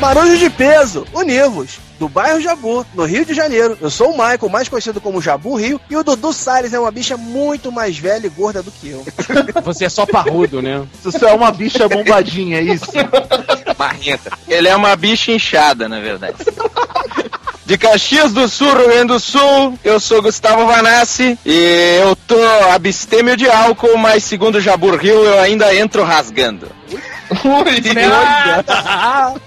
Marujo 0.00 0.38
de 0.38 0.48
peso, 0.48 1.06
univos, 1.12 1.78
do 1.98 2.08
bairro 2.08 2.40
Jabu, 2.40 2.86
no 2.94 3.04
Rio 3.04 3.22
de 3.26 3.34
Janeiro. 3.34 3.76
Eu 3.82 3.90
sou 3.90 4.08
o 4.08 4.12
Michael, 4.12 4.48
mais 4.48 4.66
conhecido 4.66 4.98
como 4.98 5.20
Jabu 5.20 5.56
Rio, 5.56 5.78
e 5.90 5.96
o 5.96 6.02
Dudu 6.02 6.32
Salles 6.32 6.72
é 6.72 6.80
uma 6.80 6.90
bicha 6.90 7.18
muito 7.18 7.70
mais 7.70 7.98
velha 7.98 8.26
e 8.26 8.30
gorda 8.30 8.62
do 8.62 8.70
que 8.70 8.88
eu. 8.88 9.04
Você 9.62 9.84
é 9.84 9.88
só 9.90 10.06
parrudo, 10.06 10.62
né? 10.62 10.82
Você 11.04 11.26
é 11.26 11.32
uma 11.34 11.52
bicha 11.52 11.86
bombadinha, 11.86 12.60
é 12.60 12.62
isso? 12.62 12.86
Marrenta. 13.78 14.32
Ele 14.48 14.68
é 14.68 14.74
uma 14.74 14.96
bicha 14.96 15.32
inchada, 15.32 15.86
na 15.86 16.00
verdade. 16.00 16.36
De 17.66 17.76
Caxias 17.76 18.32
do 18.32 18.48
Sul, 18.48 18.74
Rio 18.74 18.88
Grande 18.88 19.08
do 19.08 19.20
Sul, 19.20 19.78
eu 19.84 20.00
sou 20.00 20.22
Gustavo 20.22 20.66
Vanassi 20.66 21.38
e 21.44 21.98
eu 22.02 22.16
tô 22.16 22.36
abstêmio 22.72 23.36
de 23.36 23.48
álcool, 23.48 23.98
mas 23.98 24.24
segundo 24.24 24.56
o 24.56 24.60
Jabur 24.60 24.96
Rio 24.96 25.22
eu 25.24 25.38
ainda 25.38 25.74
entro 25.74 26.02
rasgando. 26.02 26.66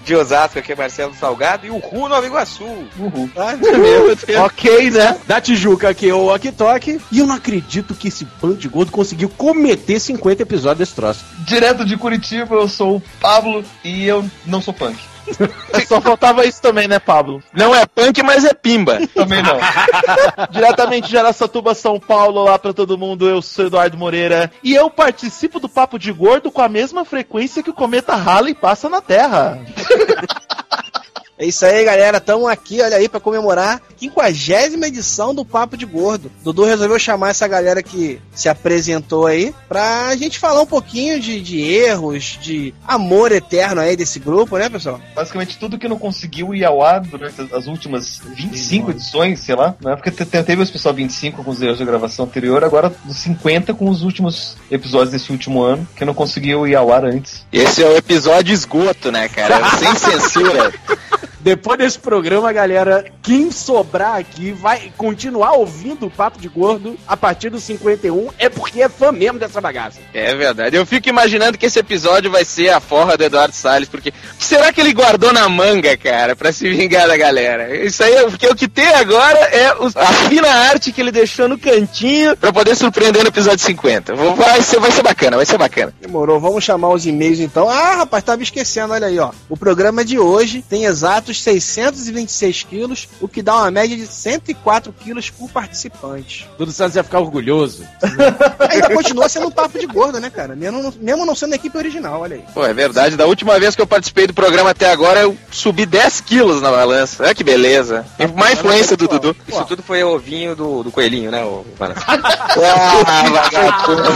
De 0.03 0.15
Osasco, 0.15 0.59
aqui 0.59 0.71
é 0.71 0.75
Marcelo 0.75 1.13
Salgado 1.19 1.65
e 1.65 1.69
o 1.69 1.77
Ru 1.77 2.07
Nova 2.07 2.25
Iguaçu. 2.25 2.65
Meu 2.97 4.15
Deus. 4.15 4.39
ok, 4.45 4.91
né? 4.91 5.17
Da 5.27 5.41
Tijuca 5.41 5.89
aqui, 5.89 6.11
o 6.11 6.33
Ok 6.33 6.51
Tok. 6.51 6.99
E 7.11 7.19
eu 7.19 7.27
não 7.27 7.35
acredito 7.35 7.93
que 7.93 8.07
esse 8.07 8.25
bando 8.41 8.55
de 8.55 8.67
gordo 8.67 8.91
conseguiu 8.91 9.29
cometer 9.29 9.99
50 9.99 10.43
episódios 10.43 10.79
desse 10.79 10.95
troço. 10.95 11.25
Direto 11.45 11.85
de 11.85 11.97
Curitiba, 11.97 12.55
eu 12.55 12.67
sou 12.67 12.97
o 12.97 13.03
Pablo 13.19 13.63
e 13.83 14.05
eu 14.05 14.25
não 14.45 14.61
sou 14.61 14.73
punk. 14.73 14.97
Só 15.87 16.01
faltava 16.01 16.45
isso 16.45 16.61
também, 16.61 16.87
né, 16.87 16.99
Pablo? 16.99 17.41
Não 17.53 17.75
é 17.75 17.85
punk, 17.85 18.21
mas 18.23 18.45
é 18.45 18.53
pimba. 18.53 18.99
Também 19.07 19.41
não. 19.41 19.57
Diretamente 20.51 21.09
de 21.09 21.17
Araçatuba, 21.17 21.73
São 21.73 21.99
Paulo, 21.99 22.43
lá 22.43 22.57
pra 22.59 22.73
todo 22.73 22.97
mundo, 22.97 23.27
eu 23.27 23.41
sou 23.41 23.65
Eduardo 23.65 23.97
Moreira. 23.97 24.51
E 24.63 24.73
eu 24.73 24.89
participo 24.89 25.59
do 25.59 25.69
Papo 25.69 25.97
de 25.97 26.11
Gordo 26.11 26.51
com 26.51 26.61
a 26.61 26.69
mesma 26.69 27.05
frequência 27.05 27.63
que 27.63 27.69
o 27.69 27.73
cometa 27.73 28.15
Halley 28.15 28.53
passa 28.53 28.89
na 28.89 29.01
Terra. 29.01 29.59
É 31.37 31.45
isso 31.47 31.65
aí, 31.65 31.83
galera. 31.83 32.17
Estamos 32.17 32.47
aqui, 32.47 32.79
olha 32.79 32.95
aí, 32.95 33.09
para 33.09 33.19
comemorar 33.19 33.77
a 33.77 33.81
50 33.99 34.87
edição 34.87 35.33
do 35.33 35.43
Papo 35.43 35.75
de 35.75 35.85
Gordo. 35.85 36.31
Dudu 36.43 36.63
resolveu 36.63 36.99
chamar 36.99 37.29
essa 37.29 37.47
galera 37.47 37.81
que 37.81 38.19
se 38.33 38.47
apresentou 38.49 39.25
aí 39.25 39.53
pra 39.67 40.15
gente 40.15 40.37
falar 40.37 40.61
um 40.61 40.65
pouquinho 40.65 41.19
de, 41.19 41.41
de 41.41 41.59
erros, 41.61 42.37
de 42.39 42.73
amor 42.87 43.31
eterno 43.31 43.81
aí 43.81 43.95
desse 43.95 44.19
grupo, 44.19 44.57
né, 44.57 44.69
pessoal? 44.69 45.01
Basicamente 45.15 45.57
tudo 45.57 45.79
que 45.79 45.87
não 45.87 45.97
conseguiu 45.97 46.53
ir 46.53 46.63
ao 46.65 46.83
ar 46.83 47.01
durante 47.01 47.41
as- 47.41 47.51
as 47.51 47.65
últimas 47.67 48.21
25 48.35 48.91
edições, 48.91 49.39
sei 49.39 49.55
lá, 49.55 49.75
né? 49.81 49.95
Porque 49.95 50.11
te- 50.11 50.25
te- 50.25 50.43
teve 50.43 50.61
o 50.61 50.63
especial 50.63 50.93
25 50.93 51.43
com 51.43 51.49
os 51.51 51.61
erros 51.61 51.79
de 51.79 51.85
gravação 51.85 52.25
anterior, 52.25 52.63
agora 52.63 52.93
dos 53.03 53.17
50 53.17 53.73
com 53.73 53.89
os 53.89 54.03
últimos 54.03 54.55
episódios 54.69 55.09
desse 55.11 55.31
último 55.31 55.63
ano, 55.63 55.87
que 55.95 56.05
não 56.05 56.13
conseguiu 56.13 56.67
ir 56.67 56.75
ao 56.75 56.93
ar 56.93 57.05
antes. 57.05 57.43
Esse 57.51 57.81
é 57.83 57.87
o 57.87 57.97
episódio 57.97 58.53
esgoto, 58.53 59.11
né, 59.11 59.27
cara? 59.29 59.67
Sem 59.79 59.95
censura. 59.95 60.71
Depois 61.43 61.77
desse 61.77 61.99
programa, 61.99 62.53
galera, 62.53 63.05
quem 63.21 63.51
sobrar 63.51 64.15
aqui 64.15 64.53
vai 64.53 64.93
continuar 64.97 65.51
ouvindo 65.53 66.05
o 66.05 66.09
Papo 66.09 66.39
de 66.39 66.47
Gordo 66.47 66.97
a 67.05 67.17
partir 67.17 67.49
do 67.49 67.59
51, 67.59 68.29
é 68.39 68.47
porque 68.47 68.81
é 68.81 68.87
fã 68.87 69.11
mesmo 69.11 69.37
dessa 69.37 69.59
bagaça. 69.59 69.99
É 70.13 70.33
verdade. 70.35 70.77
Eu 70.77 70.85
fico 70.85 71.09
imaginando 71.09 71.57
que 71.57 71.65
esse 71.65 71.77
episódio 71.79 72.31
vai 72.31 72.45
ser 72.45 72.69
a 72.69 72.79
forra 72.79 73.17
do 73.17 73.23
Eduardo 73.25 73.53
Salles, 73.53 73.89
porque 73.89 74.09
o 74.09 74.37
que 74.37 74.45
será 74.45 74.71
que 74.71 74.79
ele 74.79 74.93
guardou 74.93 75.33
na 75.33 75.49
manga, 75.49 75.97
cara, 75.97 76.33
pra 76.33 76.53
se 76.53 76.69
vingar 76.69 77.07
da 77.09 77.17
galera? 77.17 77.75
Isso 77.75 78.01
aí, 78.03 78.13
é- 78.13 78.23
porque 78.23 78.47
o 78.47 78.55
que 78.55 78.67
tem 78.69 78.87
agora 78.95 79.37
é 79.39 79.67
a 79.95 80.13
fina 80.29 80.47
arte 80.47 80.93
que 80.93 81.01
ele 81.01 81.11
deixou 81.11 81.49
no 81.49 81.57
cantinho 81.57 82.37
pra 82.37 82.53
poder 82.53 82.73
surpreender 82.75 83.21
no 83.21 83.27
episódio 83.29 83.59
50. 83.65 84.15
Vou- 84.15 84.33
Vai 84.35 84.61
ser, 84.61 84.79
vai 84.79 84.91
ser 84.91 85.03
bacana, 85.03 85.35
vai 85.35 85.45
ser 85.45 85.57
bacana. 85.57 85.93
Demorou, 86.01 86.39
vamos 86.39 86.63
chamar 86.63 86.89
os 86.89 87.05
e-mails 87.05 87.39
então. 87.39 87.69
Ah, 87.69 87.95
rapaz, 87.95 88.23
tava 88.23 88.41
esquecendo, 88.43 88.93
olha 88.93 89.07
aí, 89.07 89.19
ó. 89.19 89.31
O 89.49 89.57
programa 89.57 90.05
de 90.05 90.17
hoje 90.17 90.63
tem 90.67 90.85
exatos 90.85 91.32
626 91.41 92.63
quilos, 92.63 93.09
o 93.21 93.27
que 93.27 93.41
dá 93.41 93.55
uma 93.55 93.71
média 93.71 93.95
de 93.95 94.07
104 94.07 94.93
quilos 94.93 95.29
por 95.29 95.49
participante. 95.49 96.49
Dudu 96.57 96.71
Santos 96.71 96.95
ia 96.95 97.03
ficar 97.03 97.19
orgulhoso. 97.19 97.83
Ainda 98.69 98.93
continua 98.93 99.29
sendo 99.29 99.47
um 99.47 99.51
papo 99.51 99.79
de 99.79 99.85
gordo, 99.85 100.19
né, 100.19 100.29
cara? 100.29 100.55
Mesmo, 100.55 100.93
mesmo 100.99 101.25
não 101.25 101.35
sendo 101.35 101.53
a 101.53 101.55
equipe 101.55 101.77
original, 101.77 102.21
olha 102.21 102.35
aí. 102.37 102.43
Pô, 102.53 102.65
é 102.65 102.73
verdade. 102.73 103.15
Da 103.15 103.25
última 103.25 103.59
vez 103.59 103.75
que 103.75 103.81
eu 103.81 103.87
participei 103.87 104.27
do 104.27 104.33
programa 104.33 104.71
até 104.71 104.91
agora, 104.91 105.21
eu 105.21 105.37
subi 105.51 105.85
10 105.85 106.21
quilos 106.21 106.61
na 106.61 106.71
balança. 106.71 107.23
Olha 107.23 107.35
que 107.35 107.43
beleza. 107.43 108.05
Tem 108.17 108.27
má 108.27 108.51
influência 108.51 108.97
do 108.97 109.07
Dudu. 109.07 109.35
Isso 109.47 109.65
tudo 109.65 109.83
foi 109.83 110.03
o 110.03 110.13
ovinho 110.13 110.55
do, 110.55 110.83
do 110.83 110.91
coelhinho, 110.91 111.31
né? 111.31 111.43
O... 111.43 111.65
Ah, 111.79 113.23
vagabundo. 113.29 114.11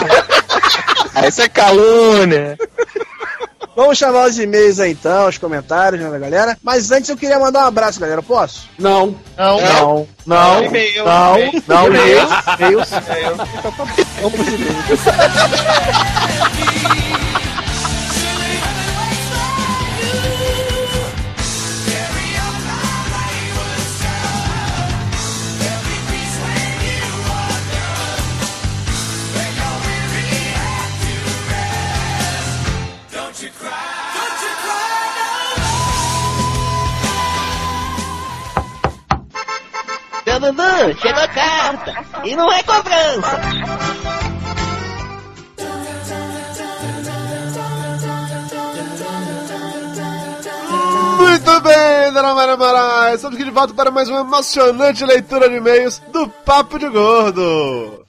Isso 1.27 1.41
é 1.41 1.49
calúnia. 1.49 2.57
Vamos 3.77 3.95
chamar 3.99 4.25
os 4.27 4.39
e-mails 4.39 4.79
aí 4.79 4.91
então, 4.93 5.27
os 5.29 5.37
comentários, 5.37 6.01
né, 6.01 6.09
da 6.09 6.17
galera? 6.17 6.57
Mas 6.63 6.89
antes 6.89 7.11
eu 7.11 7.15
queria 7.15 7.37
mandar 7.37 7.63
um 7.63 7.67
abraço, 7.67 7.99
galera. 7.99 8.23
Posso? 8.23 8.67
Não. 8.79 9.15
Não, 9.37 9.59
Não, 9.61 10.07
não, 10.25 10.63
E-mail, 10.63 11.05
não, 11.05 11.37
e-mail. 11.37 11.63
não, 11.67 11.85
e-mails, 11.85 12.29
e-mails. 12.57 12.87
Vamos 14.19 14.33
pros 14.33 14.47
e-mails. 14.47 14.99
chegou 41.01 41.23
a 41.23 41.27
carta. 41.27 42.05
E 42.23 42.35
não 42.35 42.51
é 42.51 42.63
cobrança. 42.63 43.41
Muito 51.17 51.61
bem, 51.61 52.13
Dona 52.13 52.33
Mara 52.33 52.57
Moraes. 52.57 53.15
Estamos 53.15 53.35
aqui 53.35 53.45
de 53.45 53.51
volta 53.51 53.73
para 53.73 53.91
mais 53.91 54.07
uma 54.09 54.21
emocionante 54.21 55.05
leitura 55.05 55.49
de 55.49 55.55
e-mails 55.55 55.99
do 56.11 56.27
Papo 56.29 56.77
de 56.77 56.87
Gordo. 56.89 58.05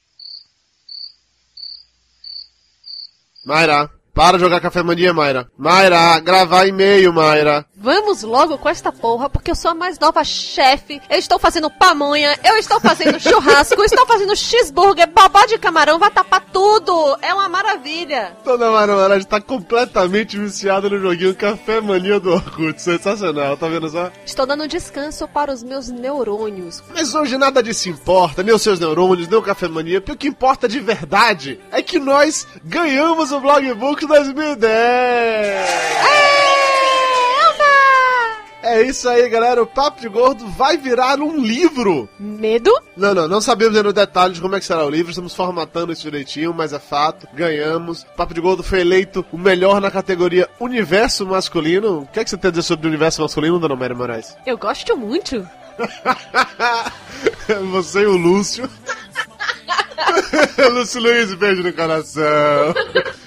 Mayra, 3.44 3.90
para 4.14 4.38
jogar 4.38 4.60
café 4.60 4.82
mania, 4.82 5.14
Mayra. 5.14 5.50
Mayra, 5.56 6.20
gravar 6.20 6.66
e-mail, 6.66 7.12
Mayra. 7.12 7.64
Vamos 7.80 8.24
logo 8.24 8.58
com 8.58 8.68
esta 8.68 8.90
porra, 8.90 9.30
porque 9.30 9.52
eu 9.52 9.54
sou 9.54 9.70
a 9.70 9.74
mais 9.74 10.00
nova 10.00 10.24
chefe. 10.24 11.00
Eu 11.08 11.16
estou 11.16 11.38
fazendo 11.38 11.70
pamonha, 11.70 12.36
eu 12.44 12.56
estou 12.56 12.80
fazendo 12.80 13.18
churrasco, 13.22 13.80
estou 13.84 14.04
fazendo 14.04 14.34
cheeseburger, 14.34 15.08
babá 15.08 15.46
de 15.46 15.58
camarão, 15.58 15.96
vai 15.96 16.10
tapar 16.10 16.44
tudo. 16.52 17.16
É 17.22 17.32
uma 17.32 17.48
maravilha. 17.48 18.36
Dona 18.44 18.72
Mara 18.72 18.96
Moraes 18.96 19.22
está 19.22 19.40
completamente 19.40 20.36
viciada 20.36 20.88
no 20.88 20.98
joguinho 20.98 21.36
Café 21.36 21.80
Mania 21.80 22.18
do 22.18 22.32
Orkut. 22.32 22.82
Sensacional, 22.82 23.56
tá 23.56 23.68
vendo 23.68 23.88
só? 23.88 24.10
Estou 24.26 24.44
dando 24.44 24.66
descanso 24.66 25.28
para 25.28 25.52
os 25.52 25.62
meus 25.62 25.88
neurônios. 25.88 26.82
Mas 26.92 27.14
hoje 27.14 27.38
nada 27.38 27.62
disso 27.62 27.88
importa, 27.88 28.42
nem 28.42 28.52
os 28.52 28.62
seus 28.62 28.80
neurônios, 28.80 29.28
nem 29.28 29.38
o 29.38 29.42
Café 29.42 29.68
Mania, 29.68 30.00
porque 30.00 30.12
o 30.12 30.16
que 30.16 30.28
importa 30.28 30.68
de 30.68 30.80
verdade 30.80 31.60
é 31.70 31.80
que 31.80 32.00
nós 32.00 32.44
ganhamos 32.64 33.30
o 33.30 33.40
Blogbook 33.40 34.04
2010! 34.04 34.66
É 34.66 36.77
isso 38.82 39.08
aí, 39.08 39.28
galera. 39.28 39.62
O 39.62 39.66
Papo 39.66 40.00
de 40.00 40.08
Gordo 40.08 40.46
vai 40.48 40.76
virar 40.76 41.20
um 41.20 41.38
livro. 41.38 42.08
Medo? 42.18 42.72
Não, 42.96 43.14
não, 43.14 43.28
não 43.28 43.40
sabemos 43.40 43.76
ainda 43.76 43.92
detalhes 43.92 44.36
de 44.36 44.42
como 44.42 44.56
é 44.56 44.60
que 44.60 44.66
será 44.66 44.84
o 44.84 44.90
livro. 44.90 45.10
Estamos 45.10 45.34
formatando 45.34 45.92
isso 45.92 46.02
direitinho, 46.02 46.52
mas 46.54 46.72
é 46.72 46.78
fato. 46.78 47.28
Ganhamos. 47.34 48.02
O 48.02 48.16
Papo 48.16 48.34
de 48.34 48.40
Gordo 48.40 48.62
foi 48.62 48.80
eleito 48.80 49.24
o 49.32 49.38
melhor 49.38 49.80
na 49.80 49.90
categoria 49.90 50.48
Universo 50.60 51.26
Masculino. 51.26 52.00
O 52.00 52.06
que 52.06 52.20
é 52.20 52.24
que 52.24 52.30
você 52.30 52.36
tem 52.36 52.48
a 52.48 52.52
dizer 52.52 52.62
sobre 52.62 52.86
o 52.86 52.90
Universo 52.90 53.22
Masculino, 53.22 53.58
Dona 53.58 53.76
Mary 53.76 53.94
Moraes? 53.94 54.36
Eu 54.46 54.58
gosto 54.58 54.96
muito. 54.96 55.46
Você 57.70 58.02
e 58.02 58.06
o 58.06 58.16
Lúcio. 58.16 58.68
Lúcio 60.72 61.00
Luiz, 61.00 61.34
beijo 61.34 61.62
no 61.62 61.72
coração. 61.72 62.74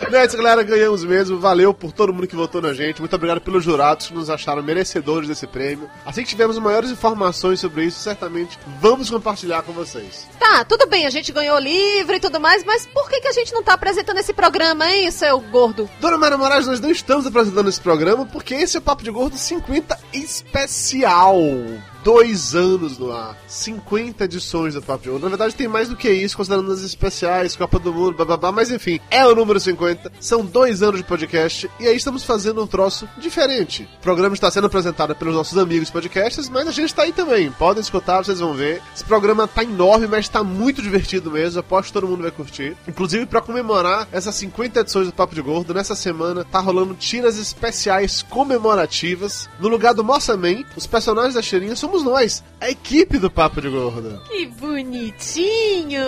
Não 0.10 0.20
é 0.20 0.26
isso, 0.26 0.38
galera, 0.38 0.64
ganhamos 0.64 1.04
mesmo. 1.04 1.40
Valeu 1.40 1.74
por 1.74 1.92
todo 1.92 2.14
mundo 2.14 2.28
que 2.28 2.36
votou 2.36 2.62
na 2.62 2.74
gente. 2.74 3.00
Muito 3.00 3.16
obrigado 3.16 3.42
pelos 3.42 3.64
jurados 3.64 4.08
que 4.08 4.14
nos 4.14 4.30
acharam 4.30 4.62
merecedores 4.62 5.28
desse 5.28 5.48
prêmio. 5.48 5.90
Assim 6.06 6.24
que 6.24 6.30
tivermos 6.30 6.58
maiores 6.60 6.92
informações 6.92 7.60
sobre 7.60 7.86
isso, 7.86 8.00
certamente 8.00 8.60
vamos 8.80 9.10
compartilhar 9.10 9.62
com 9.62 9.72
vocês. 9.72 10.28
Tá, 10.40 10.66
tudo 10.66 10.88
bem, 10.88 11.06
a 11.06 11.10
gente 11.10 11.32
ganhou 11.32 11.58
livro 11.60 12.16
e 12.16 12.20
tudo 12.20 12.40
mais, 12.40 12.64
mas 12.64 12.86
por 12.88 13.10
que, 13.10 13.22
que 13.22 13.28
a 13.28 13.34
gente 13.34 13.54
não 13.54 13.64
tá 13.64 13.74
apresentando 13.74 14.18
esse 14.18 14.34
programa, 14.34 14.90
hein, 14.90 15.10
seu 15.12 15.40
gordo? 15.40 15.90
Dona 16.00 16.18
Mara 16.18 16.38
Moraes, 16.38 16.68
nós 16.68 16.80
não 16.80 16.92
estamos 16.92 17.26
apresentando 17.26 17.70
esse 17.70 17.80
programa 17.80 18.26
porque 18.26 18.56
esse 18.56 18.76
é 18.76 18.80
o 18.80 18.84
Papo 18.84 19.04
de 19.04 19.12
Gordo 19.12 19.38
50 19.38 19.98
especial. 20.14 21.38
Dois 22.04 22.56
anos 22.56 22.98
no 22.98 23.12
ar. 23.12 23.38
50 23.48 24.26
edições 24.26 24.74
do 24.74 24.82
Papo 24.82 25.04
de 25.04 25.10
Gordo. 25.10 25.24
Na 25.24 25.30
verdade, 25.30 25.54
tem 25.54 25.68
mais 25.68 25.88
do 25.88 25.96
que 25.96 26.10
isso, 26.10 26.36
considerando 26.36 26.72
as 26.72 26.82
especiais, 26.82 27.56
Copa 27.56 27.78
do 27.78 27.94
Mundo, 27.94 28.18
bababá. 28.18 28.52
Mas 28.52 28.72
enfim, 28.72 29.00
é 29.10 29.26
o 29.26 29.36
número 29.36 29.60
50. 29.60 30.12
São 30.20 30.44
dois 30.44 30.82
anos 30.82 31.00
de 31.02 31.06
podcast. 31.06 31.70
E 31.80 31.88
aí 31.88 31.96
estamos 31.96 32.24
fazendo 32.24 32.64
um 32.64 32.68
troço 32.68 33.08
diferente. 33.18 33.88
O 34.00 34.02
programa 34.02 34.34
está 34.34 34.50
sendo 34.50 34.68
apresentado 34.68 35.16
pelos 35.16 35.36
nossos 35.36 35.58
amigos 35.58 35.90
podcasters, 35.90 36.50
mas 36.50 36.68
a 36.68 36.72
gente 36.72 36.88
está 36.88 37.04
aí 37.04 37.14
também. 37.14 37.52
Podem 37.52 37.82
escutar, 37.82 38.24
vocês 38.24 38.40
vão 38.40 38.54
ver. 38.54 38.82
Esse 38.96 39.04
programa 39.04 39.48
tá 39.48 39.64
enorme, 39.64 40.08
mas 40.08 40.28
tá 40.28 40.44
muito 40.44 40.82
divertido 40.82 41.30
mesmo. 41.30 41.60
Aposto 41.60 41.88
que 41.88 41.94
todo 41.94 42.08
mundo 42.08 42.24
vai 42.24 42.32
curtir. 42.32 42.76
Inclusive, 42.88 43.26
para 43.26 43.42
comemorar 43.42 44.08
essas 44.12 44.34
50 44.36 44.80
edições 44.80 45.08
do 45.08 45.14
Papo 45.14 45.36
de 45.36 45.42
Gordo, 45.42 45.74
nessa 45.74 45.96
semana 45.96 46.44
tá 46.44 46.60
rolando 46.60 46.96
tiras 46.96 47.38
especiais 47.38 48.24
comemorativas. 48.24 49.48
No 49.60 49.68
lugar 49.68 49.94
do 49.94 50.04
Mossa 50.04 50.36
Man, 50.36 50.64
os 50.76 50.88
personagens 50.88 51.36
da 51.36 51.42
cheirinha 51.42 51.76
somos 51.92 52.04
nós, 52.04 52.42
a 52.62 52.70
equipe 52.70 53.18
do 53.18 53.30
Papo 53.30 53.60
de 53.60 53.68
Gordo. 53.68 54.22
Que 54.30 54.46
bonitinho! 54.46 56.00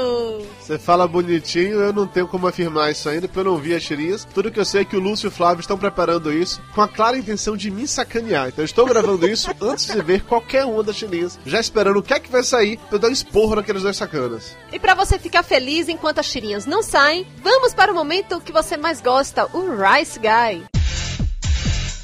Você 0.62 0.80
fala 0.80 1.06
bonitinho, 1.06 1.82
eu 1.82 1.92
não 1.92 2.08
tenho 2.08 2.26
como 2.26 2.48
afirmar 2.48 2.90
isso 2.90 3.10
ainda, 3.10 3.28
porque 3.28 3.40
eu 3.42 3.44
não 3.52 3.58
vi 3.58 3.76
as 3.76 3.84
tirinhas. 3.84 4.26
Tudo 4.34 4.50
que 4.50 4.60
eu 4.60 4.64
sei 4.64 4.82
é 4.82 4.86
que 4.86 4.96
o 4.96 5.00
Lúcio 5.00 5.28
e 5.28 5.30
o 5.30 5.32
Flávio 5.32 5.60
estão 5.60 5.78
preparando 5.78 6.32
isso 6.32 6.62
com 6.74 6.82
a 6.82 6.88
clara 6.88 7.18
intenção 7.18 7.58
de 7.58 7.70
me 7.70 7.86
sacanear. 7.86 8.48
Então 8.48 8.62
eu 8.62 8.66
estou 8.66 8.86
gravando 8.86 9.28
isso 9.28 9.52
antes 9.62 9.88
de 9.88 10.02
ver 10.02 10.24
qualquer 10.24 10.64
uma 10.64 10.84
das 10.84 10.96
tirinhas, 10.96 11.38
já 11.46 11.60
esperando 11.60 11.98
o 11.98 12.04
que 12.04 12.14
é 12.14 12.20
que 12.20 12.32
vai 12.32 12.44
sair 12.44 12.78
pra 12.78 12.96
eu 12.96 13.00
dar 13.00 13.10
um 13.10 13.12
esporro 13.14 13.56
naqueles 13.56 13.84
dois 13.84 13.98
sacanas. 13.98 14.56
E 14.72 14.80
pra 14.80 14.96
você 14.96 15.20
ficar 15.20 15.44
feliz 15.44 15.90
enquanto 15.90 16.20
as 16.20 16.32
tirinhas 16.32 16.66
não 16.66 16.82
saem, 16.82 17.28
vamos 17.42 17.74
para 17.74 17.92
o 17.92 17.96
momento 17.96 18.40
que 18.40 18.54
você 18.54 18.78
mais 18.78 19.02
gosta, 19.02 19.50
o 19.54 19.68
Rice 19.76 20.18
Guy. 20.18 20.64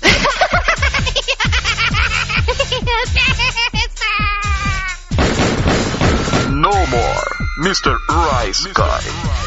No 6.49 6.71
more, 6.87 7.29
Mr. 7.59 7.95
Rice 8.09 8.67
Guy. 8.73 9.39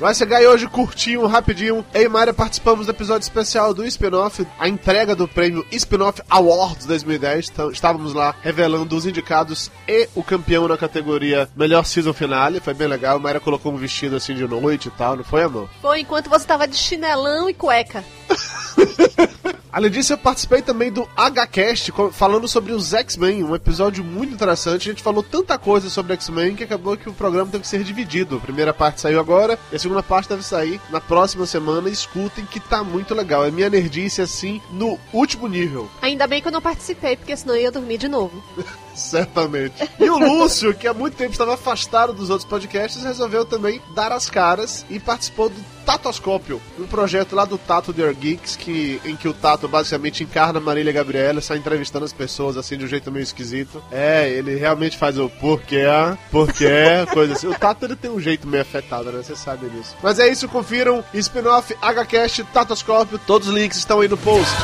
Vai 0.00 0.14
chegar 0.14 0.38
aí 0.38 0.46
hoje 0.46 0.66
curtinho, 0.66 1.26
rapidinho. 1.26 1.84
Eu 1.92 2.02
e 2.02 2.08
Mayra 2.08 2.32
participamos 2.32 2.86
do 2.86 2.90
episódio 2.90 3.22
especial 3.22 3.74
do 3.74 3.84
spin-off, 3.84 4.46
a 4.58 4.66
entrega 4.66 5.14
do 5.14 5.28
prêmio 5.28 5.66
Spin-off 5.70 6.22
Awards 6.30 6.86
2010. 6.86 7.50
Então, 7.50 7.70
estávamos 7.70 8.14
lá 8.14 8.34
revelando 8.40 8.96
os 8.96 9.04
indicados 9.04 9.70
e 9.86 10.08
o 10.14 10.22
campeão 10.22 10.66
na 10.66 10.78
categoria 10.78 11.50
Melhor 11.54 11.84
Season 11.84 12.14
Finale. 12.14 12.60
Foi 12.60 12.72
bem 12.72 12.88
legal. 12.88 13.16
A 13.16 13.18
Mayra 13.18 13.40
colocou 13.40 13.74
um 13.74 13.76
vestido 13.76 14.16
assim 14.16 14.34
de 14.34 14.48
noite 14.48 14.88
e 14.88 14.90
tal, 14.92 15.16
não 15.16 15.24
foi, 15.24 15.42
amor? 15.42 15.68
Foi 15.82 16.00
enquanto 16.00 16.30
você 16.30 16.46
tava 16.46 16.66
de 16.66 16.76
chinelão 16.76 17.50
e 17.50 17.52
cueca. 17.52 18.02
Além 19.72 19.90
disso, 19.90 20.12
eu 20.12 20.18
participei 20.18 20.62
também 20.62 20.90
do 20.90 21.08
HCast, 21.16 21.92
falando 22.12 22.48
sobre 22.48 22.72
os 22.72 22.92
X-Men, 22.92 23.44
um 23.44 23.54
episódio 23.54 24.02
muito 24.02 24.34
interessante. 24.34 24.88
A 24.88 24.92
gente 24.92 25.02
falou 25.02 25.22
tanta 25.22 25.56
coisa 25.58 25.88
sobre 25.88 26.12
X-Men 26.14 26.56
que 26.56 26.64
acabou 26.64 26.96
que 26.96 27.08
o 27.08 27.12
programa 27.12 27.50
teve 27.50 27.62
que 27.62 27.68
ser 27.68 27.84
dividido. 27.84 28.36
A 28.36 28.40
primeira 28.40 28.74
parte 28.74 29.00
saiu 29.00 29.20
agora 29.20 29.58
e 29.70 29.76
a 29.76 29.78
segunda 29.78 30.02
parte 30.02 30.28
deve 30.28 30.42
sair 30.42 30.80
na 30.90 31.00
próxima 31.00 31.46
semana. 31.46 31.88
Escutem 31.88 32.44
que 32.44 32.58
tá 32.58 32.82
muito 32.82 33.14
legal. 33.14 33.44
É 33.44 33.50
minha 33.50 33.70
nerdice 33.70 34.20
assim 34.20 34.60
no 34.72 34.98
último 35.12 35.46
nível. 35.46 35.88
Ainda 36.02 36.26
bem 36.26 36.42
que 36.42 36.48
eu 36.48 36.52
não 36.52 36.60
participei, 36.60 37.16
porque 37.16 37.36
senão 37.36 37.54
eu 37.54 37.62
ia 37.62 37.70
dormir 37.70 37.98
de 37.98 38.08
novo. 38.08 38.42
Certamente. 38.94 39.74
E 39.98 40.08
o 40.08 40.18
Lúcio, 40.18 40.74
que 40.74 40.86
há 40.86 40.94
muito 40.94 41.16
tempo 41.16 41.32
estava 41.32 41.54
afastado 41.54 42.12
dos 42.12 42.30
outros 42.30 42.48
podcasts, 42.48 43.02
resolveu 43.02 43.44
também 43.44 43.80
dar 43.94 44.12
as 44.12 44.28
caras 44.28 44.84
e 44.90 44.98
participou 44.98 45.48
do 45.48 45.64
Tatoscópio, 45.84 46.60
um 46.78 46.86
projeto 46.86 47.34
lá 47.34 47.44
do 47.44 47.58
Tato 47.58 47.92
The 47.92 48.12
Geeks, 48.12 48.54
que, 48.54 49.00
em 49.04 49.16
que 49.16 49.26
o 49.26 49.32
Tato 49.32 49.66
basicamente 49.66 50.22
encarna 50.22 50.60
Marília 50.60 50.92
Gabriela, 50.92 51.40
sai 51.40 51.58
entrevistando 51.58 52.04
as 52.04 52.12
pessoas 52.12 52.56
assim 52.56 52.76
de 52.76 52.84
um 52.84 52.88
jeito 52.88 53.10
meio 53.10 53.22
esquisito. 53.22 53.82
É, 53.90 54.28
ele 54.28 54.54
realmente 54.54 54.96
faz 54.96 55.18
o 55.18 55.28
porquê, 55.28 55.84
porquê, 56.30 57.06
coisa 57.12 57.32
assim. 57.32 57.48
O 57.48 57.58
Tato 57.58 57.84
ele 57.84 57.96
tem 57.96 58.10
um 58.10 58.20
jeito 58.20 58.46
meio 58.46 58.62
afetado, 58.62 59.10
né? 59.10 59.22
Você 59.22 59.34
sabe 59.34 59.68
disso. 59.68 59.96
Mas 60.02 60.18
é 60.18 60.28
isso, 60.28 60.48
confiram 60.48 61.04
spin-off, 61.14 61.74
HCast, 61.74 62.44
Tatoscópio, 62.44 63.18
todos 63.26 63.48
os 63.48 63.54
links 63.54 63.78
estão 63.78 64.00
aí 64.00 64.08
no 64.08 64.16
post. 64.16 64.54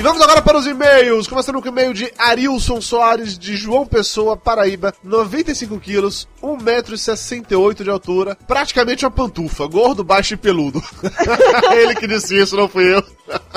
E 0.00 0.02
vamos 0.02 0.22
agora 0.22 0.40
para 0.40 0.56
os 0.56 0.66
e-mails. 0.66 1.28
Começando 1.28 1.60
com 1.60 1.68
o 1.68 1.70
e-mail 1.70 1.92
de 1.92 2.10
Arilson 2.16 2.80
Soares, 2.80 3.38
de 3.38 3.54
João 3.54 3.84
Pessoa, 3.84 4.34
Paraíba. 4.34 4.94
95 5.04 5.78
quilos, 5.78 6.26
1,68m 6.42 7.84
de 7.84 7.90
altura. 7.90 8.34
Praticamente 8.48 9.04
uma 9.04 9.10
pantufa. 9.10 9.66
Gordo, 9.66 10.02
baixo 10.02 10.32
e 10.32 10.38
peludo. 10.38 10.82
Ele 11.76 11.94
que 11.96 12.06
disse 12.06 12.34
isso, 12.40 12.56
não 12.56 12.66
fui 12.66 12.96
eu. 12.96 13.04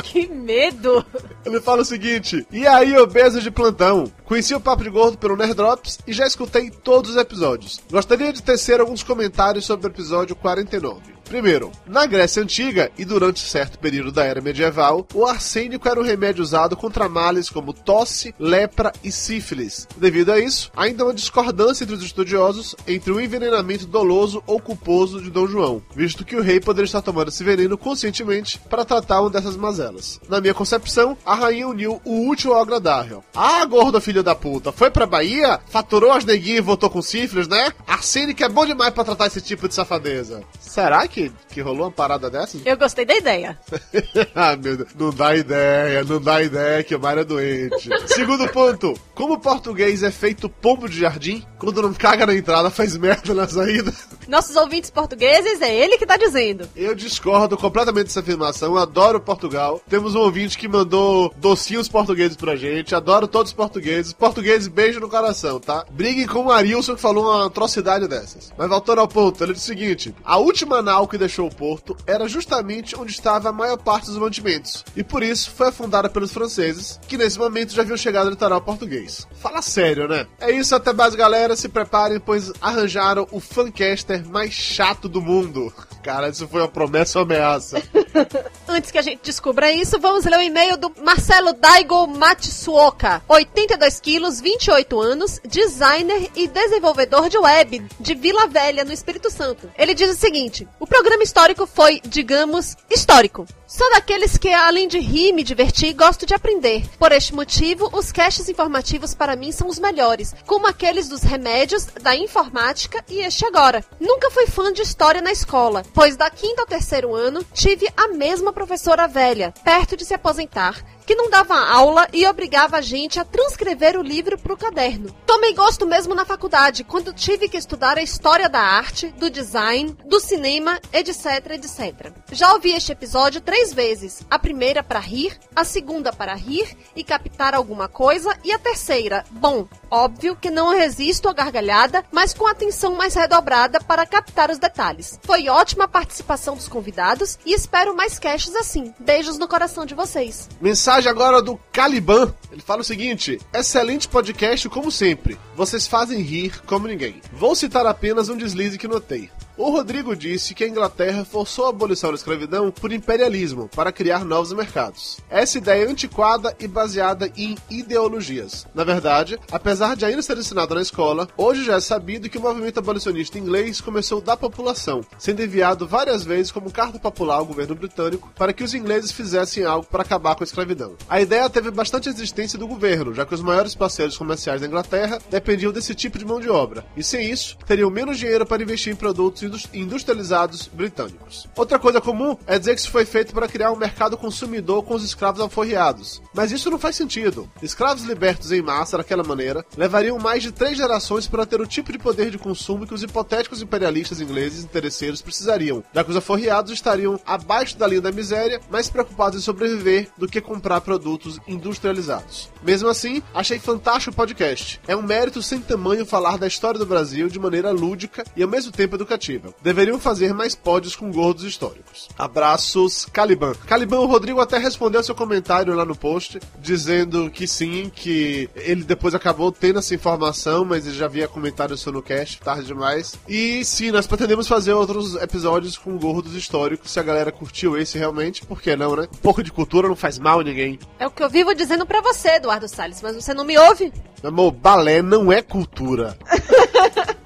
Que 0.04 0.28
medo! 0.28 1.06
Ele 1.46 1.62
fala 1.62 1.82
o 1.82 1.86
seguinte: 1.86 2.46
E 2.52 2.68
aí, 2.68 2.94
obeso 2.98 3.42
de 3.42 3.50
plantão? 3.50 4.12
Conheci 4.26 4.54
o 4.54 4.60
Papo 4.60 4.84
de 4.84 4.90
Gordo 4.90 5.18
pelo 5.18 5.38
Nerd 5.38 5.54
Drops 5.54 6.00
e 6.06 6.12
já 6.12 6.28
escutei 6.28 6.70
todos 6.70 7.12
os 7.12 7.16
episódios. 7.18 7.80
Gostaria 7.90 8.34
de 8.34 8.44
tecer 8.44 8.82
alguns 8.82 9.02
comentários 9.02 9.64
sobre 9.64 9.88
o 9.88 9.90
episódio 9.90 10.36
49. 10.36 11.14
Primeiro, 11.34 11.72
na 11.88 12.06
Grécia 12.06 12.44
Antiga 12.44 12.92
e 12.96 13.04
durante 13.04 13.40
certo 13.40 13.80
período 13.80 14.12
da 14.12 14.24
Era 14.24 14.40
Medieval, 14.40 15.08
o 15.16 15.26
arsênico 15.26 15.90
era 15.90 16.00
um 16.00 16.04
remédio 16.04 16.44
usado 16.44 16.78
contra 16.78 17.10
males 17.10 17.50
como 17.50 17.74
tosse, 17.74 18.36
lepra 18.38 18.94
e 19.04 19.12
sífilis. 19.12 19.88
Devido 19.98 20.32
a 20.32 20.40
isso, 20.40 20.72
ainda 20.76 21.02
há 21.02 21.08
uma 21.08 21.14
discordância 21.16 21.86
entre 21.86 21.96
os 21.96 22.04
estudiosos 22.04 22.76
entre 22.88 23.12
o 23.12 23.20
envenenamento 23.20 23.88
doloso 23.88 24.44
ou 24.46 24.60
culposo 24.60 25.20
de 25.24 25.32
Dom 25.32 25.48
João, 25.48 25.82
visto 25.96 26.24
que 26.24 26.36
o 26.36 26.42
rei 26.44 26.60
poderia 26.60 26.86
estar 26.86 27.02
tomando 27.02 27.30
esse 27.30 27.44
veneno 27.44 27.80
conscientemente 27.80 28.60
para 28.70 28.86
tratar 28.86 29.22
uma 29.22 29.32
dessas 29.32 29.58
mazelas. 29.58 30.22
Na 30.30 30.40
minha 30.40 30.54
concepção, 30.54 31.18
a 31.26 31.34
rainha 31.34 31.68
uniu 31.68 32.00
o 32.06 32.30
útil 32.30 32.54
ao 32.54 32.62
agradável. 32.62 33.24
Ah, 33.34 33.66
gordo 33.66 34.00
filho 34.00 34.22
da 34.22 34.36
puta, 34.36 34.72
foi 34.72 34.92
pra 34.92 35.08
Bahia, 35.08 35.60
faturou 35.66 36.12
as 36.12 36.26
neguinhas 36.26 36.60
e 36.60 36.62
voltou 36.62 36.92
com 36.92 37.02
sífilis, 37.02 37.48
né? 37.48 37.72
Arsênico 37.88 38.44
é 38.44 38.50
bom 38.50 38.68
demais 38.68 38.94
pra 38.94 39.04
tratar 39.04 39.26
esse 39.26 39.42
tipo 39.42 39.68
de 39.68 39.74
safadeza. 39.74 40.44
Será 40.60 41.08
que, 41.08 41.23
que 41.50 41.62
rolou 41.62 41.86
uma 41.86 41.92
parada 41.92 42.30
dessas? 42.30 42.62
Eu 42.66 42.78
gostei 42.78 43.06
da 43.06 43.16
ideia. 43.16 43.60
ah, 44.36 44.56
meu 44.56 44.78
Deus. 44.78 44.90
Não 44.98 45.12
dá 45.12 45.36
ideia, 45.36 46.04
não 46.04 46.22
dá 46.22 46.42
ideia 46.42 46.84
que 46.84 46.96
o 46.96 47.00
mar 47.00 47.18
é 47.18 47.24
doente. 47.24 47.90
Segundo 48.08 48.48
ponto. 48.50 48.94
Como 49.14 49.34
o 49.34 49.40
português 49.40 50.04
é 50.04 50.12
feito 50.12 50.50
pombo 50.50 50.90
de 50.90 51.00
jardim, 51.00 51.46
quando 51.60 51.82
não 51.82 51.94
caga 51.94 52.26
na 52.26 52.36
entrada, 52.36 52.70
faz 52.70 52.98
merda 52.98 53.34
na 53.34 53.48
saída. 53.48 53.94
Nossos 54.28 54.56
ouvintes 54.56 54.90
portugueses, 54.90 55.62
é 55.62 55.74
ele 55.76 55.98
que 55.98 56.06
tá 56.06 56.18
dizendo. 56.18 56.68
Eu 56.76 56.96
discordo 56.96 57.58
completamente 57.58 58.06
dessa 58.06 58.22
afirmação. 58.22 58.74
Eu 58.74 58.78
adoro 58.78 59.20
Portugal. 59.20 59.82
Temos 59.90 60.16
um 60.16 60.20
ouvinte 60.20 60.58
que 60.58 60.68
mandou 60.68 61.34
docinhos 61.38 61.88
portugueses 61.90 62.38
pra 62.38 62.56
gente. 62.56 62.96
Adoro 62.96 63.28
todos 63.28 63.52
os 63.52 63.56
portugueses. 63.56 64.14
Português, 64.14 64.68
beijo 64.68 65.00
no 65.00 65.10
coração, 65.10 65.60
tá? 65.60 65.86
Briguem 65.92 66.28
com 66.28 66.46
o 66.46 66.52
Arilson 66.52 66.96
que 66.96 67.02
falou 67.02 67.26
uma 67.26 67.48
atrocidade 67.48 68.08
dessas. 68.08 68.52
Mas 68.58 68.70
voltando 68.70 69.00
ao 69.00 69.08
ponto, 69.08 69.44
ele 69.44 69.54
disse 69.54 69.66
o 69.66 69.76
seguinte: 69.76 70.16
a 70.24 70.38
última 70.38 70.82
nau 70.82 71.03
que 71.08 71.18
deixou 71.18 71.48
o 71.48 71.56
porto 71.56 71.96
era 72.06 72.28
justamente 72.28 72.96
onde 72.96 73.12
estava 73.12 73.50
a 73.50 73.54
maior 73.54 73.78
parte 73.78 74.08
dos 74.08 74.18
mantimentos. 74.18 74.84
E 74.96 75.04
por 75.04 75.24
isso 75.24 75.52
foi 75.52 75.68
afundada 75.68 76.10
pelos 76.10 76.32
franceses, 76.34 77.00
que 77.08 77.18
nesse 77.18 77.38
momento 77.38 77.74
já 77.74 77.82
haviam 77.82 77.98
chegado 77.98 78.26
no 78.26 78.32
litoral 78.32 78.62
português. 78.62 79.28
Fala 79.40 79.62
sério, 79.62 80.08
né? 80.08 80.28
É 80.40 80.52
isso, 80.52 80.76
até 80.76 80.94
mais, 80.94 81.16
galera. 81.16 81.56
Se 81.56 81.70
preparem, 81.70 82.20
pois 82.20 82.52
arranjaram 82.62 83.28
o 83.32 83.40
fancaster 83.40 84.28
mais 84.28 84.54
chato 84.54 85.08
do 85.08 85.22
mundo. 85.22 85.72
Cara, 86.04 86.30
isso 86.30 86.48
foi 86.50 86.62
uma 86.62 86.68
promessa 86.68 87.18
ou 87.18 87.24
ameaça. 87.24 87.82
Antes 88.68 88.92
que 88.92 88.98
a 88.98 89.02
gente 89.02 89.22
descubra 89.24 89.72
isso, 89.72 89.98
vamos 90.00 90.26
ler 90.26 90.38
o 90.38 90.42
e-mail 90.42 90.76
do 90.76 90.92
Marcelo 91.02 91.54
Daigo 91.54 92.06
Matsuoka, 92.08 93.24
82 93.28 94.00
quilos, 94.02 94.42
28 94.42 95.00
anos, 95.00 95.40
designer 95.48 96.30
e 96.36 96.48
desenvolvedor 96.48 97.30
de 97.30 97.38
web 97.38 97.86
de 98.00 98.16
Vila 98.16 98.48
Velha, 98.48 98.84
no 98.84 98.92
Espírito 98.92 99.32
Santo. 99.32 99.72
Ele 99.78 99.94
diz 99.94 100.10
o 100.10 100.20
seguinte: 100.20 100.68
o 100.78 100.86
programa 100.86 101.24
histórico 101.24 101.66
foi, 101.66 102.02
digamos, 102.06 102.76
histórico. 102.90 103.48
Sou 103.76 103.90
daqueles 103.90 104.38
que, 104.38 104.54
além 104.54 104.88
de 104.88 105.00
rir, 105.00 105.34
me 105.34 105.42
divertir, 105.42 105.96
gosto 105.96 106.28
de 106.28 106.36
aprender. 106.36 106.88
Por 107.00 107.12
este 107.12 107.34
motivo, 107.34 107.90
os 107.92 108.12
caches 108.12 108.48
informativos 108.48 109.16
para 109.16 109.36
mim 109.36 109.52
são 109.52 109.68
os 109.68 109.80
melhores, 109.80 110.32
como 110.46 110.68
aqueles 110.68 111.10
dos 111.10 111.24
remédios, 111.24 111.86
da 111.86 112.16
informática 112.16 113.04
e 113.10 113.22
este 113.22 113.44
agora. 113.48 113.84
Nunca 114.00 114.30
fui 114.30 114.46
fã 114.46 114.72
de 114.72 114.84
história 114.84 115.24
na 115.24 115.32
escola, 115.32 115.84
pois 115.92 116.16
da 116.16 116.30
quinta 116.30 116.62
ao 116.62 116.68
terceiro 116.68 117.16
ano 117.16 117.44
tive 117.52 117.88
a 117.98 118.10
mesma 118.10 118.54
professora 118.54 119.08
velha, 119.08 119.52
perto 119.64 119.98
de 119.98 120.06
se 120.06 120.14
aposentar, 120.14 120.86
que 121.06 121.16
não 121.16 121.30
dava 121.30 121.56
aula 121.56 122.08
e 122.14 122.26
obrigava 122.26 122.78
a 122.78 122.82
gente 122.82 123.20
a 123.20 123.26
transcrever 123.26 123.98
o 123.98 124.02
livro 124.02 124.38
pro 124.38 124.58
caderno. 124.58 125.14
Tomei 125.26 125.54
gosto 125.54 125.86
mesmo 125.86 126.16
na 126.16 126.26
faculdade, 126.26 126.84
quando 126.84 127.14
tive 127.14 127.50
que 127.50 127.58
estudar 127.58 127.98
a 127.98 128.02
história 128.02 128.48
da 128.48 128.62
arte, 128.62 129.10
do 129.18 129.30
design, 129.30 129.96
do 130.06 130.20
cinema, 130.20 130.80
etc, 130.92 131.52
etc. 131.52 132.14
Já 132.32 132.54
ouvi 132.54 132.72
este 132.72 132.92
episódio 132.92 133.42
três 133.42 133.74
vezes. 133.74 134.22
A 134.30 134.40
primeira 134.40 134.82
para 134.82 135.00
rir, 135.00 135.38
a 135.56 135.64
segunda 135.64 136.14
para 136.14 136.34
rir 136.34 136.78
e 136.96 137.04
captar 137.04 137.54
alguma 137.54 137.88
coisa 137.88 138.36
e 138.44 138.52
a 138.52 138.60
terceira, 138.60 139.26
bom, 139.32 139.68
óbvio 139.92 140.36
que 140.36 140.50
não 140.50 140.74
resisto 140.74 141.28
à 141.28 141.34
gargalhada, 141.34 142.04
mas 142.12 142.34
com 142.34 142.48
atenção 142.48 142.96
mais 142.96 143.16
redobrada 143.16 143.80
para 143.82 144.06
captar 144.06 144.50
os 144.50 144.58
detalhes. 144.58 145.20
Foi 145.24 145.50
ótima 145.50 145.86
a 145.86 145.88
participação 145.88 146.56
dos 146.56 146.68
convidados 146.68 147.38
e 147.46 147.54
espero 147.54 147.96
mais 147.96 148.18
caches 148.18 148.56
assim. 148.56 148.94
Beijos 149.00 149.38
no 149.38 149.48
coração 149.48 149.86
de 149.86 149.94
vocês. 149.94 150.48
Mensagem 150.62 150.93
agora 151.10 151.42
do 151.42 151.60
Caliban. 151.72 152.34
Ele 152.52 152.62
fala 152.62 152.82
o 152.82 152.84
seguinte: 152.84 153.40
excelente 153.54 154.08
podcast, 154.08 154.70
como 154.70 154.92
sempre. 154.92 155.38
Vocês 155.56 155.88
fazem 155.88 156.22
rir 156.22 156.62
como 156.66 156.88
ninguém. 156.88 157.22
Vou 157.32 157.56
citar 157.56 157.86
apenas 157.86 158.30
um 158.30 158.38
deslize 158.38 158.78
que 158.78 158.88
notei. 158.88 159.30
O 159.56 159.70
Rodrigo 159.70 160.16
disse 160.16 160.56
que 160.56 160.64
a 160.64 160.68
Inglaterra 160.68 161.24
forçou 161.24 161.68
a 161.68 161.70
abolição 161.70 162.10
da 162.10 162.16
escravidão 162.16 162.72
por 162.72 162.92
imperialismo 162.92 163.70
para 163.76 163.92
criar 163.92 164.26
novos 164.26 164.52
mercados. 164.52 165.20
Essa 165.30 165.60
ideia 165.60 165.86
é 165.86 165.88
antiquada 165.88 166.56
e 166.60 166.68
baseada 166.68 167.32
em 167.38 167.56
ideologias. 167.70 168.66
Na 168.74 168.84
verdade, 168.84 169.40
apesar 169.52 169.96
de 169.96 170.06
ainda 170.06 170.24
ser 170.24 170.40
ensinada 170.40 170.74
na 170.74 170.82
escola, 170.82 171.28
hoje 171.38 171.66
já 171.66 171.76
é 171.76 171.80
sabido 171.80 172.30
que 172.30 172.40
o 172.40 172.42
movimento 172.42 172.80
abolicionista 172.80 173.38
inglês 173.38 173.80
começou 173.80 174.20
da 174.20 174.36
população, 174.36 175.02
sendo 175.20 175.44
enviado 175.44 175.88
várias 175.88 176.24
vezes 176.24 176.52
como 176.52 176.72
carta 176.72 176.98
popular 176.98 177.36
ao 177.36 177.46
governo 177.46 177.76
britânico 177.76 178.34
para 178.36 178.54
que 178.54 178.64
os 178.64 178.74
ingleses 178.74 179.12
fizessem 179.12 179.66
algo 179.66 179.86
para 179.86 180.02
acabar 180.02 180.34
com 180.34 180.44
a 180.44 180.48
escravidão. 180.48 180.96
A 181.08 181.22
ideia 181.22 181.48
teve 181.48 181.70
bastante 181.70 182.10
existência 182.10 182.58
do 182.58 182.68
governo, 182.68 183.14
já 183.14 183.24
que 183.24 183.36
os 183.36 183.42
maiores 183.42 183.76
parceiros 183.76 184.18
comerciais 184.18 184.62
da 184.62 184.68
Inglaterra 184.68 185.20
dependiam 185.30 185.72
desse 185.72 185.94
tipo 185.94 186.18
de 186.18 186.26
mão 186.26 186.40
de 186.40 186.50
obra, 186.50 186.84
e 186.98 187.04
sem 187.04 187.30
isso, 187.30 187.56
teriam 187.68 187.92
menos 187.92 188.18
dinheiro 188.18 188.48
para 188.48 188.64
investir 188.64 188.92
em 188.92 188.96
produtos 188.96 189.43
indus- 189.44 189.68
industrializados 189.74 190.68
britânicos. 190.72 191.48
Outra 191.56 191.78
coisa 191.80 192.02
comum 192.02 192.38
é 192.48 192.58
dizer 192.58 192.74
que 192.76 192.82
isso 192.82 192.92
foi 192.92 193.06
feito 193.06 193.34
para 193.34 193.48
criar 193.48 193.72
um 193.72 193.76
mercado 193.78 194.18
consumidor 194.18 194.84
com 194.84 194.96
os 194.96 195.04
escravos 195.04 195.42
alforriados. 195.42 196.22
Mas 196.34 196.52
isso 196.52 196.70
não 196.70 196.80
faz 196.80 196.96
sentido. 196.96 197.50
Escravos 197.62 198.04
libertos 198.04 198.52
em 198.52 198.62
massa 198.62 198.98
daquela 198.98 199.24
maneira 199.24 199.66
levariam 199.78 200.18
mais 200.20 200.44
de 200.44 200.52
três 200.52 200.78
gerações 200.78 201.28
para 201.28 201.46
ter 201.46 201.62
o 201.62 201.68
tipo 201.68 201.92
de 201.92 202.00
poder 202.00 202.30
de 202.32 202.38
consumo 202.38 202.86
que 202.88 202.94
os 202.94 203.04
hipotéticos 203.04 203.62
imperialistas 203.62 204.20
ingleses 204.22 204.64
interesseiros 204.64 205.22
precisariam, 205.22 205.84
já 205.94 206.04
que 206.04 206.10
os 206.10 206.16
alforriados 206.16 206.72
estariam 206.72 207.20
abaixo 207.26 207.78
da 207.78 207.88
linha 207.88 208.02
da 208.02 208.12
miséria, 208.12 208.60
mais 208.70 208.90
preocupados 208.90 209.40
em 209.40 209.44
sobreviver 209.44 210.10
do 210.18 210.28
que 210.28 210.42
comprar 210.42 210.82
produtos 210.82 211.40
industrializados. 211.48 212.50
Mesmo 212.62 212.90
assim, 212.90 213.22
achei 213.34 213.60
fantástico 213.60 214.12
o 214.12 214.16
podcast. 214.16 214.80
É 214.88 214.96
um 214.96 215.02
mérito 215.02 215.42
sem 215.42 215.60
tamanho 215.60 216.06
falar 216.06 216.38
da 216.38 216.48
história 216.48 216.80
do 216.80 216.86
Brasil 216.86 217.28
de 217.28 217.40
maneira 217.40 217.72
lúdica 217.72 218.24
e 218.36 218.44
ao 218.44 218.50
mesmo 218.50 218.72
tempo 218.72 218.96
educativa. 218.96 219.33
Deveriam 219.62 220.00
fazer 220.00 220.34
mais 220.34 220.56
pódios 220.56 220.96
com 220.96 221.12
gordos 221.12 221.44
históricos. 221.44 222.10
Abraços, 222.18 223.06
Caliban. 223.12 223.54
Caliban, 223.66 224.00
o 224.00 224.06
Rodrigo 224.06 224.40
até 224.40 224.58
respondeu 224.58 225.04
seu 225.04 225.16
comentário 225.16 225.74
lá 225.74 225.86
no 225.86 225.96
post, 225.96 226.40
dizendo 226.60 227.30
que 227.30 227.48
sim, 227.48 227.92
que 227.94 228.50
ele 228.56 228.84
depois 228.84 229.16
acabou 229.16 229.52
tendo 229.52 229.80
essa 229.80 229.96
informação, 229.96 230.66
mas 230.66 230.86
ele 230.86 230.96
já 230.96 231.06
havia 231.06 231.28
comentado 231.28 231.74
isso 231.74 231.92
no 231.92 232.02
cast, 232.02 232.40
tarde 232.40 232.66
demais. 232.66 233.16
E 233.28 233.64
sim, 233.64 233.92
nós 233.92 234.08
pretendemos 234.08 234.48
fazer 234.48 234.74
outros 234.74 235.16
episódios 235.16 235.78
com 235.78 235.98
gordos 235.98 236.36
históricos, 236.36 236.92
se 236.92 237.00
a 237.00 237.04
galera 237.04 237.32
curtiu 237.32 237.78
esse 237.78 237.98
realmente, 237.98 238.46
por 238.46 238.62
que 238.62 238.76
não, 238.76 238.96
né? 238.96 239.08
Um 239.14 239.18
pouco 239.18 239.44
de 239.44 239.52
cultura 239.52 239.88
não 239.88 239.96
faz 239.96 240.20
mal 240.20 240.40
a 240.40 240.44
ninguém. 240.44 240.80
É 241.00 241.08
o 241.08 241.12
que 241.12 241.24
eu 241.24 241.30
vivo 241.30 241.54
dizendo 241.54 241.86
pra 241.86 242.02
você, 242.02 242.36
Eduardo 242.36 242.68
Salles, 242.68 243.02
mas 243.02 243.16
você 243.16 243.34
não 243.34 243.46
me 243.46 243.58
ouve? 243.58 243.92
Meu 244.22 244.32
amor, 244.32 244.52
balé 244.52 245.02
não 245.02 245.32
é 245.32 245.42
cultura. 245.42 246.18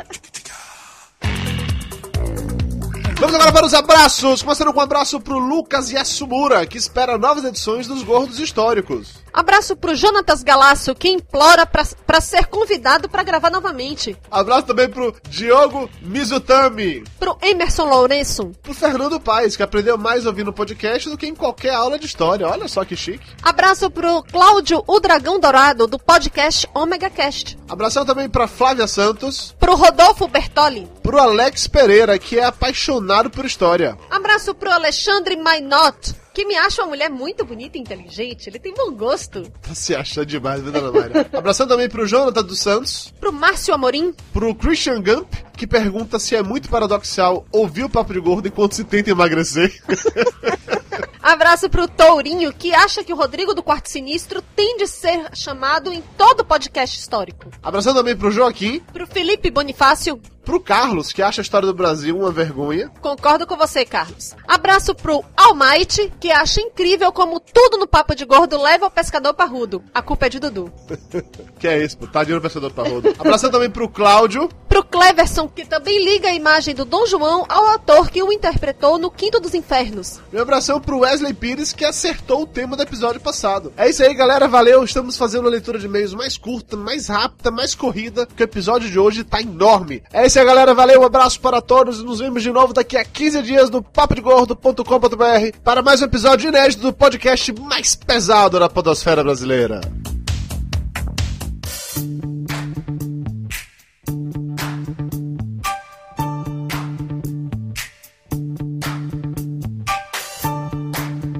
Vamos 3.19 3.33
agora 3.33 3.51
para 3.51 3.65
os 3.65 3.73
abraços. 3.73 4.43
Começando 4.43 4.71
com 4.71 4.79
um 4.79 4.83
abraço 4.83 5.19
pro 5.19 5.39
Lucas 5.39 5.89
Yasumura, 5.89 6.63
que 6.67 6.77
espera 6.77 7.17
novas 7.17 7.43
edições 7.43 7.87
dos 7.87 8.03
Gordos 8.03 8.39
Históricos. 8.39 9.15
Abraço 9.33 9.75
pro 9.75 9.95
Jonatas 9.95 10.43
Galasso, 10.43 10.93
que 10.93 11.09
implora 11.09 11.65
pra 11.65 12.21
ser 12.21 12.45
convidado 12.45 13.09
pra 13.09 13.23
gravar 13.23 13.49
novamente. 13.49 14.15
Abraço 14.29 14.67
também 14.67 14.87
pro 14.87 15.15
Diogo 15.29 15.89
Mizutami. 16.01 17.03
Pro 17.19 17.37
Emerson 17.41 17.85
Lourenço. 17.85 18.51
Pro 18.61 18.73
Fernando 18.73 19.19
Paes, 19.19 19.55
que 19.57 19.63
aprendeu 19.63 19.97
mais 19.97 20.27
ouvindo 20.27 20.53
podcast 20.53 21.09
do 21.09 21.17
que 21.17 21.25
em 21.27 21.35
qualquer 21.35 21.73
aula 21.73 21.97
de 21.97 22.05
história. 22.05 22.47
Olha 22.47 22.67
só 22.67 22.85
que 22.85 22.95
chique. 22.95 23.25
Abraço 23.41 23.89
pro 23.89 24.23
Cláudio, 24.31 24.83
o 24.87 24.99
Dragão 24.99 25.39
Dourado, 25.39 25.87
do 25.87 25.97
podcast 25.97 26.67
Omega 26.73 27.09
Cast. 27.09 27.57
Abração 27.67 28.05
também 28.05 28.29
pra 28.29 28.47
Flávia 28.47 28.87
Santos. 28.87 29.55
Pro 29.59 29.75
Rodolfo 29.75 30.27
Bertoli. 30.27 30.87
Pro 31.01 31.19
Alex 31.19 31.67
Pereira, 31.67 32.17
que 32.19 32.37
é 32.37 32.43
apaixonado 32.43 33.06
por 33.29 33.45
história. 33.45 33.97
Abraço 34.09 34.53
pro 34.53 34.71
Alexandre 34.71 35.35
Mainot, 35.35 36.13
que 36.33 36.45
me 36.45 36.55
acha 36.55 36.81
uma 36.83 36.89
mulher 36.89 37.09
muito 37.09 37.43
bonita 37.43 37.77
e 37.77 37.81
inteligente. 37.81 38.47
Ele 38.47 38.59
tem 38.59 38.73
bom 38.73 38.91
gosto. 38.91 39.49
Tá 39.61 39.73
se 39.73 39.95
achando 39.95 40.25
demais, 40.25 40.61
viu, 40.61 40.71
dona 40.71 40.91
Mayra? 40.91 41.27
Abração 41.33 41.67
também 41.67 41.89
pro 41.89 42.05
Jonathan 42.05 42.43
dos 42.43 42.59
Santos. 42.59 43.13
Pro 43.19 43.33
Márcio 43.33 43.73
Amorim. 43.73 44.13
Pro 44.33 44.53
Christian 44.53 45.01
Gump, 45.01 45.33
que 45.55 45.65
pergunta 45.65 46.19
se 46.19 46.35
é 46.35 46.43
muito 46.43 46.69
paradoxal 46.69 47.45
ouvir 47.51 47.85
o 47.85 47.89
Papo 47.89 48.13
de 48.13 48.19
Gordo 48.19 48.47
enquanto 48.47 48.75
se 48.75 48.83
tenta 48.83 49.09
emagrecer. 49.09 49.73
Abraço 51.27 51.69
pro 51.69 51.89
Tourinho, 51.89 52.53
que 52.53 52.73
acha 52.73 53.03
que 53.03 53.11
o 53.11 53.15
Rodrigo 53.15 53.53
do 53.53 53.61
Quarto 53.61 53.89
Sinistro 53.89 54.41
tem 54.55 54.77
de 54.77 54.87
ser 54.87 55.35
chamado 55.35 55.91
em 55.91 56.01
todo 56.17 56.45
podcast 56.45 56.97
histórico. 56.97 57.49
Abração 57.61 57.93
também 57.93 58.15
pro 58.15 58.31
Joaquim. 58.31 58.79
Pro 58.93 59.05
Felipe 59.05 59.51
Bonifácio. 59.51 60.21
Pro 60.47 60.61
Carlos, 60.61 61.11
que 61.11 61.21
acha 61.21 61.41
a 61.41 61.43
história 61.43 61.67
do 61.67 61.73
Brasil 61.73 62.17
uma 62.17 62.31
vergonha. 62.31 62.89
Concordo 63.01 63.45
com 63.45 63.57
você, 63.57 63.83
Carlos. 63.83 64.33
Abraço 64.47 64.95
pro 64.95 65.21
Almighty, 65.35 66.09
que 66.21 66.31
acha 66.31 66.61
incrível 66.61 67.11
como 67.11 67.37
tudo 67.37 67.77
no 67.77 67.85
Papo 67.85 68.15
de 68.15 68.23
Gordo 68.23 68.57
leva 68.57 68.85
o 68.85 68.89
pescador 68.89 69.33
parrudo. 69.33 69.83
A 69.93 70.01
culpa 70.01 70.27
é 70.27 70.29
de 70.29 70.39
Dudu. 70.39 70.71
que 71.59 71.67
é 71.67 71.83
isso, 71.83 71.97
pô. 71.97 72.07
Tadinho 72.07 72.37
no 72.37 72.41
pensador 72.41 72.71
parrudo. 72.71 73.13
Abração 73.19 73.51
também 73.51 73.69
pro 73.69 73.89
Cláudio. 73.89 74.47
Pro 74.69 74.85
Cleverson, 74.85 75.49
que 75.49 75.65
também 75.65 76.01
liga 76.01 76.29
a 76.29 76.33
imagem 76.33 76.73
do 76.73 76.85
Dom 76.85 77.05
João 77.05 77.45
ao 77.49 77.67
ator 77.71 78.09
que 78.09 78.23
o 78.23 78.31
interpretou 78.31 78.97
no 78.97 79.11
Quinto 79.11 79.41
dos 79.41 79.53
Infernos. 79.53 80.21
Meu 80.31 80.43
abração 80.43 80.79
pro 80.79 80.99
Wesley 80.99 81.33
Pires, 81.33 81.73
que 81.73 81.83
acertou 81.83 82.43
o 82.43 82.47
tema 82.47 82.77
do 82.77 82.83
episódio 82.83 83.19
passado. 83.19 83.73
É 83.75 83.89
isso 83.89 84.01
aí, 84.01 84.13
galera. 84.13 84.47
Valeu. 84.47 84.81
Estamos 84.85 85.17
fazendo 85.17 85.41
uma 85.41 85.49
leitura 85.49 85.77
de 85.77 85.87
e-mails 85.87 86.13
mais 86.13 86.37
curta, 86.37 86.77
mais 86.77 87.07
rápida, 87.07 87.51
mais 87.51 87.75
corrida, 87.75 88.25
porque 88.25 88.43
o 88.43 88.45
episódio 88.45 88.89
de 88.89 88.97
hoje 88.97 89.25
tá 89.25 89.41
enorme. 89.41 90.01
É 90.13 90.25
isso 90.25 90.36
aí, 90.39 90.45
galera. 90.45 90.73
Valeu. 90.73 91.01
Um 91.01 91.05
abraço 91.05 91.39
para 91.39 91.61
todos. 91.61 92.03
Nos 92.03 92.19
vemos 92.19 92.43
de 92.43 92.51
novo 92.51 92.73
daqui 92.73 92.97
a 92.97 93.03
15 93.03 93.41
dias 93.41 93.69
no 93.69 93.81
papodegordo.com.br 93.81 95.57
para 95.63 95.81
mais 95.81 96.01
um 96.01 96.05
episódio 96.05 96.49
inédito 96.49 96.81
do 96.81 96.93
podcast 96.93 97.53
mais 97.61 97.95
pesado 97.95 98.59
da 98.59 98.69
podosfera 98.69 99.23
brasileira. 99.23 99.81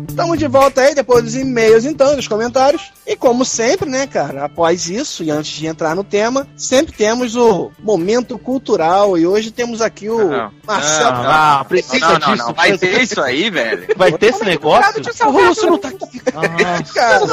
Estamos 0.10 0.40
de 0.40 0.48
volta 0.48 0.82
aí 0.82 0.96
depois 0.96 1.24
dos 1.24 1.36
e-mails, 1.36 1.86
então, 1.86 2.16
dos 2.16 2.28
comentários. 2.28 2.97
E 3.10 3.16
como 3.16 3.46
sempre, 3.46 3.90
né, 3.90 4.06
cara, 4.06 4.44
após 4.44 4.90
isso 4.90 5.24
e 5.24 5.32
antes 5.32 5.52
de 5.52 5.66
entrar 5.66 5.96
no 5.96 6.04
tema, 6.04 6.46
sempre 6.58 6.92
temos 6.92 7.38
o 7.38 7.72
momento 7.80 8.38
cultural. 8.38 9.18
E 9.18 9.26
hoje 9.26 9.50
temos 9.50 9.82
aqui 9.82 10.10
o 10.10 10.30
Não, 10.30 10.52
Marcelo. 10.66 11.24
não, 11.24 11.32
Ah, 11.32 11.66
precisa 11.68 12.06
Não, 12.06 12.20
não, 12.20 12.34
disso. 12.34 12.48
não. 12.48 12.54
Vai 12.54 12.78
ter 12.78 13.02
isso 13.02 13.22
aí, 13.22 13.50
velho. 13.50 13.88
Vai 13.96 14.12
ter 14.12 14.28
esse 14.28 14.44
negócio? 14.44 15.02
O 15.26 15.32
Russo 15.32 15.68
não 15.68 15.78
tá 15.78 15.88
aqui. 15.88 16.20
Cara, 16.94 17.24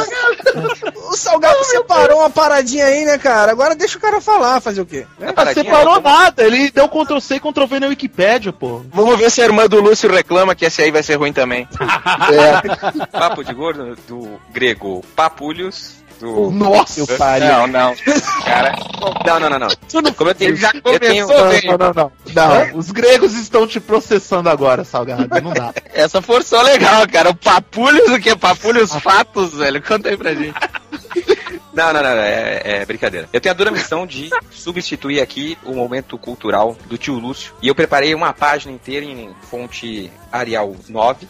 o 1.10 1.16
Salgado 1.16 1.64
separou 1.64 2.18
uma 2.20 2.30
paradinha 2.30 2.86
aí, 2.86 3.04
né, 3.04 3.18
cara? 3.18 3.50
Agora 3.50 3.74
deixa 3.74 3.98
o 3.98 4.00
cara 4.00 4.20
falar, 4.20 4.60
fazer 4.60 4.80
o 4.80 4.86
quê? 4.86 5.06
Tá 5.34 5.44
Não 5.44 5.52
separou 5.54 6.00
nada. 6.00 6.44
Ele 6.44 6.70
deu 6.70 6.88
Ctrl 6.88 7.18
C 7.18 7.34
e 7.36 7.40
Ctrl 7.40 7.66
V 7.66 7.80
na 7.80 7.86
Wikipédia, 7.88 8.52
pô. 8.52 8.82
Vamos 8.92 9.18
ver 9.18 9.28
se 9.30 9.42
a 9.42 9.44
irmã 9.44 9.66
do 9.66 9.80
Lúcio 9.80 10.08
reclama 10.10 10.54
que 10.54 10.64
esse 10.64 10.82
aí 10.82 10.90
vai 10.92 11.02
ser 11.02 11.16
ruim 11.16 11.32
também. 11.32 11.66
Papo 13.10 13.42
de 13.44 13.52
gordo 13.52 13.96
do 14.06 14.40
grego 14.52 15.04
Papulius. 15.64 16.04
Do... 16.20 16.50
Nossa, 16.52 17.00
eu 17.00 17.06
pariu. 17.18 17.48
Não, 17.48 17.66
não. 17.66 17.94
Cara. 18.44 18.76
Não, 19.26 19.40
não, 19.40 19.50
não, 19.50 19.58
não. 19.58 20.12
Como 20.14 20.30
eu 20.30 20.34
tenho. 20.34 20.56
já 20.56 20.72
eu 20.84 21.00
tenho 21.00 21.26
começou 21.26 21.76
Não, 21.76 21.78
não, 21.78 21.92
não, 21.92 21.94
não. 21.94 22.12
Não, 22.32 22.78
os 22.78 22.90
gregos 22.92 23.34
estão 23.34 23.66
te 23.66 23.80
processando 23.80 24.48
agora, 24.48 24.84
Salgado. 24.84 25.28
Não 25.42 25.52
dá. 25.52 25.74
Essa 25.92 26.22
forçou 26.22 26.62
legal, 26.62 27.06
cara. 27.08 27.30
O 27.30 27.34
Papulius, 27.34 28.10
o 28.10 28.20
que? 28.20 28.34
Papulius 28.36 28.94
Fatos, 28.94 29.54
velho. 29.54 29.82
Conta 29.82 30.08
aí 30.08 30.16
pra 30.16 30.34
gente. 30.34 30.54
Não, 31.72 31.92
não, 31.92 32.00
não, 32.00 32.10
é, 32.10 32.62
é 32.64 32.86
brincadeira. 32.86 33.28
Eu 33.32 33.40
tenho 33.40 33.52
a 33.52 33.56
dura 33.56 33.72
missão 33.72 34.06
de 34.06 34.30
substituir 34.52 35.20
aqui 35.20 35.58
o 35.64 35.74
momento 35.74 36.16
cultural 36.16 36.76
do 36.86 36.96
tio 36.96 37.18
Lúcio. 37.18 37.52
E 37.60 37.66
eu 37.66 37.74
preparei 37.74 38.14
uma 38.14 38.32
página 38.32 38.72
inteira 38.72 39.04
em 39.04 39.34
fonte 39.50 40.10
Arial 40.30 40.76
9. 40.88 41.26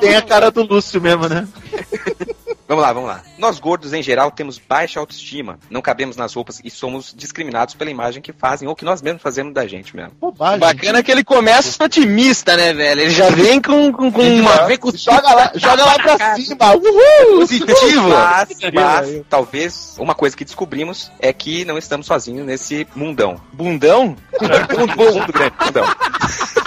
Tem 0.00 0.14
a 0.14 0.22
cara 0.22 0.50
do 0.50 0.62
Lúcio 0.62 1.00
mesmo, 1.00 1.26
né? 1.26 1.48
Vamos 2.70 2.84
lá, 2.84 2.92
vamos 2.92 3.08
lá. 3.08 3.20
Nós 3.36 3.58
gordos, 3.58 3.92
em 3.92 4.00
geral, 4.00 4.30
temos 4.30 4.56
baixa 4.56 5.00
autoestima, 5.00 5.58
não 5.68 5.82
cabemos 5.82 6.16
nas 6.16 6.32
roupas 6.32 6.60
e 6.62 6.70
somos 6.70 7.12
discriminados 7.12 7.74
pela 7.74 7.90
imagem 7.90 8.22
que 8.22 8.32
fazem 8.32 8.68
ou 8.68 8.76
que 8.76 8.84
nós 8.84 9.02
mesmos 9.02 9.20
fazemos 9.20 9.52
da 9.52 9.66
gente 9.66 9.96
mesmo. 9.96 10.12
Bobagem. 10.20 10.60
Bacana 10.60 11.02
que 11.02 11.10
ele 11.10 11.24
começa 11.24 11.82
otimista, 11.82 12.56
né, 12.56 12.72
velho? 12.72 13.00
Ele 13.00 13.10
já 13.10 13.28
vem 13.28 13.60
com, 13.60 13.90
com, 13.90 14.12
com 14.12 14.22
uma. 14.22 14.68
Vem 14.68 14.78
com 14.78 14.92
Joga 14.92 15.34
lá, 15.34 15.50
joga 15.56 15.84
lá 15.84 15.98
pra 15.98 16.36
cima. 16.36 16.76
Uhul! 16.76 17.40
positivo. 17.40 18.08
Mas, 18.08 18.48
mas, 18.72 19.22
talvez 19.28 19.96
uma 19.98 20.14
coisa 20.14 20.36
que 20.36 20.44
descobrimos 20.44 21.10
é 21.18 21.32
que 21.32 21.64
não 21.64 21.76
estamos 21.76 22.06
sozinhos 22.06 22.46
nesse 22.46 22.86
mundão. 22.94 23.40
Bundão? 23.52 24.16
Mundo, 24.78 24.96
mundo 24.96 25.32
grande, 25.32 25.56
mundão. 25.60 25.84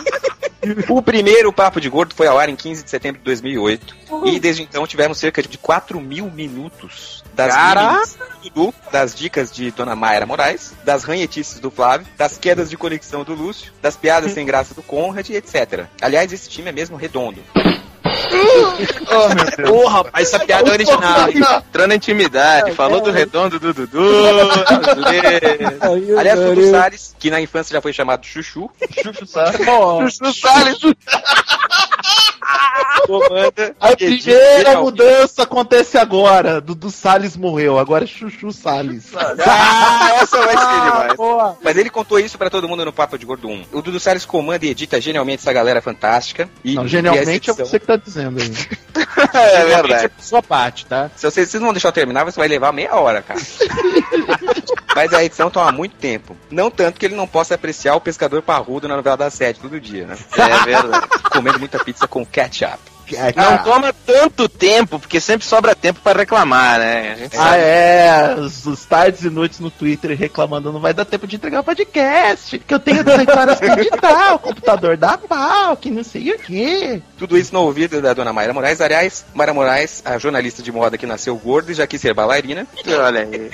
O 0.90 1.02
primeiro 1.02 1.52
Papo 1.52 1.82
de 1.82 1.90
Gordo 1.90 2.16
foi 2.16 2.28
ao 2.28 2.38
ar 2.38 2.50
em 2.50 2.56
15 2.56 2.84
de 2.84 2.90
setembro 2.90 3.20
de 3.20 3.26
2008. 3.26 3.96
E 4.26 4.40
desde 4.40 4.64
então 4.64 4.88
tivemos 4.88 5.18
cerca 5.18 5.42
de 5.42 5.58
4 5.58 6.00
mil 6.00 6.30
minutos 6.30 7.24
das 7.34 7.54
do 8.54 8.74
das 8.92 9.16
dicas 9.16 9.52
de 9.52 9.72
Dona 9.72 9.96
Mayra 9.96 10.26
Moraes, 10.26 10.74
das 10.86 11.04
ranhetices 11.04 11.60
do 11.60 11.72
Flávio, 11.72 12.08
das 12.18 12.38
quedas 12.38 12.70
de 12.70 12.78
conexão 12.78 13.24
do 13.24 13.34
Lúcio, 13.34 13.72
das 13.82 13.98
piadas 13.98 14.32
sem 14.32 14.46
graça 14.46 14.74
do 14.74 14.84
Conrad, 14.84 15.30
etc. 15.30 15.86
Aliás, 16.02 16.32
esse 16.32 16.50
time 16.50 16.70
é 16.70 16.72
mesmo 16.72 16.96
redondo. 16.96 17.42
Oh, 19.16 19.28
meu 19.30 19.46
Deus. 19.46 19.70
Porra, 19.70 19.98
rapaz, 19.98 20.28
essa 20.28 20.44
piada 20.44 20.70
é 20.70 20.74
original. 20.74 21.30
Entrou 21.30 21.88
na 21.88 21.96
intimidade, 21.96 22.72
falou 22.74 23.00
do 23.00 23.12
redondo 23.12 23.60
do 23.60 23.74
Dudu. 23.74 24.02
beleza. 25.10 26.20
Aliás, 26.20 26.40
Dudu 26.40 26.72
Salles, 26.72 27.16
que 27.20 27.30
na 27.30 27.40
infância 27.40 27.74
já 27.74 27.82
foi 27.82 27.94
chamado 27.94 28.26
Chuchu, 28.26 28.70
Chuchu 29.04 29.26
Sá. 29.26 29.54
Chuchu 29.54 30.34
Salles. 30.34 30.80
comanda 33.06 33.76
A 33.80 33.96
primeira 33.96 34.80
mudança 34.80 35.44
acontece 35.44 35.98
agora. 35.98 36.62
Dudu 36.62 36.90
Salles 36.90 37.36
morreu, 37.36 37.78
agora 37.78 38.04
é 38.04 38.08
Chuchu 38.08 38.52
Salles. 38.52 39.12
Ah, 39.16 40.18
essa 40.22 40.38
vai 40.38 40.58
ser 40.58 40.82
demais. 40.84 41.16
Boa. 41.16 41.58
Mas 41.62 41.78
ele 41.78 41.90
contou 41.90 42.20
isso 42.20 42.38
pra 42.38 42.50
todo 42.50 42.68
mundo 42.68 42.86
no 42.86 42.94
Papo 42.94 43.18
de 43.18 43.26
Gordo 43.26 43.48
1. 43.48 43.66
O 43.72 43.82
Dudu 43.82 44.00
Salles 44.00 44.26
comanda 44.26 44.66
e 44.66 44.70
edita 44.70 45.00
genialmente 45.00 45.42
essa 45.42 45.54
galera 45.54 45.82
fantástica. 45.82 46.50
E, 46.64 46.76
Não, 46.76 46.86
e 46.86 46.88
genialmente 46.88 47.50
é 47.50 47.54
você 47.54 47.80
que 47.80 47.86
tá 47.86 47.96
dizendo 47.96 48.40
aí. 48.40 48.52
É 49.34 49.66
verdade. 49.66 50.12
Sua 50.20 50.42
parte, 50.42 50.86
tá? 50.86 51.10
Se 51.16 51.30
vocês, 51.30 51.50
vocês 51.50 51.62
não 51.62 51.68
vão 51.68 51.74
deixar 51.74 51.90
eu 51.90 51.94
terminar, 51.94 52.24
você 52.24 52.40
vai 52.40 52.48
levar 52.48 52.72
meia 52.72 52.96
hora, 52.96 53.22
cara. 53.22 53.40
Mas 54.96 55.14
a 55.14 55.24
edição 55.24 55.50
toma 55.50 55.72
muito 55.72 55.96
tempo. 55.96 56.36
Não 56.52 56.70
tanto 56.70 57.00
que 57.00 57.06
ele 57.06 57.16
não 57.16 57.28
possa 57.28 57.56
apreciar 57.56 57.96
o 57.96 58.02
pescador 58.02 58.42
parrudo 58.42 58.88
na 58.88 58.96
novela 58.96 59.18
da 59.18 59.30
sete 59.30 59.60
todo 59.60 59.80
dia, 59.80 60.06
né? 60.08 60.18
É 60.38 60.66
verdade. 60.66 61.08
Comendo 61.32 61.60
muita 61.60 61.84
pizza 61.84 62.08
com 62.08 62.26
ketchup. 62.26 62.78
Não 63.36 63.58
toma 63.64 63.94
tanto 64.06 64.48
tempo, 64.48 64.98
porque 64.98 65.20
sempre 65.20 65.46
sobra 65.46 65.76
tempo 65.76 66.00
pra 66.02 66.14
reclamar, 66.20 66.80
né? 66.80 67.12
A 67.12 67.16
gente 67.18 67.36
Ah, 67.38 67.40
sabe. 67.50 67.58
é. 67.62 68.36
Os, 68.40 68.66
os 68.66 68.86
tardes 68.86 69.24
e 69.24 69.30
noites 69.30 69.60
no 69.60 69.70
Twitter 69.70 70.18
reclamando 70.18 70.72
não 70.72 70.80
vai 70.80 70.94
dar 70.94 71.04
tempo 71.04 71.28
de 71.28 71.36
entregar 71.36 71.60
o 71.60 71.64
podcast. 71.66 72.58
Que 72.60 72.74
eu 72.74 72.80
tenho 72.80 73.04
18 73.04 73.30
horas 73.38 73.60
pra 73.60 73.74
editar, 73.74 74.34
o 74.36 74.40
computador 74.40 74.96
dá 74.96 75.18
pau, 75.18 75.76
que 75.76 75.92
não 75.92 76.04
sei 76.04 76.32
o 76.32 76.40
quê. 76.40 77.02
Tudo 77.18 77.38
isso 77.38 77.54
no 77.54 77.62
ouvido 77.62 78.02
da 78.02 78.14
dona 78.14 78.32
Mayra 78.32 78.54
Moraes. 78.54 78.80
Aliás, 78.80 79.26
Mayra 79.34 79.54
Moraes, 79.54 80.02
a 80.06 80.18
jornalista 80.18 80.64
de 80.64 80.72
moda 80.72 80.98
que 80.98 81.06
nasceu 81.06 81.36
gorda 81.36 81.72
e 81.72 81.76
já 81.76 81.86
quis 81.86 82.00
ser 82.00 82.14
bailarina, 82.14 82.66
Olha 82.88 83.22
aí. 83.22 83.52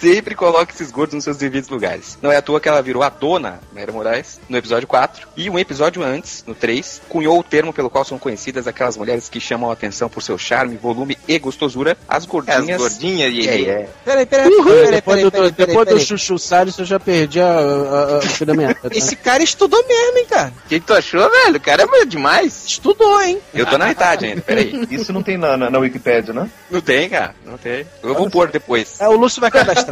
Sempre 0.00 0.34
coloca 0.34 0.72
esses 0.72 0.90
gordos 0.90 1.14
nos 1.14 1.24
seus 1.24 1.36
devidos 1.36 1.68
lugares. 1.68 2.18
Não 2.22 2.30
é 2.30 2.36
à 2.36 2.42
toa 2.42 2.60
que 2.60 2.68
ela 2.68 2.82
virou 2.82 3.02
a 3.02 3.08
dona 3.08 3.60
Mayra 3.72 3.92
Moraes 3.92 4.40
no 4.48 4.56
episódio 4.56 4.86
4. 4.86 5.28
E 5.36 5.50
um 5.50 5.58
episódio 5.58 6.02
antes, 6.02 6.44
no 6.46 6.54
3, 6.54 7.02
cunhou 7.08 7.38
o 7.38 7.42
termo 7.42 7.72
pelo 7.72 7.90
qual 7.90 8.04
são 8.04 8.18
conhecidas 8.18 8.66
aquelas 8.66 8.96
mulheres 8.96 9.28
que 9.28 9.40
chamam 9.40 9.70
a 9.70 9.72
atenção 9.72 10.08
por 10.08 10.22
seu 10.22 10.38
charme, 10.38 10.76
volume 10.76 11.18
e 11.26 11.38
gostosura, 11.38 11.96
as 12.08 12.18
As 12.18 12.26
gordinhas. 12.26 12.78
gordinhas 12.80 13.32
e. 13.32 13.48
É, 13.48 13.70
é. 13.70 13.88
Peraí, 14.04 14.26
peraí, 14.26 14.50
peraí, 14.50 14.90
depois 14.90 15.16
peraí, 15.16 15.24
do, 15.24 15.30
peraí, 15.30 15.52
peraí, 15.52 15.66
depois 15.66 15.86
do 15.86 15.92
peraí. 15.92 16.06
Chuchu 16.06 16.38
Salles, 16.38 16.78
eu 16.78 16.84
já 16.84 17.00
perdi 17.00 17.40
a, 17.40 17.46
a, 17.46 18.18
a, 18.18 18.74
tá? 18.74 18.88
Esse 18.90 19.16
cara 19.16 19.42
estudou 19.42 19.82
mesmo, 19.86 20.18
hein, 20.18 20.26
cara? 20.28 20.52
O 20.64 20.68
que, 20.68 20.80
que 20.80 20.86
tu 20.86 20.94
achou, 20.94 21.30
velho? 21.30 21.56
O 21.56 21.60
cara 21.60 21.82
é 21.90 22.04
demais. 22.04 22.64
Estudou, 22.66 23.22
hein? 23.22 23.40
Eu 23.54 23.66
tô 23.66 23.78
na 23.78 23.86
metade 23.86 24.26
ainda, 24.26 24.40
peraí. 24.40 24.86
Isso 24.90 25.12
não 25.12 25.22
tem 25.22 25.36
na, 25.36 25.56
na, 25.56 25.70
na 25.70 25.78
Wikipédia, 25.78 26.32
né? 26.34 26.48
Não 26.70 26.80
tem, 26.80 27.08
cara, 27.08 27.34
não 27.44 27.56
tem. 27.56 27.86
Eu 28.02 28.14
vou 28.14 28.28
pôr 28.30 28.48
depois. 28.48 29.00
É, 29.00 29.08
o 29.08 29.16
Lúcio 29.16 29.40
vai 29.40 29.50
cadastrar. 29.50 29.87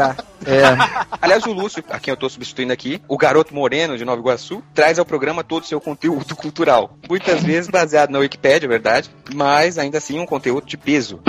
Aliás, 1.21 1.45
o 1.47 1.53
Lúcio, 1.53 1.83
a 1.89 1.99
quem 1.99 2.13
eu 2.13 2.17
tô 2.17 2.29
substituindo 2.29 2.73
aqui, 2.73 3.01
o 3.09 3.17
garoto 3.17 3.55
moreno 3.55 3.97
de 3.97 4.05
Nova 4.05 4.21
Iguaçu, 4.21 4.63
traz 4.75 4.99
ao 4.99 5.05
programa 5.05 5.43
todo 5.43 5.63
o 5.63 5.67
seu 5.67 5.81
conteúdo 5.81 6.37
cultural. 6.37 6.97
Muitas 7.09 7.43
vezes 7.43 7.71
baseado 7.71 8.11
na 8.11 8.19
Wikipédia, 8.19 8.67
é 8.67 8.69
verdade, 8.69 9.11
mas 9.35 9.79
ainda 9.79 9.99
assim 9.99 10.19
um 10.19 10.27
conteúdo 10.27 10.67
de 10.67 10.77
peso. 10.77 11.21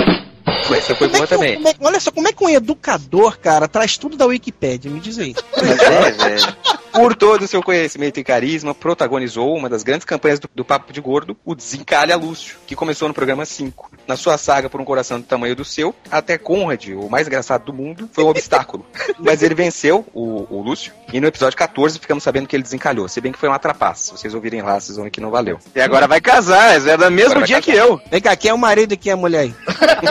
Essa 0.75 0.95
foi 0.95 1.07
Como 1.09 1.15
é 1.15 1.17
boa 1.17 1.23
um- 1.23 1.27
também. 1.27 1.55
como 1.55 1.67
é- 1.69 1.75
olha 1.81 1.99
só, 1.99 2.11
como 2.11 2.27
é 2.27 2.33
que 2.33 2.43
um 2.43 2.49
educador, 2.49 3.37
cara, 3.39 3.67
traz 3.67 3.97
tudo 3.97 4.15
da 4.17 4.25
Wikipédia? 4.25 4.89
Me 4.91 4.99
diz 4.99 5.17
aí. 5.19 5.35
Mas 5.55 5.79
é, 5.79 6.11
velho. 6.11 6.55
Por 6.91 7.15
todo 7.15 7.43
o 7.43 7.47
seu 7.47 7.61
conhecimento 7.61 8.19
e 8.19 8.23
carisma, 8.23 8.73
protagonizou 8.73 9.55
uma 9.55 9.69
das 9.69 9.83
grandes 9.83 10.03
campanhas 10.05 10.39
do, 10.39 10.49
do 10.55 10.65
Papo 10.65 10.91
de 10.91 10.99
Gordo, 10.99 11.37
o 11.45 11.53
Desencalha 11.53 12.15
Lúcio, 12.15 12.57
que 12.65 12.75
começou 12.75 13.07
no 13.07 13.13
programa 13.13 13.45
5. 13.45 13.91
Na 14.07 14.15
sua 14.17 14.37
saga 14.37 14.69
por 14.69 14.81
um 14.81 14.85
coração 14.85 15.19
do 15.19 15.25
tamanho 15.25 15.55
do 15.55 15.63
seu, 15.65 15.93
até 16.09 16.37
Conrad, 16.37 16.87
o 16.89 17.07
mais 17.09 17.27
engraçado 17.27 17.65
do 17.65 17.73
mundo, 17.73 18.09
foi 18.11 18.23
um 18.23 18.29
obstáculo. 18.29 18.85
Mas 19.19 19.43
ele 19.43 19.53
venceu, 19.53 20.05
o, 20.13 20.47
o 20.49 20.61
Lúcio, 20.61 20.91
e 21.13 21.19
no 21.19 21.27
episódio 21.27 21.57
14 21.57 21.99
ficamos 21.99 22.23
sabendo 22.23 22.47
que 22.47 22.55
ele 22.55 22.63
desencalhou. 22.63 23.07
Se 23.07 23.21
bem 23.21 23.31
que 23.31 23.37
foi 23.37 23.49
uma 23.49 23.59
trapaça. 23.59 24.05
Se 24.05 24.11
vocês 24.13 24.33
ouvirem 24.33 24.61
lá, 24.63 24.79
vocês 24.79 24.95
vão 24.95 25.03
ver 25.05 25.11
que 25.11 25.21
não 25.21 25.29
valeu. 25.29 25.59
E 25.75 25.81
agora 25.81 26.07
vai 26.07 26.19
casar, 26.21 26.75
é 26.87 26.97
do 26.97 27.11
mesmo 27.11 27.43
dia 27.43 27.57
casar. 27.57 27.61
que 27.61 27.71
eu. 27.71 28.01
Vem 28.09 28.21
cá, 28.21 28.35
quem 28.35 28.49
é 28.49 28.53
o 28.53 28.57
marido 28.57 28.93
e 28.93 28.97
quem 28.97 29.11
é 29.11 29.13
a 29.13 29.17
mulher 29.17 29.41
aí? 29.41 29.55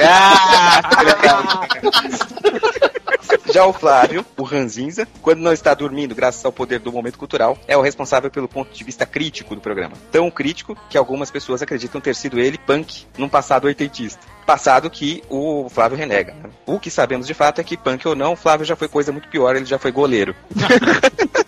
Já 3.52 3.64
o 3.64 3.72
Flávio, 3.72 4.24
o 4.36 4.42
Ranzinza, 4.42 5.08
quando 5.22 5.40
não 5.40 5.52
está 5.52 5.72
dormindo, 5.72 6.14
graças 6.14 6.44
ao 6.44 6.52
poder 6.52 6.78
do 6.78 6.92
momento 6.92 7.18
cultural, 7.18 7.56
é 7.66 7.76
o 7.76 7.80
responsável 7.80 8.30
pelo 8.30 8.48
ponto 8.48 8.72
de 8.72 8.84
vista 8.84 9.06
crítico 9.06 9.54
do 9.54 9.60
programa. 9.60 9.94
Tão 10.12 10.30
crítico 10.30 10.76
que 10.90 10.98
algumas 10.98 11.30
pessoas 11.30 11.62
acreditam 11.62 12.00
ter 12.00 12.14
sido 12.14 12.38
ele 12.38 12.58
punk 12.58 13.06
num 13.16 13.28
passado 13.28 13.64
oitentista. 13.64 14.20
Passado 14.44 14.90
que 14.90 15.22
o 15.30 15.68
Flávio 15.70 15.96
renega. 15.96 16.34
né? 16.34 16.50
O 16.66 16.78
que 16.78 16.90
sabemos 16.90 17.26
de 17.26 17.34
fato 17.34 17.60
é 17.60 17.64
que, 17.64 17.76
punk 17.76 18.06
ou 18.06 18.14
não, 18.14 18.34
o 18.34 18.36
Flávio 18.36 18.66
já 18.66 18.76
foi 18.76 18.88
coisa 18.88 19.10
muito 19.10 19.28
pior, 19.28 19.56
ele 19.56 19.64
já 19.64 19.78
foi 19.78 19.90
goleiro. 19.90 20.34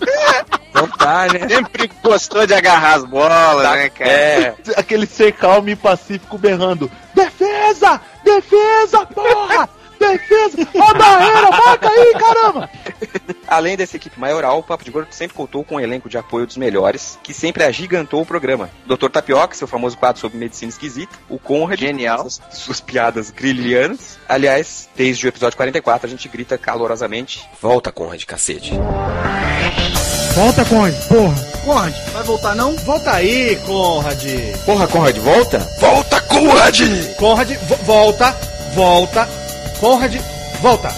Tá, 1.08 1.26
né? 1.32 1.48
Sempre 1.48 1.90
gostou 2.02 2.46
de 2.46 2.52
agarrar 2.52 2.96
as 2.96 3.04
bolas, 3.04 3.62
Tá- 3.62 3.72
né, 3.76 3.88
cara? 3.88 4.10
É, 4.10 4.54
Aquele 4.76 5.06
ser 5.06 5.32
calmo 5.32 5.70
e 5.70 5.74
pacífico 5.76 6.36
berrando: 6.36 6.90
Defesa! 7.14 7.98
Defesa, 8.22 9.06
porra! 9.06 9.68
Defesa! 9.98 10.68
Ó 10.78 10.90
a 10.90 10.94
barreira, 10.94 11.50
marca 11.50 11.88
aí, 11.88 12.12
caramba! 12.12 12.70
Além 13.46 13.76
dessa 13.76 13.96
equipe 13.96 14.18
maioral, 14.20 14.58
o 14.58 14.62
Papo 14.62 14.84
de 14.84 14.90
Gordo 14.90 15.08
sempre 15.12 15.36
contou 15.36 15.64
com 15.64 15.76
um 15.76 15.80
elenco 15.80 16.08
de 16.08 16.18
apoio 16.18 16.46
dos 16.46 16.56
melhores, 16.56 17.18
que 17.22 17.32
sempre 17.32 17.64
agigantou 17.64 18.20
o 18.22 18.26
programa. 18.26 18.68
Dr. 18.86 19.08
Tapioca, 19.08 19.54
seu 19.54 19.66
famoso 19.66 19.96
quadro 19.96 20.20
sobre 20.20 20.38
medicina 20.38 20.68
esquisita, 20.70 21.16
o 21.28 21.38
Conrad, 21.38 21.78
Genial. 21.80 22.18
suas, 22.28 22.40
suas 22.52 22.80
piadas 22.80 23.30
grillianas. 23.30 24.18
Aliás, 24.28 24.88
desde 24.96 25.26
o 25.26 25.28
episódio 25.28 25.56
44 25.56 26.06
a 26.06 26.10
gente 26.10 26.28
grita 26.28 26.58
calorosamente: 26.58 27.48
Volta, 27.60 27.90
Conrad, 27.90 28.22
cacete. 28.24 28.72
Volta, 30.34 30.64
Conde, 30.66 30.96
porra. 31.08 31.34
Conrad, 31.64 31.94
vai 32.12 32.22
voltar 32.22 32.54
não? 32.54 32.76
Volta 32.76 33.12
aí, 33.12 33.56
Conrad. 33.66 34.22
Porra, 34.64 34.86
Conrad, 34.86 35.16
volta? 35.18 35.58
Volta, 35.80 36.20
Conrad! 36.22 36.80
Conrad, 37.16 37.50
vo- 37.66 37.76
volta, 37.84 38.30
volta. 38.74 39.28
Conrad, 39.80 40.14
volta. 40.60 40.88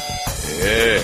É, 0.62 1.02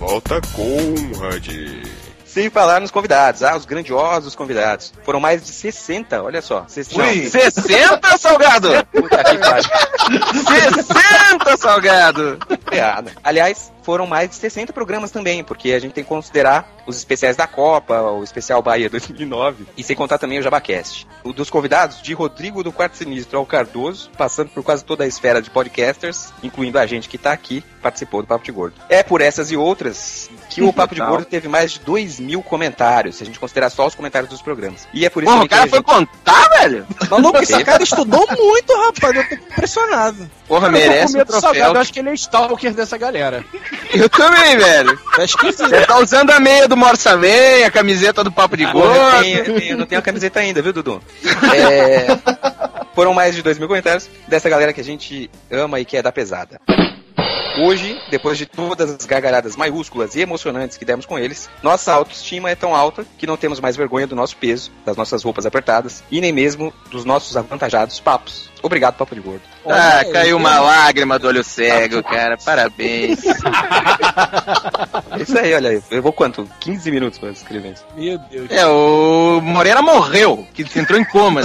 volta, 0.00 0.40
Conrad. 0.56 1.99
Sem 2.32 2.48
falar 2.48 2.80
nos 2.80 2.92
convidados, 2.92 3.42
ah, 3.42 3.56
os 3.56 3.64
grandiosos 3.64 4.36
convidados. 4.36 4.92
Foram 5.02 5.18
mais 5.18 5.42
de 5.42 5.48
60, 5.48 6.22
olha 6.22 6.40
só. 6.40 6.64
60, 6.68 7.02
Ui, 7.02 7.28
60, 7.28 8.18
Salgado? 8.18 8.68
Puta 8.92 9.24
que 9.24 9.36
pariu. 9.36 9.70
60, 10.76 11.56
Salgado! 11.56 12.38
piada. 12.70 13.10
Aliás, 13.24 13.72
foram 13.82 14.06
mais 14.06 14.30
de 14.30 14.36
60 14.36 14.72
programas 14.72 15.10
também, 15.10 15.42
porque 15.42 15.72
a 15.72 15.78
gente 15.80 15.92
tem 15.92 16.04
que 16.04 16.08
considerar 16.08 16.68
os 16.86 16.96
especiais 16.96 17.36
da 17.36 17.48
Copa, 17.48 18.00
o 18.00 18.22
especial 18.22 18.62
Bahia 18.62 18.88
2009, 18.88 19.66
e 19.76 19.82
sem 19.82 19.96
contar 19.96 20.18
também 20.18 20.38
o 20.38 20.42
Jabacast. 20.42 21.08
O 21.24 21.32
dos 21.32 21.50
convidados, 21.50 22.00
de 22.00 22.14
Rodrigo 22.14 22.62
do 22.62 22.72
Quarto 22.72 22.96
Sinistro 22.96 23.38
ao 23.38 23.46
Cardoso, 23.46 24.10
passando 24.16 24.50
por 24.50 24.62
quase 24.62 24.84
toda 24.84 25.02
a 25.02 25.06
esfera 25.06 25.42
de 25.42 25.50
podcasters, 25.50 26.32
incluindo 26.42 26.78
a 26.78 26.86
gente 26.86 27.08
que 27.08 27.18
tá 27.18 27.32
aqui, 27.32 27.64
participou 27.82 28.22
do 28.22 28.28
Papo 28.28 28.44
de 28.44 28.52
Gordo. 28.52 28.76
É 28.88 29.02
por 29.02 29.20
essas 29.20 29.50
e 29.50 29.56
outras 29.56 30.30
que 30.50 30.62
o 30.62 30.72
Papo 30.72 30.94
de. 30.94 31.00
Gordo 31.00 31.24
teve 31.24 31.48
mais 31.48 31.72
de 31.72 31.80
2 31.80 32.20
mil 32.20 32.42
comentários, 32.42 33.16
se 33.16 33.22
a 33.22 33.26
gente 33.26 33.38
considerar 33.38 33.70
só 33.70 33.86
os 33.86 33.94
comentários 33.94 34.28
dos 34.28 34.42
programas. 34.42 34.86
E 34.92 35.06
é 35.06 35.10
por 35.10 35.22
isso 35.22 35.32
Porra, 35.32 35.44
o 35.44 35.48
também 35.48 35.68
cara 35.68 35.80
que 35.80 35.86
foi 35.86 35.98
gente... 35.98 36.08
contar, 36.08 36.48
velho? 36.58 36.86
Maluco, 37.10 37.42
esse 37.42 37.64
cara 37.64 37.82
estudou 37.82 38.26
muito, 38.36 38.76
rapaz. 38.76 39.16
Eu 39.16 39.28
tô 39.28 39.34
impressionado. 39.34 40.30
Porra, 40.48 40.66
Eu 40.66 40.72
tô 40.72 40.78
com 40.78 40.86
merece 40.86 41.14
o 41.14 41.18
medo 41.18 41.26
do 41.26 41.30
troféu. 41.30 41.40
Salgado, 41.40 41.76
eu 41.76 41.80
acho 41.80 41.92
que 41.92 42.00
ele 42.00 42.10
é 42.10 42.14
stalker 42.14 42.74
dessa 42.74 42.98
galera. 42.98 43.44
Eu 43.92 44.08
também, 44.08 44.56
velho. 44.56 44.98
Tá 45.16 45.24
esquisito. 45.24 45.68
Você 45.68 45.86
tá 45.86 45.98
usando 45.98 46.30
a 46.30 46.40
meia 46.40 46.66
do 46.66 46.76
Morsa 46.76 47.18
a 47.64 47.70
camiseta 47.70 48.24
do 48.24 48.32
Papo 48.32 48.56
de 48.56 48.64
eu, 48.64 48.72
Gordo. 48.72 49.20
tenho, 49.20 49.38
eu, 49.38 49.44
tenho, 49.44 49.72
eu 49.72 49.78
não 49.78 49.86
tenho 49.86 49.98
a 50.00 50.02
camiseta 50.02 50.40
ainda, 50.40 50.60
viu, 50.60 50.72
Dudu? 50.72 51.02
É... 51.54 52.06
Foram 52.94 53.14
mais 53.14 53.34
de 53.34 53.42
2 53.42 53.58
mil 53.58 53.68
comentários 53.68 54.10
dessa 54.26 54.48
galera 54.48 54.72
que 54.72 54.80
a 54.80 54.84
gente 54.84 55.30
ama 55.50 55.80
e 55.80 55.84
que 55.84 55.96
é 55.96 56.02
da 56.02 56.12
pesada. 56.12 56.60
Hoje, 57.56 58.00
depois 58.08 58.38
de 58.38 58.46
todas 58.46 58.90
as 58.90 59.06
gargalhadas 59.06 59.56
maiúsculas 59.56 60.14
e 60.14 60.20
emocionantes 60.20 60.76
que 60.76 60.84
demos 60.84 61.04
com 61.04 61.18
eles, 61.18 61.50
nossa 61.62 61.92
autoestima 61.92 62.50
é 62.50 62.54
tão 62.54 62.74
alta 62.74 63.04
que 63.18 63.26
não 63.26 63.36
temos 63.36 63.58
mais 63.58 63.76
vergonha 63.76 64.06
do 64.06 64.14
nosso 64.14 64.36
peso, 64.36 64.70
das 64.84 64.96
nossas 64.96 65.22
roupas 65.24 65.46
apertadas 65.46 66.04
e 66.10 66.20
nem 66.20 66.32
mesmo 66.32 66.72
dos 66.90 67.04
nossos 67.04 67.36
avantajados 67.36 67.98
papos. 67.98 68.49
Obrigado, 68.62 68.96
Papo 68.96 69.14
de 69.14 69.20
Gordo. 69.20 69.42
Ah, 69.66 70.04
caiu 70.12 70.36
uma 70.36 70.58
lágrima 70.60 71.18
do 71.18 71.28
olho 71.28 71.42
cego, 71.42 72.02
cara. 72.02 72.36
Parabéns. 72.36 73.18
É 73.24 75.22
isso 75.22 75.38
aí, 75.38 75.54
olha 75.54 75.70
aí. 75.70 75.82
Eu 75.90 76.02
vou 76.02 76.12
quanto? 76.12 76.48
15 76.60 76.90
minutos 76.90 77.18
pra 77.18 77.30
escrever 77.30 77.72
isso. 77.72 77.84
Meu 77.96 78.18
Deus. 78.18 78.50
É, 78.50 78.66
o 78.66 79.40
Moreira 79.42 79.82
morreu, 79.82 80.46
que 80.52 80.62
entrou 80.78 80.98
em 80.98 81.04
coma. 81.04 81.42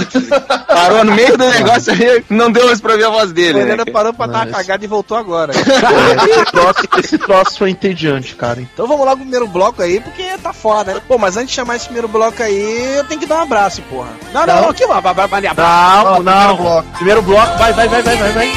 Parou 0.66 1.04
no 1.04 1.12
meio 1.12 1.36
do 1.36 1.48
negócio 1.48 1.92
aí, 1.92 2.24
não 2.28 2.50
deu 2.50 2.66
mais 2.66 2.80
pra 2.80 2.92
ouvir 2.92 3.04
a 3.04 3.10
voz 3.10 3.32
dele. 3.32 3.58
Ele 3.60 3.64
né, 3.64 3.70
ainda 3.72 3.84
cara? 3.84 3.92
parou 3.92 4.14
pra 4.14 4.26
dar 4.26 4.46
uma 4.46 4.52
cagada 4.54 4.84
e 4.84 4.88
voltou 4.88 5.16
agora. 5.16 5.52
Esse 5.56 6.44
troço, 6.52 6.88
esse 6.98 7.18
troço 7.18 7.58
foi 7.58 7.70
entediante, 7.70 8.34
cara. 8.34 8.60
Então 8.60 8.86
vamos 8.86 9.04
lá 9.04 9.12
pro 9.12 9.20
primeiro 9.20 9.46
bloco 9.46 9.82
aí, 9.82 10.00
porque 10.00 10.22
tá 10.38 10.52
foda, 10.52 10.94
né? 10.94 11.02
Pô, 11.06 11.18
mas 11.18 11.36
antes 11.36 11.50
de 11.50 11.54
chamar 11.54 11.76
esse 11.76 11.86
primeiro 11.86 12.08
bloco 12.08 12.42
aí, 12.42 12.96
eu 12.96 13.04
tenho 13.04 13.20
que 13.20 13.26
dar 13.26 13.38
um 13.38 13.42
abraço, 13.42 13.82
porra. 13.82 14.10
Não, 14.32 14.46
não, 14.46 14.62
não, 14.62 14.70
aqui, 14.70 14.84
ó, 14.84 15.00
vai, 15.00 15.14
vai, 15.14 15.28
vai, 15.28 15.40
Não, 15.42 16.22
não. 16.22 16.84
Primeiro 17.06 17.22
bloco, 17.22 17.56
vai, 17.56 17.72
vai, 17.72 17.88
vai, 17.88 18.02
vai, 18.02 18.16
vai, 18.16 18.32
vai. 18.32 18.52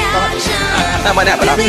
Ah, 1.06 1.14
mané, 1.14 1.36
bravo. 1.36 1.62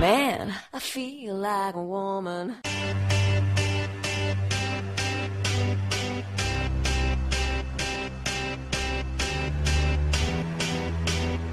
Man, 0.00 0.54
I 0.74 0.80
feel 0.80 1.36
like 1.36 1.76
a 1.76 1.80
woman. 1.80 2.56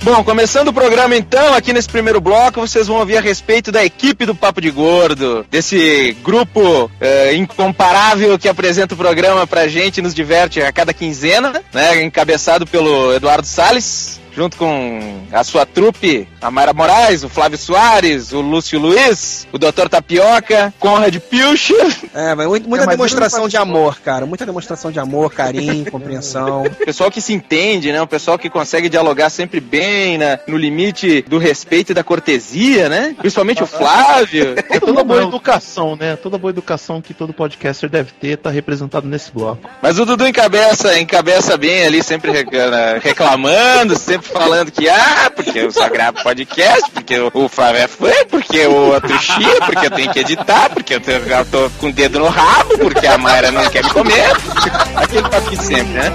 Bom, 0.08 0.24
começando 0.24 0.70
o 0.70 0.74
programa 0.74 1.18
então, 1.18 1.54
aqui 1.54 1.74
nesse 1.74 1.90
primeiro 1.90 2.22
bloco, 2.22 2.62
vocês 2.62 2.88
vão 2.88 2.96
ouvir 2.96 3.18
a 3.18 3.22
respeito 3.22 3.74
da 3.74 3.84
equipe 3.84 4.26
do 4.26 4.34
Papo 4.34 4.62
de 4.62 4.72
Gordo, 4.72 5.46
desse 5.52 6.16
grupo 6.24 6.90
eh, 7.02 7.36
incomparável 7.36 8.40
que 8.40 8.48
apresenta 8.48 8.94
o 8.94 8.98
programa 8.98 9.46
pra 9.46 9.68
gente 9.68 9.98
e 9.98 10.02
nos 10.02 10.16
diverte 10.16 10.62
a 10.62 10.72
cada 10.72 10.94
quinzena, 10.94 11.62
né? 11.74 12.02
Encabeçado 12.04 12.66
pelo 12.66 13.14
Eduardo 13.14 13.46
Salles. 13.46 14.18
Junto 14.38 14.56
com 14.56 15.24
a 15.32 15.44
sua 15.44 15.66
trupe, 15.66 16.28
a 16.40 16.52
Mayra 16.52 16.72
Moraes, 16.72 17.24
o 17.24 17.30
Flávio 17.30 17.58
Soares, 17.58 18.32
o 18.32 18.40
Lúcio 18.40 18.80
Luiz, 18.80 19.48
o 19.52 19.58
Dr. 19.58 19.90
Tapioca, 19.90 20.72
Conrad 20.80 21.16
Pilcher. 21.18 21.88
É, 22.14 22.36
muita 22.36 22.68
É, 22.68 22.70
mas 22.86 22.88
demonstração 22.88 23.48
de 23.50 23.58
amor, 23.58 24.00
cara. 24.00 24.28
Muita 24.28 24.46
demonstração 24.46 24.92
de 24.92 25.00
amor, 25.00 25.34
carinho, 25.34 25.90
compreensão. 25.92 26.66
Pessoal 26.86 27.10
que 27.10 27.20
se 27.20 27.34
entende, 27.34 27.92
né? 27.92 28.00
Um 28.00 28.06
pessoal 28.06 28.38
que 28.38 28.48
consegue 28.48 28.90
dialogar 28.90 29.32
sempre 29.32 29.60
bem, 29.60 30.20
né? 30.20 30.40
no 30.48 30.56
limite 30.56 31.24
do 31.24 31.40
respeito 31.40 31.92
e 31.92 31.96
da 31.96 32.04
cortesia, 32.04 32.88
né? 32.90 33.16
Principalmente 33.18 33.64
o 33.64 33.68
Flávio. 33.68 34.56
É 34.70 34.80
toda 34.80 35.04
boa 35.04 35.24
educação, 35.24 35.96
né? 35.96 36.16
Toda 36.16 36.38
boa 36.38 36.52
educação 36.52 37.02
que 37.02 37.14
todo 37.14 37.34
podcaster 37.34 37.90
deve 37.90 38.12
ter 38.12 38.38
tá 38.38 38.50
representado 38.52 39.08
nesse 39.08 39.32
bloco. 39.32 39.68
Mas 39.82 39.98
o 39.98 40.06
Dudu 40.06 40.28
encabeça, 40.28 41.00
encabeça 41.00 41.58
bem 41.58 41.86
ali, 41.86 42.04
sempre 42.04 42.32
re- 42.32 42.46
reclamando, 43.02 43.98
sempre 43.98 44.27
falando 44.28 44.72
que, 44.72 44.88
ah, 44.90 45.32
porque 45.36 45.60
eu 45.60 45.72
só 45.72 45.90
gravo 45.90 46.22
podcast, 46.24 46.90
porque 46.92 47.18
o, 47.34 47.48
Flávio 47.50 47.82
é 47.82 47.88
fã, 47.88 48.12
porque 48.30 48.66
o 48.66 48.94
outro 48.94 49.18
chia, 49.20 49.56
porque 49.66 49.86
eu 49.86 49.92
tenho 49.92 50.12
que 50.14 50.20
editar, 50.20 50.70
porque 50.70 50.96
eu, 50.96 51.02
tenho- 51.02 51.24
eu 51.28 51.46
tô 51.46 51.70
com 51.80 51.88
o 51.88 51.94
dedo 51.94 52.20
no 52.20 52.28
rabo, 52.28 52.78
porque 52.80 53.08
a 53.08 53.18
Mayra 53.18 53.52
não 53.52 53.68
quer 53.70 53.84
me 53.84 53.90
comer. 53.92 54.32
Aquele 54.96 55.22
papo 55.30 55.56
sempre, 55.56 55.94
né? 55.94 56.12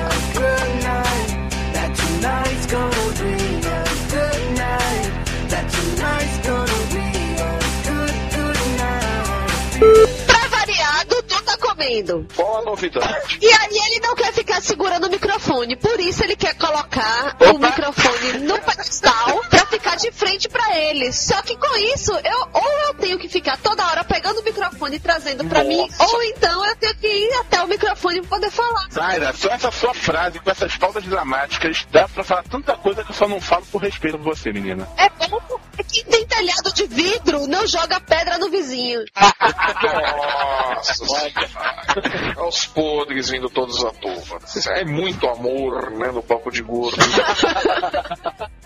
Comendo. 11.82 12.26
Qual 12.36 12.58
a 12.58 12.62
novidade? 12.62 13.38
E 13.40 13.46
aí 13.46 13.78
ele 13.86 14.00
não 14.00 14.14
quer 14.14 14.32
ficar 14.32 14.60
segurando 14.60 15.08
o 15.08 15.10
microfone, 15.10 15.76
por 15.76 15.98
isso 15.98 16.22
ele 16.22 16.36
quer 16.36 16.54
colocar 16.54 17.36
o 17.40 17.58
microfone 17.58 18.38
no 18.40 18.58
pedestal 18.60 19.40
pra 19.50 19.66
ficar 19.66 19.96
de 19.96 20.12
frente 20.12 20.48
pra 20.48 20.76
ele. 20.76 21.12
Só 21.12 21.42
que 21.42 21.56
com 21.56 21.76
isso, 21.76 22.12
eu 22.12 22.48
ou 22.52 22.72
eu 22.86 22.94
tenho 22.94 23.18
que 23.18 23.28
ficar 23.28 23.56
toda 23.58 23.84
hora 23.86 24.04
pegando 24.04 24.40
o 24.40 24.44
microfone 24.44 24.96
e 24.96 25.00
trazendo 25.00 25.44
pra 25.44 25.64
mim, 25.64 25.88
ou 25.98 26.22
então 26.22 26.64
eu 26.64 26.76
tenho 26.76 26.94
que 26.96 27.08
ir 27.08 27.34
até 27.40 27.62
o 27.62 27.66
microfone 27.66 28.20
pra 28.20 28.30
poder 28.30 28.50
falar. 28.50 28.88
Zaira, 28.92 29.32
só 29.32 29.48
essa 29.48 29.70
sua 29.72 29.92
frase 29.92 30.38
com 30.38 30.50
essas 30.50 30.76
pautas 30.76 31.02
dramáticas 31.04 31.84
dá 31.90 32.08
pra 32.08 32.22
falar 32.22 32.44
tanta 32.44 32.76
coisa 32.76 33.02
que 33.02 33.10
eu 33.10 33.16
só 33.16 33.26
não 33.26 33.40
falo 33.40 33.66
por 33.66 33.82
respeito 33.82 34.18
por 34.18 34.34
você, 34.34 34.52
menina. 34.52 34.88
É 34.96 35.08
bom 35.28 35.40
porque 35.72 35.84
quem 35.84 36.04
tem 36.04 36.26
telhado 36.26 36.72
de 36.72 36.86
vidro 36.86 37.46
não 37.46 37.66
joga 37.66 37.98
pedra 38.00 38.38
no 38.38 38.50
vizinho. 38.50 39.04
Nossa, 40.74 41.04
olha. 41.08 41.71
Aos 42.36 42.66
podres 42.66 43.30
vindo 43.30 43.48
todos 43.48 43.84
à 43.84 43.90
toa. 43.90 44.38
É 44.70 44.84
muito 44.84 45.26
amor, 45.28 45.90
né, 45.90 46.10
no 46.10 46.22
papo 46.22 46.50
de 46.50 46.62
gordo. 46.62 46.96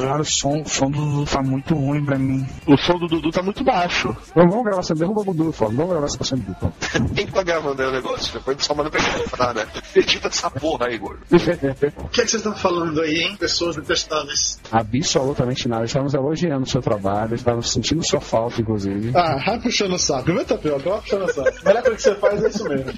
Cara, 0.00 0.22
o 0.22 0.24
som, 0.24 0.62
o 0.62 0.68
som 0.68 0.90
do 0.90 0.98
Dudu 1.00 1.24
tá 1.24 1.42
muito 1.42 1.74
ruim 1.74 2.04
pra 2.04 2.18
mim. 2.18 2.46
O 2.66 2.76
som 2.76 2.98
do 2.98 3.06
Dudu 3.06 3.30
tá 3.30 3.42
muito 3.42 3.62
baixo. 3.62 4.14
Vamos, 4.34 4.50
vamos 4.50 4.64
gravar 4.64 4.80
essa 4.80 4.94
derruba 4.94 5.20
o 5.22 5.24
Dudu, 5.24 5.52
Flávio. 5.52 5.76
Vamos 5.76 5.92
gravar 5.92 6.06
essa 6.06 6.24
sem 6.24 6.38
Dudu. 6.38 6.72
Quem 7.14 7.26
tá 7.26 7.42
gravando 7.42 7.82
aí 7.82 7.88
o 7.88 7.92
negócio? 7.92 8.32
Depois 8.34 8.56
só 8.64 8.74
manda 8.74 8.90
pra 8.90 9.00
comprar, 9.02 9.54
né? 9.54 9.66
Edita 9.94 10.28
essa 10.28 10.50
porra 10.50 10.86
aí, 10.86 10.98
gordo. 10.98 11.20
O 11.30 12.08
que, 12.08 12.20
é 12.20 12.24
que 12.24 12.30
vocês 12.30 12.34
estão 12.34 12.54
falando 12.54 13.00
aí, 13.00 13.16
hein? 13.16 13.36
Pessoas 13.36 13.76
detestáveis. 13.76 14.58
Absolutamente 14.70 15.68
nada. 15.68 15.84
Estamos 15.84 16.14
elogiando 16.14 16.64
o 16.64 16.68
seu 16.68 16.82
trabalho, 16.82 17.34
estamos 17.34 17.70
sentindo 17.70 18.04
sua 18.04 18.20
falta, 18.20 18.60
inclusive. 18.60 19.12
Ah, 19.14 19.36
vai 19.44 19.60
puxando 19.60 19.94
o 19.94 19.98
saco. 19.98 20.32
Vê, 20.32 20.44
Tapioca, 20.44 20.90
vai 20.90 21.00
puxando 21.00 21.22
o 21.22 21.32
saco. 21.32 21.48
A 21.48 21.68
melhor 21.68 21.82
coisa 21.82 21.96
que 21.96 22.02
você 22.02 22.14
faz 22.16 22.44
é 22.44 22.48
isso 22.48 22.64
mesmo. 22.64 22.92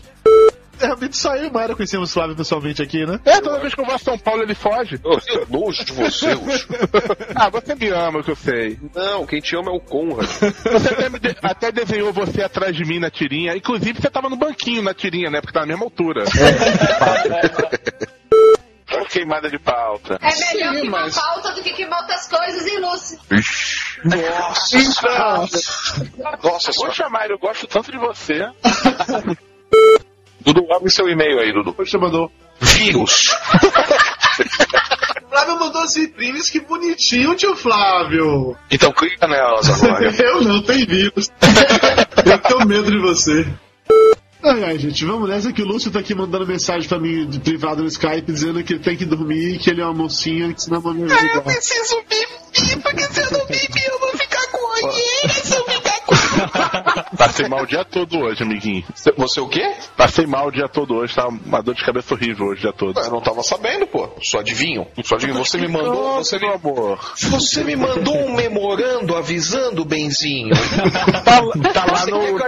Realmente 0.82 1.16
só 1.16 1.34
eu 1.36 1.44
e 1.44 1.48
o 1.48 1.52
Mayra 1.52 1.74
conhecemos 1.74 2.10
o 2.10 2.12
Flávio 2.12 2.36
pessoalmente 2.36 2.82
aqui, 2.82 3.06
né? 3.06 3.20
É, 3.24 3.40
toda 3.40 3.58
vez 3.60 3.74
que 3.74 3.80
eu 3.80 3.84
vou 3.84 3.94
a 3.94 3.98
São 3.98 4.18
Paulo 4.18 4.42
ele 4.42 4.54
foge. 4.54 5.00
Eu 5.04 5.20
tenho 5.20 5.46
nojo 5.48 5.84
de 5.84 5.92
você, 5.92 6.34
Ucho. 6.34 6.68
Ah, 7.34 7.48
você 7.48 7.74
me 7.74 7.88
ama, 7.88 8.22
que 8.22 8.30
eu 8.30 8.36
sei. 8.36 8.78
Não, 8.94 9.26
quem 9.26 9.40
te 9.40 9.56
ama 9.56 9.70
é 9.70 9.74
o 9.74 9.80
Conrad. 9.80 10.26
Você 10.26 10.88
até, 10.94 11.08
me 11.08 11.18
de- 11.18 11.36
até 11.42 11.72
desenhou 11.72 12.12
você 12.12 12.42
atrás 12.42 12.74
de 12.76 12.84
mim 12.84 12.98
na 12.98 13.10
tirinha. 13.10 13.56
Inclusive, 13.56 14.00
você 14.00 14.10
tava 14.10 14.28
no 14.28 14.36
banquinho 14.36 14.82
na 14.82 14.92
tirinha, 14.94 15.30
né? 15.30 15.40
Porque 15.40 15.52
tá 15.54 15.60
na 15.60 15.66
mesma 15.66 15.84
altura. 15.84 16.24
É. 16.24 17.92
Queimada 19.12 19.50
de 19.50 19.58
pauta. 19.58 20.18
É 20.22 20.54
melhor 20.54 20.72
Sim, 20.74 20.80
queimar 20.80 21.02
mas- 21.02 21.14
pauta 21.14 21.52
do 21.52 21.62
que 21.62 21.72
queimar 21.74 22.00
outras 22.00 22.26
coisas, 22.28 22.66
hein, 22.66 22.78
Lúcio? 22.80 23.18
Nossa! 24.04 24.78
Nossa, 26.42 26.72
Poxa, 26.72 27.08
Mário, 27.10 27.34
eu 27.34 27.38
gosto 27.38 27.66
tanto 27.66 27.92
de 27.92 27.98
você. 27.98 28.40
Dudu, 30.44 30.72
abre 30.72 30.90
seu 30.90 31.08
e-mail 31.08 31.38
aí, 31.40 31.52
Dudu. 31.52 31.74
Você 31.76 31.98
mandou. 31.98 32.30
Vírus. 32.60 33.30
Flávio 35.28 35.58
mandou 35.58 35.82
as 35.82 35.94
vitrines, 35.94 36.50
que 36.50 36.60
bonitinho, 36.60 37.34
tio 37.34 37.56
Flávio. 37.56 38.56
Então 38.70 38.92
clica 38.92 39.26
nelas 39.26 39.68
agora. 39.70 40.10
Eu 40.22 40.42
não, 40.42 40.62
tem 40.62 40.84
vírus. 40.86 41.30
Eu 42.24 42.38
tenho 42.38 42.66
medo 42.66 42.90
de 42.90 42.98
você. 42.98 43.46
Ai, 44.44 44.64
ai, 44.64 44.78
gente, 44.78 45.04
vamos 45.04 45.28
nessa 45.28 45.52
que 45.52 45.62
o 45.62 45.64
Lúcio 45.64 45.90
tá 45.90 46.00
aqui 46.00 46.14
mandando 46.14 46.46
mensagem 46.46 46.88
pra 46.88 46.98
mim 46.98 47.28
de 47.28 47.38
privado 47.38 47.82
no 47.82 47.88
Skype 47.88 48.26
dizendo 48.26 48.62
que 48.64 48.72
ele 48.74 48.82
tem 48.82 48.96
que 48.96 49.04
dormir, 49.04 49.58
que 49.58 49.70
ele 49.70 49.80
é 49.80 49.84
uma 49.84 49.94
mocinha, 49.94 50.52
que 50.52 50.62
senão 50.62 50.78
a 50.78 50.82
mamãe 50.82 51.06
vai 51.06 51.22
ligar. 51.22 51.42
preciso 51.42 52.02
beber, 52.08 52.82
porque 52.82 53.02
se 53.04 53.20
eu 53.20 53.38
não 53.38 53.46
beber, 53.46 53.88
eu 53.88 53.98
vou 54.00 54.10
ficar 54.18 54.46
com 54.50 54.58
olheira. 54.72 55.11
Passei 57.16 57.48
mal 57.48 57.62
o 57.62 57.66
dia 57.66 57.84
todo 57.84 58.18
hoje, 58.18 58.42
amiguinho. 58.42 58.84
Você 59.16 59.40
o 59.40 59.48
quê? 59.48 59.74
Passei 59.96 60.26
mal 60.26 60.48
o 60.48 60.50
dia 60.50 60.68
todo 60.68 60.94
hoje, 60.94 61.14
tá 61.14 61.28
uma 61.28 61.62
dor 61.62 61.74
de 61.74 61.84
cabeça 61.84 62.14
horrível 62.14 62.46
hoje 62.46 62.60
o 62.60 62.62
dia 62.62 62.72
todo. 62.72 62.98
Eu 62.98 63.10
não 63.10 63.20
tava 63.20 63.42
sabendo, 63.42 63.86
pô. 63.86 64.08
Só 64.22 64.40
adivinho. 64.40 64.86
Só 65.02 65.16
adivinho. 65.16 65.38
Você 65.38 65.58
me 65.58 65.68
mandou. 65.68 66.16
Você 66.16 66.38
me, 66.38 66.46
meu 66.46 66.54
amor. 66.54 66.98
você 67.16 67.64
me 67.64 67.76
mandou 67.76 68.16
um 68.16 68.34
memorando 68.34 69.16
avisando, 69.16 69.84
Benzinho. 69.84 70.52
Tá, 71.22 71.40
tá 71.72 71.92
lá 71.92 72.06
no. 72.06 72.38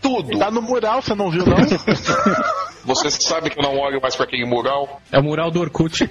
tudo. 0.00 0.38
Tá 0.38 0.50
no 0.50 0.60
mural, 0.60 1.00
você 1.00 1.14
não 1.14 1.30
viu, 1.30 1.44
não? 1.46 1.56
Você 2.84 3.10
sabe 3.10 3.50
que 3.50 3.58
eu 3.58 3.62
não 3.62 3.76
olho 3.78 4.00
mais 4.00 4.16
pra 4.16 4.24
aquele 4.24 4.46
mural? 4.46 5.00
É 5.12 5.18
o 5.18 5.22
mural 5.22 5.50
do 5.50 5.60
Orkut. 5.60 6.08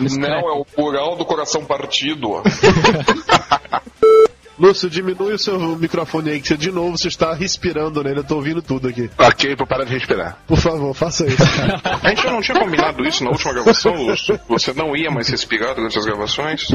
Não, 0.00 0.28
é 0.28 0.52
o 0.52 0.66
mural 0.76 1.16
do 1.16 1.24
coração 1.24 1.64
partido. 1.64 2.42
Lúcio, 4.58 4.88
diminui 4.88 5.34
o 5.34 5.38
seu 5.38 5.58
microfone 5.76 6.30
aí, 6.30 6.40
que 6.40 6.48
você 6.48 6.56
de 6.56 6.70
novo 6.70 6.96
você 6.96 7.08
está 7.08 7.34
respirando 7.34 8.02
nele, 8.02 8.20
eu 8.20 8.24
tô 8.24 8.36
ouvindo 8.36 8.62
tudo 8.62 8.88
aqui. 8.88 9.10
Ok, 9.18 9.54
vou 9.56 9.66
parar 9.66 9.84
de 9.84 9.92
respirar. 9.92 10.38
Por 10.46 10.58
favor, 10.58 10.94
faça 10.94 11.26
isso. 11.26 11.42
A 12.02 12.08
gente 12.10 12.26
não 12.26 12.40
tinha 12.40 12.58
combinado 12.58 13.04
isso 13.04 13.24
na 13.24 13.30
última 13.30 13.52
gravação, 13.52 13.94
Lúcio? 13.94 14.38
Você 14.48 14.72
não 14.72 14.96
ia 14.96 15.10
mais 15.10 15.28
respirar 15.28 15.74
durante 15.74 15.98
as 15.98 16.04
gravações? 16.04 16.68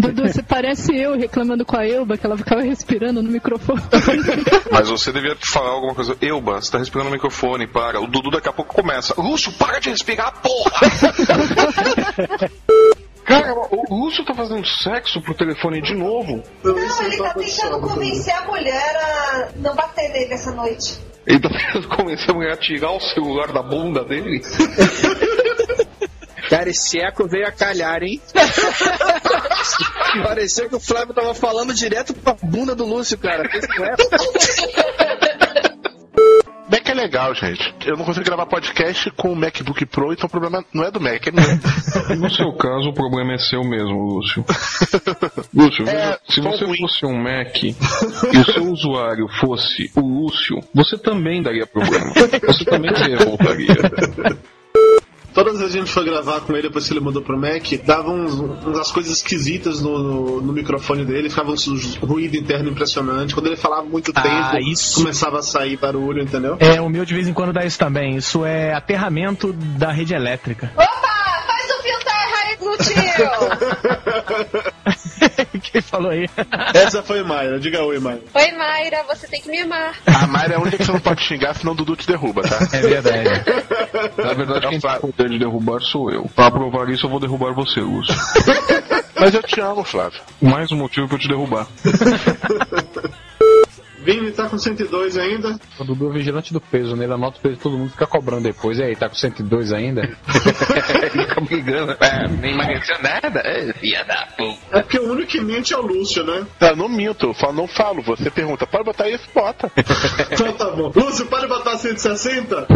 Dudu, 0.00 0.28
você 0.28 0.42
parece 0.42 0.94
eu 0.96 1.16
reclamando 1.16 1.64
com 1.64 1.76
a 1.76 1.86
Elba, 1.86 2.16
que 2.16 2.26
ela 2.26 2.36
ficava 2.36 2.62
respirando 2.62 3.22
no 3.22 3.30
microfone. 3.30 3.82
Mas 4.70 4.88
você 4.88 5.12
devia 5.12 5.36
falar 5.40 5.70
alguma 5.70 5.94
coisa. 5.94 6.16
Elba, 6.20 6.60
você 6.60 6.70
tá 6.70 6.78
respirando 6.78 7.10
no 7.10 7.14
microfone, 7.14 7.66
para. 7.66 8.00
O 8.00 8.06
Dudu 8.06 8.30
daqui 8.30 8.48
a 8.48 8.52
pouco 8.52 8.74
começa. 8.74 9.14
Lúcio, 9.18 9.52
para 9.52 9.78
de 9.80 9.90
respirar, 9.90 10.32
porra! 10.40 10.80
Cara, 13.26 13.52
o 13.54 13.94
Lúcio 13.94 14.24
tá 14.24 14.32
fazendo 14.32 14.64
sexo 14.64 15.20
pro 15.20 15.34
telefone 15.34 15.82
de 15.82 15.94
novo. 15.94 16.42
Não, 16.62 17.02
ele 17.02 17.16
tá 17.16 17.34
tentando 17.34 17.80
convencer 17.80 18.34
a 18.34 18.42
mulher 18.42 18.96
a 18.96 19.48
não 19.56 19.74
bater 19.74 20.08
nele 20.10 20.32
essa 20.32 20.52
noite. 20.52 20.98
Ele 21.26 21.40
tá 21.40 21.48
tentando 21.48 21.88
convencer 21.88 22.30
a 22.30 22.34
mulher 22.34 22.52
a 22.52 22.56
tirar 22.56 22.92
o 22.92 23.00
celular 23.00 23.52
da 23.52 23.62
bunda 23.62 24.04
dele. 24.04 24.40
Cara, 26.48 26.70
esse 26.70 27.00
eco 27.00 27.26
veio 27.26 27.48
a 27.48 27.50
calhar, 27.50 28.02
hein? 28.04 28.20
Pareceu 30.22 30.68
que 30.68 30.76
o 30.76 30.80
Flávio 30.80 31.12
tava 31.12 31.34
falando 31.34 31.74
direto 31.74 32.14
pra 32.14 32.36
bunda 32.40 32.74
do 32.74 32.86
Lúcio, 32.86 33.18
cara. 33.18 33.42
Eco. 33.44 33.58
Mac 36.76 36.88
é 36.90 36.94
legal, 36.94 37.34
gente. 37.34 37.74
Eu 37.86 37.96
não 37.96 38.04
consigo 38.04 38.26
gravar 38.26 38.44
podcast 38.44 39.10
com 39.12 39.32
o 39.32 39.36
MacBook 39.36 39.86
Pro, 39.86 40.12
então 40.12 40.26
o 40.26 40.30
problema 40.30 40.62
não 40.74 40.84
é 40.84 40.90
do 40.90 41.00
Mac, 41.00 41.26
é 41.26 41.30
meu. 41.30 41.46
No 42.20 42.30
seu 42.30 42.52
caso, 42.52 42.90
o 42.90 42.92
problema 42.92 43.32
é 43.32 43.38
seu 43.38 43.64
mesmo, 43.64 43.96
Lúcio. 43.96 44.44
Lúcio, 45.54 45.86
veja, 45.86 46.20
se 46.28 46.40
você 46.42 46.64
ruim. 46.66 46.76
fosse 46.78 47.06
um 47.06 47.16
Mac 47.16 47.62
e 47.64 48.38
o 48.38 48.44
seu 48.44 48.64
usuário 48.64 49.26
fosse 49.40 49.90
o 49.96 50.00
Lúcio, 50.00 50.60
você 50.74 50.98
também 50.98 51.42
daria 51.42 51.66
problema. 51.66 52.12
Você 52.46 52.64
também 52.66 52.94
se 52.94 53.08
revoltaria. 53.08 53.76
Todas 55.36 55.56
as 55.56 55.60
vezes 55.60 55.74
que 55.74 55.78
a 55.80 55.84
gente 55.84 55.92
foi 55.92 56.04
gravar 56.06 56.40
com 56.40 56.54
ele 56.54 56.62
depois 56.62 56.86
que 56.88 56.94
ele 56.94 57.00
mudou 57.00 57.20
pro 57.20 57.38
Mac, 57.38 57.62
dava 57.84 58.10
uns, 58.10 58.32
umas 58.32 58.90
coisas 58.90 59.18
esquisitas 59.18 59.82
no, 59.82 59.98
no, 59.98 60.40
no 60.40 60.50
microfone 60.50 61.04
dele, 61.04 61.28
ficava 61.28 61.52
um 61.52 61.56
ruído 62.06 62.38
interno 62.38 62.70
impressionante. 62.70 63.34
Quando 63.34 63.48
ele 63.48 63.56
falava 63.56 63.84
muito 63.84 64.12
Ah, 64.14 64.22
tempo, 64.22 64.56
isso. 64.70 64.94
começava 65.02 65.40
a 65.40 65.42
sair 65.42 65.76
barulho, 65.76 66.22
entendeu? 66.22 66.56
É, 66.58 66.80
o 66.80 66.88
meu 66.88 67.04
de 67.04 67.12
vez 67.12 67.28
em 67.28 67.34
quando 67.34 67.52
dá 67.52 67.66
isso 67.66 67.78
também. 67.78 68.16
Isso 68.16 68.46
é 68.46 68.72
aterramento 68.72 69.52
da 69.52 69.92
rede 69.92 70.14
elétrica. 70.14 70.72
Opa, 70.74 71.44
faz 71.46 71.70
o 71.70 71.82
filtro 71.82 72.08
aí, 72.42 72.56
glúteo! 72.56 72.94
Quem 75.72 75.80
falou 75.80 76.10
aí? 76.10 76.28
Essa 76.74 77.02
foi 77.02 77.22
Mayra, 77.22 77.58
diga 77.58 77.82
oi, 77.84 77.98
Mayra. 77.98 78.22
Oi, 78.34 78.52
Mayra, 78.52 79.02
você 79.04 79.26
tem 79.26 79.40
que 79.40 79.48
me 79.48 79.60
amar. 79.60 79.94
A 80.06 80.26
Mayra 80.26 80.54
é 80.54 80.56
a 80.56 80.60
única 80.60 80.78
que 80.78 80.84
você 80.84 80.92
não 80.92 81.00
pode 81.00 81.22
xingar, 81.22 81.54
senão 81.54 81.72
o 81.72 81.76
Dudu 81.76 81.96
te 81.96 82.06
derruba, 82.06 82.42
tá? 82.42 82.58
É 82.72 82.80
verdade. 82.80 83.44
Na 84.16 84.32
verdade, 84.34 84.68
quem 84.68 84.80
tem 84.80 84.90
o 84.90 84.98
poder 84.98 85.30
de 85.30 85.38
derrubar 85.38 85.80
sou 85.80 86.10
eu. 86.10 86.24
Pra 86.34 86.50
provar 86.50 86.88
isso, 86.90 87.06
eu 87.06 87.10
vou 87.10 87.20
derrubar 87.20 87.52
você, 87.54 87.80
Lúcio. 87.80 88.14
Mas 89.18 89.34
eu 89.34 89.42
te 89.42 89.60
amo, 89.60 89.82
Flávio. 89.82 90.20
Mais 90.40 90.70
um 90.70 90.76
motivo 90.76 91.08
pra 91.08 91.16
eu 91.16 91.20
te 91.20 91.28
derrubar. 91.28 91.66
Vini 94.06 94.30
tá 94.30 94.48
com 94.48 94.56
102 94.56 95.16
ainda. 95.16 95.58
O 95.80 95.84
Dudu 95.84 96.10
é 96.10 96.12
vigilante 96.12 96.52
do 96.52 96.60
peso, 96.60 96.94
né? 96.94 97.06
Ele 97.06 97.12
anota 97.12 97.38
o 97.38 97.40
peso 97.40 97.56
e 97.56 97.58
todo 97.58 97.76
mundo 97.76 97.90
fica 97.90 98.06
cobrando 98.06 98.44
depois. 98.44 98.78
E 98.78 98.84
aí, 98.84 98.94
tá 98.94 99.08
com 99.08 99.16
102 99.16 99.72
ainda? 99.72 100.02
Fica 101.10 101.40
brigando. 101.40 101.96
É, 102.00 102.28
nem 102.28 102.54
emagreceu 102.54 102.96
nada. 103.02 103.40
É, 103.40 103.72
filha 103.72 104.04
da 104.04 104.28
puta. 104.36 104.78
É 104.78 104.82
porque 104.82 105.00
o 105.00 105.10
único 105.10 105.28
que 105.28 105.40
mente 105.40 105.74
é 105.74 105.76
o 105.76 105.82
Lúcio, 105.82 106.22
né? 106.22 106.46
Tá, 106.56 106.76
não 106.76 106.88
minto, 106.88 107.26
eu 107.26 107.34
falo, 107.34 107.54
não 107.54 107.66
falo. 107.66 108.00
Você 108.02 108.30
pergunta, 108.30 108.64
pode 108.64 108.84
botar 108.84 109.08
isso? 109.08 109.24
Bota. 109.34 109.72
Então 110.30 110.52
tá 110.52 110.70
bom. 110.70 110.92
Lúcio, 110.94 111.26
pode 111.26 111.48
botar 111.48 111.76
160? 111.76 112.66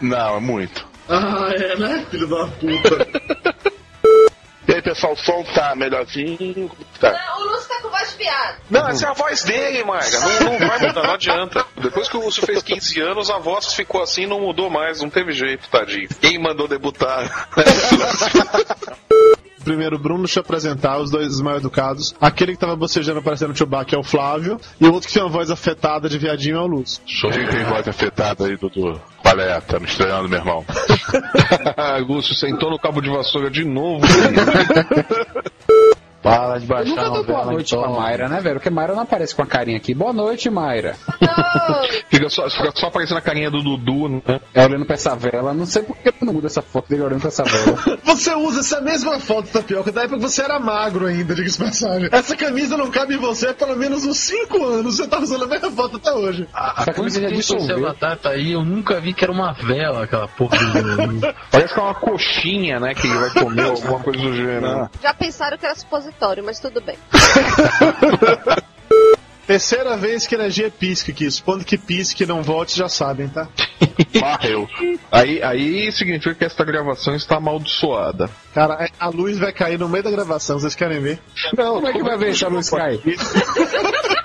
Não, 0.00 0.36
é 0.36 0.40
muito. 0.40 0.86
Ah, 1.08 1.50
é, 1.54 1.76
né? 1.76 2.06
Filho 2.10 2.28
da 2.28 2.46
puta. 2.46 3.51
E 4.82 4.82
aí, 4.82 4.92
pessoal, 4.94 5.12
o 5.12 5.16
som 5.16 5.44
tá 5.54 5.76
melhorzinho? 5.76 6.70
Tá. 6.98 7.12
Não, 7.12 7.46
o 7.46 7.52
Lúcio 7.52 7.68
tá 7.68 7.80
com 7.82 7.88
voz 7.88 8.10
de 8.10 8.16
piada. 8.16 8.56
Não, 8.68 8.88
essa 8.88 9.06
é 9.06 9.10
a 9.10 9.12
voz 9.12 9.44
dele, 9.44 9.84
Marga. 9.84 10.18
Não, 10.18 10.58
não 10.58 10.66
vai 10.66 10.78
mudar, 10.80 11.02
não 11.04 11.14
adianta. 11.14 11.64
Depois 11.80 12.08
que 12.08 12.16
o 12.16 12.24
Lúcio 12.24 12.44
fez 12.44 12.62
15 12.62 13.00
anos, 13.00 13.30
a 13.30 13.38
voz 13.38 13.74
ficou 13.74 14.02
assim, 14.02 14.26
não 14.26 14.40
mudou 14.40 14.68
mais, 14.68 15.00
não 15.00 15.08
teve 15.08 15.30
jeito, 15.32 15.68
tadinho. 15.68 16.08
Quem 16.20 16.38
mandou 16.38 16.66
debutar? 16.66 17.48
Primeiro, 19.62 19.96
Bruno, 19.96 20.24
deixa 20.24 20.40
eu 20.40 20.42
apresentar 20.42 20.98
os 20.98 21.10
dois 21.10 21.40
mal 21.40 21.56
educados. 21.56 22.14
Aquele 22.20 22.52
que 22.52 22.58
tava 22.58 22.74
bocejando 22.74 23.22
parecendo 23.22 23.56
Chewbacca 23.56 23.94
é 23.94 23.98
o 23.98 24.02
Flávio. 24.02 24.60
E 24.80 24.86
o 24.86 24.92
outro 24.92 25.06
que 25.06 25.14
tem 25.14 25.22
uma 25.22 25.30
voz 25.30 25.50
afetada 25.50 26.08
de 26.08 26.18
viadinho 26.18 26.56
é 26.56 26.60
o 26.60 26.66
Lúcio. 26.66 27.00
Quem 27.06 27.46
tem 27.46 27.64
voz 27.64 27.86
afetada 27.86 28.46
aí, 28.46 28.56
Dudu? 28.56 29.00
Qual 29.32 29.40
é? 29.40 29.58
Tá 29.62 29.80
me 29.80 29.86
estranhando, 29.86 30.28
meu 30.28 30.38
irmão. 30.38 30.62
Lúcio 32.06 32.34
sentou 32.34 32.70
no 32.70 32.78
cabo 32.78 33.00
de 33.00 33.08
vassoura 33.08 33.50
de 33.50 33.64
novo. 33.64 34.04
Para 36.22 36.58
de 36.58 36.66
baixar 36.66 36.92
então. 36.92 37.04
a 37.04 37.08
novela. 37.08 37.42
Boa 37.42 37.52
noite 37.52 37.76
pra 37.76 37.88
Mayra, 37.88 38.28
né, 38.28 38.40
velho? 38.40 38.56
Porque 38.56 38.70
Mayra 38.70 38.94
não 38.94 39.02
aparece 39.02 39.34
com 39.34 39.42
a 39.42 39.46
carinha 39.46 39.76
aqui. 39.76 39.94
Boa 39.94 40.12
noite, 40.12 40.48
Mayra. 40.48 40.96
Fica 42.08 42.28
só, 42.28 42.48
fica 42.48 42.72
só 42.74 42.86
aparecendo 42.86 43.16
a 43.16 43.22
carinha 43.22 43.50
do 43.50 43.62
Dudu, 43.62 44.08
né? 44.08 44.40
É 44.54 44.64
olhando 44.64 44.84
pra 44.84 44.94
essa 44.94 45.16
vela. 45.16 45.54
Não 45.54 45.66
sei 45.66 45.82
por 45.82 45.96
que 45.96 46.12
não 46.24 46.34
muda 46.34 46.46
essa 46.46 46.62
foto 46.62 46.88
dele 46.88 47.02
olhando 47.02 47.20
pra 47.20 47.28
essa 47.28 47.42
vela. 47.42 47.98
Você 48.04 48.34
usa 48.34 48.60
essa 48.60 48.80
mesma 48.80 49.18
foto, 49.18 49.48
Tapioca, 49.48 49.90
da 49.90 50.02
época 50.02 50.18
que 50.18 50.22
você 50.22 50.42
era 50.42 50.58
magro 50.58 51.06
ainda, 51.06 51.34
diga-se 51.34 51.58
de 51.58 51.64
passagem. 51.64 52.08
Essa 52.12 52.36
camisa 52.36 52.76
não 52.76 52.90
cabe 52.90 53.14
em 53.14 53.18
você 53.18 53.48
há 53.48 53.54
pelo 53.54 53.74
menos 53.76 54.04
uns 54.04 54.18
5 54.18 54.64
anos. 54.64 54.96
Você 54.96 55.08
tá 55.08 55.18
usando 55.18 55.44
a 55.44 55.46
mesma 55.46 55.70
foto 55.70 55.96
até 55.96 56.12
hoje. 56.12 56.46
A 56.52 56.92
coisa 56.92 57.20
que 57.20 57.72
avatar 57.72 58.18
tá 58.18 58.30
aí, 58.30 58.52
eu 58.52 58.64
nunca 58.64 59.00
vi 59.00 59.14
que 59.14 59.24
era 59.24 59.32
uma 59.32 59.52
vela, 59.52 60.04
aquela 60.04 60.28
porra 60.28 60.58
do... 60.58 61.20
Parece 61.50 61.74
que 61.74 61.80
é 61.80 61.82
uma 61.82 61.94
coxinha, 61.94 62.80
né? 62.80 62.94
Que 62.94 63.06
ele 63.06 63.16
vai 63.16 63.30
comer 63.30 63.64
alguma 63.64 64.00
coisa 64.00 64.20
do 64.20 64.34
gênero. 64.34 64.90
Já 65.02 65.14
pensaram 65.14 65.56
que 65.56 65.64
era 65.64 65.74
supositório, 66.12 66.44
mas 66.44 66.60
tudo 66.60 66.80
bem. 66.80 66.96
Terceira 69.46 69.96
vez 69.96 70.26
que 70.26 70.34
energia 70.36 70.70
pisca 70.70 71.10
aqui. 71.10 71.28
Supondo 71.30 71.64
que 71.64 71.76
pisque 71.76 72.22
e 72.22 72.26
não 72.26 72.42
volte, 72.42 72.76
já 72.76 72.88
sabem, 72.88 73.28
tá? 73.28 73.48
Morreu. 74.14 74.68
Aí, 75.10 75.42
aí 75.42 75.90
significa 75.90 76.34
que 76.34 76.44
esta 76.44 76.64
gravação 76.64 77.14
está 77.14 77.36
amaldiçoada. 77.36 78.30
Cara, 78.54 78.88
a 78.98 79.08
luz 79.08 79.38
vai 79.38 79.52
cair 79.52 79.78
no 79.78 79.88
meio 79.88 80.04
da 80.04 80.10
gravação, 80.10 80.60
vocês 80.60 80.76
querem 80.76 81.00
ver? 81.00 81.20
Não, 81.56 81.74
Como 81.74 81.88
é 81.88 81.92
que 81.92 82.02
vai 82.02 82.16
ver 82.16 82.34
se 82.36 82.44
a 82.44 82.48
luz 82.48 82.70
cai? 82.70 83.00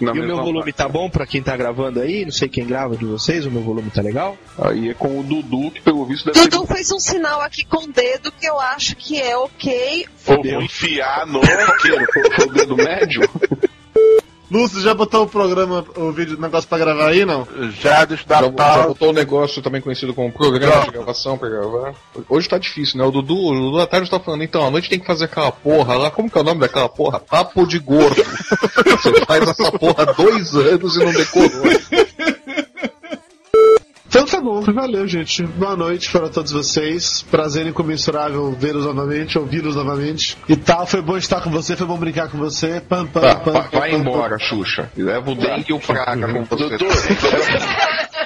Na 0.00 0.14
E 0.14 0.20
o 0.20 0.26
meu 0.26 0.36
volume 0.36 0.72
tá 0.72 0.88
bom 0.88 1.10
pra 1.10 1.26
quem 1.26 1.42
tá 1.42 1.56
gravando 1.56 2.00
aí? 2.00 2.24
Não 2.24 2.32
sei 2.32 2.48
quem 2.48 2.66
grava 2.66 2.96
de 2.96 3.04
vocês, 3.04 3.44
o 3.44 3.50
meu 3.50 3.62
volume 3.62 3.90
tá 3.90 4.00
legal? 4.00 4.36
Aí 4.58 4.88
é 4.88 4.94
com 4.94 5.20
o 5.20 5.22
Dudu, 5.22 5.70
que 5.70 5.80
pelo 5.80 6.04
visto 6.06 6.30
deve 6.32 6.48
Dudu 6.48 6.66
fez 6.66 6.90
um 6.90 6.98
sinal 6.98 7.40
aqui 7.42 7.64
com 7.64 7.84
o 7.84 7.92
dedo 7.92 8.32
que 8.32 8.46
eu 8.46 8.58
acho 8.58 8.96
que 8.96 9.20
é 9.20 9.36
ok. 9.36 10.06
Ou 10.26 10.42
vou 10.42 10.62
enfiar 10.62 11.26
no. 11.26 11.40
Foi 11.42 12.46
o 12.46 12.52
dedo 12.52 12.76
médio? 12.76 13.22
Lúcio, 14.50 14.80
já 14.80 14.92
botou 14.92 15.22
o 15.22 15.28
programa, 15.28 15.84
o 15.96 16.10
vídeo, 16.10 16.36
o 16.36 16.40
negócio 16.40 16.68
pra 16.68 16.78
gravar 16.78 17.06
aí, 17.08 17.24
não? 17.24 17.46
Já, 17.80 18.04
deixa 18.04 18.24
eu 18.24 18.28
Já, 18.28 18.48
dar 18.50 18.78
já 18.78 18.86
botou 18.88 19.10
o 19.10 19.12
negócio 19.12 19.62
também 19.62 19.80
conhecido 19.80 20.12
como 20.12 20.32
programa 20.32 20.86
de 20.86 20.90
gravação 20.90 21.38
pra 21.38 21.48
gravar. 21.48 21.94
Hoje 22.28 22.48
tá 22.48 22.58
difícil, 22.58 22.98
né? 22.98 23.04
O 23.04 23.12
Dudu, 23.12 23.36
o 23.36 23.54
Dudu 23.54 23.80
à 23.80 23.86
tarde 23.86 24.10
tá 24.10 24.18
falando, 24.18 24.42
então, 24.42 24.66
à 24.66 24.70
noite 24.70 24.90
tem 24.90 24.98
que 24.98 25.06
fazer 25.06 25.26
aquela 25.26 25.52
porra 25.52 25.94
lá. 25.96 26.10
Como 26.10 26.28
que 26.28 26.36
é 26.36 26.40
o 26.40 26.44
nome 26.44 26.60
daquela 26.60 26.88
porra? 26.88 27.20
Papo 27.20 27.64
de 27.64 27.78
gordo. 27.78 28.16
Você 29.00 29.24
faz 29.24 29.48
essa 29.48 29.70
porra 29.70 30.02
há 30.02 30.12
dois 30.12 30.54
anos 30.56 30.96
e 30.96 30.98
não 30.98 31.12
decorou. 31.12 31.62
Então 34.10 34.26
tá 34.26 34.40
bom, 34.40 34.60
valeu, 34.60 35.06
gente. 35.06 35.44
Boa 35.44 35.76
noite 35.76 36.10
para 36.10 36.28
todos 36.28 36.50
vocês. 36.50 37.22
Prazer 37.30 37.64
incomensurável 37.68 38.50
vê-los 38.58 38.84
novamente, 38.84 39.38
ouvi-los 39.38 39.76
novamente. 39.76 40.36
E 40.48 40.56
tal, 40.56 40.84
foi 40.84 41.00
bom 41.00 41.16
estar 41.16 41.40
com 41.40 41.48
você, 41.48 41.76
foi 41.76 41.86
bom 41.86 41.96
brincar 41.96 42.28
com 42.28 42.36
você. 42.36 42.80
Pam, 42.80 43.06
pam, 43.06 43.20
Tá, 43.20 43.36
pam, 43.36 43.52
vai, 43.52 43.68
pam, 43.68 43.78
vai 43.78 43.90
pam, 43.92 43.98
embora, 43.98 44.36
Xuxa. 44.36 44.90
E 44.96 45.02
leva 45.02 45.30
o 45.30 45.34
dengue 45.36 45.66
e 45.70 45.72
o 45.72 45.78
praga 45.78 46.26
com 46.26 46.44
você. 46.44 46.76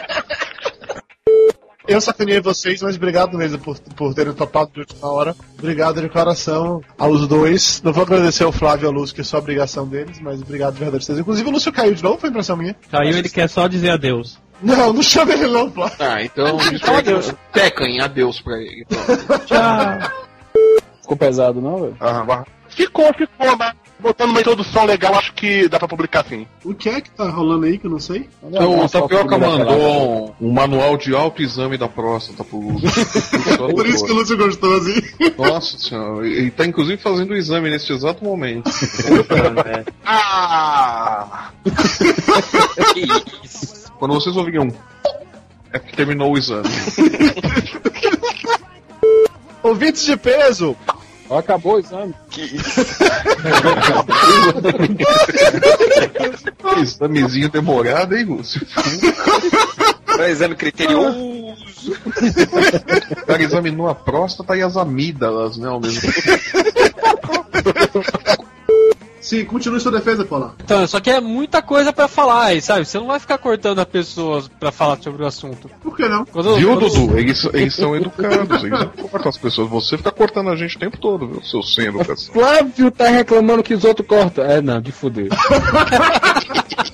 Eu 1.87 2.01
sacaneei 2.01 2.41
vocês, 2.41 2.81
mas 2.81 2.97
obrigado 2.97 3.37
mesmo 3.37 3.59
por, 3.59 3.79
por 3.79 4.15
terem 4.15 4.33
topado 4.33 4.71
de 4.73 4.81
última 4.81 5.07
hora. 5.13 5.37
Obrigado 5.59 6.01
de 6.01 6.09
coração 6.09 6.81
aos 6.99 7.29
dois. 7.29 7.83
Não 7.85 7.93
vou 7.93 8.05
agradecer 8.05 8.43
ao 8.43 8.53
Flávio 8.53 8.87
e 8.87 8.89
ao 8.89 8.93
Lúcio, 8.93 9.15
que 9.15 9.21
é 9.21 9.25
só 9.25 9.37
obrigação 9.37 9.87
deles, 9.87 10.19
mas 10.19 10.41
obrigado 10.41 10.73
de 10.73 10.81
verdade. 10.81 11.13
Inclusive 11.13 11.47
o 11.47 11.53
Lúcio 11.53 11.71
caiu 11.71 11.95
de 11.95 12.03
novo, 12.03 12.19
foi 12.19 12.31
impressão 12.31 12.57
minha? 12.57 12.75
Caiu, 12.91 13.19
ele 13.19 13.29
quer 13.29 13.51
só 13.51 13.69
dizer 13.69 13.91
adeus. 13.91 14.43
Não, 14.63 14.93
não 14.93 15.03
chama 15.03 15.33
ele 15.33 15.47
não, 15.47 15.71
Flávio. 15.71 15.97
Ah, 15.99 16.23
então 16.23 16.59
adeus. 16.97 17.35
Teclem 17.53 18.01
adeus 18.01 18.41
pra 18.41 18.57
ele. 18.59 18.87
então. 18.91 19.39
Tchau. 19.47 20.13
Ficou 21.01 21.17
pesado, 21.17 21.61
não, 21.61 21.81
velho? 21.81 21.97
Ah, 22.01 22.23
vai. 22.23 22.45
Ficou, 22.69 23.13
ficou, 23.15 23.57
mas 23.57 23.75
botando 24.05 24.31
uma 24.31 24.41
introdução 24.41 24.85
legal, 24.85 25.15
acho 25.15 25.33
que 25.33 25.69
dá 25.69 25.79
pra 25.79 25.89
publicar 25.89 26.25
sim. 26.25 26.47
O 26.65 26.75
que 26.75 26.89
é 26.89 27.01
que 27.01 27.11
tá 27.11 27.29
rolando 27.31 27.65
aí 27.65 27.79
que 27.79 27.87
eu 27.87 27.91
não 27.91 27.99
sei? 27.99 28.29
Então, 28.43 28.85
o 28.85 28.89
Tapioca 28.89 29.39
mandou 29.39 30.35
um, 30.41 30.49
um 30.49 30.53
manual 30.53 30.97
de 30.97 31.15
autoexame 31.15 31.79
da 31.79 31.89
próstata 31.89 32.45
pro 32.45 32.59
Lúcio. 32.59 32.89
Por 33.75 33.87
isso 33.87 34.05
que 34.05 34.13
o 34.13 34.15
Lúcio 34.15 34.37
gostou 34.37 34.77
assim. 34.77 35.01
Nossa 35.39 35.79
senhora, 35.79 36.27
ele 36.27 36.51
tá 36.51 36.67
inclusive 36.67 37.01
fazendo 37.01 37.31
o 37.31 37.37
exame 37.37 37.71
neste 37.71 37.93
exato 37.93 38.23
momento. 38.23 38.71
Ah! 40.07 41.51
Quando 44.05 44.21
vocês 44.21 44.37
ouvirem 44.37 44.61
um. 44.61 44.71
É 45.73 45.79
porque 45.79 45.97
terminou 45.97 46.35
o 46.35 46.37
exame. 46.37 46.69
Ouvintes 49.63 50.05
de 50.05 50.15
peso! 50.15 50.77
Acabou 51.31 51.77
o 51.77 51.79
exame. 51.79 52.15
Examezinho 56.83 57.49
demorado, 57.49 58.15
hein, 58.15 58.27
Lúcio? 58.27 58.61
Pra 60.05 60.29
exame 60.29 60.55
criterioso. 60.55 61.19
O 61.19 61.57
cara 63.27 63.43
examinou 63.43 63.89
a 63.89 63.95
próstata 63.95 64.55
e 64.55 64.61
as 64.61 64.77
amígdalas, 64.77 65.57
né, 65.57 65.67
ao 65.67 65.81
mesmo 65.81 66.13
tempo. 66.13 66.45
Sim, 69.25 69.43
continue 69.47 69.81
sua 69.81 69.91
defesa, 69.91 70.23
Paula. 70.23 70.55
Então, 70.63 70.87
só 70.87 71.01
que 71.01 71.09
é 71.09 71.19
muita 71.19 71.63
coisa 71.63 71.95
pra 71.95 72.07
falar 72.07 72.45
aí, 72.45 72.61
sabe? 72.61 72.85
Você 72.85 72.99
não 72.99 73.07
vai 73.07 73.19
ficar 73.19 73.39
cortando 73.39 73.79
as 73.79 73.87
pessoas 73.87 74.49
pra 74.49 74.71
falar 74.71 74.99
sobre 75.01 75.23
o 75.23 75.27
assunto. 75.27 75.71
Por 75.83 75.97
que 75.97 76.07
não? 76.07 76.27
Quando- 76.27 76.57
Viu, 76.57 76.69
quando- 76.77 76.91
Dudu? 76.91 77.19
Eles, 77.19 77.43
eles 77.55 77.75
são 77.75 77.97
educados, 77.97 78.63
eles 78.65 78.79
não 78.79 78.87
cortam 78.89 79.31
as 79.31 79.39
pessoas. 79.39 79.71
Você 79.71 79.97
fica 79.97 80.11
cortando 80.13 80.51
a 80.51 80.57
gente 80.57 80.77
o 80.77 80.79
tempo 80.79 80.99
todo, 80.99 81.27
viu, 81.27 81.43
seu 81.43 81.63
sem 81.63 81.87
educação. 81.87 82.35
Flávio 82.35 82.91
tá 82.91 83.09
reclamando 83.09 83.63
que 83.63 83.73
os 83.73 83.83
outros 83.85 84.07
cortam. 84.07 84.45
É, 84.45 84.61
não, 84.61 84.79
de 84.79 84.93
fuder. 84.93 85.29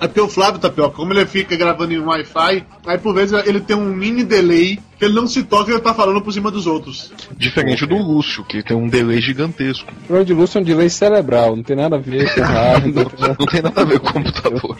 É 0.00 0.06
porque 0.06 0.20
o 0.20 0.28
Flávio 0.28 0.58
Tapioca, 0.58 0.96
como 0.96 1.12
ele 1.12 1.26
fica 1.26 1.54
gravando 1.56 1.92
em 1.92 1.98
Wi-Fi, 1.98 2.64
aí 2.86 2.98
por 2.98 3.14
vezes 3.14 3.38
ele 3.46 3.60
tem 3.60 3.76
um 3.76 3.84
mini 3.84 4.24
delay 4.24 4.78
que 4.98 5.04
ele 5.04 5.14
não 5.14 5.26
se 5.26 5.42
toca 5.42 5.70
e 5.70 5.74
ele 5.74 5.82
tá 5.82 5.92
falando 5.92 6.22
por 6.22 6.32
cima 6.32 6.50
dos 6.50 6.66
outros. 6.66 7.12
Diferente 7.36 7.84
do 7.84 7.96
Lúcio, 7.96 8.42
que 8.44 8.62
tem 8.62 8.74
um 8.74 8.88
delay 8.88 9.20
gigantesco. 9.20 9.90
O 9.90 10.06
problema 10.06 10.24
de 10.24 10.32
Lúcio 10.32 10.58
é 10.58 10.60
um 10.62 10.64
delay 10.64 10.88
cerebral, 10.88 11.54
não 11.54 11.62
tem 11.62 11.76
nada 11.76 11.96
a 11.96 11.98
ver 11.98 12.34
com 12.34 12.40
rádio. 12.40 12.94
Não 13.38 13.46
tem 13.46 13.62
nada 13.62 13.82
a 13.82 13.84
ver 13.84 14.00
com 14.00 14.08
o 14.08 14.12
computador. 14.14 14.76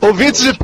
Ouvintes 0.00 0.42
de. 0.42 0.58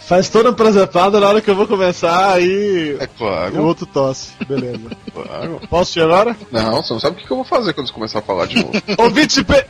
Faz 0.00 0.28
toda 0.28 0.50
uma 0.50 0.54
presepada 0.54 1.18
na 1.18 1.26
hora 1.26 1.40
que 1.40 1.50
eu 1.50 1.54
vou 1.54 1.66
começar 1.66 2.34
aí. 2.34 2.94
É 3.00 3.06
claro. 3.06 3.56
O 3.56 3.64
outro 3.64 3.86
tosse. 3.86 4.32
Beleza. 4.46 4.90
Claro. 5.14 5.60
Posso 5.70 5.96
ir 5.96 6.02
agora? 6.02 6.36
Não, 6.50 6.82
você 6.82 6.92
não 6.92 6.98
sabe 6.98 7.22
o 7.22 7.24
que 7.24 7.32
eu 7.32 7.36
vou 7.36 7.44
fazer 7.44 7.72
quando 7.72 7.86
você 7.86 7.92
começar 7.92 8.18
a 8.18 8.22
falar 8.22 8.46
de 8.46 8.56
novo. 8.56 8.72
Ouvintes 8.98 9.36
de 9.36 9.44
pe... 9.44 9.64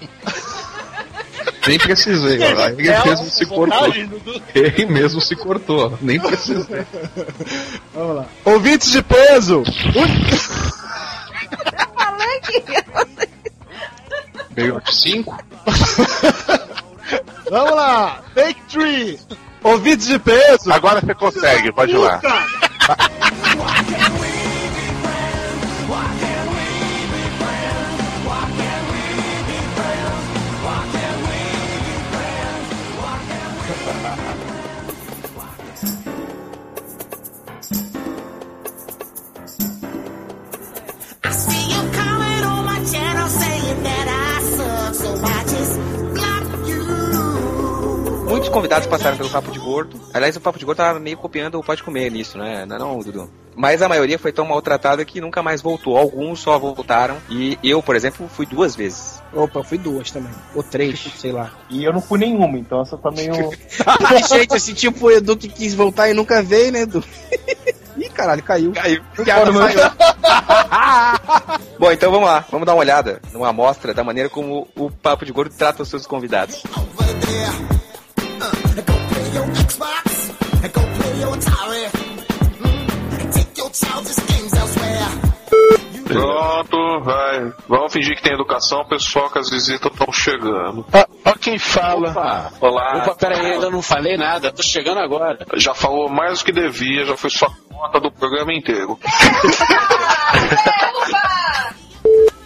Nem 1.67 1.79
precisei, 1.79 2.39
ó. 2.41 2.69
Ele 2.69 2.89
É 2.89 3.05
mesmo 3.05 3.31
se 3.31 3.47
cortou. 3.47 3.93
Dudu. 3.93 4.43
Ele 4.55 4.87
mesmo 4.87 5.21
se 5.21 5.37
cortou. 5.37 5.99
Nem 6.01 6.21
precisei. 6.21 6.87
Vamos 7.95 8.17
lá. 8.17 8.27
Ouvintes 8.45 8.91
de 8.91 9.03
peso! 9.03 9.63
Falei 11.95 12.41
que 12.41 12.65
Veio 14.55 14.83
5. 14.87 15.45
Vamos 17.51 17.75
lá! 17.75 18.23
Take 18.35 18.61
three! 18.69 19.19
Ouvintes 19.63 20.07
de 20.07 20.19
peso! 20.19 20.73
Agora 20.73 21.01
você 21.01 21.15
consegue, 21.15 21.73
pode 21.73 21.93
ir 21.93 21.99
lá. 21.99 22.21
Convidados 48.55 48.87
passaram 48.87 49.17
pelo 49.17 49.29
Papo 49.29 49.51
de 49.51 49.59
Gordo. 49.59 50.01
Aliás, 50.15 50.37
o 50.37 50.41
Papo 50.41 50.61
de 50.61 50.65
Gordo 50.65 50.79
tava 50.79 51.01
meio 51.01 51.17
copiando 51.17 51.57
o 51.57 51.63
Pode 51.63 51.83
Comer 51.83 52.09
nisso, 52.09 52.39
né? 52.39 52.65
Não 52.65 52.77
é 52.77 52.79
não, 52.79 52.99
Dudu? 53.01 53.29
Mas 53.57 53.83
a 53.83 53.89
maioria 53.89 54.17
foi 54.17 54.33
tão 54.33 54.47
maltratada 54.47 55.05
que 55.05 55.21
nunca 55.21 55.43
mais 55.43 55.61
voltou. 55.61 55.97
Alguns 55.97 56.39
só 56.39 56.57
voltaram. 56.57 57.17
E 57.29 57.59
eu, 57.65 57.83
por 57.83 57.97
exemplo, 57.97 58.29
fui 58.29 58.47
duas 58.47 58.77
vezes. 58.77 59.21
Opa, 59.33 59.59
eu 59.59 59.65
fui 59.65 59.77
duas 59.77 60.13
também. 60.13 60.31
Ou 60.55 60.63
três, 60.63 61.01
sei 61.19 61.33
lá. 61.33 61.53
E 61.69 61.83
eu 61.83 61.93
não 61.93 62.01
fui 62.01 62.17
nenhuma, 62.17 62.57
então 62.57 62.81
essa 62.81 62.97
tá 62.97 63.11
meio. 63.11 63.35
Gente, 64.29 64.55
assim, 64.55 64.73
tipo 64.73 65.07
o 65.07 65.11
Edu 65.11 65.37
que 65.37 65.49
quis 65.49 65.75
voltar 65.75 66.09
e 66.09 66.15
nunca 66.15 66.41
veio, 66.41 66.71
né, 66.71 66.83
Edu? 66.83 67.03
Ih, 67.99 68.09
caralho, 68.09 68.43
caiu. 68.43 68.73
Caiu. 68.73 69.03
Piada. 69.25 69.51
Bom, 71.77 71.91
então 71.91 72.11
vamos 72.11 72.29
lá. 72.29 72.45
Vamos 72.51 72.67
dar 72.67 72.75
uma 72.75 72.81
olhada 72.81 73.21
numa 73.33 73.49
amostra 73.49 73.93
da 73.93 74.05
maneira 74.05 74.29
como 74.29 74.69
o 74.77 74.91
Papo 74.91 75.25
de 75.25 75.33
Gordo 75.33 75.55
trata 75.57 75.83
os 75.83 75.89
seus 75.89 76.07
convidados. 76.07 76.63
Play 78.51 79.31
your 79.33 79.47
Xbox 79.65 80.31
and 80.63 80.73
go 80.73 80.81
play 80.81 81.21
your 81.21 81.37
Atari. 81.37 81.85
Mm, 82.61 83.21
and 83.21 83.33
take 83.33 83.57
your 83.57 83.71
childish 83.71 84.17
games 84.27 84.53
elsewhere. 84.53 85.09
Pronto, 86.05 87.01
vai. 87.01 87.53
Vamos 87.69 87.93
fingir 87.93 88.15
que 88.17 88.23
tem 88.23 88.35
educação, 88.35 88.85
pessoal, 88.87 89.31
que 89.31 89.39
as 89.39 89.49
visitas 89.51 89.91
estão 89.91 90.13
chegando. 90.13 90.85
Ó 91.25 91.33
quem 91.41 91.59
fala. 91.59 92.53
Olá. 92.61 92.99
Opa, 92.99 93.15
pera 93.15 93.39
aí, 93.39 93.53
ainda 93.53 93.71
não 93.71 93.81
falei 93.83 94.17
nada, 94.17 94.53
tô 94.53 94.63
chegando 94.63 95.01
agora. 95.01 95.39
Já 95.55 95.75
falou 95.75 96.09
mais 96.09 96.41
do 96.41 96.45
que 96.45 96.53
devia, 96.53 97.05
já 97.05 97.17
foi 97.17 97.31
sua 97.31 97.51
conta 97.69 98.01
do 98.01 98.11
programa 98.11 98.53
inteiro. 98.53 98.99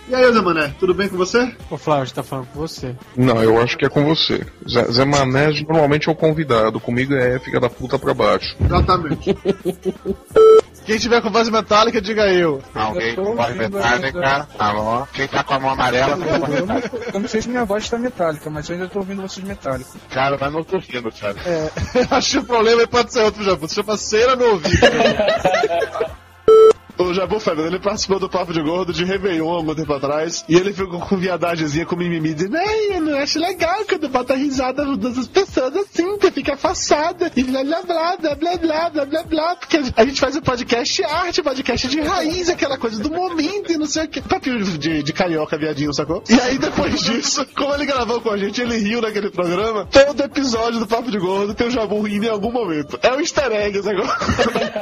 E 0.09 0.15
aí, 0.15 0.33
Zé 0.33 0.41
Mané, 0.41 0.75
tudo 0.81 0.95
bem 0.95 1.07
com 1.07 1.19
você? 1.19 1.55
Ô, 1.71 1.77
Flávio, 1.77 2.03
a 2.03 2.05
gente 2.07 2.15
tá 2.15 2.23
falando 2.23 2.47
com 2.47 2.59
você. 2.59 2.97
Não, 3.15 3.43
eu 3.43 3.61
acho 3.61 3.77
que 3.77 3.85
é 3.85 3.91
com 3.91 4.07
você. 4.07 4.41
Zé, 4.67 4.85
Zé 4.91 5.05
Mané 5.05 5.51
normalmente 5.69 6.09
é 6.09 6.13
o 6.13 6.15
convidado, 6.15 6.81
comigo 6.81 7.15
é 7.15 7.39
fica 7.39 7.61
da 7.61 7.69
puta 7.69 7.99
pra 7.99 8.15
baixo. 8.15 8.57
Exatamente. 8.59 9.37
Quem 10.87 10.99
tiver 10.99 11.21
com 11.21 11.31
voz 11.31 11.51
metálica, 11.51 12.01
diga 12.01 12.27
eu. 12.33 12.63
Alguém 12.75 13.15
com 13.15 13.37
voz 13.37 13.55
metálica. 13.55 14.49
Alô? 14.59 15.07
Quem 15.13 15.29
tá 15.29 15.45
com 15.45 15.53
a 15.53 15.61
mão 15.61 15.71
amarela, 15.73 16.17
com 16.17 16.35
a 16.35 16.39
voz 16.39 16.61
metálica. 16.61 17.11
Eu 17.13 17.21
não 17.21 17.29
sei 17.29 17.43
se 17.43 17.49
minha 17.51 17.67
voz 17.67 17.91
tá 17.91 17.99
metálica, 17.99 18.49
mas 18.49 18.67
eu 18.67 18.77
ainda 18.77 18.89
tô 18.89 19.01
ouvindo 19.01 19.21
vocês 19.21 19.47
metálicos. 19.47 19.95
Cara, 20.09 20.39
mas 20.41 20.51
não 20.51 20.65
tô 20.65 20.79
rindo, 20.79 21.13
cara. 21.13 21.37
É, 21.45 21.71
acho 22.17 22.31
que 22.31 22.39
o 22.39 22.45
problema 22.45 22.81
aí 22.81 22.87
pode 22.87 23.13
ser 23.13 23.21
outro, 23.21 23.45
Jabu. 23.45 23.69
Se 23.69 23.75
chama 23.75 23.99
cera 23.99 24.35
no 24.35 24.53
ouvido. 24.53 24.81
O 26.99 27.15
Jabu 27.15 27.39
Fernando, 27.39 27.67
ele 27.67 27.79
participou 27.79 28.19
do 28.19 28.29
Papo 28.29 28.53
de 28.53 28.61
Gordo 28.61 28.93
de 28.93 29.05
Réveillon 29.05 29.53
há 29.53 29.57
algum 29.57 29.75
tempo 29.75 29.93
atrás. 29.93 30.45
E 30.49 30.57
ele 30.57 30.73
ficou 30.73 30.99
com 30.99 31.17
viadagemzinha 31.17 31.87
com 31.87 31.95
mimimi, 31.95 32.35
dizendo: 32.35 32.57
Ai, 32.57 32.97
eu 32.97 33.01
não 33.01 33.17
acho 33.17 33.39
legal 33.39 33.85
quando 33.89 34.09
bota 34.09 34.33
a 34.35 34.37
risada 34.37 34.85
das 34.97 35.29
pessoas 35.29 35.77
assim, 35.77 36.19
que 36.19 36.31
fica 36.33 36.55
afastada. 36.55 37.31
E 37.37 37.45
blá 37.45 37.63
blá 37.63 37.83
blá, 37.83 38.17
blá 38.17 38.35
blá 38.35 38.57
blá, 38.57 38.91
blá 38.91 39.05
blá 39.07 39.23
blá. 39.23 39.57
Porque 39.57 39.79
a 39.97 40.05
gente 40.05 40.21
faz 40.21 40.35
o 40.37 40.43
podcast 40.43 41.05
arte, 41.05 41.43
podcast 41.43 41.87
de 41.87 42.01
raiz, 42.01 42.49
aquela 42.49 42.77
coisa 42.77 43.01
do 43.01 43.11
momento 43.11 43.73
e 43.73 43.79
não 43.79 43.87
sei 43.87 44.07
o 44.07 44.09
que. 44.09 44.21
Papinho 44.21 44.63
de, 44.65 45.03
de 45.03 45.13
carioca, 45.13 45.57
viadinho, 45.57 45.95
sacou? 45.95 46.25
E 46.29 46.41
aí 46.41 46.59
depois 46.59 46.99
disso, 47.03 47.47
como 47.57 47.75
ele 47.75 47.87
gravou 47.87 48.21
com 48.21 48.31
a 48.31 48.37
gente, 48.37 48.61
ele 48.61 48.77
riu 48.77 49.01
naquele 49.01 49.31
programa. 49.31 49.87
Todo 49.87 50.21
episódio 50.23 50.81
do 50.81 50.87
Papo 50.87 51.11
de 51.13 51.19
Gordo 51.19 51.55
tem 51.55 51.69
o 51.69 51.71
Jabu 51.71 52.01
rindo 52.03 52.27
em 52.27 52.31
algum 52.31 52.51
momento. 52.51 52.99
É 53.03 53.13
um 53.13 53.21
easter 53.21 53.53
egg, 53.53 53.81
sacou? 53.83 54.07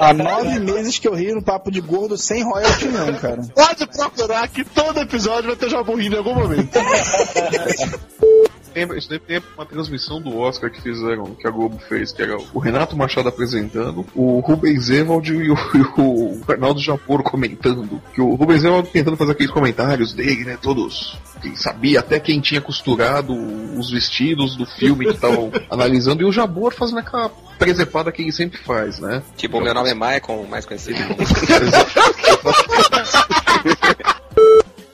Há 0.01 0.15
nove 0.15 0.61
meses 0.61 0.99
que 0.99 1.07
eu 1.07 1.15
rio 1.15 1.35
no 1.35 1.43
papo 1.43 1.71
de 1.71 1.81
gordo 1.81 2.06
sem 2.17 2.45
royalty, 2.45 2.87
não, 2.89 3.15
cara. 3.15 3.43
Pode 3.55 3.87
procurar 3.87 4.47
que 4.49 4.65
todo 4.65 5.01
episódio 5.01 5.49
vai 5.49 5.57
ter 5.57 5.71
Jabu 5.71 5.95
rindo 5.95 6.17
em 6.17 6.19
algum 6.19 6.35
momento. 6.35 6.71
Lembra, 8.77 8.99
isso 8.99 9.09
deve 9.09 9.25
ter 9.25 9.43
uma 9.57 9.65
transmissão 9.65 10.21
do 10.21 10.37
Oscar 10.37 10.71
que 10.71 10.83
fizeram, 10.83 11.35
que 11.35 11.49
a 11.49 11.51
Globo 11.51 11.79
fez, 11.89 12.13
que 12.13 12.21
era 12.21 12.37
o 12.53 12.59
Renato 12.59 12.95
Machado 12.95 13.27
apresentando, 13.27 14.05
o 14.15 14.39
Rubens 14.41 14.91
Evald 14.91 15.33
e 15.33 15.51
o, 15.51 15.57
e 15.75 15.81
o 15.99 16.39
Arnaldo 16.47 16.79
Japor 16.79 17.23
comentando. 17.23 18.03
Que 18.13 18.21
o 18.21 18.35
Rubens 18.35 18.65
Evald 18.65 18.91
tentando 18.91 19.17
fazer 19.17 19.33
aqueles 19.33 19.51
comentários 19.51 20.13
dele, 20.13 20.45
né? 20.45 20.59
Todos. 20.61 21.19
Quem 21.41 21.57
sabia 21.57 22.01
até 22.01 22.21
quem 22.21 22.39
tinha 22.39 22.61
costurado 22.61 23.33
os 23.33 23.91
vestidos 23.91 24.55
do 24.57 24.67
filme 24.67 25.07
que 25.07 25.13
estavam 25.13 25.51
analisando, 25.71 26.21
e 26.21 26.27
o 26.27 26.33
Jabor 26.33 26.75
fazendo 26.75 26.99
aquela 26.99 27.31
presepada 27.59 28.13
que 28.13 28.21
ele 28.21 28.33
sempre 28.33 28.59
faz, 28.59 28.99
né? 28.99 29.23
Tipo, 29.39 29.59
meu 29.59 29.73
nome 29.73 29.89
é 29.89 29.95
Michael, 29.95 30.47
mais 30.51 30.67
conhecido 30.67 30.99
como. 31.07 31.17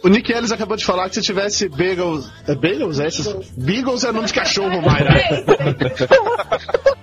O 0.02 0.08
Nick 0.08 0.32
Ellis 0.32 0.50
acabou 0.50 0.76
de 0.76 0.84
falar 0.84 1.08
que 1.08 1.14
se 1.14 1.22
tivesse 1.22 1.68
bagels. 1.68 2.30
É 2.46 2.54
bagels? 2.54 2.98
É 2.98 3.06
esses? 3.06 3.26
Beagles 3.56 4.04
é 4.04 4.12
nome 4.12 4.26
de 4.26 4.32
cachorro, 4.32 4.82
Mayra. 4.82 5.14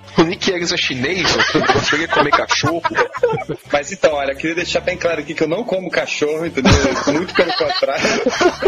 O 0.18 0.22
Nick 0.22 0.50
Eggs 0.52 0.74
é 0.74 0.76
chinês? 0.76 1.26
Eu 1.54 1.60
gostaria 1.72 2.06
de 2.06 2.12
comer 2.12 2.30
cachorro. 2.30 2.82
Mas 3.72 3.90
então, 3.90 4.12
olha, 4.12 4.32
eu 4.32 4.36
queria 4.36 4.56
deixar 4.56 4.80
bem 4.80 4.96
claro 4.96 5.20
aqui 5.20 5.34
que 5.34 5.42
eu 5.42 5.48
não 5.48 5.64
como 5.64 5.90
cachorro, 5.90 6.44
entendeu? 6.44 6.72
Muito 7.06 7.32
pelo 7.32 7.52
contrário. 7.56 8.04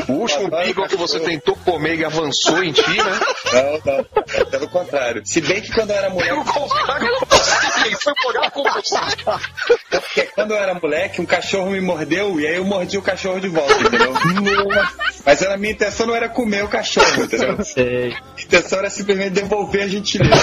O 0.08 0.12
último 0.12 0.48
beagle 0.48 0.88
que 0.88 0.96
você 0.96 1.20
tentou 1.20 1.54
comer 1.56 1.98
e 1.98 2.04
avançou 2.04 2.62
em 2.62 2.72
ti, 2.72 2.96
né? 2.96 3.20
Não, 3.52 3.92
não. 3.92 4.06
É 4.34 4.44
pelo 4.46 4.68
contrário. 4.68 5.22
Se 5.26 5.42
bem 5.42 5.60
que 5.60 5.72
quando 5.72 5.90
eu 5.90 5.96
era 5.96 6.08
moleque. 6.08 6.32
Foi 8.02 8.12
morar 8.24 8.50
com 8.50 8.62
você? 8.62 8.96
Porque 9.90 10.22
quando 10.34 10.52
eu 10.52 10.58
era 10.58 10.74
moleque, 10.74 11.20
um 11.20 11.26
cachorro 11.26 11.70
me 11.70 11.80
mordeu 11.80 12.40
e 12.40 12.46
aí 12.46 12.56
eu 12.56 12.64
mordi 12.64 12.98
o 12.98 13.02
cachorro 13.02 13.40
de 13.40 13.48
volta, 13.48 13.74
entendeu? 13.74 14.14
Mas 15.24 15.42
a 15.42 15.56
minha 15.56 15.72
intenção 15.72 16.06
não 16.06 16.14
era 16.14 16.28
comer 16.28 16.64
o 16.64 16.68
cachorro, 16.68 17.24
entendeu? 17.24 17.56
A 17.58 18.40
intenção 18.42 18.78
era 18.78 18.90
simplesmente 18.90 19.30
devolver 19.30 19.82
a 19.82 19.88
gentileza. 19.88 20.36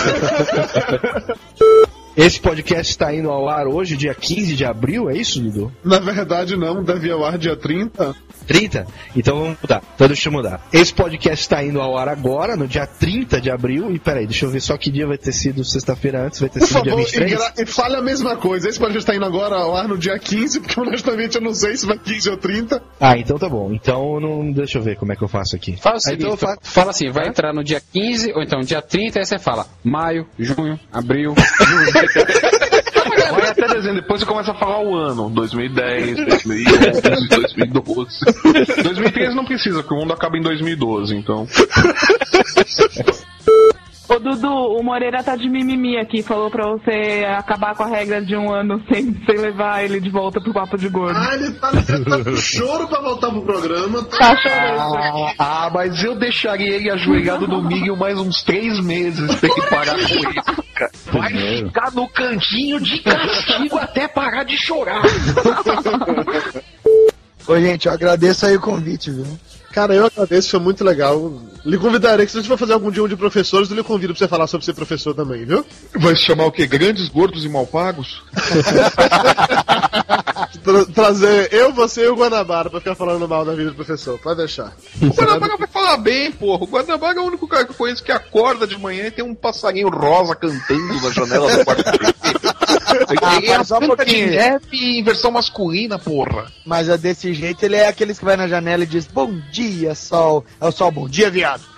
Esse 2.22 2.38
podcast 2.42 2.92
está 2.92 3.14
indo 3.16 3.30
ao 3.32 3.48
ar 3.48 3.66
hoje, 3.66 3.96
dia 3.96 4.14
15 4.14 4.54
de 4.54 4.66
abril, 4.66 5.10
é 5.10 5.16
isso, 5.16 5.40
Dudu? 5.40 5.72
Na 5.86 6.00
verdade, 6.00 6.58
não, 6.58 6.84
deve 6.84 7.08
ir 7.08 7.12
ao 7.14 7.24
ar 7.24 7.38
dia 7.38 7.56
30. 7.56 8.14
30? 8.46 8.86
Então 9.16 9.38
vamos 9.40 9.58
mudar. 9.62 9.82
Então 9.96 10.06
deixa 10.08 10.28
eu 10.28 10.34
mudar. 10.34 10.68
Esse 10.74 10.94
podcast 10.94 11.42
está 11.46 11.64
indo 11.64 11.80
ao 11.80 11.98
ar 11.98 12.10
agora, 12.10 12.58
no 12.58 12.68
dia 12.68 12.86
30 12.86 13.40
de 13.40 13.50
abril. 13.50 13.90
E 13.96 14.00
peraí, 14.00 14.26
deixa 14.28 14.46
eu 14.46 14.50
ver 14.50 14.60
só 14.60 14.76
que 14.76 14.92
dia 14.92 15.08
vai 15.08 15.18
ter 15.18 15.32
sido 15.32 15.64
sexta-feira 15.64 16.26
antes. 16.26 16.42
Vai 16.42 16.50
ter 16.50 16.60
Por 16.60 16.68
sido 16.68 16.82
dia 16.84 16.92
favor, 16.92 17.06
23? 17.06 17.32
e, 17.32 17.36
gra- 17.36 17.54
e 17.58 17.66
fale 17.66 17.96
a 17.96 18.02
mesma 18.02 18.36
coisa. 18.36 18.68
Esse 18.68 18.80
podcast 18.80 19.00
está 19.00 19.16
indo 19.16 19.24
agora 19.24 19.56
ao 19.56 19.74
ar 19.78 19.88
no 19.88 19.98
dia 19.98 20.20
15, 20.20 20.60
porque 20.60 20.78
honestamente 20.78 21.36
eu 21.36 21.42
não 21.42 21.54
sei 21.54 21.78
se 21.78 21.86
vai 21.86 21.98
15 21.98 22.32
ou 22.32 22.38
30. 22.38 22.84
Ah, 23.00 23.18
então 23.18 23.38
tá 23.38 23.48
bom. 23.48 23.72
Então 23.72 24.20
não, 24.20 24.52
deixa 24.52 24.78
eu 24.78 24.82
ver 24.82 24.98
como 24.98 25.14
é 25.14 25.16
que 25.16 25.24
eu 25.24 25.28
faço 25.30 25.56
aqui. 25.56 25.78
Fala 25.78 25.96
assim, 25.96 26.16
então 26.16 26.32
eu 26.32 26.38
fa- 26.38 26.58
fala 26.62 26.90
assim, 26.90 27.10
vai 27.12 27.28
entrar 27.30 27.54
no 27.54 27.64
dia 27.64 27.82
15, 27.94 28.34
ou 28.34 28.42
então 28.44 28.60
dia 28.60 28.82
30, 28.82 29.20
aí 29.20 29.26
você 29.26 29.40
fala 29.40 29.68
maio, 29.84 30.26
junho, 30.38 30.78
abril. 30.92 31.34
Vai 33.32 33.50
até 33.50 33.68
dezembro, 33.68 34.02
depois 34.02 34.22
você 34.22 34.26
começa 34.26 34.52
a 34.52 34.56
falar 34.56 34.82
o 34.82 34.96
ano. 34.96 35.30
2010, 35.30 36.26
2011, 36.26 37.30
2012. 37.30 38.20
2013 38.84 39.36
não 39.36 39.46
precisa, 39.46 39.78
porque 39.78 39.94
o 39.94 39.98
mundo 39.98 40.14
acaba 40.14 40.38
em 40.38 40.42
2012, 40.42 41.16
então. 41.16 41.48
Ô 44.10 44.18
Dudu, 44.18 44.50
o 44.50 44.84
Moreira 44.84 45.24
tá 45.24 45.36
de 45.36 45.48
mimimi 45.48 45.96
aqui, 45.96 46.24
falou 46.24 46.50
pra 46.50 46.66
você 46.68 47.24
acabar 47.38 47.76
com 47.76 47.84
a 47.84 47.88
regra 47.88 48.20
de 48.20 48.36
um 48.36 48.52
ano 48.52 48.82
sem, 48.92 49.14
sem 49.24 49.38
levar 49.38 49.84
ele 49.84 50.02
de 50.02 50.10
volta 50.10 50.42
pro 50.42 50.52
papo 50.52 50.80
de 50.80 50.90
gordo. 50.90 51.16
Ah, 51.16 51.36
ele 51.36 51.52
tá, 51.52 51.70
ele 51.72 52.06
tá 52.06 52.24
com 52.24 52.36
choro 52.36 52.88
pra 52.88 53.02
voltar 53.02 53.30
pro 53.30 53.44
programa. 53.44 54.04
Tá 54.06 54.36
chorando. 54.38 54.96
Ah, 54.96 55.34
ah, 55.38 55.70
mas 55.72 56.04
eu 56.04 56.16
deixaria 56.18 56.76
ele 56.76 56.90
ajoelhado 56.90 57.48
no 57.48 57.62
Miguel 57.62 57.96
mais 57.96 58.18
uns 58.18 58.42
três 58.42 58.84
meses 58.84 59.36
pra 59.36 59.48
ele 59.48 59.62
parar 59.70 59.94
com 59.94 60.02
isso, 60.02 60.64
cara. 60.74 60.92
Vai 61.12 61.32
ficar 61.32 61.92
no 61.94 62.08
cantinho 62.10 62.80
de 62.82 63.00
castigo 63.04 63.78
até 63.78 64.08
parar 64.08 64.44
de 64.44 64.58
chorar. 64.58 65.04
Ô, 67.48 67.60
gente, 67.60 67.88
eu 67.88 67.94
agradeço 67.94 68.46
aí 68.46 68.56
o 68.56 68.62
convite, 68.62 69.12
viu? 69.12 69.26
Cara, 69.72 69.94
eu 69.94 70.06
agradeço, 70.06 70.50
foi 70.50 70.60
muito 70.60 70.84
legal. 70.84 71.32
Lhe 71.64 71.78
convidarei 71.78 72.26
que 72.26 72.32
se 72.32 72.38
a 72.38 72.42
gente 72.42 72.50
for 72.50 72.58
fazer 72.58 72.74
algum 72.74 72.90
dia 72.90 73.04
um 73.04 73.08
de 73.08 73.16
professores, 73.16 73.70
eu 73.70 73.76
lhe 73.76 73.84
convido 73.84 74.14
pra 74.14 74.20
você 74.20 74.28
falar 74.28 74.48
sobre 74.48 74.66
ser 74.66 74.74
professor 74.74 75.14
também, 75.14 75.46
viu? 75.46 75.64
Vai 75.96 76.16
se 76.16 76.24
chamar 76.24 76.46
o 76.46 76.52
quê? 76.52 76.66
Grandes, 76.66 77.08
gordos 77.08 77.46
e 77.46 77.50
mal 77.50 77.68
pagos? 77.68 78.22
Tra- 80.64 80.86
trazer 80.94 81.54
eu, 81.54 81.72
você 81.72 82.04
e 82.06 82.08
o 82.08 82.16
Guanabara 82.16 82.70
pra 82.70 82.80
ficar 82.80 82.96
falando 82.96 83.28
mal 83.28 83.46
da 83.46 83.54
vida 83.54 83.70
do 83.70 83.76
professor. 83.76 84.20
Pode 84.20 84.38
deixar. 84.38 84.74
O 85.02 85.08
Guanabara 85.08 85.58
vai 85.58 85.68
falar 85.68 85.98
bem, 85.98 86.32
porra. 86.32 86.64
O 86.64 86.68
Guanabara 86.68 87.20
é 87.20 87.22
o 87.22 87.26
único 87.28 87.48
cara 87.48 87.66
que 87.66 87.72
eu 87.72 87.76
conheço 87.76 88.04
que 88.04 88.12
acorda 88.12 88.66
de 88.68 88.78
manhã 88.78 89.06
e 89.08 89.12
tem 89.12 89.24
um 89.24 89.36
passarinho 89.36 89.90
rosa 89.90 90.36
cantando 90.36 91.02
na 91.02 91.10
janela 91.12 91.56
do 91.58 91.64
quarto 91.66 91.84
dele. 91.84 92.14
Ele 93.38 93.48
é 93.48 93.56
a 93.56 93.62
um 93.62 94.06
de 94.06 94.26
rap 94.26 94.64
em 94.74 95.04
versão 95.04 95.32
masculina, 95.32 96.00
porra. 96.00 96.52
Mas 96.66 96.90
é 96.90 96.98
desse 96.98 97.34
jeito, 97.34 97.64
ele 97.64 97.76
é 97.76 97.88
aqueles 97.88 98.20
que 98.20 98.26
vai 98.26 98.36
na 98.36 98.48
janela 98.48 98.84
e 98.84 98.88
diz 98.88 99.08
bom 99.08 99.32
dia, 99.52 99.96
sol. 99.96 100.46
É 100.60 100.68
o 100.68 100.72
sol, 100.72 100.92
bom 100.92 101.08
dia, 101.08 101.30
viado. 101.30 101.64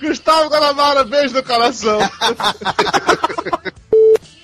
Gustavo 0.00 0.48
Guanabara, 0.48 1.04
beijo 1.04 1.34
no 1.34 1.42
coração. 1.42 1.98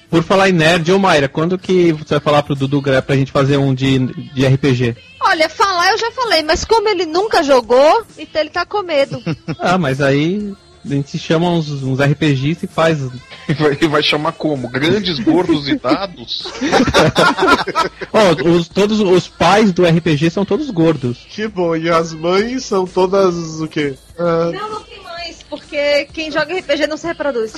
Por 0.08 0.22
falar 0.22 0.48
em 0.48 0.52
nerd, 0.52 0.90
ô 0.92 0.98
Mayra, 0.98 1.28
quando 1.28 1.58
que 1.58 1.92
você 1.92 2.14
vai 2.14 2.20
falar 2.20 2.42
pro 2.42 2.54
Dudu 2.54 2.80
pra 2.80 3.16
gente 3.16 3.32
fazer 3.32 3.56
um 3.56 3.74
de, 3.74 3.98
de 4.32 4.46
RPG? 4.46 4.96
Olha, 5.20 5.48
falar 5.48 5.90
eu 5.90 5.98
já 5.98 6.10
falei, 6.12 6.42
mas 6.42 6.64
como 6.64 6.88
ele 6.88 7.04
nunca 7.04 7.42
jogou, 7.42 8.04
então 8.16 8.40
ele 8.40 8.50
tá 8.50 8.64
com 8.64 8.82
medo. 8.82 9.20
Ah, 9.58 9.78
mas 9.78 10.00
aí 10.00 10.54
a 10.88 10.94
gente 10.94 11.18
chama 11.18 11.50
uns, 11.50 11.68
uns 11.82 12.00
RPGs 12.00 12.64
e 12.64 12.68
faz. 12.68 13.00
E 13.48 13.54
vai, 13.54 13.78
e 13.80 13.86
vai 13.88 14.02
chamar 14.02 14.32
como? 14.32 14.68
Grandes, 14.68 15.18
gordos 15.20 15.68
e 15.68 15.76
dados? 15.76 16.44
Ó, 18.12 18.48
os, 18.50 18.68
todos 18.68 19.00
os 19.00 19.28
pais 19.28 19.72
do 19.72 19.84
RPG 19.84 20.30
são 20.30 20.44
todos 20.44 20.70
gordos. 20.70 21.18
Que 21.28 21.46
bom, 21.48 21.76
e 21.76 21.88
as 21.88 22.12
mães 22.12 22.64
são 22.64 22.86
todas 22.86 23.60
o 23.60 23.68
quê? 23.68 23.94
Ah, 24.18 24.50
Não, 24.52 24.70
não 24.70 24.80
tem 24.82 25.05
porque 25.48 26.06
quem 26.12 26.30
joga 26.30 26.54
RPG 26.54 26.86
não 26.86 26.96
se 26.96 27.06
reproduz. 27.06 27.52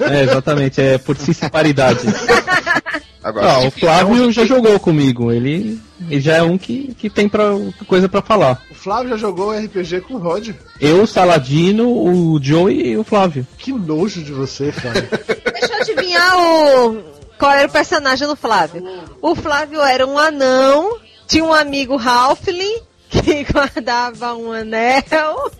É, 0.00 0.22
exatamente, 0.22 0.80
é 0.80 0.98
por 0.98 1.16
cisparidade. 1.16 2.00
Agora, 3.22 3.60
se 3.60 3.66
o 3.66 3.70
Flávio 3.70 4.32
já 4.32 4.46
jogou 4.46 4.80
comigo, 4.80 5.30
ele, 5.30 5.78
ele 6.08 6.20
já 6.20 6.36
é 6.36 6.42
um 6.42 6.56
que, 6.56 6.94
que 6.94 7.10
tem 7.10 7.28
pra, 7.28 7.50
coisa 7.86 8.08
pra 8.08 8.22
falar. 8.22 8.62
o 8.70 8.74
Flávio 8.74 9.10
já 9.10 9.16
jogou 9.18 9.52
RPG 9.52 10.00
com 10.02 10.14
o 10.14 10.18
Rod. 10.18 10.50
Eu, 10.80 11.02
o 11.02 11.06
Saladino, 11.06 11.86
o 11.86 12.42
Joey 12.42 12.92
e 12.92 12.96
o 12.96 13.04
Flávio. 13.04 13.46
Que 13.58 13.72
nojo 13.72 14.22
de 14.22 14.32
você, 14.32 14.72
Flávio. 14.72 15.06
Deixa 15.52 15.74
eu 15.74 15.80
adivinhar 15.80 16.38
o... 16.38 17.02
qual 17.38 17.52
era 17.52 17.68
o 17.68 17.72
personagem 17.72 18.26
do 18.26 18.34
Flávio. 18.34 18.82
O 19.20 19.34
Flávio 19.34 19.82
era 19.82 20.06
um 20.06 20.18
anão, 20.18 20.96
tinha 21.26 21.44
um 21.44 21.52
amigo 21.52 21.98
Halfling, 21.98 22.80
que 23.10 23.44
guardava 23.52 24.34
um 24.34 24.52
anel. 24.52 25.50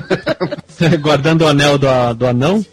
Guardando 1.00 1.42
o 1.42 1.48
anel 1.48 1.76
do, 1.76 2.14
do 2.14 2.26
anão. 2.26 2.64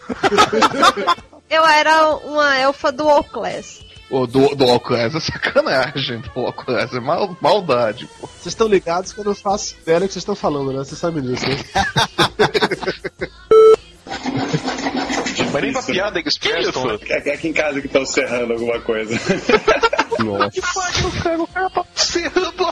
Eu 1.49 1.66
era 1.66 2.16
uma 2.18 2.57
elfa 2.57 2.91
do 2.91 3.07
All 3.07 3.24
Class. 3.24 3.84
O 4.09 4.28
do, 4.28 4.55
do 4.55 4.63
Alcance 4.66 5.18
é 5.18 5.20
sacanagem. 5.20 6.22
Do 6.22 6.39
Alcance 6.41 6.95
é 6.95 6.99
mal, 6.99 7.36
maldade, 7.41 8.07
pô. 8.20 8.28
Vocês 8.28 8.47
estão 8.47 8.68
ligados 8.68 9.11
que 9.11 9.20
eu 9.20 9.26
não 9.26 9.34
faço 9.36 9.76
ideia 9.82 9.99
do 9.99 10.07
que 10.07 10.13
vocês 10.13 10.22
estão 10.22 10.36
falando, 10.36 10.72
né? 10.72 10.78
Vocês 10.78 10.99
sabem 10.99 11.24
disso, 11.24 11.45
né? 11.47 11.57
Mas 15.51 15.63
nem 15.63 15.72
pra 15.72 15.84
piada 15.84 16.20
né? 16.20 16.99
É 17.09 17.34
aqui 17.34 17.47
em 17.47 17.53
casa 17.53 17.80
que 17.80 17.88
estão 17.88 18.05
serrando 18.05 18.53
alguma 18.53 18.80
coisa. 18.82 19.13
Nossa. 20.20 20.51
Que 20.51 20.61
pariu, 20.61 21.11
cara. 21.24 21.41
O 21.41 21.47
cara 21.47 21.70
tá 21.70 21.86
serrando 21.95 22.64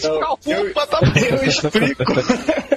10 0.00 0.18
pra 0.18 0.32
uma, 0.32 0.86
tá 0.86 1.00
Eu 1.28 1.44
explico. 1.44 2.04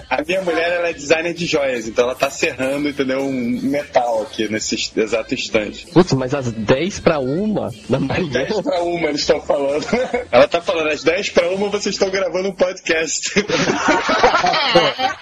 A 0.10 0.22
minha 0.22 0.42
mulher 0.42 0.72
ela 0.72 0.90
é 0.90 0.94
designer 0.94 1.34
de 1.34 1.46
joias, 1.46 1.88
então 1.88 2.06
ela 2.06 2.16
tá 2.16 2.30
serrando, 2.30 2.88
entendeu? 2.88 3.22
Um 3.22 3.60
metal 3.64 4.22
aqui 4.22 4.48
nesse 4.48 4.76
exato 4.96 5.34
instante. 5.34 5.88
Putz, 5.88 6.14
mas 6.14 6.34
às 6.36 6.52
10 6.52 7.00
pra 7.00 7.20
uma 7.20 7.72
da 7.90 8.00
manhã. 8.00 8.30
10 8.30 8.62
pra 8.62 8.82
uma 8.84 9.08
eles 9.08 9.22
estão 9.22 9.42
falando. 9.42 9.84
Ela 10.32 10.48
tá 10.48 10.62
falando, 10.62 10.90
às 10.90 11.04
10 11.04 11.30
pra 11.32 11.50
uma 11.50 11.70
vocês 11.70 11.96
estão 11.96 12.10
gravando 12.10 12.50
um 12.50 12.56
podcast. 12.56 13.34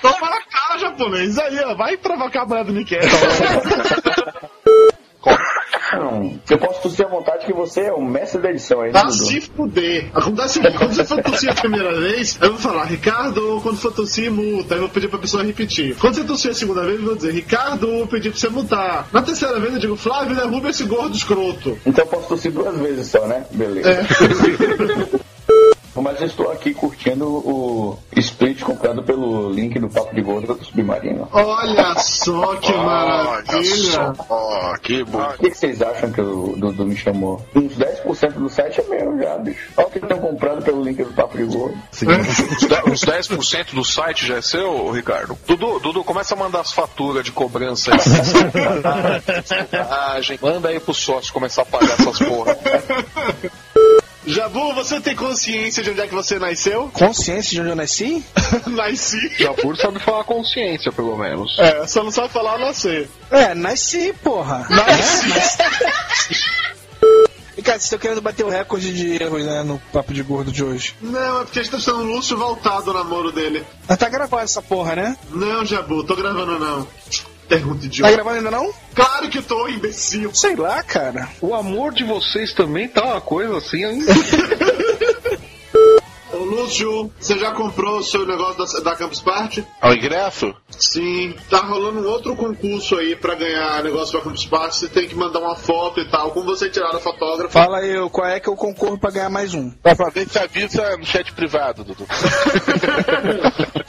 Toma 0.02 0.30
na 0.30 0.42
cara, 0.42 0.80
japonês. 0.80 1.38
Aí, 1.38 1.60
ó, 1.60 1.76
vai 1.76 1.98
provocar 1.98 2.42
a 2.42 2.46
mulher 2.46 2.66
do 2.66 2.74
Eu 6.50 6.58
posso 6.58 6.82
tossir 6.82 7.06
à 7.06 7.10
vontade 7.10 7.46
que 7.46 7.54
você 7.54 7.82
é 7.82 7.94
o 7.94 8.02
mestre 8.02 8.42
da 8.42 8.50
edição 8.50 8.82
aí, 8.82 8.92
né, 8.92 9.00
Tá 9.00 9.10
se 9.10 9.42
fuder. 9.42 10.10
Acontece 10.14 10.60
o 10.60 10.64
seguinte, 10.64 10.78
quando 10.78 10.94
você 10.94 11.06
for 11.06 11.24
tossir 11.24 11.50
a 11.50 11.56
primeira 11.56 12.00
vez, 12.00 12.38
eu 12.42 12.50
vou 12.50 12.60
falar, 12.60 12.86
Ricardo, 12.86 13.60
quando 13.62 13.78
for 13.78 13.92
tossir, 13.92 14.32
multa. 14.32 14.76
Aí 14.76 14.80
eu 14.80 14.86
vou 14.86 14.90
pedir 14.90 15.08
pra 15.08 15.20
pessoa 15.20 15.44
repetir. 15.44 15.96
Quando 15.98 16.16
você 16.16 16.24
tossir 16.24 16.52
a 16.52 16.54
segunda 16.54 16.84
vez, 16.84 17.00
eu 17.00 17.06
vou 17.06 17.16
dizer, 17.16 17.32
Ricardo, 17.34 17.88
eu 17.88 17.98
vou 18.00 18.08
pedir 18.08 18.30
pra 18.30 18.40
você 18.40 18.50
multar. 18.50 19.08
Na 19.12 19.22
terceira 19.22 19.60
vez, 19.60 19.74
eu 19.74 19.80
digo, 19.80 19.96
Flávio, 19.96 20.36
derruba 20.36 20.70
esse 20.70 20.84
gordo 20.84 21.16
escroto. 21.16 21.78
Então 21.86 22.04
eu 22.04 22.10
posso 22.10 22.28
tossir 22.28 22.52
duas 22.52 22.78
vezes 22.78 23.08
só, 23.08 23.26
né? 23.28 23.46
Beleza. 23.52 23.90
É. 23.90 24.02
Mas 26.02 26.20
eu 26.20 26.28
estou 26.28 26.52
aqui 26.52 26.74
curtindo 26.74 27.26
o 27.28 27.98
split 28.16 28.62
comprado 28.62 29.04
pelo 29.04 29.52
link 29.52 29.80
do 29.80 29.90
Papo 29.90 30.14
de 30.16 30.22
Gordo 30.22 30.56
do 30.56 30.66
Submarino. 30.66 31.28
Olha 31.32 31.96
só 32.00 32.56
que 32.56 32.74
maravilha. 32.74 34.14
Ó, 34.30 34.78
que 34.78 35.04
bom. 35.04 35.22
O 35.22 35.38
que, 35.38 35.54
vocês 35.54 35.82
acham 35.82 36.12
que 36.12 36.22
o 36.22 36.56
Dudu 36.58 36.86
me 36.86 36.96
chamou? 36.96 37.46
Uns 37.56 37.78
10% 37.78 38.34
do 38.34 38.50
site 38.50 38.82
é 38.82 38.84
meu 38.84 39.18
já, 39.22 39.38
bicho. 39.38 39.70
Olha 39.78 39.88
o 39.88 39.92
que 39.92 40.00
estão 40.00 40.20
comprando 40.20 40.64
pelo 40.64 40.84
link 40.84 41.04
do 41.04 41.14
Papo 41.14 41.38
de 41.38 41.44
Gordo. 41.44 41.78
Uns 41.94 42.02
10% 42.02 42.92
uns 42.92 43.06
10% 43.06 43.74
do 43.74 43.84
site 43.84 44.26
já 44.26 44.38
é 44.38 44.42
seu, 44.42 44.92
Ricardo? 44.92 45.38
Dudu, 45.48 45.80
Dudu, 45.80 46.04
começa 46.04 46.34
a 46.34 46.38
mandar 46.38 46.62
as 46.62 46.72
faturas 46.72 47.24
de 47.24 47.32
cobrança 47.32 47.92
aí. 47.92 48.00
Hospedagem. 49.40 50.40
Manda 50.42 50.70
aí 50.70 50.80
pro 50.80 50.94
sócio 50.94 51.34
começar 51.34 51.64
a 51.64 51.66
pagar 51.66 51.94
essas 51.94 52.20
porra. 52.20 52.58
Jabu, 54.26 54.74
você 54.74 55.02
tem 55.02 55.16
consciência 55.16 55.84
de 55.84 55.90
onde 55.90 56.02
é 56.02 56.08
que 56.08 56.14
você 56.14 56.38
nasceu? 56.38 56.90
Consciência 56.94 57.52
de 57.52 57.62
onde 57.62 57.70
eu 57.72 57.76
nasci? 57.76 58.24
Nasci. 58.68 59.18
Japur 59.38 59.76
sabe 59.76 60.00
falar 60.00 60.24
consciência, 60.24 60.92
pelo 60.92 61.18
menos. 61.18 61.58
É, 61.58 61.88
só 61.88 62.04
não 62.04 62.12
sabe 62.12 62.30
falar 62.30 62.60
nascer. 62.60 63.10
É, 63.32 63.54
nasci, 63.56 64.14
porra. 64.24 64.66
Nasci. 64.70 65.32
E 67.58 67.62
cara, 67.62 67.78
vocês 67.78 67.84
estão 67.84 68.00
querendo 68.00 68.22
bater 68.22 68.46
o 68.46 68.50
recorde 68.50 68.92
de 68.92 69.22
erros, 69.22 69.44
né, 69.44 69.62
no 69.62 69.78
papo 69.92 70.14
de 70.14 70.24
gordo 70.24 70.52
de 70.52 70.64
hoje. 70.64 70.96
Não, 71.02 71.42
é 71.42 71.44
porque 71.44 71.60
a 71.60 71.62
gente 71.62 71.72
tá 71.72 71.78
deixando 71.78 72.00
o 72.00 72.04
Lúcio 72.04 72.36
voltar 72.38 72.80
do 72.82 72.92
namoro 72.92 73.32
dele. 73.32 73.64
Mas 73.88 73.98
tá 73.98 74.10
gravando 74.10 74.44
essa 74.44 74.62
porra, 74.62 74.96
né? 74.96 75.18
Não, 75.30 75.64
Jabu, 75.64 76.04
tô 76.04 76.16
gravando 76.16 76.58
não. 76.58 76.88
Pergunta 77.52 77.82
Tá 77.82 77.86
idiota. 77.86 78.12
gravando 78.14 78.38
ainda 78.38 78.52
não? 78.52 78.74
Claro 78.96 79.30
que 79.30 79.42
tô, 79.42 79.68
imbecil. 79.68 80.34
Sei 80.34 80.56
lá, 80.56 80.82
cara. 80.84 81.28
O 81.42 81.54
amor 81.54 81.94
de 81.94 82.06
vocês 82.06 82.54
também 82.54 82.88
tá 82.88 83.04
uma 83.04 83.20
coisa 83.20 83.58
assim, 83.58 83.84
Lúcio, 86.44 87.12
você 87.20 87.38
já 87.38 87.52
comprou 87.52 87.98
o 88.00 88.04
seu 88.04 88.26
negócio 88.26 88.84
da, 88.84 88.92
da 88.92 88.96
Campus 88.96 89.22
Party? 89.22 89.66
Ao 89.82 89.94
ingresso? 89.94 90.54
Sim, 90.70 91.36
tá 91.50 91.60
rolando 91.60 92.00
um 92.00 92.08
outro 92.08 92.36
concurso 92.36 92.96
aí 92.96 93.16
pra 93.16 93.36
ganhar 93.36 93.84
negócio 93.84 94.12
pra 94.14 94.22
Campus 94.22 94.46
Party. 94.46 94.76
Você 94.76 94.90
tem 94.90 95.08
que 95.08 95.16
mandar 95.16 95.40
uma 95.40 95.56
foto 95.56 96.00
e 96.00 96.10
tal. 96.10 96.32
Como 96.32 96.46
você 96.46 96.70
tirar 96.70 96.96
a 96.96 97.00
fotógrafa? 97.00 97.52
Fala 97.52 97.80
aí, 97.80 98.10
qual 98.10 98.28
é 98.28 98.40
que 98.40 98.50
eu 98.50 98.56
concorro 98.56 98.98
pra 98.98 99.12
ganhar 99.12 99.30
mais 99.30 99.54
um? 99.54 99.70
Pra 99.70 99.96
fazer 99.96 100.28
se 100.28 100.40
avisa 100.40 100.98
no 100.98 101.06
chat 101.06 101.32
privado, 101.34 101.84
Dudu. 101.84 102.06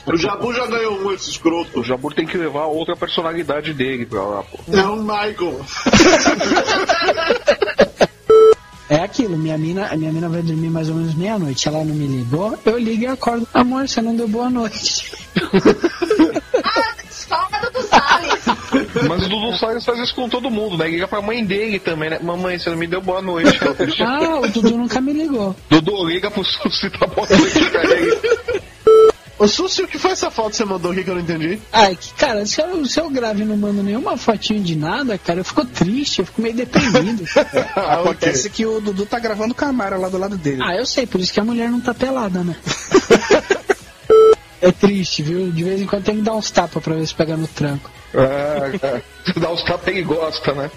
O 0.05 0.17
Jabu 0.17 0.53
já 0.53 0.67
ganhou 0.67 0.99
um, 0.99 1.11
esse 1.13 1.29
escroto. 1.29 1.79
O 1.79 1.83
Jabur 1.83 2.13
tem 2.13 2.25
que 2.25 2.37
levar 2.37 2.65
outra 2.65 2.95
personalidade 2.95 3.73
dele 3.73 4.05
pra 4.05 4.21
lá, 4.21 4.43
pô. 4.43 4.59
É 4.71 4.85
o 4.85 4.97
Michael. 4.97 5.61
É 8.93 9.01
aquilo, 9.01 9.35
minha 9.35 9.57
mina, 9.57 9.89
minha 9.97 10.11
mina 10.11 10.29
vai 10.29 10.43
dormir 10.43 10.69
mais 10.69 10.87
ou 10.87 10.93
menos 10.93 11.15
meia-noite. 11.15 11.67
Ela 11.67 11.83
não 11.83 11.95
me 11.95 12.05
ligou, 12.05 12.55
eu 12.63 12.77
ligo 12.77 13.01
e 13.01 13.07
acordo. 13.07 13.47
Amor, 13.51 13.89
você 13.89 14.03
não 14.03 14.15
deu 14.15 14.27
boa 14.27 14.51
noite. 14.51 15.11
Escola 17.09 17.71
do 17.73 17.81
Salles. 17.81 18.45
Mas 19.09 19.25
o 19.25 19.29
Dudu 19.29 19.57
Salles 19.57 19.83
faz 19.83 19.97
isso 19.97 20.13
com 20.13 20.29
todo 20.29 20.51
mundo, 20.51 20.77
né? 20.77 20.87
Liga 20.87 21.07
pra 21.07 21.23
mãe 21.23 21.43
dele 21.43 21.79
também, 21.79 22.11
né? 22.11 22.19
Mamãe, 22.21 22.59
você 22.59 22.69
não 22.69 22.77
me 22.77 22.85
deu 22.85 23.01
boa 23.01 23.19
noite. 23.19 23.59
Ah, 23.99 24.41
o 24.41 24.47
Dudu 24.49 24.77
nunca 24.77 25.01
me 25.01 25.11
ligou. 25.11 25.55
Dudu, 25.71 26.05
liga 26.07 26.29
pro 26.29 26.43
Susi, 26.45 26.91
tá 26.91 27.07
boa 27.07 27.27
noite 27.27 27.69
pra 27.71 27.83
ele. 27.83 28.21
Ô 29.39 29.47
Susi, 29.47 29.81
o 29.81 29.87
que 29.87 29.97
foi 29.97 30.11
essa 30.11 30.29
foto 30.29 30.51
que 30.51 30.57
você 30.57 30.65
mandou 30.65 30.91
aqui 30.91 31.03
que 31.03 31.09
eu 31.09 31.15
não 31.15 31.21
entendi? 31.21 31.59
Ai, 31.71 31.95
que 31.95 32.13
cara, 32.13 32.45
se 32.45 32.61
eu, 32.61 32.85
se 32.85 32.99
eu 32.99 33.09
gravo 33.09 33.41
e 33.41 33.45
não 33.45 33.57
mando 33.57 33.81
nenhuma 33.81 34.15
fotinho 34.15 34.61
de 34.63 34.75
nada, 34.75 35.17
cara, 35.17 35.39
eu 35.39 35.43
fico 35.43 35.65
triste, 35.65 36.19
eu 36.19 36.25
fico 36.25 36.41
meio 36.41 36.55
deprimido. 36.55 37.23
Acontece 37.75 38.49
que 38.49 38.65
o 38.65 38.79
Dudu 38.79 39.05
tá 39.05 39.19
gravando 39.19 39.55
com 39.55 39.65
a 39.65 39.73
Mara 39.73 39.97
lá 39.97 40.07
do 40.07 40.17
lado 40.17 40.37
dele. 40.37 40.61
ah, 40.63 40.75
eu 40.75 40.85
sei, 40.85 41.07
por 41.07 41.19
isso 41.19 41.33
que 41.33 41.39
a 41.39 41.43
mulher 41.43 41.69
não 41.69 41.81
tá 41.81 41.93
pelada, 41.93 42.43
né? 42.43 42.55
É 44.61 44.71
triste, 44.71 45.21
viu? 45.21 45.51
De 45.51 45.61
vez 45.61 45.81
em 45.81 45.85
quando 45.85 46.05
tem 46.05 46.15
que 46.15 46.21
dar 46.21 46.35
uns 46.35 46.49
tapas 46.49 46.81
pra 46.81 46.95
ver 46.95 47.05
se 47.05 47.13
pega 47.13 47.35
no 47.35 47.45
tranco. 47.49 47.91
É, 48.13 48.77
cara. 48.77 49.03
Dá 49.35 49.51
os 49.51 49.61
tapas 49.61 49.89
ele 49.89 50.03
gosta, 50.03 50.53
né? 50.53 50.71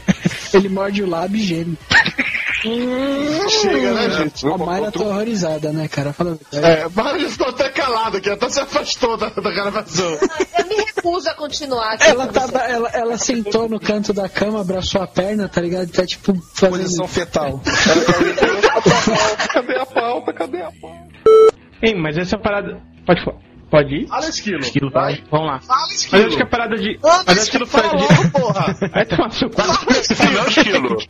Ele 0.53 0.69
morde 0.69 1.05
o 1.05 1.09
lábio 1.09 1.39
e 1.41 1.45
geme. 1.45 1.79
Chega, 2.63 3.95
né, 3.95 4.11
gente? 4.11 4.47
A 4.47 4.57
Mayra 4.57 4.91
tá 4.91 5.01
horrorizada, 5.01 5.73
né, 5.73 5.89
cara? 5.89 6.13
Fala 6.13 6.39
É, 6.53 6.85
eu 6.85 7.27
estou 7.27 7.49
até 7.49 7.69
calado 7.69 8.17
aqui, 8.17 8.31
até 8.31 8.49
se 8.49 8.61
afastou 8.61 9.17
da, 9.17 9.29
da 9.29 9.51
gravação. 9.51 10.19
Eu 10.59 10.67
me 10.67 10.77
recuso 10.77 11.29
a 11.29 11.35
continuar 11.35 11.95
aqui. 11.95 12.09
Ela, 12.09 12.27
tá, 12.29 12.69
ela, 12.69 12.89
ela 12.91 13.19
sentou 13.19 13.69
no 13.69 13.79
canto 13.79 14.13
da 14.13 14.29
cama, 14.29 14.61
abraçou 14.61 15.03
a 15.03 15.07
perna, 15.07 15.49
tá 15.49 15.61
ligado? 15.61 15.91
Tá 15.91 16.07
tipo 16.07 16.35
fazendo... 16.55 16.83
Posição 16.83 17.09
fetal. 17.09 17.61
Cadê 19.53 19.77
a 19.77 19.87
pauta? 19.87 20.33
Cadê 20.33 20.63
a 20.63 20.73
pauta? 20.81 21.07
Ei, 21.83 21.95
mas 21.95 22.17
essa 22.17 22.39
parada. 22.39 22.81
Pode 23.07 23.23
falar. 23.25 23.39
Pode 23.71 23.95
ir? 23.95 24.07
Fala, 24.07 24.29
Esquilo. 24.29 24.61
Esquilo, 24.61 24.91
vai. 24.91 25.23
Vamos 25.31 25.47
lá. 25.49 25.61
Fala, 25.61 25.81
Mas 25.83 25.93
Esquilo. 26.03 26.27
acho 26.27 26.37
que 26.37 26.43
a 26.43 26.47
parada 26.47 26.77
de. 26.77 26.97
Anda, 26.99 27.25
Mas 27.27 27.39
acho 27.39 27.51
que 27.51 27.57
Esquilo, 27.57 27.65
não 27.65 27.71
foi 27.71 27.83
fala 27.83 27.97
de. 27.97 28.03
logo, 28.03 28.31
porra. 28.31 28.77
Vai 28.95 29.07
tomar 29.07 29.31
seu 29.33 29.51
cu. 29.51 29.63
Não, 29.63 30.47
esquilo. 30.49 30.97
É, 31.01 31.05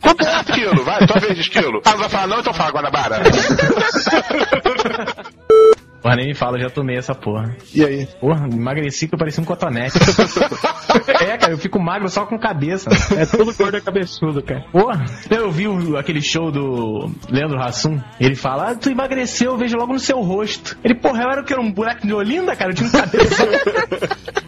esquilo, 0.51 0.83
vai, 0.83 1.05
tua 1.07 1.19
vez, 1.19 1.37
esquilo. 1.39 1.81
Ah, 1.85 1.91
não 1.91 1.99
vai 1.99 2.09
falar 2.09 2.27
não, 2.27 2.39
então 2.39 2.53
fala, 2.53 2.71
Guanabara. 2.71 3.21
Porra, 6.01 6.15
nem 6.15 6.27
me 6.27 6.35
fala, 6.35 6.57
eu 6.57 6.61
já 6.63 6.69
tomei 6.69 6.95
essa 6.97 7.13
porra. 7.15 7.55
E 7.73 7.83
aí? 7.83 8.05
Porra, 8.19 8.47
emagreci 8.47 9.07
que 9.07 9.15
eu 9.15 9.19
parecia 9.19 9.41
um 9.41 9.45
cotonete. 9.45 9.97
é, 11.23 11.37
cara, 11.37 11.53
eu 11.53 11.57
fico 11.57 11.79
magro 11.79 12.07
só 12.07 12.25
com 12.25 12.37
cabeça. 12.37 12.89
É 13.17 13.25
todo 13.25 13.53
gordo 13.55 13.81
cabeçudo, 13.81 14.41
cara. 14.43 14.63
Porra, 14.71 15.05
eu 15.29 15.51
vi 15.51 15.67
o- 15.67 15.97
aquele 15.97 16.21
show 16.21 16.51
do 16.51 17.11
Leandro 17.29 17.59
Hassum. 17.61 17.99
Ele 18.19 18.35
fala, 18.35 18.71
ah, 18.71 18.75
tu 18.75 18.89
emagreceu, 18.89 19.51
eu 19.51 19.57
vejo 19.57 19.75
logo 19.75 19.93
no 19.93 19.99
seu 19.99 20.21
rosto. 20.21 20.77
Ele, 20.83 20.95
porra, 20.95 21.23
eu 21.23 21.29
era 21.31 21.41
o 21.41 21.43
que? 21.43 21.51
Era 21.53 21.61
um 21.61 21.71
boneco 21.71 22.05
de 22.05 22.13
Olinda, 22.13 22.55
cara? 22.55 22.71
Eu 22.71 22.75
tinha 22.75 22.87
um 22.89 22.91
cabeça. 22.91 23.47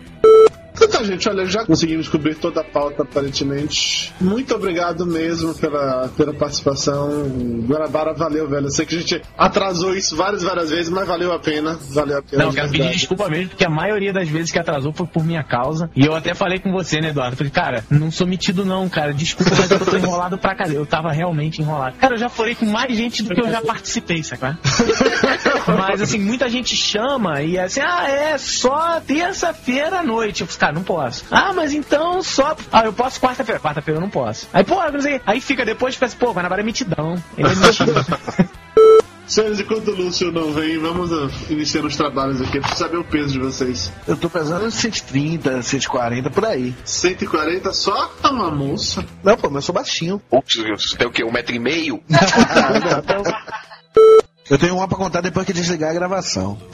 Então, 0.89 1.05
gente, 1.05 1.29
olha, 1.29 1.45
já 1.45 1.63
conseguimos 1.63 2.07
cobrir 2.07 2.35
toda 2.35 2.61
a 2.61 2.63
pauta, 2.63 3.03
aparentemente. 3.03 4.11
Muito 4.19 4.55
obrigado 4.55 5.05
mesmo 5.05 5.53
pela, 5.53 6.09
pela 6.17 6.33
participação. 6.33 7.29
Guanabara, 7.67 8.13
valeu, 8.13 8.49
velho. 8.49 8.65
Eu 8.65 8.71
sei 8.71 8.87
que 8.87 8.95
a 8.95 8.99
gente 8.99 9.21
atrasou 9.37 9.95
isso 9.95 10.15
várias, 10.15 10.41
várias 10.41 10.71
vezes, 10.71 10.89
mas 10.89 11.07
valeu 11.07 11.31
a 11.31 11.39
pena. 11.39 11.77
Valeu 11.91 12.17
a 12.17 12.21
pena. 12.23 12.45
Não, 12.45 12.51
quero 12.51 12.71
pedir 12.71 12.89
desculpa 12.89 13.29
mesmo, 13.29 13.49
porque 13.49 13.63
a 13.63 13.69
maioria 13.69 14.11
das 14.11 14.27
vezes 14.27 14.51
que 14.51 14.57
atrasou 14.57 14.91
foi 14.91 15.05
por 15.05 15.23
minha 15.23 15.43
causa. 15.43 15.91
E 15.95 16.05
eu 16.05 16.15
até 16.15 16.33
falei 16.33 16.57
com 16.57 16.71
você, 16.71 16.99
né, 16.99 17.09
Eduardo? 17.09 17.37
Falei, 17.37 17.51
cara, 17.51 17.85
não 17.89 18.09
sou 18.09 18.25
metido 18.25 18.65
não, 18.65 18.89
cara. 18.89 19.13
Desculpa, 19.13 19.51
mas 19.55 19.69
eu 19.69 19.79
tô 19.79 19.95
enrolado 19.95 20.39
pra 20.39 20.55
casa. 20.55 20.73
Eu 20.73 20.87
tava 20.87 21.11
realmente 21.11 21.61
enrolado. 21.61 21.97
Cara, 21.97 22.15
eu 22.15 22.19
já 22.19 22.29
falei 22.29 22.55
com 22.55 22.65
mais 22.65 22.97
gente 22.97 23.21
do 23.21 23.35
que 23.35 23.41
eu 23.41 23.51
já 23.51 23.61
participei, 23.61 24.23
saca? 24.23 24.57
Mas 25.67 26.01
assim, 26.01 26.19
muita 26.19 26.49
gente 26.49 26.75
chama 26.75 27.41
e 27.41 27.57
é 27.57 27.63
assim, 27.63 27.81
ah, 27.81 28.09
é 28.09 28.37
só 28.37 28.99
terça-feira 28.99 29.99
à 29.99 30.03
noite. 30.03 30.41
Eu 30.41 30.47
falei, 30.47 30.59
cara, 30.59 30.78
não 30.79 30.83
posso. 30.83 31.25
Ah, 31.29 31.53
mas 31.53 31.73
então 31.73 32.23
só. 32.23 32.55
Ah, 32.71 32.85
eu 32.85 32.93
posso 32.93 33.19
quarta-feira. 33.19 33.59
Quarta-feira 33.59 33.97
eu 33.97 34.01
não 34.01 34.09
posso. 34.09 34.47
Aí, 34.53 34.63
pô, 34.63 34.81
não 34.91 35.01
sei. 35.01 35.21
Aí 35.25 35.41
fica 35.41 35.65
depois, 35.65 35.93
fica 35.93 36.07
assim, 36.07 36.17
pô, 36.17 36.31
Guanabara 36.31 36.61
é 36.61 36.65
mitidão. 36.65 37.21
Ele 37.37 37.47
é 37.47 37.55
mitidão. 37.55 38.05
Senhores, 39.27 39.59
enquanto 39.59 39.89
o 39.89 39.95
Lúcio 39.95 40.31
não 40.31 40.51
vem, 40.51 40.79
vamos 40.79 41.11
uh, 41.11 41.29
iniciando 41.51 41.87
os 41.87 41.95
trabalhos 41.95 42.41
aqui. 42.41 42.59
Preciso 42.59 42.79
saber 42.79 42.97
o 42.97 43.03
peso 43.03 43.33
de 43.33 43.39
vocês. 43.39 43.91
Eu 44.07 44.17
tô 44.17 44.27
pesando 44.27 44.65
uns 44.65 44.73
130, 44.73 45.61
140 45.61 46.31
por 46.31 46.45
aí. 46.45 46.73
140 46.83 47.71
só? 47.71 48.11
É 48.23 48.27
uma 48.27 48.49
moça. 48.49 49.05
Não, 49.23 49.37
pô, 49.37 49.47
mas 49.47 49.57
eu 49.57 49.61
sou 49.61 49.75
baixinho. 49.75 50.19
Putz, 50.31 50.55
você 50.55 50.97
tem 50.97 51.07
o 51.07 51.11
quê? 51.11 51.23
Um 51.23 51.31
metro 51.31 51.53
e 51.53 51.59
meio? 51.59 52.01
Eu 54.49 54.57
tenho 54.57 54.75
uma 54.75 54.87
pra 54.87 54.97
contar 54.97 55.21
depois 55.21 55.45
que 55.45 55.53
desligar 55.53 55.91
a 55.91 55.93
gravação. 55.93 56.57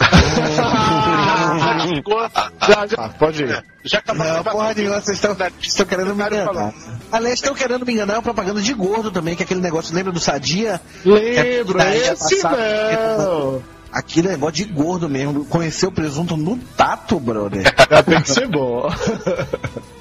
Ah, 2.98 3.10
pode 3.20 3.44
ir. 3.44 3.64
Já 3.84 4.02
que 4.02 4.08
tá 4.08 4.14
Não, 4.14 4.44
porra 4.44 4.74
de 4.74 4.88
lá, 4.88 5.00
vocês 5.00 5.18
estão 5.18 5.36
estão 5.62 5.86
querendo 5.86 6.16
me 6.16 6.24
enganar. 6.24 6.74
Aliás, 7.12 7.36
estão 7.36 7.54
querendo 7.54 7.86
me 7.86 7.94
enganar, 7.94 8.14
é 8.14 8.18
uma 8.18 8.24
propaganda 8.24 8.62
de 8.62 8.74
gordo 8.74 9.12
também, 9.12 9.36
que 9.36 9.44
é 9.44 9.46
aquele 9.46 9.62
negócio, 9.62 9.94
lembra 9.96 10.12
do 10.12 10.20
Sadia? 10.20 10.82
Lembro, 11.06 11.78
Que 11.78 11.86
é- 11.86 12.14
esse 12.14 12.44
não. 12.44 13.62
Aquilo 13.92 14.28
é 14.28 14.32
negócio 14.32 14.56
de 14.56 14.66
gordo 14.66 15.08
mesmo. 15.08 15.46
Conheceu 15.46 15.90
o 15.90 15.92
presunto 15.92 16.36
no 16.36 16.58
tato, 16.58 17.20
brother. 17.20 17.64
Tem 18.06 18.22
que 18.22 18.30
ser 18.30 18.48
bom. 18.48 18.90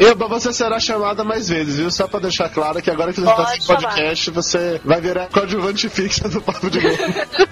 Eba, 0.00 0.26
você 0.26 0.50
será 0.50 0.80
chamada 0.80 1.22
mais 1.22 1.50
vezes, 1.50 1.76
viu? 1.76 1.90
Só 1.90 2.08
pra 2.08 2.20
deixar 2.20 2.48
claro 2.48 2.80
que 2.80 2.90
agora 2.90 3.12
que 3.12 3.20
você 3.20 3.28
está 3.30 3.44
Pode 3.44 3.60
no 3.60 3.66
podcast, 3.66 4.30
você 4.30 4.80
vai 4.82 4.98
virar 4.98 5.26
coadjuvante 5.28 5.90
fixa 5.90 6.26
do 6.26 6.40
Papo 6.40 6.70
de 6.70 6.80
Gordo. 6.80 7.02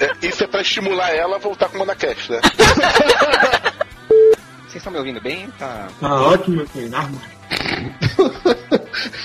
É, 0.01 0.27
Isso 0.27 0.45
é 0.45 0.47
pra 0.47 0.63
estimular 0.63 1.11
ela 1.11 1.37
a 1.37 1.39
voltar 1.39 1.69
com 1.69 1.77
o 1.77 1.79
Monacast, 1.81 2.33
né? 2.33 2.41
Vocês 4.63 4.77
estão 4.77 4.91
me 4.91 4.99
ouvindo 4.99 5.21
bem? 5.21 5.51
Tá. 5.59 5.89
Tá 6.01 6.23
ótimo, 6.23 6.67
filho. 6.69 6.91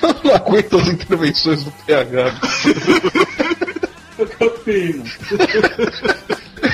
Eu 0.04 0.16
não 0.24 0.36
aguento 0.36 0.78
as 0.78 0.88
intervenções 0.88 1.64
do 1.64 1.72
PH. 1.72 2.34
Eu 4.20 4.28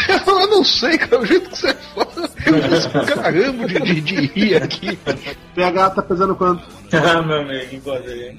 não 0.50 0.64
sei, 0.64 0.98
cara, 0.98 1.22
o 1.22 1.26
jeito 1.26 1.50
que 1.50 1.58
você 1.58 1.74
fala. 1.74 2.30
Eu 2.46 3.16
caramba 3.16 3.68
de, 3.68 3.80
de, 3.80 4.02
de 4.02 4.16
rir 4.28 4.56
aqui. 4.56 4.98
PH 5.56 5.90
tá 5.92 6.02
pesando 6.02 6.36
quanto? 6.36 6.64
Ah, 6.92 7.22
meu 7.22 7.42
amigo, 7.42 7.76
engordei. 7.76 8.36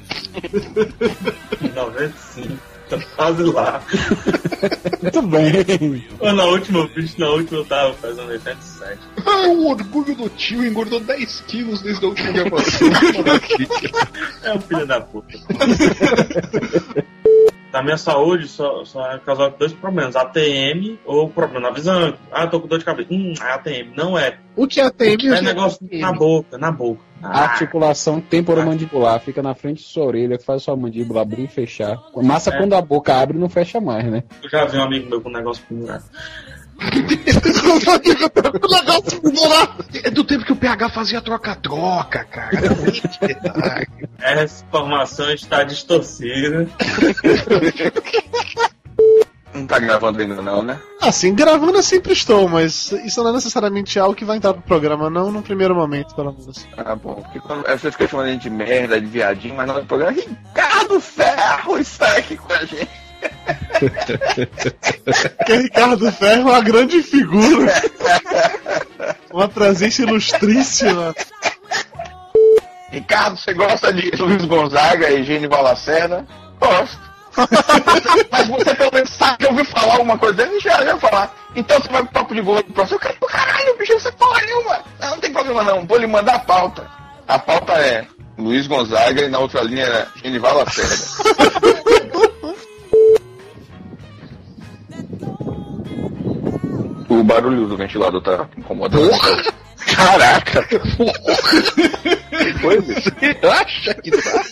95. 1.72 2.58
Tá 2.90 2.98
quase 3.14 3.44
lá. 3.44 3.80
Muito 5.00 5.22
bem. 5.22 6.04
Pô, 6.18 6.32
na 6.32 6.44
última, 6.44 6.88
bicho, 6.88 7.20
na 7.20 7.28
última 7.28 7.60
eu 7.60 7.64
tava 7.64 7.94
fazendo 7.94 8.26
87. 8.30 8.98
Ah, 9.24 9.46
o 9.46 9.68
orgulho 9.68 10.16
do 10.16 10.28
tio 10.30 10.66
engordou 10.66 10.98
10 10.98 11.44
quilos 11.46 11.82
desde 11.82 12.04
a 12.04 12.08
última 12.08 12.32
gravação. 12.32 12.88
É 14.42 14.54
um 14.54 14.60
filho 14.60 14.86
da 14.88 15.00
puta. 15.00 15.38
Da 17.70 17.82
minha 17.82 17.96
saúde 17.96 18.48
só, 18.48 18.84
só 18.84 19.12
é 19.12 19.18
causado 19.18 19.56
dois 19.58 19.72
problemas: 19.72 20.16
ATM 20.16 20.98
ou 21.04 21.28
problema 21.28 21.68
na 21.68 21.74
visão. 21.74 22.14
Ah, 22.32 22.44
eu 22.44 22.50
tô 22.50 22.60
com 22.60 22.68
dor 22.68 22.78
de 22.78 22.84
cabeça. 22.84 23.08
Hum, 23.12 23.34
é 23.40 23.52
ATM. 23.52 23.92
Não 23.96 24.18
é. 24.18 24.38
O 24.56 24.66
que 24.66 24.80
é 24.80 24.84
ATM? 24.84 25.32
É 25.34 25.40
negócio 25.42 25.78
na 25.92 26.12
boca, 26.12 26.58
na 26.58 26.70
boca. 26.70 27.00
A 27.22 27.42
articulação 27.42 28.20
temporomandibular 28.20 29.20
fica 29.20 29.42
na 29.42 29.54
frente 29.54 29.78
de 29.78 29.84
sua 29.88 30.04
orelha, 30.04 30.38
que 30.38 30.44
faz 30.44 30.62
sua 30.62 30.74
mandíbula 30.74 31.20
abrir 31.22 31.44
e 31.44 31.48
fechar. 31.48 31.98
Massa 32.16 32.50
É. 32.50 32.56
quando 32.56 32.74
a 32.74 32.80
boca 32.80 33.14
abre 33.14 33.36
não 33.38 33.48
fecha 33.48 33.80
mais, 33.80 34.04
né? 34.10 34.24
Eu 34.42 34.48
já 34.48 34.64
vi 34.64 34.78
um 34.78 34.82
amigo 34.82 35.08
meu 35.10 35.20
com 35.20 35.28
um 35.28 35.32
negócio 35.32 35.62
pendurado. 35.68 36.04
É 40.02 40.10
do 40.10 40.24
tempo 40.24 40.44
que 40.44 40.52
o 40.52 40.56
PH 40.56 40.88
fazia 40.90 41.20
troca-troca, 41.20 42.24
cara. 42.24 42.50
Essa 44.20 44.64
informação 44.64 45.30
está 45.32 45.62
distorcida. 45.62 46.66
Não 49.52 49.66
tá 49.66 49.78
gravando 49.78 50.20
ainda 50.20 50.40
não, 50.40 50.62
né? 50.62 50.80
Assim, 51.00 51.34
gravando 51.34 51.76
eu 51.76 51.82
sempre 51.82 52.12
estou, 52.12 52.48
mas 52.48 52.92
isso 52.92 53.22
não 53.22 53.30
é 53.30 53.34
necessariamente 53.34 53.98
algo 53.98 54.14
que 54.14 54.24
vai 54.24 54.36
entrar 54.36 54.54
pro 54.54 54.62
programa, 54.62 55.10
não 55.10 55.30
no 55.30 55.42
primeiro 55.42 55.74
momento, 55.74 56.14
pelo 56.14 56.32
menos. 56.32 56.66
Ah, 56.76 56.94
bom. 56.94 57.14
Porque 57.14 57.40
quando 57.40 57.66
as 57.66 57.74
pessoas 57.74 57.94
ficam 57.94 58.08
chamando 58.08 58.26
a 58.26 58.32
gente 58.32 58.42
de 58.42 58.50
merda, 58.50 59.00
de 59.00 59.06
viadinho, 59.06 59.56
mas 59.56 59.66
no 59.66 59.84
programa, 59.84 60.12
Ricardo 60.12 61.00
Ferro 61.00 61.78
está 61.78 62.16
aqui 62.16 62.36
com 62.36 62.52
a 62.52 62.64
gente. 62.64 63.09
Porque 65.38 65.56
Ricardo 65.56 66.12
Ferro 66.12 66.48
é 66.48 66.52
uma 66.52 66.60
grande 66.60 67.02
figura. 67.02 67.72
Uma 69.32 69.48
presença 69.48 70.02
ilustríssima. 70.02 71.14
Ricardo, 72.90 73.36
você 73.36 73.54
gosta 73.54 73.92
de 73.92 74.10
Luiz 74.16 74.44
Gonzaga 74.44 75.10
e 75.10 75.22
Gênio 75.24 75.50
Lacerda? 75.50 76.26
Gosto. 76.58 77.10
Mas 78.30 78.48
você 78.48 78.74
pelo 78.74 78.92
menos 78.92 79.10
sabe 79.10 79.38
que 79.38 79.46
eu 79.46 79.50
ouvi 79.50 79.64
falar 79.64 79.92
alguma 79.92 80.18
coisa 80.18 80.34
dele 80.34 80.58
já 80.60 80.82
ia 80.84 80.96
falar. 80.96 81.32
Então 81.54 81.80
você 81.80 81.88
vai 81.88 82.02
pro 82.02 82.12
papo 82.12 82.34
de 82.34 82.40
gol 82.42 82.56
do 82.56 82.72
próximo. 82.72 82.96
Eu 82.96 83.00
quero 83.00 83.14
pro 83.14 83.28
caralho, 83.28 83.78
bicho, 83.78 83.92
você 83.92 84.10
porra 84.12 84.40
nenhuma. 84.42 84.80
Não, 85.00 85.10
não 85.10 85.18
tem 85.18 85.32
problema 85.32 85.62
não, 85.62 85.86
vou 85.86 85.98
lhe 85.98 86.06
mandar 86.06 86.34
a 86.34 86.40
pauta. 86.40 86.86
A 87.28 87.38
pauta 87.38 87.72
é 87.74 88.04
Luiz 88.36 88.66
Gonzaga 88.66 89.22
e 89.22 89.28
na 89.28 89.38
outra 89.38 89.62
linha 89.62 89.84
é 89.84 90.06
Genival 90.16 90.56
Lacerda. 90.58 90.96
o 97.10 97.24
barulho 97.24 97.66
do 97.66 97.76
ventilador 97.76 98.22
tá 98.22 98.48
incomodando. 98.56 99.10
Caraca! 99.94 100.62
que 100.64 100.78
foi, 102.60 102.80
bicho? 102.80 103.10
Acha 103.50 103.94
que 103.94 104.10
tá? 104.10 104.44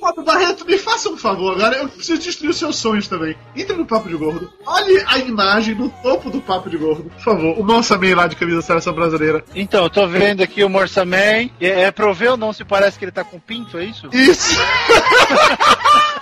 Fábio 0.00 0.22
Barreto, 0.22 0.64
me 0.64 0.78
faça 0.78 1.08
um 1.08 1.16
favor 1.16 1.56
agora, 1.56 1.78
eu 1.78 1.88
preciso 1.88 2.22
destruir 2.22 2.50
os 2.50 2.58
seus 2.58 2.76
sonhos 2.76 3.08
também. 3.08 3.34
Entre 3.56 3.74
no 3.74 3.84
Papo 3.84 4.08
de 4.08 4.14
Gordo, 4.14 4.52
olhe 4.64 5.02
a 5.04 5.18
imagem 5.18 5.74
no 5.74 5.88
topo 5.88 6.30
do 6.30 6.40
Papo 6.40 6.70
de 6.70 6.76
Gordo, 6.76 7.10
por 7.10 7.20
favor. 7.20 7.58
O 7.58 7.64
Monsa 7.64 7.98
Man 7.98 8.14
lá 8.14 8.28
de 8.28 8.36
camisa 8.36 8.58
da 8.58 8.62
seleção 8.62 8.92
brasileira. 8.92 9.44
Então, 9.52 9.82
eu 9.82 9.90
tô 9.90 10.06
vendo 10.06 10.42
aqui 10.42 10.62
o 10.62 10.68
Morsaman. 10.68 11.50
É, 11.60 11.82
é 11.82 11.90
pra 11.90 12.06
eu 12.06 12.14
ver 12.14 12.30
ou 12.30 12.36
não 12.36 12.52
se 12.52 12.64
parece 12.64 12.96
que 12.96 13.04
ele 13.04 13.12
tá 13.12 13.24
com 13.24 13.40
pinto, 13.40 13.78
é 13.78 13.84
isso? 13.84 14.08
Isso! 14.12 14.56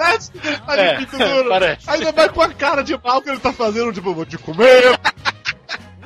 Parece 0.00 0.32
que 0.32 0.46
ele 0.46 0.56
tá 0.56 0.76
de 0.76 0.80
É, 0.80 0.96
pinto 0.96 1.18
parece. 1.48 1.90
Ainda 1.90 2.12
vai 2.12 2.28
com 2.30 2.40
a 2.40 2.48
cara 2.48 2.82
de 2.82 2.98
mal 3.02 3.20
que 3.20 3.28
ele 3.28 3.38
tá 3.38 3.52
fazendo, 3.52 3.92
tipo, 3.92 4.14
vou 4.14 4.24
te 4.24 4.38
comer. 4.38 4.98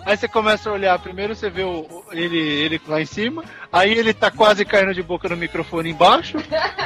Aí 0.06 0.18
você 0.18 0.28
começa 0.28 0.68
a 0.68 0.72
olhar, 0.72 0.98
primeiro 0.98 1.34
você 1.34 1.48
vê 1.48 1.62
o, 1.62 2.04
ele, 2.12 2.36
ele 2.36 2.78
lá 2.86 3.00
em 3.00 3.06
cima, 3.06 3.42
aí 3.72 3.90
ele 3.90 4.12
tá 4.12 4.30
quase 4.30 4.62
caindo 4.62 4.92
de 4.92 5.02
boca 5.02 5.30
no 5.30 5.36
microfone 5.36 5.88
embaixo, 5.88 6.36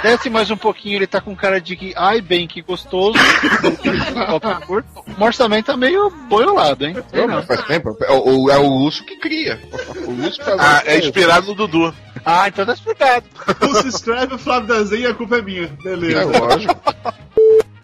desce 0.05 0.31
mais 0.31 0.53
um 0.53 0.57
pouquinho, 0.57 0.99
ele 0.99 1.07
tá 1.07 1.21
com 1.21 1.35
cara 1.35 1.61
de 1.61 1.75
que, 1.75 1.93
ai 1.97 2.21
bem, 2.21 2.47
que 2.47 2.63
gostoso. 2.63 3.19
o 5.19 5.25
orçamento 5.25 5.67
tá 5.67 5.77
meio 5.77 6.11
boiolado, 6.29 6.87
hein? 6.87 6.97
Não, 7.13 7.27
não. 7.27 7.35
mas 7.37 7.47
faz 7.47 7.65
tempo. 7.65 7.97
É 8.03 8.13
o, 8.13 8.51
é 8.51 8.59
o 8.59 8.69
Lúcio 8.69 9.05
que 9.05 9.17
cria. 9.17 9.61
O 10.07 10.13
Lúcio 10.13 10.45
faz 10.45 10.61
Ah, 10.61 10.83
é 10.87 10.99
inspirado 10.99 11.49
no 11.49 11.55
Dudu. 11.55 11.95
Ah, 12.27 12.49
então 12.49 12.67
tá 12.67 12.73
explicado. 12.75 13.27
Não 13.61 13.75
se 13.75 13.89
escreve, 13.89 14.35
o 14.35 14.39
Flávio 14.39 14.69
desenha, 14.69 15.11
a 15.11 15.15
culpa 15.15 15.37
é 15.39 15.43
minha. 15.43 15.69
Beleza. 15.83 16.21
É 16.21 16.25
lógico. 16.25 16.75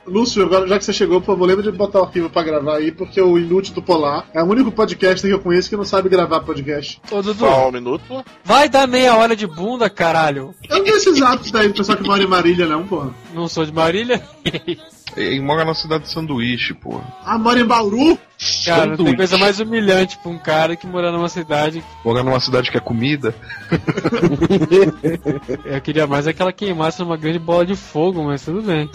Lúcio, 0.07 0.43
agora 0.45 0.69
já 0.69 0.79
que 0.79 0.85
você 0.85 0.93
chegou, 0.93 1.19
por 1.21 1.29
favor, 1.29 1.47
lembra 1.47 1.63
de 1.63 1.73
botar 1.73 2.01
o 2.01 2.05
arquivo 2.05 2.29
pra 2.29 2.43
gravar 2.43 2.77
aí, 2.77 2.93
porque 2.93 3.19
o 3.21 3.39
Inútil 3.39 3.75
do 3.75 3.83
Polar 3.83 4.27
é 4.35 4.43
o 4.43 4.47
único 4.47 4.71
podcast 4.71 5.27
que 5.27 5.33
eu 5.33 5.41
conheço 5.41 5.71
que 5.71 5.77
não 5.79 5.85
sabe 5.85 6.11
gravar 6.11 6.41
podcast. 6.41 7.01
Ô, 7.11 7.23
Dudu, 7.23 7.39
Só 7.41 7.69
um 7.69 7.73
minuto. 7.73 8.25
vai 8.45 8.69
dar 8.69 8.87
meia 8.87 9.17
hora 9.17 9.35
de 9.35 9.47
bunda, 9.47 9.89
caralho. 9.89 10.55
Eu 10.69 10.79
não 10.79 10.85
vi 10.85 10.91
esses 10.91 11.23
atos 11.23 11.51
daí 11.51 11.69
do 11.69 11.75
pessoal 11.75 11.97
que 11.97 12.05
mora 12.07 12.23
em 12.23 12.27
Marília, 12.27 12.67
não, 12.67 12.87
porra. 12.87 13.15
Não 13.33 13.49
sou 13.49 13.65
de 13.65 13.73
Marília? 13.73 14.23
Ele 15.17 15.41
mora 15.41 15.65
na 15.65 15.75
cidade 15.75 16.05
de 16.05 16.11
Sanduíche, 16.11 16.75
pô. 16.75 17.01
Ah, 17.25 17.39
mora 17.39 17.61
em 17.61 17.65
Bauru? 17.65 18.19
Cara, 18.65 18.87
não 18.87 18.97
tem 18.97 18.97
Sanduíche. 18.97 19.17
coisa 19.17 19.39
mais 19.39 19.61
humilhante 19.61 20.19
pra 20.19 20.31
um 20.31 20.39
cara 20.39 20.75
que 20.77 20.87
morar 20.87 21.13
numa 21.13 21.29
cidade. 21.29 21.85
Mora 22.05 22.23
numa 22.23 22.41
cidade 22.41 22.71
que 22.71 22.77
é 22.77 22.81
comida. 22.81 23.35
Eu 25.65 25.81
queria 25.81 26.07
mais 26.07 26.27
é 26.27 26.33
que 26.33 26.43
ela 26.43 26.53
queimasse 26.53 27.01
numa 27.01 27.17
grande 27.17 27.39
bola 27.39 27.65
de 27.65 27.77
fogo, 27.77 28.25
mas 28.25 28.45
tudo 28.45 28.63
bem. 28.63 28.91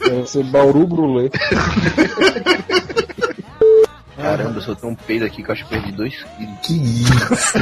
Deve 0.00 0.26
ser 0.26 0.44
Bauru 0.44 0.86
Brulé. 0.86 1.30
Caramba, 4.20 4.58
eu 4.58 4.62
soltei 4.62 4.88
um 4.88 4.94
peido 4.94 5.24
aqui 5.24 5.42
que 5.42 5.48
eu 5.48 5.52
acho 5.52 5.64
que 5.64 5.70
perdi 5.70 5.90
dois 5.92 6.14
quilos. 6.36 6.58
Que 6.62 6.74
isso? 6.74 7.58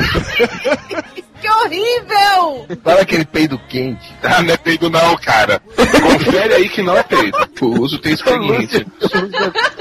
Que 1.40 1.48
horrível! 1.48 2.66
Fala 2.82 3.02
aquele 3.02 3.24
peido 3.24 3.56
quente. 3.68 4.12
Ah, 4.22 4.42
não 4.42 4.54
é 4.54 4.56
peido 4.56 4.90
não, 4.90 5.16
cara. 5.18 5.62
Confere 5.76 6.54
aí 6.54 6.68
que 6.68 6.82
não 6.82 6.96
é 6.96 7.02
peido. 7.04 7.38
O 7.62 7.80
uso 7.80 8.00
tem 8.00 8.12
experiência. 8.12 8.84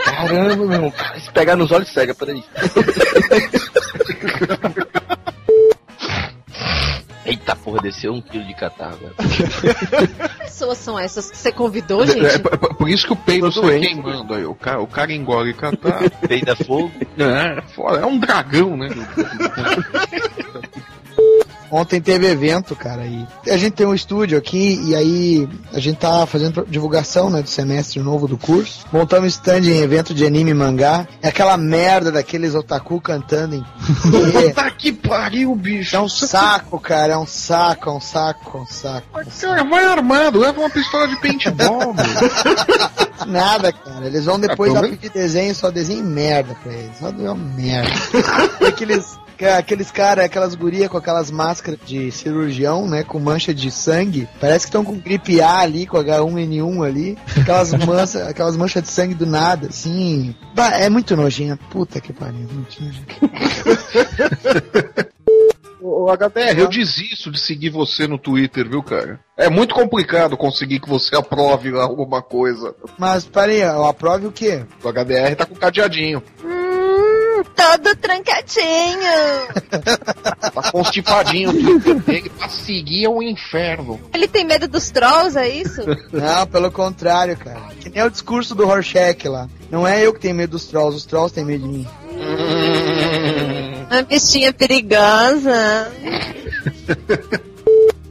Caramba, 0.06 0.56
meu 0.56 0.72
irmão. 0.72 0.94
Se 1.20 1.32
pegar 1.32 1.56
nos 1.56 1.72
olhos, 1.72 1.90
cega, 1.90 2.14
peraí. 2.14 2.44
Eita 7.28 7.56
porra, 7.56 7.82
desceu 7.82 8.14
um 8.14 8.22
quilo 8.22 8.46
de 8.46 8.56
catarro 8.56 8.96
agora. 8.96 9.14
Que 9.18 10.40
pessoas 10.46 10.78
são 10.78 10.98
essas 10.98 11.30
que 11.30 11.38
você 11.38 11.52
convidou, 11.52 12.06
gente? 12.08 12.26
É, 12.26 12.38
por, 12.40 12.58
por- 12.58 12.76
por 12.76 12.90
isso 12.90 13.06
que 13.06 13.14
o 13.14 13.18
peido 13.18 13.52
sai 13.52 13.62
doente. 13.64 13.88
queimando 13.88 14.34
aí. 14.34 14.46
O 14.46 14.56
cara, 14.56 14.80
o 14.82 14.88
cara 14.88 15.12
engole 15.14 15.54
catar. 15.54 16.10
Peida 16.28 16.56
fogo. 16.56 16.92
É, 17.18 17.62
é 18.02 18.06
um 18.06 18.18
dragão, 18.18 18.78
né? 18.78 18.88
Ontem 21.72 22.00
teve 22.02 22.28
evento, 22.28 22.76
cara, 22.76 23.06
e 23.06 23.26
a 23.50 23.58
gente 23.58 23.74
tem 23.74 23.86
um 23.86 23.94
estúdio 23.94 24.38
aqui 24.38 24.80
e 24.86 24.96
aí 24.96 25.50
a 25.74 25.80
gente 25.80 25.98
tá 25.98 26.26
fazendo 26.26 26.66
divulgação, 26.68 27.30
né, 27.30 27.42
do 27.42 27.50
semestre 27.50 28.00
novo 28.00 28.28
do 28.28 28.38
curso. 28.38 28.86
Montamos 28.92 29.34
stand 29.34 29.60
em 29.60 29.80
evento 29.82 30.14
de 30.14 30.26
anime 30.26 30.52
e 30.52 30.54
mangá. 30.54 31.08
É 31.22 31.28
aquela 31.28 31.58
merda 31.58 32.12
daqueles 32.12 32.56
otaku 32.56 33.02
cantando 33.02 33.56
em 33.56 33.66
Tá 34.54 34.72
que 34.72 34.92
pariu, 34.94 35.54
bicho. 35.56 35.96
É 35.96 36.00
um 36.00 36.08
saco, 36.10 36.80
cara, 36.80 37.14
é 37.14 37.18
um 37.18 37.26
saco, 37.28 37.90
é 37.90 37.94
um 37.94 38.02
saco, 38.02 38.58
é 38.58 38.62
um 38.62 38.66
saco. 38.66 39.08
Cara, 39.42 39.64
vai 39.64 39.86
armado, 39.86 40.40
leva 40.40 40.60
uma 40.60 40.70
pistola 40.70 41.08
de 41.08 41.16
paintball, 41.20 41.94
meu. 41.96 43.28
Nada, 43.28 43.72
cara. 43.74 44.06
Eles 44.06 44.26
vão 44.26 44.40
depois 44.40 44.74
Ah, 44.74 44.82
lá 44.82 44.88
pedir 44.88 45.10
desenho, 45.10 45.54
só 45.54 45.70
desenho 45.70 46.04
merda 46.04 46.56
pra 46.64 46.72
eles. 46.72 46.98
Só 47.00 47.12
deu 47.12 47.36
merda. 47.36 47.92
Aqueles, 48.68 49.18
aqueles 49.46 49.92
caras, 49.92 50.26
aquelas 50.26 50.56
gurias 50.56 50.90
com 50.90 50.98
aquelas 50.98 51.30
máscaras 51.30 51.80
de 51.86 52.12
cirurgião, 52.12 52.88
né? 52.88 53.04
Com 53.04 53.20
mancha 53.20 53.54
de 53.54 53.70
sangue. 53.70 54.28
Parece 54.40 54.66
que 54.66 54.70
estão 54.70 54.84
com 54.84 54.98
gripe 54.98 55.42
A 55.42 55.60
ali, 55.60 55.86
com 55.86 55.98
H1N1 55.98 56.86
ali. 56.86 57.18
Aquelas, 57.40 57.74
mancha, 57.86 58.28
aquelas 58.28 58.58
manchas 58.58 58.84
de 58.84 58.90
sangue 58.90 59.14
do 59.14 59.26
nada, 59.26 59.68
assim. 59.68 60.36
Bah, 60.56 60.78
é 60.78 60.90
muito 60.90 61.16
nojento. 61.16 61.64
Puta 61.70 62.00
que 62.00 62.14
pariu. 62.14 62.48
Muito. 62.52 62.78
Ô, 65.80 66.12
HBR, 66.12 66.60
eu 66.60 66.68
desisto 66.68 67.32
de 67.32 67.40
seguir 67.40 67.70
você 67.70 68.08
no 68.08 68.18
Twitter, 68.18 68.68
viu, 68.68 68.82
cara? 68.82 69.20
É 69.38 69.50
muito 69.50 69.76
complicado 69.76 70.36
conseguir 70.36 70.80
que 70.80 70.90
você 70.90 71.16
aprove 71.16 71.70
alguma 71.80 72.22
coisa. 72.22 72.76
Mas, 72.98 73.26
parei, 73.26 73.64
eu 73.64 73.86
aprove 73.86 74.28
o 74.28 74.32
quê? 74.32 74.66
O 74.84 74.92
HBR 74.92 75.36
tá 75.36 75.46
com 75.46 75.56
cadeadinho. 75.56 76.22
Hum, 76.44 76.57
todo 77.44 77.96
trancadinho. 77.96 78.98
Tá 80.58 80.72
constipadinho 80.72 81.52
o 81.52 81.54
Twitter 81.54 82.00
dele 82.00 82.30
pra 82.30 82.50
seguir 82.50 83.06
é 83.06 83.10
um 83.10 83.22
inferno. 83.22 84.00
Ele 84.14 84.28
tem 84.28 84.44
medo 84.44 84.68
dos 84.68 84.90
trolls, 84.90 85.38
é 85.38 85.48
isso? 85.48 85.82
Não, 86.12 86.48
pelo 86.48 86.72
contrário, 86.72 87.38
cara. 87.38 87.62
Que 87.80 87.90
nem 87.90 88.04
o 88.04 88.10
discurso 88.10 88.56
do 88.56 88.66
Rorschach 88.66 89.28
lá. 89.28 89.48
Não 89.70 89.88
é 89.88 90.06
eu 90.06 90.14
que 90.14 90.20
tenho 90.20 90.36
medo 90.36 90.52
dos 90.52 90.66
trolls, 90.66 90.98
os 90.98 91.06
trolls 91.06 91.34
têm 91.34 91.46
medo 91.46 91.64
de 91.64 91.70
mim. 91.70 91.88
Uma 93.90 94.02
bichinha 94.04 94.52
perigosa. 94.52 95.92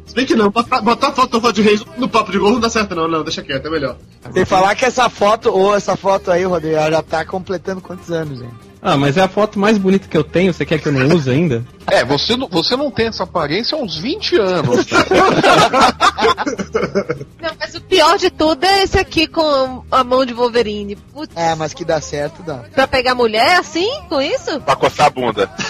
Se 0.07 0.15
bem 0.15 0.27
que 0.27 0.35
não, 0.35 0.51
botar, 0.51 0.81
botar 0.81 1.13
foto 1.13 1.33
do 1.33 1.39
Rod 1.39 1.59
Reis 1.59 1.85
no 1.97 2.09
papo 2.09 2.33
de 2.33 2.39
gol 2.39 2.53
não 2.53 2.61
dá 2.61 2.71
certo, 2.71 2.95
não, 2.95 3.09
não, 3.09 3.23
deixa 3.23 3.43
quieto, 3.43 3.67
é 3.67 3.71
melhor. 3.71 3.97
Tem 4.23 4.33
que 4.33 4.45
falar 4.45 4.75
que 4.75 4.85
essa 4.85 5.09
foto, 5.11 5.51
ou 5.51 5.75
essa 5.75 5.97
foto 5.97 6.31
aí, 6.31 6.45
Rodrigo, 6.45 6.77
ela 6.77 6.91
já 6.91 7.03
tá 7.03 7.25
completando 7.25 7.81
quantos 7.81 8.11
anos, 8.11 8.41
hein? 8.41 8.51
Ah, 8.89 8.97
mas 8.97 9.17
é 9.17 9.23
a 9.23 9.27
foto 9.29 9.59
mais 9.59 9.77
bonita 9.79 10.07
que 10.07 10.17
eu 10.17 10.23
tenho, 10.23 10.55
você 10.55 10.65
quer 10.65 10.79
que 10.79 10.87
eu 10.87 10.93
não 10.93 11.09
use 11.17 11.29
ainda? 11.29 11.65
É, 11.89 12.05
você 12.05 12.37
não, 12.37 12.47
você 12.47 12.77
não 12.77 12.89
tem 12.89 13.09
essa 13.09 13.25
aparência 13.25 13.77
há 13.77 13.81
uns 13.81 13.97
20 13.97 14.37
anos. 14.39 14.87
Não, 17.41 17.51
mas 17.59 17.75
o 17.75 17.81
pior 17.81 18.17
de 18.19 18.31
tudo 18.31 18.65
é 18.65 18.83
esse 18.83 18.99
aqui 18.99 19.27
com 19.27 19.83
a 19.91 20.05
mão 20.05 20.25
de 20.25 20.33
Wolverine. 20.33 20.97
Putz, 20.97 21.35
É, 21.37 21.55
mas 21.55 21.73
que 21.75 21.85
dá 21.85 22.01
certo, 22.01 22.43
dá. 22.43 22.59
pra 22.75 22.87
pegar 22.87 23.15
mulher 23.15 23.59
assim, 23.59 23.89
com 24.09 24.21
isso? 24.21 24.61
Pra 24.61 24.77
coçar 24.77 25.07
a 25.07 25.11
bunda. 25.11 25.51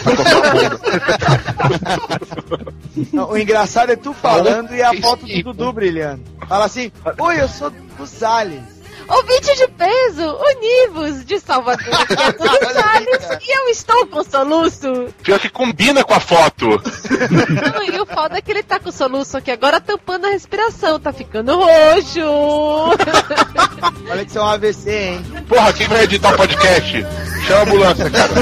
Não, 3.12 3.30
o 3.30 3.38
engraçado 3.38 3.92
é 3.92 3.96
tu 3.96 4.12
falando 4.12 4.74
e 4.74 4.82
a 4.82 4.92
foto 5.00 5.26
do 5.26 5.42
Dudu 5.42 5.72
brilhando. 5.72 6.22
Fala 6.48 6.64
assim, 6.66 6.90
oi, 7.18 7.40
eu 7.40 7.48
sou 7.48 7.70
do 7.70 8.06
Salles. 8.06 8.75
Ouvinte 9.08 9.54
de 9.56 9.68
peso, 9.68 10.36
univos 10.56 11.24
de 11.24 11.38
Salvador. 11.38 11.84
que 12.06 12.22
é 12.22 12.32
tudo 12.32 12.72
Salles, 12.72 13.46
e 13.46 13.56
eu 13.56 13.68
estou 13.68 14.06
com 14.06 14.24
soluço. 14.24 15.14
Pior 15.22 15.38
que 15.38 15.48
combina 15.48 16.02
com 16.02 16.14
a 16.14 16.20
foto. 16.20 16.66
Não, 16.68 17.82
e 17.82 18.00
o 18.00 18.06
foda 18.06 18.38
é 18.38 18.40
que 18.40 18.50
ele 18.50 18.62
tá 18.62 18.78
com 18.80 18.90
soluço 18.90 19.36
aqui 19.36 19.50
agora 19.50 19.80
tampando 19.80 20.26
a 20.26 20.30
respiração, 20.30 20.98
tá 20.98 21.12
ficando 21.12 21.56
roxo. 21.56 22.20
Olha 24.10 24.24
que 24.24 24.30
isso 24.30 24.38
é 24.38 24.42
um 24.42 24.46
AVC, 24.46 24.90
hein? 24.90 25.24
Porra, 25.48 25.72
quem 25.72 25.86
vai 25.86 26.04
editar 26.04 26.34
o 26.34 26.36
podcast? 26.36 27.06
Chama 27.46 27.58
a 27.58 27.62
ambulância, 27.62 28.10
cara. 28.10 28.32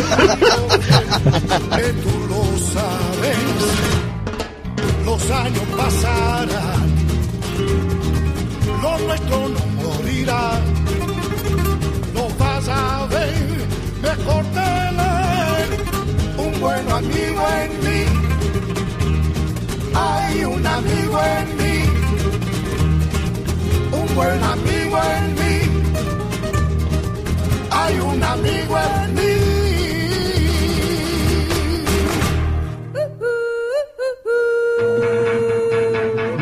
Los 5.05 5.31
años 5.31 5.62
pasarán, 5.77 6.97
lo 8.83 8.99
nuestro 8.99 9.49
no 9.49 9.74
Lo 12.15 12.29
vas 12.39 12.69
a 12.69 13.07
ver 13.07 13.35
mejor 14.01 14.45
tener 14.55 15.67
un 16.39 16.61
buen 16.61 16.89
amigo 16.89 17.43
en 17.62 17.71
mí. 17.85 18.05
Hay 19.95 20.45
un 20.45 20.67
amigo 20.67 21.21
en 21.39 21.57
mí, 21.57 21.83
un 23.93 24.15
buen 24.15 24.43
amigo 24.43 24.99
en 25.17 25.35
mí. 25.35 25.57
Hay 27.71 27.99
un 27.99 28.23
amigo 28.23 28.79
en 28.79 29.15
mí. 29.15 29.53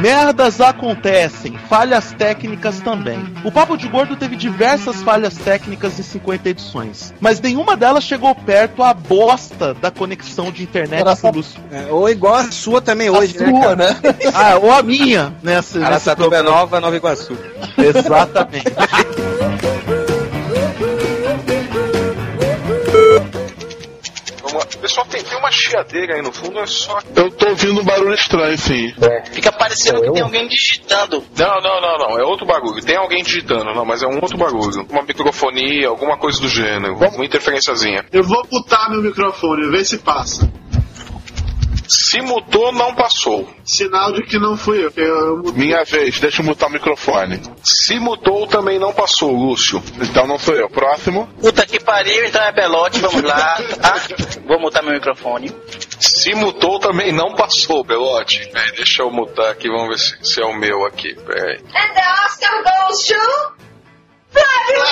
Merdas 0.02 0.60
acontecem, 0.60 1.56
falhas 1.68 2.10
técnicas 2.10 2.80
também. 2.80 3.24
O 3.44 3.52
Papo 3.52 3.76
de 3.76 3.86
Gordo 3.86 4.16
teve 4.16 4.34
diversas 4.34 5.00
falhas 5.00 5.36
técnicas 5.36 5.96
em 5.96 6.02
50 6.02 6.48
edições, 6.48 7.14
mas 7.20 7.40
nenhuma 7.40 7.76
delas 7.76 8.02
chegou 8.02 8.34
perto 8.34 8.82
à 8.82 8.92
bosta 8.92 9.74
da 9.74 9.92
conexão 9.92 10.50
de 10.50 10.64
internet 10.64 11.04
o 11.06 11.30
Lúcio. 11.30 11.60
É, 11.70 11.86
ou 11.88 12.10
igual 12.10 12.34
a 12.34 12.50
sua 12.50 12.80
também 12.80 13.10
hoje, 13.10 13.36
a 13.38 13.42
né? 13.42 13.50
sua, 13.52 13.60
cara? 13.60 13.76
né? 13.76 14.00
ah, 14.34 14.58
ou 14.60 14.72
a 14.72 14.82
minha 14.82 15.32
nessa. 15.40 15.78
nesse 15.78 15.92
Araçatuba 15.92 16.36
é. 16.36 16.42
Nova, 16.42 16.80
Nova 16.80 16.96
Iguaçu. 16.96 17.38
Exatamente. 17.78 18.72
Pessoal, 25.22 25.24
tem, 25.24 25.38
uma 25.38 25.50
chiadeira 25.50 26.14
aí 26.16 26.22
no 26.22 26.32
fundo, 26.32 26.58
é 26.58 26.66
só. 26.66 26.98
Eu 27.14 27.30
tô 27.30 27.48
ouvindo 27.48 27.80
um 27.80 27.84
barulho 27.84 28.14
estranho, 28.14 28.56
sim. 28.58 28.92
Fica 29.32 29.52
parecendo 29.52 30.02
que 30.02 30.12
tem 30.12 30.22
alguém 30.22 30.48
digitando. 30.48 31.24
Não, 31.36 31.60
não, 31.60 31.80
não, 31.80 31.98
não. 31.98 32.18
É 32.18 32.24
outro 32.24 32.46
bagulho. 32.46 32.82
Tem 32.82 32.96
alguém 32.96 33.22
digitando, 33.22 33.72
não, 33.74 33.84
mas 33.84 34.02
é 34.02 34.06
um 34.06 34.16
outro 34.20 34.36
bagulho. 34.36 34.86
Uma 34.90 35.02
microfonia, 35.02 35.88
alguma 35.88 36.18
coisa 36.18 36.40
do 36.40 36.48
gênero. 36.48 36.96
Uma 36.96 37.24
interferenciazinha. 37.24 38.04
Eu 38.12 38.24
vou 38.24 38.46
botar 38.46 38.88
meu 38.90 39.02
microfone, 39.02 39.70
ver 39.70 39.84
se 39.84 39.98
passa. 39.98 40.50
Se 41.88 42.20
mutou, 42.20 42.72
não 42.72 42.94
passou. 42.94 43.48
Sinal 43.64 44.12
de 44.12 44.22
que 44.22 44.38
não 44.38 44.56
fui 44.56 44.84
eu. 44.84 44.92
eu. 44.96 45.52
Minha 45.52 45.84
vez, 45.84 46.20
deixa 46.20 46.40
eu 46.40 46.46
mutar 46.46 46.68
o 46.68 46.72
microfone. 46.72 47.40
Se 47.62 47.98
mutou, 47.98 48.46
também 48.46 48.78
não 48.78 48.92
passou, 48.92 49.32
Lúcio. 49.32 49.82
Então 50.00 50.26
não 50.26 50.38
sou 50.38 50.54
eu. 50.54 50.68
Próximo. 50.68 51.28
Puta 51.40 51.66
que 51.66 51.78
pariu, 51.80 52.24
então 52.24 52.42
é 52.42 52.52
Belote, 52.52 53.00
vamos 53.00 53.22
lá. 53.22 53.58
Tá? 53.80 53.94
Vou 54.46 54.60
mutar 54.60 54.82
meu 54.82 54.94
microfone. 54.94 55.50
Se 56.00 56.34
mutou, 56.34 56.78
também 56.78 57.12
não 57.12 57.34
passou, 57.34 57.84
Belote. 57.84 58.48
Peraí, 58.52 58.72
deixa 58.72 59.02
eu 59.02 59.10
mutar 59.10 59.50
aqui, 59.50 59.68
vamos 59.68 59.88
ver 59.88 59.98
se, 59.98 60.32
se 60.32 60.40
é 60.40 60.44
o 60.44 60.54
meu 60.54 60.84
aqui. 60.86 61.14
Peraí. 61.14 61.58
And 61.58 61.94
the 61.94 62.02
Oscar 62.24 62.62
goes 62.64 63.06
to 63.06 63.62
Flávio 64.32 64.82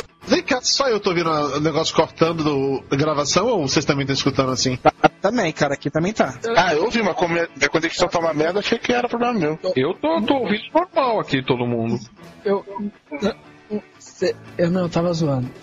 Vem 0.26 0.42
cá, 0.42 0.60
só 0.60 0.88
eu 0.88 0.98
tô 0.98 1.10
ouvindo 1.10 1.30
o 1.30 1.60
negócio 1.60 1.94
cortando 1.94 2.42
do, 2.42 2.82
da 2.88 2.96
gravação 2.96 3.46
ou 3.46 3.68
vocês 3.68 3.84
também 3.84 4.02
estão 4.02 4.14
escutando 4.14 4.50
assim? 4.50 4.78
Também, 5.20 5.52
cara, 5.52 5.74
aqui 5.74 5.90
também 5.90 6.12
tá. 6.12 6.38
Ah, 6.56 6.74
eu 6.74 6.84
ouvi, 6.84 7.02
mas 7.02 7.14
como 7.14 7.34
minha 7.34 7.48
minha 7.56 7.68
conexão 7.68 8.08
tá 8.08 8.18
uma 8.18 8.34
merda, 8.34 8.60
achei 8.60 8.78
que 8.78 8.92
era 8.92 9.08
problema 9.08 9.34
meu. 9.34 9.58
Eu 9.76 9.94
tô, 9.94 10.20
tô 10.22 10.34
ouvindo 10.34 10.62
normal 10.74 11.20
aqui, 11.20 11.42
todo 11.42 11.66
mundo. 11.66 11.98
Eu. 12.44 12.64
Eu 14.56 14.70
não, 14.70 14.82
eu 14.82 14.88
tava 14.88 15.12
zoando. 15.12 15.50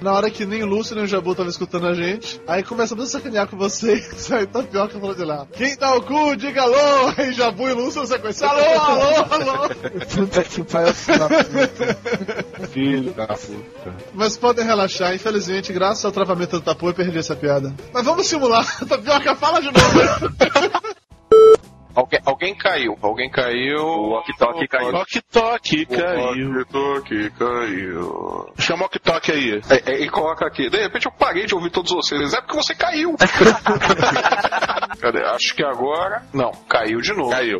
Na 0.00 0.12
hora 0.12 0.30
que 0.30 0.46
nem 0.46 0.62
o 0.62 0.66
Lúcio 0.66 0.94
nem 0.94 1.04
o 1.04 1.08
Jabu 1.08 1.34
tava 1.34 1.48
escutando 1.48 1.86
a 1.86 1.94
gente, 1.94 2.40
aí 2.46 2.62
começamos 2.62 3.04
a 3.04 3.08
sacanear 3.08 3.48
com 3.48 3.56
vocês, 3.56 4.30
aí 4.30 4.46
Tapioca 4.46 4.98
falou 4.98 5.14
de 5.14 5.24
lá. 5.24 5.46
Quem 5.52 5.76
dá 5.76 5.94
o 5.94 6.02
cu, 6.02 6.36
diga 6.36 6.62
alô! 6.62 7.12
Aí 7.16 7.32
Jabu 7.32 7.68
e 7.68 7.72
Lúcio 7.72 8.06
sequência. 8.06 8.46
Alô, 8.46 8.60
alô, 8.60 9.16
alô! 9.30 9.68
Puta 10.14 10.44
que 10.44 10.62
pariu. 10.62 10.94
Filho 12.70 13.12
da 13.12 13.26
puta. 13.26 13.94
Mas 14.14 14.36
podem 14.36 14.64
relaxar, 14.64 15.14
infelizmente, 15.14 15.72
graças 15.72 16.04
ao 16.04 16.12
travamento 16.12 16.58
do 16.58 16.62
Tapu, 16.62 16.88
eu 16.88 16.94
perdi 16.94 17.18
essa 17.18 17.34
piada. 17.34 17.74
Mas 17.92 18.04
vamos 18.04 18.26
simular. 18.26 18.66
Tapioca, 18.86 19.34
fala 19.34 19.60
de 19.60 19.66
novo. 19.66 20.94
Alguém, 21.98 22.20
alguém 22.24 22.54
caiu, 22.54 22.96
alguém 23.02 23.28
caiu. 23.28 23.84
O 23.84 24.12
Ok-Tok 24.12 24.68
caiu. 24.68 24.94
Ok-Tok 24.94 25.86
caiu. 25.86 26.60
Ok-Tok 26.60 27.30
caiu. 27.30 28.52
Chama 28.56 28.84
o 28.84 28.86
Ok-Tok 28.86 29.32
aí. 29.32 29.60
É, 29.68 29.90
é, 29.90 30.00
e 30.04 30.08
coloca 30.08 30.46
aqui. 30.46 30.70
De 30.70 30.78
repente 30.78 31.06
eu 31.06 31.12
parei 31.12 31.44
de 31.44 31.56
ouvir 31.56 31.70
todos 31.70 31.90
vocês. 31.90 32.32
É 32.32 32.40
porque 32.40 32.54
você 32.54 32.72
caiu. 32.72 33.16
Cadê? 35.00 35.24
Acho 35.24 35.56
que 35.56 35.64
agora. 35.64 36.22
Não, 36.32 36.52
caiu 36.68 37.00
de 37.00 37.12
novo. 37.12 37.30
Caiu. 37.30 37.58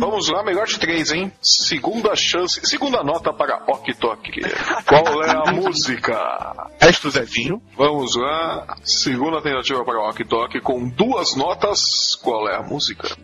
Vamos 0.00 0.28
lá, 0.30 0.42
melhor 0.42 0.66
de 0.66 0.80
três, 0.80 1.12
hein? 1.12 1.30
Segunda 1.40 2.16
chance. 2.16 2.60
Segunda 2.66 3.04
nota 3.04 3.32
para 3.32 3.62
Ok-Tok. 3.68 4.40
Qual 4.84 5.22
é 5.22 5.30
a 5.30 5.52
música? 5.52 6.68
Resto 6.80 7.08
Zezinho. 7.08 7.62
Vamos 7.76 8.16
lá. 8.16 8.76
Segunda 8.82 9.40
tentativa 9.40 9.84
para 9.84 10.00
o 10.00 10.08
Ok-Tok 10.08 10.60
com 10.60 10.88
duas 10.88 11.36
notas. 11.36 12.16
Qual 12.20 12.48
é 12.48 12.56
a 12.56 12.62
música? 12.62 13.16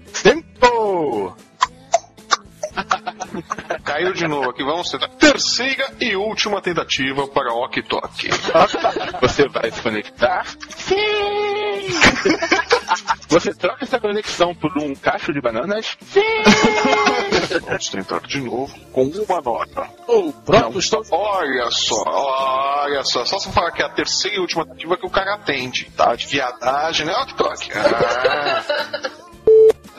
Caiu 3.84 4.12
de 4.12 4.26
novo 4.26 4.50
aqui, 4.50 4.62
vamos 4.62 4.90
tentar. 4.90 5.08
Terceira 5.08 5.92
e 6.00 6.14
última 6.16 6.60
tentativa 6.60 7.26
para 7.28 7.52
o 7.52 7.64
Ok 7.64 7.82
Tok. 7.82 8.28
Você 9.20 9.48
vai 9.48 9.70
se 9.70 9.80
conectar? 9.82 10.46
Sim! 10.76 10.96
Você 13.28 13.54
troca 13.54 13.84
essa 13.84 13.98
conexão 13.98 14.54
por 14.54 14.76
um 14.78 14.94
cacho 14.94 15.32
de 15.32 15.40
bananas? 15.40 15.96
Sim! 16.02 16.20
Vamos 17.66 17.88
tentar 17.88 18.20
de 18.20 18.40
novo 18.40 18.72
com 18.92 19.04
uma 19.04 19.40
nota. 19.40 19.88
Oh, 20.06 20.32
pronto, 20.44 20.78
estou. 20.78 21.02
Olha 21.10 21.70
só, 21.70 22.02
olha 22.06 23.02
só. 23.04 23.24
Só 23.24 23.38
se 23.38 23.50
falar 23.50 23.72
que 23.72 23.82
é 23.82 23.86
a 23.86 23.88
terceira 23.88 24.36
e 24.36 24.40
última 24.40 24.64
tentativa 24.64 24.96
que 24.96 25.06
o 25.06 25.10
cara 25.10 25.34
atende, 25.34 25.90
tá? 25.96 26.14
De 26.14 26.26
viadagem, 26.26 27.06
né? 27.06 27.12
Ok 27.14 27.34
Tok. 27.34 27.70
Ah. 27.74 28.62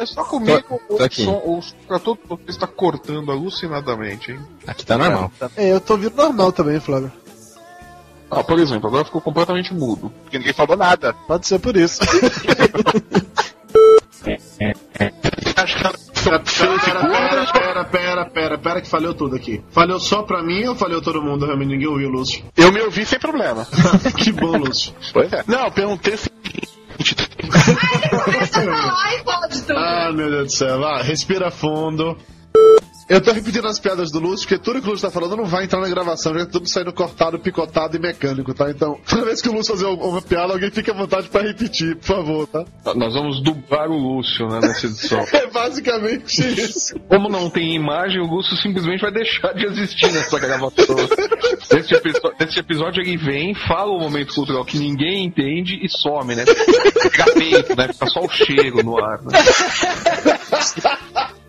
É 0.03 0.05
só 0.05 0.23
comigo 0.23 0.61
Tô- 0.87 0.97
tô 0.97 1.03
aqui. 1.03 1.21
o 1.21 1.25
som, 1.25 1.41
o 1.45 1.61
som 1.61 1.75
pra 1.87 1.99
todo 1.99 2.19
mundo 2.29 2.41
está 2.47 2.67
cortando 2.67 3.31
alucinadamente, 3.31 4.31
hein? 4.31 4.39
Aqui 4.67 4.85
tá 4.85 4.97
normal. 4.97 5.31
É, 5.55 5.71
eu 5.71 5.79
tô 5.79 5.93
ouvindo 5.93 6.15
normal 6.15 6.51
também, 6.51 6.79
Flávio. 6.79 7.11
Ah, 8.29 8.43
por 8.43 8.57
exemplo, 8.59 8.87
agora 8.87 9.05
ficou 9.05 9.21
completamente 9.21 9.73
mudo. 9.73 10.11
Porque 10.23 10.37
ninguém 10.39 10.53
falou 10.53 10.75
nada. 10.75 11.13
Pode 11.27 11.45
ser 11.47 11.59
por 11.59 11.77
isso. 11.77 11.99
Pera, 16.23 16.39
pera, 16.39 17.45
pera, 17.51 17.85
pera, 17.85 18.25
pera, 18.25 18.57
pera, 18.57 18.81
que 18.81 18.87
falhou 18.89 19.13
tudo 19.13 19.35
aqui. 19.35 19.61
Falhou 19.71 19.99
só 19.99 20.23
pra 20.23 20.41
mim 20.41 20.65
ou 20.67 20.75
falhou 20.75 21.01
todo 21.01 21.21
mundo? 21.21 21.45
Realmente 21.45 21.69
ninguém 21.69 21.87
ouviu, 21.87 22.09
Lúcio. 22.09 22.43
Eu 22.55 22.71
me 22.71 22.81
ouvi 22.81 23.05
sem 23.05 23.19
problema. 23.19 23.67
que 24.17 24.31
bom, 24.31 24.57
Lúcio. 24.57 24.93
Pois 25.11 25.31
é. 25.33 25.43
Não, 25.47 25.65
eu 25.65 25.71
perguntei 25.71 26.17
se. 26.17 26.29
Ah, 29.76 30.11
meu 30.11 30.30
Deus 30.30 30.45
do 30.47 30.51
céu. 30.51 30.80
Vai, 30.80 31.03
respira 31.03 31.51
fundo. 31.51 32.18
Eu 33.09 33.21
tô 33.21 33.31
repetindo 33.31 33.67
as 33.67 33.79
piadas 33.79 34.11
do 34.11 34.19
Lúcio, 34.19 34.47
porque 34.47 34.63
tudo 34.63 34.81
que 34.81 34.87
o 34.87 34.91
Lúcio 34.91 35.07
tá 35.07 35.13
falando 35.13 35.35
não 35.35 35.45
vai 35.45 35.65
entrar 35.65 35.81
na 35.81 35.89
gravação, 35.89 36.33
já 36.33 36.45
tá 36.45 36.51
tudo 36.51 36.67
saindo 36.69 36.93
cortado, 36.93 37.37
picotado 37.37 37.97
e 37.97 37.99
mecânico, 37.99 38.53
tá? 38.53 38.69
Então, 38.69 38.97
toda 39.07 39.25
vez 39.25 39.41
que 39.41 39.49
o 39.49 39.53
Lúcio 39.53 39.73
fazer 39.73 39.85
uma 39.85 40.21
piada, 40.21 40.53
alguém 40.53 40.71
fica 40.71 40.91
à 40.91 40.95
vontade 40.95 41.27
pra 41.27 41.41
repetir, 41.41 41.97
por 41.97 42.05
favor, 42.05 42.47
tá? 42.47 42.63
Nós 42.95 43.13
vamos 43.13 43.43
dublar 43.43 43.89
o 43.89 43.97
Lúcio 43.97 44.47
né, 44.47 44.59
nessa 44.61 44.85
edição. 44.87 45.23
É 45.33 45.47
basicamente 45.47 46.39
isso. 46.39 46.95
Como 47.09 47.27
não 47.27 47.49
tem 47.49 47.75
imagem, 47.75 48.21
o 48.21 48.25
Lúcio 48.25 48.55
simplesmente 48.57 49.01
vai 49.01 49.11
deixar 49.11 49.53
de 49.53 49.65
existir 49.65 50.11
nessa 50.11 50.39
gravação. 50.39 50.95
Nesse 51.71 51.93
episódio, 51.95 52.35
nesse 52.39 52.59
episódio 52.59 53.01
ele 53.01 53.17
vem, 53.17 53.53
fala 53.53 53.91
o 53.91 53.99
momento 53.99 54.33
cultural 54.33 54.63
que 54.63 54.77
ninguém 54.77 55.25
entende 55.25 55.79
e 55.83 55.89
some, 55.89 56.35
né? 56.35 56.45
Fica 56.45 57.25
feito, 57.33 57.75
né? 57.75 57.91
Fica 57.91 58.07
só 58.07 58.21
o 58.21 58.29
cheiro 58.29 58.83
no 58.83 58.97
ar. 59.03 59.21
Né? 59.23 59.31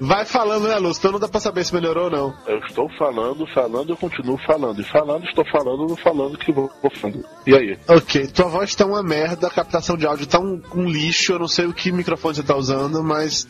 Vai 0.00 0.24
falando, 0.24 0.66
né, 0.66 0.76
Lúcio? 0.78 1.00
Então 1.00 1.12
não 1.12 1.20
dá 1.20 1.28
pra 1.28 1.40
saber 1.40 1.62
se 1.64 1.74
melhorou 1.74 2.04
ou 2.04 2.10
não. 2.10 2.34
Eu 2.46 2.58
estou 2.60 2.88
falando, 2.98 3.46
falando, 3.52 3.90
eu 3.90 3.96
continuo 3.96 4.38
falando. 4.46 4.80
E 4.80 4.84
falando, 4.84 5.24
estou 5.24 5.44
falando, 5.52 5.86
não 5.86 5.96
falando 5.96 6.38
que 6.38 6.50
vou 6.50 6.70
vou 6.80 6.90
falando. 6.96 7.24
E 7.46 7.54
aí? 7.54 7.78
Ok, 7.86 8.28
tua 8.28 8.48
voz 8.48 8.74
tá 8.74 8.86
uma 8.86 9.02
merda, 9.02 9.46
a 9.46 9.50
captação 9.50 9.96
de 9.96 10.06
áudio 10.06 10.26
tá 10.26 10.40
um, 10.40 10.62
um 10.74 10.88
lixo, 10.88 11.32
eu 11.32 11.38
não 11.38 11.48
sei 11.48 11.66
o 11.66 11.74
que 11.74 11.92
microfone 11.92 12.34
você 12.34 12.42
tá 12.42 12.56
usando, 12.56 13.04
mas. 13.04 13.46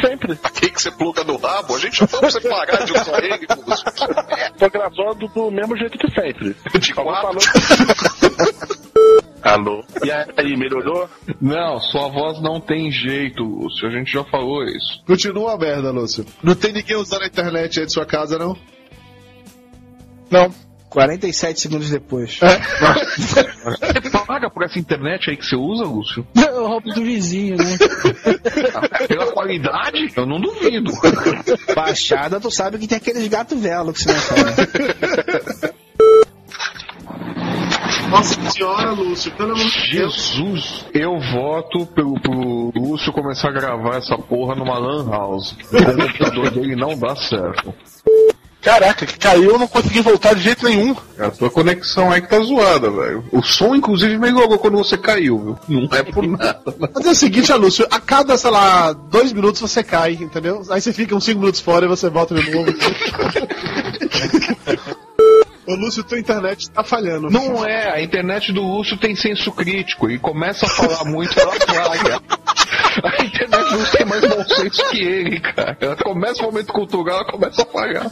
Sempre. 0.00 0.38
Aqui 0.42 0.70
que 0.70 0.80
você 0.80 0.90
pluga 0.90 1.24
no 1.24 1.36
rabo, 1.36 1.76
a 1.76 1.78
gente 1.78 1.98
já 1.98 2.06
vamos 2.06 2.32
separar 2.32 2.84
de 2.84 2.92
usar 2.92 3.22
ele, 3.22 3.46
Lúcio. 3.66 3.84
Tô 4.58 4.70
gravando 4.70 5.28
do 5.28 5.50
mesmo 5.50 5.76
jeito 5.76 5.98
que 5.98 6.10
sempre. 6.10 6.56
De 6.78 6.94
quatro. 6.94 7.38
Alô? 9.42 9.84
E 10.04 10.10
aí, 10.10 10.56
melhorou? 10.56 11.08
Não, 11.40 11.80
sua 11.80 12.08
voz 12.08 12.40
não 12.40 12.60
tem 12.60 12.90
jeito, 12.92 13.42
Lúcio. 13.42 13.88
A 13.88 13.90
gente 13.90 14.12
já 14.12 14.22
falou 14.24 14.64
isso. 14.64 15.02
Continua 15.04 15.50
uma 15.50 15.58
merda, 15.58 15.90
Lúcio. 15.90 16.24
Não 16.42 16.54
tem 16.54 16.72
ninguém 16.72 16.96
usando 16.96 17.22
a 17.22 17.26
internet 17.26 17.80
aí 17.80 17.86
de 17.86 17.92
sua 17.92 18.06
casa, 18.06 18.38
não? 18.38 18.56
Não. 20.30 20.54
47 20.88 21.58
segundos 21.58 21.90
depois. 21.90 22.38
Você 23.16 24.10
paga 24.26 24.50
por 24.50 24.62
essa 24.62 24.78
internet 24.78 25.30
aí 25.30 25.36
que 25.36 25.46
você 25.46 25.56
usa, 25.56 25.84
Lúcio? 25.84 26.26
Eu 26.36 26.68
roubo 26.68 26.90
do 26.92 27.02
vizinho, 27.02 27.56
né? 27.56 27.78
Pela 29.08 29.32
qualidade? 29.32 30.12
Eu 30.14 30.26
não 30.26 30.38
duvido. 30.38 30.92
Baixada, 31.74 32.38
tu 32.38 32.50
sabe 32.50 32.78
que 32.78 32.86
tem 32.86 32.98
aqueles 32.98 33.26
gato 33.26 33.56
velo 33.56 33.92
que 33.92 34.02
você 34.02 34.12
não 34.12 34.20
fala. 34.20 35.74
Nossa 38.12 38.38
senhora, 38.50 38.90
Lúcio, 38.90 39.32
pelo 39.32 39.52
amor 39.52 39.64
de 39.64 39.96
Deus. 39.96 40.14
Jesus, 40.14 40.84
eu 40.92 41.18
voto 41.18 41.86
pelo, 41.86 42.12
pro 42.20 42.70
Lúcio 42.76 43.10
começar 43.10 43.48
a 43.48 43.52
gravar 43.52 43.96
essa 43.96 44.18
porra 44.18 44.54
numa 44.54 44.78
Lan 44.78 45.10
House. 45.10 45.56
O 45.72 45.82
computador 45.82 46.50
dele 46.50 46.76
não 46.76 46.94
dá 46.96 47.16
certo. 47.16 47.72
Caraca, 48.60 49.06
que 49.06 49.18
caiu, 49.18 49.52
eu 49.52 49.58
não 49.58 49.66
consegui 49.66 50.02
voltar 50.02 50.34
de 50.34 50.42
jeito 50.42 50.66
nenhum. 50.66 50.94
A 51.18 51.30
tua 51.30 51.48
conexão 51.48 52.12
aí 52.12 52.20
que 52.20 52.28
tá 52.28 52.38
zoada, 52.40 52.90
velho. 52.90 53.24
O 53.32 53.42
som, 53.42 53.74
inclusive, 53.74 54.18
melhorou 54.18 54.58
quando 54.58 54.76
você 54.76 54.98
caiu, 54.98 55.38
viu? 55.38 55.58
Não 55.66 55.88
é 55.96 56.02
por 56.02 56.26
nada. 56.26 56.62
Mas 56.94 57.06
é 57.06 57.10
o 57.10 57.14
seguinte, 57.14 57.50
Lúcio, 57.54 57.86
a 57.90 57.98
cada, 57.98 58.36
sei 58.36 58.50
lá, 58.50 58.92
dois 58.92 59.32
minutos 59.32 59.62
você 59.62 59.82
cai, 59.82 60.18
entendeu? 60.20 60.62
Aí 60.68 60.82
você 60.82 60.92
fica 60.92 61.16
uns 61.16 61.24
cinco 61.24 61.40
minutos 61.40 61.60
fora 61.60 61.86
e 61.86 61.88
você 61.88 62.10
volta 62.10 62.34
de 62.34 62.50
novo. 62.50 62.72
Ô, 65.66 65.74
Lúcio, 65.74 66.02
tua 66.02 66.18
internet 66.18 66.70
tá 66.70 66.82
falhando. 66.82 67.30
Não 67.30 67.64
é, 67.64 67.92
a 67.92 68.02
internet 68.02 68.52
do 68.52 68.62
Lúcio 68.62 68.96
tem 68.96 69.14
senso 69.14 69.52
crítico 69.52 70.10
e 70.10 70.18
começa 70.18 70.66
a 70.66 70.68
falar 70.68 71.04
muito, 71.04 71.38
ela 71.38 71.52
falha. 71.52 72.20
A 73.02 73.24
internet 73.24 73.70
do 73.70 73.78
Lúcio 73.78 73.96
tem 73.96 74.06
mais 74.06 74.20
bom 74.20 74.44
senso 74.44 74.90
que 74.90 75.00
ele, 75.00 75.40
cara. 75.40 75.74
Ela 75.80 75.96
começa 75.96 76.42
o 76.42 76.46
momento 76.46 76.74
cultural, 76.74 77.20
ela 77.20 77.24
começa 77.24 77.62
a 77.62 77.64
falhar. 77.64 78.10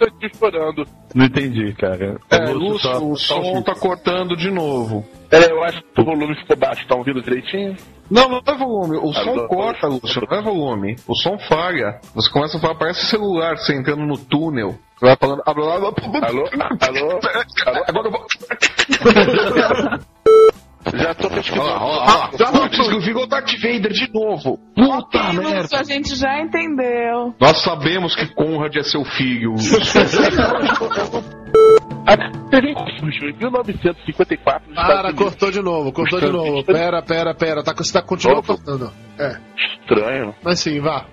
Aqui 0.00 0.30
chorando. 0.36 0.86
Não 1.14 1.26
entendi, 1.26 1.72
cara. 1.74 2.18
É, 2.30 2.38
Lúcio, 2.52 2.58
Lúcio, 2.58 2.80
só- 2.90 2.98
o 3.04 3.16
só 3.16 3.42
som 3.42 3.58
o- 3.58 3.62
tá 3.62 3.74
cortando 3.74 4.36
de 4.36 4.50
novo. 4.50 5.04
É, 5.30 5.50
eu 5.50 5.62
acho 5.62 5.82
que 5.82 6.00
o 6.00 6.04
volume 6.04 6.34
ficou 6.36 6.56
baixo, 6.56 6.86
tá 6.86 6.94
ouvindo 6.94 7.22
direitinho? 7.22 7.76
Não, 8.10 8.28
não 8.28 8.40
é 8.44 8.54
volume. 8.54 8.96
O 8.98 9.12
som 9.12 9.30
Alô? 9.30 9.48
corta, 9.48 9.86
Lúcio, 9.86 10.22
não 10.30 10.38
é 10.38 10.42
volume. 10.42 10.96
O 11.06 11.14
som 11.14 11.38
falha. 11.48 12.00
Você 12.14 12.30
começa 12.30 12.56
a 12.56 12.60
falar, 12.60 12.74
parece 12.74 13.06
celular, 13.06 13.56
você 13.56 13.74
entrando 13.74 14.04
no 14.04 14.18
túnel. 14.18 14.74
Você 14.98 15.06
vai 15.06 15.16
falando. 15.16 15.42
Alô, 15.46 15.70
alô, 15.70 15.94
Alô? 16.22 16.48
Alô? 16.80 16.80
Alô? 16.80 17.20
Agora 17.86 18.08
eu 18.08 18.10
vou. 18.10 18.26
Já 20.92 21.14
tô 21.14 21.30
pesquisando. 21.30 21.62
Olha 21.62 21.78
lá, 21.78 22.30
olha 22.32 22.50
lá. 22.50 22.68
Putz, 22.68 23.04
virou 23.04 23.26
Darth 23.26 23.52
Vader 23.60 23.92
de 23.92 24.12
novo. 24.12 24.58
Puta 24.74 25.32
merda. 25.32 25.64
Isso 25.64 25.76
a 25.76 25.82
gente 25.82 26.14
já 26.14 26.40
entendeu. 26.40 27.34
Nós 27.40 27.62
sabemos 27.62 28.14
que 28.14 28.26
Conrad 28.34 28.76
é 28.76 28.82
seu 28.82 29.04
filho. 29.04 29.54
Em 32.54 33.32
1954, 33.38 34.68
nos 34.68 34.76
Para, 34.76 35.12
cortou 35.14 35.50
de 35.50 35.62
novo, 35.62 35.90
cortou 35.92 36.20
de 36.20 36.30
novo. 36.30 36.62
Pera, 36.64 37.02
pera, 37.02 37.34
pera. 37.34 37.64
Tá, 37.64 37.72
você 37.72 37.92
tá 37.92 38.02
continuando 38.02 38.42
falando. 38.42 38.92
É. 39.18 39.38
Estranho. 39.80 40.34
Mas 40.42 40.60
sim, 40.60 40.80
vá. 40.80 41.06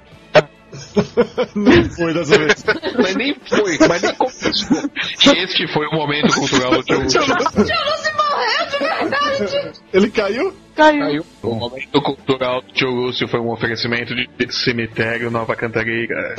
Não 1.56 1.90
foi 1.92 2.14
dessa 2.14 2.38
vez. 2.38 2.64
mas 2.98 3.16
nem 3.16 3.34
foi, 3.34 3.78
mas 3.88 4.02
nem 4.02 4.16
começou. 4.16 4.90
Este 5.36 5.68
foi 5.68 5.88
o 5.88 5.92
momento 5.92 6.34
cultural 6.34 6.72
do 6.72 6.84
tio 6.84 7.08
Tio 7.08 7.22
Lúcio 7.22 8.12
morreu 8.18 8.68
de 8.70 8.78
verdade! 8.78 9.82
Ele 9.94 10.10
caiu? 10.10 10.54
Caiu. 10.76 11.26
O 11.44 11.54
momento 11.54 12.02
cultural 12.02 12.62
do 12.62 12.74
tio 12.74 12.90
Lúcio 12.90 13.28
foi 13.28 13.40
um 13.40 13.52
oferecimento 13.52 14.14
de 14.16 14.28
cemitério 14.54 15.30
Nova 15.30 15.56
Cantareira. 15.56 16.36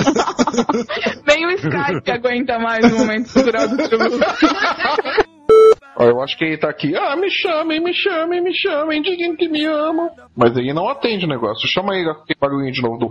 Nem 1.27 1.47
o 1.47 1.51
Skype 1.51 2.03
que 2.03 2.11
aguenta 2.11 2.59
mais 2.59 2.85
o 2.93 2.99
momento 2.99 3.33
cultural 3.33 3.69
do 3.69 3.77
tio 3.89 3.99
Lúcio. 3.99 4.21
Eu 5.99 6.21
acho 6.23 6.37
que 6.37 6.45
ele 6.45 6.57
tá 6.57 6.69
aqui. 6.69 6.95
Ah, 6.97 7.17
me 7.17 7.31
chamem, 7.31 7.81
me 7.81 7.93
chamem, 7.93 8.43
me 8.43 8.55
chamem, 8.55 9.03
digam 9.03 9.37
que 9.37 9.49
me 9.49 9.65
amam. 9.67 10.11
Mas 10.37 10.57
ele 10.57 10.73
não 10.73 10.89
atende 10.89 11.27
o 11.27 11.29
negócio. 11.29 11.69
Chama 11.69 11.95
ele 11.97 12.11
aquele 12.11 12.39
barulhinho 12.41 12.73
de 12.73 12.83
novo 12.83 12.99
do. 12.99 13.09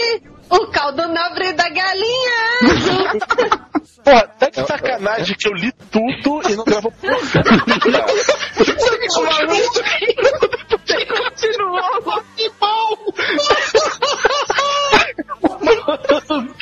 Agi! 0.00 0.22
O 0.50 0.66
caldo 0.66 1.08
nobre 1.08 1.52
da 1.52 1.68
galinha! 1.68 2.60
Pô, 4.02 4.10
tá 4.38 4.48
de 4.50 4.66
sacanagem 4.66 5.36
que 5.36 5.46
eu 5.46 5.52
li 5.52 5.70
tudo 5.90 6.40
e 6.50 6.56
não 6.56 6.64
gravou 6.64 6.90
porra. 6.90 7.18
Você 8.56 8.96
continuou! 8.96 9.70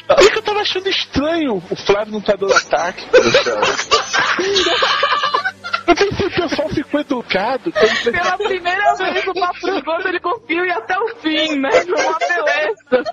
Por 0.07 0.33
que 0.33 0.39
eu 0.39 0.43
tava 0.43 0.61
achando 0.61 0.89
estranho 0.89 1.57
o 1.57 1.77
Flávio 1.77 2.13
não 2.13 2.21
tá 2.21 2.35
dando 2.35 2.55
ataque? 2.55 3.07
Eu 5.89 5.95
o 6.27 6.31
pessoal 6.31 6.69
ficou 6.69 7.01
educado. 7.01 7.73
Pela 7.73 8.37
primeira 8.37 8.95
vez 8.97 9.27
o 9.27 9.33
Papo 9.33 9.67
do 9.67 9.83
Gordo 9.83 10.09
ele 10.09 10.21
conseguiu 10.21 10.67
ir 10.67 10.73
até 10.73 10.99
o 10.99 11.09
fim, 11.17 11.59
né? 11.59 11.71
Foi 11.71 12.05
uma 12.05 12.19
beleza. 12.19 13.05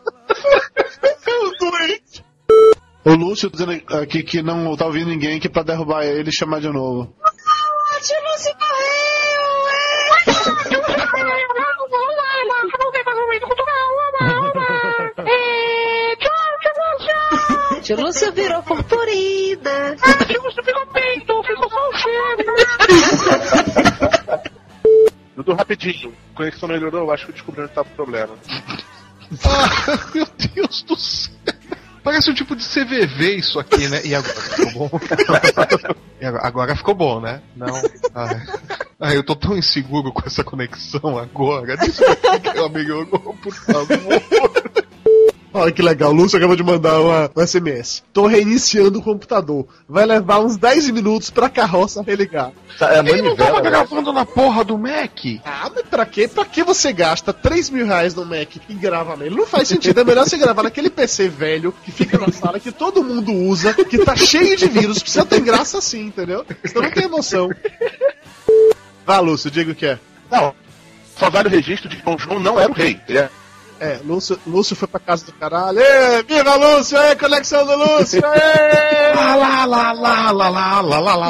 O 3.05 3.13
Lúcio 3.13 3.49
tá 3.49 3.57
dizendo 3.57 3.81
aqui 4.01 4.23
que 4.23 4.41
não 4.41 4.75
tá 4.75 4.85
ouvindo 4.87 5.09
ninguém 5.09 5.39
que 5.39 5.47
pra 5.47 5.63
derrubar 5.63 6.03
ele 6.03 6.29
e 6.29 6.35
chamar 6.35 6.59
de 6.59 6.67
novo. 6.67 7.15
Tio 8.01 8.17
Lúcio 8.23 8.53
morreu! 8.59 9.35
Tio 17.85 18.01
Lúcio 18.01 18.33
virou 18.33 18.63
purpurina! 18.63 19.95
Tio 20.25 20.41
Lúcio 20.41 20.63
virou 20.63 20.87
peito, 20.87 21.43
ficou 21.43 21.69
só 21.69 21.77
o 21.77 21.91
Dudu, 25.37 25.53
rapidinho. 25.53 26.11
Conexão 26.33 26.67
melhorou, 26.67 27.01
eu 27.01 27.11
acho 27.11 27.25
que 27.25 27.31
eu 27.31 27.35
descobri 27.35 27.61
onde 27.61 27.71
tava 27.73 27.87
o 27.87 27.91
problema. 27.91 28.33
Ah, 29.43 29.67
meu 30.13 30.27
Deus 30.53 30.83
do 30.83 30.95
céu. 30.95 31.33
Parece 32.03 32.29
um 32.29 32.33
tipo 32.35 32.55
de 32.55 32.63
CVV 32.63 33.37
isso 33.37 33.59
aqui, 33.59 33.87
né? 33.87 33.99
E 34.05 34.13
agora 34.13 34.33
ficou 34.35 34.89
bom? 34.89 34.99
E 36.21 36.25
agora, 36.25 36.47
agora 36.47 36.75
ficou 36.75 36.93
bom, 36.93 37.19
né? 37.19 37.41
Não. 37.55 37.73
Ai. 38.13 38.41
Ai, 38.99 39.17
eu 39.17 39.23
tô 39.23 39.35
tão 39.35 39.57
inseguro 39.57 40.11
com 40.13 40.21
essa 40.25 40.43
conexão 40.43 41.17
agora. 41.17 41.75
Mim 41.75 41.91
que 42.41 42.49
ela 42.49 42.69
melhorou, 42.69 43.35
por 43.41 43.53
favor. 43.53 43.87
Olha 45.57 45.71
que 45.71 45.81
legal, 45.81 46.11
o 46.11 46.13
Lúcio 46.13 46.35
acabou 46.35 46.53
de 46.53 46.63
mandar 46.63 46.99
uma, 46.99 47.31
um 47.33 47.47
SMS. 47.47 48.03
Tô 48.11 48.27
reiniciando 48.27 48.99
o 48.99 49.01
computador. 49.01 49.65
Vai 49.87 50.05
levar 50.05 50.39
uns 50.39 50.57
10 50.57 50.89
minutos 50.89 51.29
pra 51.29 51.49
carroça 51.49 52.03
religar. 52.03 52.51
é 52.81 52.99
Ele 52.99 53.21
não 53.21 53.37
tava 53.37 53.61
gravando 53.61 54.11
na 54.11 54.25
porra 54.25 54.65
do 54.65 54.77
Mac? 54.77 55.17
Ah, 55.45 55.71
mas 55.73 55.85
pra 55.85 56.05
quê? 56.05 56.27
Pra 56.27 56.43
que 56.43 56.61
você 56.61 56.91
gasta 56.91 57.31
3 57.31 57.69
mil 57.69 57.85
reais 57.85 58.13
no 58.13 58.25
Mac 58.25 58.57
e 58.67 58.73
grava 58.73 59.15
nele? 59.15 59.33
Não 59.33 59.47
faz 59.47 59.69
sentido. 59.69 59.97
É 59.97 60.03
melhor 60.03 60.27
você 60.27 60.37
gravar 60.37 60.61
naquele 60.61 60.89
PC 60.89 61.29
velho 61.29 61.73
que 61.85 61.91
fica 61.91 62.17
na 62.17 62.29
sala 62.33 62.59
que 62.59 62.73
todo 62.73 63.01
mundo 63.01 63.31
usa, 63.31 63.73
que 63.73 63.99
tá 63.99 64.13
cheio 64.13 64.57
de 64.57 64.67
vírus. 64.67 64.99
Precisa 64.99 65.25
ter 65.25 65.39
graça 65.39 65.77
assim, 65.77 66.07
entendeu? 66.07 66.45
Senão 66.65 66.83
não 66.83 66.91
tem 66.91 67.05
emoção. 67.05 67.49
Vá, 69.05 69.21
Lúcio, 69.21 69.49
diga 69.49 69.71
o 69.71 69.75
que 69.75 69.85
é. 69.85 69.99
Não. 70.29 70.53
Só 71.17 71.29
vale 71.29 71.47
o 71.47 71.51
registro 71.51 71.87
de 71.87 71.95
que 71.95 72.03
Dom 72.03 72.17
João 72.17 72.41
não 72.41 72.59
era 72.59 72.69
o 72.69 72.75
rei. 72.75 72.99
Ele 73.07 73.19
é 73.19 73.29
É, 73.85 73.99
Lúcio, 74.03 74.39
Lúcio 74.47 74.75
foi 74.75 74.87
pra 74.87 74.99
casa 74.99 75.27
do 75.27 75.31
caralho. 75.33 75.79
Ê, 75.79 76.23
viva 76.23 76.55
Lúcio! 76.55 76.97
Ê, 76.97 77.15
conexão 77.15 77.63
do 77.67 77.75
Lúcio! 77.75 78.19
Ê! 78.19 79.13
Lá, 79.15 79.35
lá, 79.35 79.65
lá, 79.65 79.91
lá, 79.93 80.31
lá, 80.31 80.49
lá, 80.49 80.79
lá, 80.81 80.99
lá, 80.99 81.13
lá, 81.13 81.29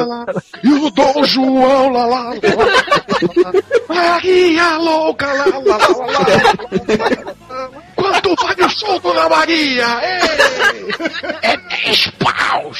lá, 0.00 0.26
E 0.64 0.72
o 0.72 0.90
Dom 0.90 1.24
João, 1.24 1.90
lá, 1.90 2.06
lá, 2.06 2.22
lá, 2.22 2.34
Maria 3.86 4.78
louca, 4.78 5.26
lá, 5.26 5.44
lá, 5.44 5.58
lá, 5.58 5.76
lá, 5.88 6.06
lá. 7.50 7.86
Quanto 8.26 8.46
vale 8.46 8.64
o 8.64 8.70
som, 8.70 8.98
Dona 8.98 9.28
Maria? 9.28 10.00
Ei! 10.02 10.20
É 11.42 11.56
10 11.56 12.10
paus! 12.18 12.78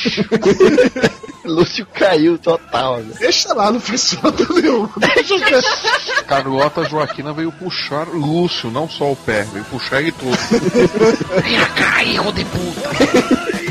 Lúcio 1.46 1.86
caiu 1.94 2.36
total. 2.38 2.98
né? 2.98 3.14
Deixa 3.20 3.54
lá, 3.54 3.70
não 3.70 3.78
fez 3.78 4.14
falta 4.14 4.44
nenhuma. 4.52 4.90
Carlota 6.26 6.84
Joaquina 6.84 7.32
veio 7.32 7.52
puxar 7.52 8.08
Lúcio, 8.08 8.68
não 8.70 8.88
só 8.88 9.12
o 9.12 9.16
pé, 9.16 9.44
veio 9.52 9.64
puxar 9.66 10.00
ele 10.00 10.10
todo. 10.10 10.36
Vem 11.42 11.64
cá, 11.76 12.02
hijo 12.02 12.32
de 12.32 12.44
puta! 12.44 13.65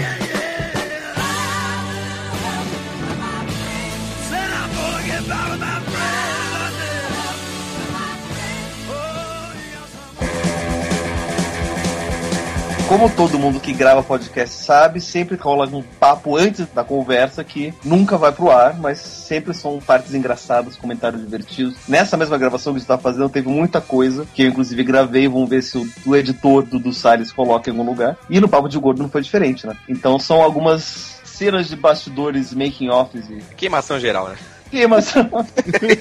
Como 12.87 13.09
todo 13.09 13.39
mundo 13.39 13.59
que 13.59 13.73
grava 13.73 14.03
podcast 14.03 14.55
sabe, 14.55 15.01
sempre 15.01 15.35
rola 15.35 15.67
um 15.75 15.81
papo 15.81 16.37
antes 16.37 16.67
da 16.67 16.83
conversa 16.83 17.43
que 17.43 17.73
nunca 17.83 18.15
vai 18.15 18.31
pro 18.31 18.51
ar, 18.51 18.77
mas 18.77 18.99
sempre 18.99 19.55
são 19.55 19.79
partes 19.79 20.13
engraçadas, 20.13 20.77
comentários 20.77 21.21
divertidos. 21.23 21.75
Nessa 21.87 22.15
mesma 22.15 22.37
gravação 22.37 22.73
que 22.73 22.77
a 22.77 22.79
gente 22.79 22.87
tá 22.87 22.97
fazendo, 22.97 23.27
teve 23.27 23.49
muita 23.49 23.81
coisa 23.81 24.27
que 24.35 24.43
eu 24.43 24.49
inclusive 24.49 24.83
gravei, 24.83 25.27
vamos 25.27 25.49
ver 25.49 25.63
se 25.63 25.79
o, 25.79 25.87
o 26.05 26.15
editor 26.15 26.61
do, 26.61 26.77
do 26.77 26.93
Salles 26.93 27.31
coloca 27.31 27.71
em 27.71 27.73
algum 27.73 27.89
lugar. 27.89 28.17
E 28.29 28.39
no 28.39 28.47
Papo 28.47 28.69
de 28.69 28.77
Gordo 28.77 29.01
não 29.01 29.09
foi 29.09 29.23
diferente, 29.23 29.65
né? 29.65 29.75
Então 29.89 30.19
são 30.19 30.43
algumas 30.43 31.19
cenas 31.23 31.67
de 31.67 31.75
bastidores, 31.75 32.53
making 32.53 32.89
offs 32.89 33.27
e 33.31 33.41
Queimação 33.55 33.99
geral, 33.99 34.29
né? 34.29 34.35
Queimação. 34.69 35.29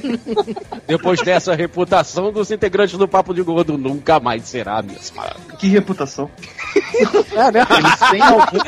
Depois 0.86 1.20
dessa 1.20 1.54
reputação 1.54 2.32
dos 2.32 2.50
integrantes 2.50 2.98
do 2.98 3.08
Papo 3.08 3.34
de 3.34 3.42
Gordo, 3.42 3.78
nunca 3.78 4.20
mais 4.20 4.44
será 4.44 4.78
a 4.78 4.82
mesma. 4.82 5.24
que 5.58 5.68
reputação. 5.68 6.30
É, 7.34 7.50
né? 7.50 7.66
Eles 7.70 7.98
têm 8.10 8.22
alguma. 8.22 8.64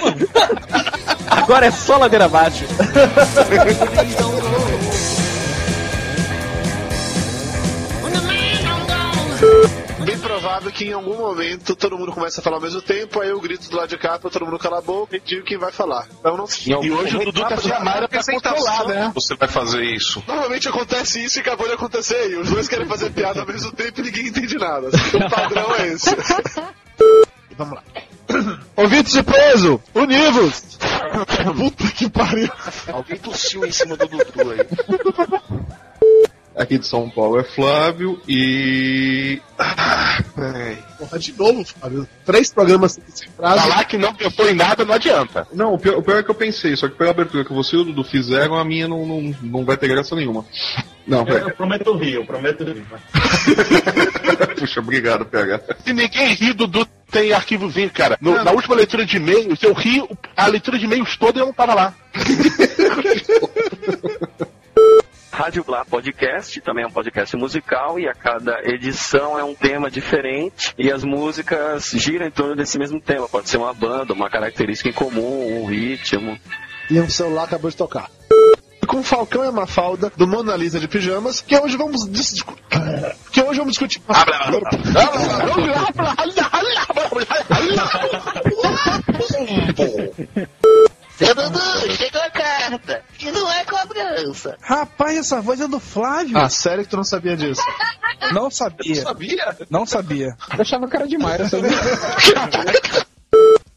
Agora 1.31 1.67
é 1.67 1.71
só 1.71 1.97
ladeira 1.97 2.25
abaixo. 2.25 2.65
Bem 10.07 10.21
provável 10.21 10.71
que 10.71 10.85
em 10.85 10.93
algum 10.93 11.17
momento 11.17 11.75
todo 11.75 11.99
mundo 11.99 12.13
começa 12.13 12.41
a 12.41 12.45
falar 12.45 12.59
ao 12.59 12.63
mesmo 12.63 12.81
tempo, 12.81 13.21
aí 13.21 13.29
eu 13.29 13.41
grito 13.41 13.69
do 13.69 13.77
lado 13.77 13.89
de 13.89 13.99
cá 13.99 14.17
pra 14.17 14.31
todo 14.31 14.45
mundo 14.45 14.57
calar 14.57 14.79
a 14.79 14.83
boca 14.83 15.17
e 15.17 15.21
digo 15.21 15.45
quem 15.45 15.59
vai 15.59 15.73
falar. 15.73 16.07
Então 16.21 16.37
não 16.37 16.47
E 16.65 16.93
hoje 16.93 17.17
o 17.17 17.25
Dudu 17.25 17.41
tá 17.41 17.57
chamado 17.57 18.09
pra 18.09 18.23
controlar, 18.23 18.87
né? 18.87 19.11
Você 19.13 19.35
vai 19.35 19.49
fazer 19.49 19.83
isso. 19.83 20.23
Normalmente 20.25 20.69
acontece 20.69 21.25
isso 21.25 21.39
e 21.39 21.41
acabou 21.41 21.67
de 21.67 21.75
acontecer. 21.75 22.31
E 22.31 22.37
os 22.37 22.49
dois 22.49 22.69
querem 22.69 22.87
fazer 22.87 23.11
piada 23.11 23.41
ao 23.41 23.47
mesmo 23.49 23.73
tempo 23.73 23.99
e 24.01 24.05
ninguém 24.05 24.29
entende 24.29 24.57
nada. 24.57 24.89
O 24.89 25.29
padrão 25.29 25.75
é 25.75 25.89
esse. 25.89 26.15
Vamos 27.59 27.75
lá. 27.75 27.83
Ouvintes 28.77 29.13
de 29.13 29.25
peso, 29.25 29.81
univos! 29.93 30.79
Puta 31.57 31.91
que 31.93 32.09
pariu. 32.09 32.49
Alguém 32.93 33.17
tossiu 33.19 33.67
em 33.67 33.73
cima 33.73 33.97
do 33.97 34.07
Dudu 34.07 34.51
aí. 34.53 34.59
Aqui 36.57 36.79
de 36.79 36.87
São 36.87 37.11
Paulo 37.11 37.39
é 37.39 37.45
Flávio 37.45 38.19
e. 38.27 39.43
Ah, 39.59 40.23
peraí. 40.35 40.79
Porra, 40.99 41.19
de 41.19 41.33
novo, 41.35 41.63
Fábio. 41.67 42.09
Três 42.25 42.51
programas 42.51 42.93
sem 42.93 43.05
frase. 43.37 43.61
Falar 43.61 43.85
que 43.85 43.99
não 43.99 44.15
pensou 44.15 44.49
em 44.49 44.55
nada 44.55 44.83
não 44.83 44.95
adianta. 44.95 45.47
Não, 45.53 45.75
o 45.75 45.79
pior, 45.79 45.99
o 45.99 46.03
pior 46.03 46.21
é 46.21 46.23
que 46.23 46.31
eu 46.31 46.35
pensei, 46.35 46.75
só 46.75 46.89
que 46.89 46.97
pela 46.97 47.11
abertura 47.11 47.45
que 47.45 47.53
você 47.53 47.77
e 47.77 47.81
o 47.81 47.85
Dudu 47.85 48.03
fizeram, 48.05 48.55
a 48.55 48.65
minha 48.65 48.89
não, 48.89 49.05
não, 49.05 49.35
não 49.43 49.65
vai 49.67 49.77
ter 49.77 49.89
graça 49.89 50.17
nenhuma. 50.17 50.47
Não, 51.07 51.19
Eu, 51.21 51.25
velho. 51.27 51.49
eu 51.51 51.55
prometo 51.57 51.95
rir, 51.99 52.15
eu 52.15 52.25
prometo 52.25 52.65
rir. 52.65 52.83
Puxa, 54.59 54.81
obrigado, 54.81 55.27
PH. 55.27 55.61
Se 55.85 55.93
ninguém 55.93 56.33
ri, 56.33 56.55
Dudu 56.55 56.87
tem 57.11 57.35
arquivozinho, 57.35 57.91
cara. 57.91 58.17
No- 58.19 58.43
na 58.43 58.53
última 58.53 58.75
leitura 58.75 59.05
de 59.05 59.19
e-mails, 59.19 59.63
eu 59.63 59.75
ri 59.75 60.03
a 60.35 60.47
leitura 60.47 60.79
de 60.79 60.87
e-mails 60.87 61.15
toda 61.19 61.39
e 61.39 61.43
eu 61.43 61.47
não 61.47 61.53
tava 61.53 61.75
lá. 61.75 61.95
Rádio 65.37 65.63
Blá 65.63 65.85
Podcast 65.85 66.59
também 66.63 66.83
é 66.83 66.87
um 66.87 66.91
podcast 66.91 67.37
musical 67.37 68.01
e 68.01 68.09
a 68.09 68.15
cada 68.15 68.59
edição 68.65 69.39
é 69.39 69.45
um 69.45 69.55
tema 69.55 69.91
diferente 69.91 70.73
e 70.79 70.91
as 70.91 71.05
músicas 71.05 71.91
giram 71.91 72.27
em 72.27 72.31
torno 72.31 72.57
desse 72.57 72.79
mesmo 72.79 72.99
tema. 72.99 73.29
Pode 73.29 73.51
ser 73.51 73.59
uma 73.59 73.75
banda, 73.75 74.15
uma 74.15 74.31
característica 74.31 74.89
em 74.89 74.95
comum, 74.95 75.61
um 75.61 75.67
ritmo. 75.67 76.39
E 76.91 76.99
um 76.99 77.11
celular 77.11 77.45
acabou 77.45 77.71
de 77.71 77.77
tocar. 77.77 78.11
Com 78.89 79.03
Falcão 79.03 79.45
e 79.45 79.53
Mafalda, 79.53 80.11
do 80.17 80.27
Mona 80.27 80.57
Lisa 80.57 80.81
de 80.81 80.89
Pijamas, 80.89 81.43
que 81.43 81.55
hoje 81.55 81.77
vamos 81.77 82.11
discutir. 82.11 82.65
Que 83.31 83.43
hoje 83.43 83.59
vamos 83.59 83.73
discutir. 83.75 84.01
Seu 91.17 91.35
Dudu, 91.35 91.93
chegou 91.97 92.21
a 92.21 92.31
carta. 92.31 93.03
E 93.19 93.31
não 93.31 93.51
é 93.51 93.65
cobrança. 93.65 94.57
Rapaz, 94.61 95.17
essa 95.17 95.41
voz 95.41 95.61
é 95.61 95.67
do 95.67 95.81
Flávio. 95.81 96.37
Ah, 96.37 96.51
sério 96.51 96.85
que 96.85 96.91
tu 96.91 96.97
não 96.97 97.05
sabia 97.05 97.37
disso? 97.37 97.63
Não 98.33 98.51
sabia. 98.51 99.03
sabia? 99.03 99.57
Não 99.71 99.87
sabia. 99.87 100.37
Eu 100.55 100.63
achava 100.63 100.89
cara 100.89 101.07
de 101.07 101.17
Mayra, 101.17 101.49
sabia? 101.49 101.71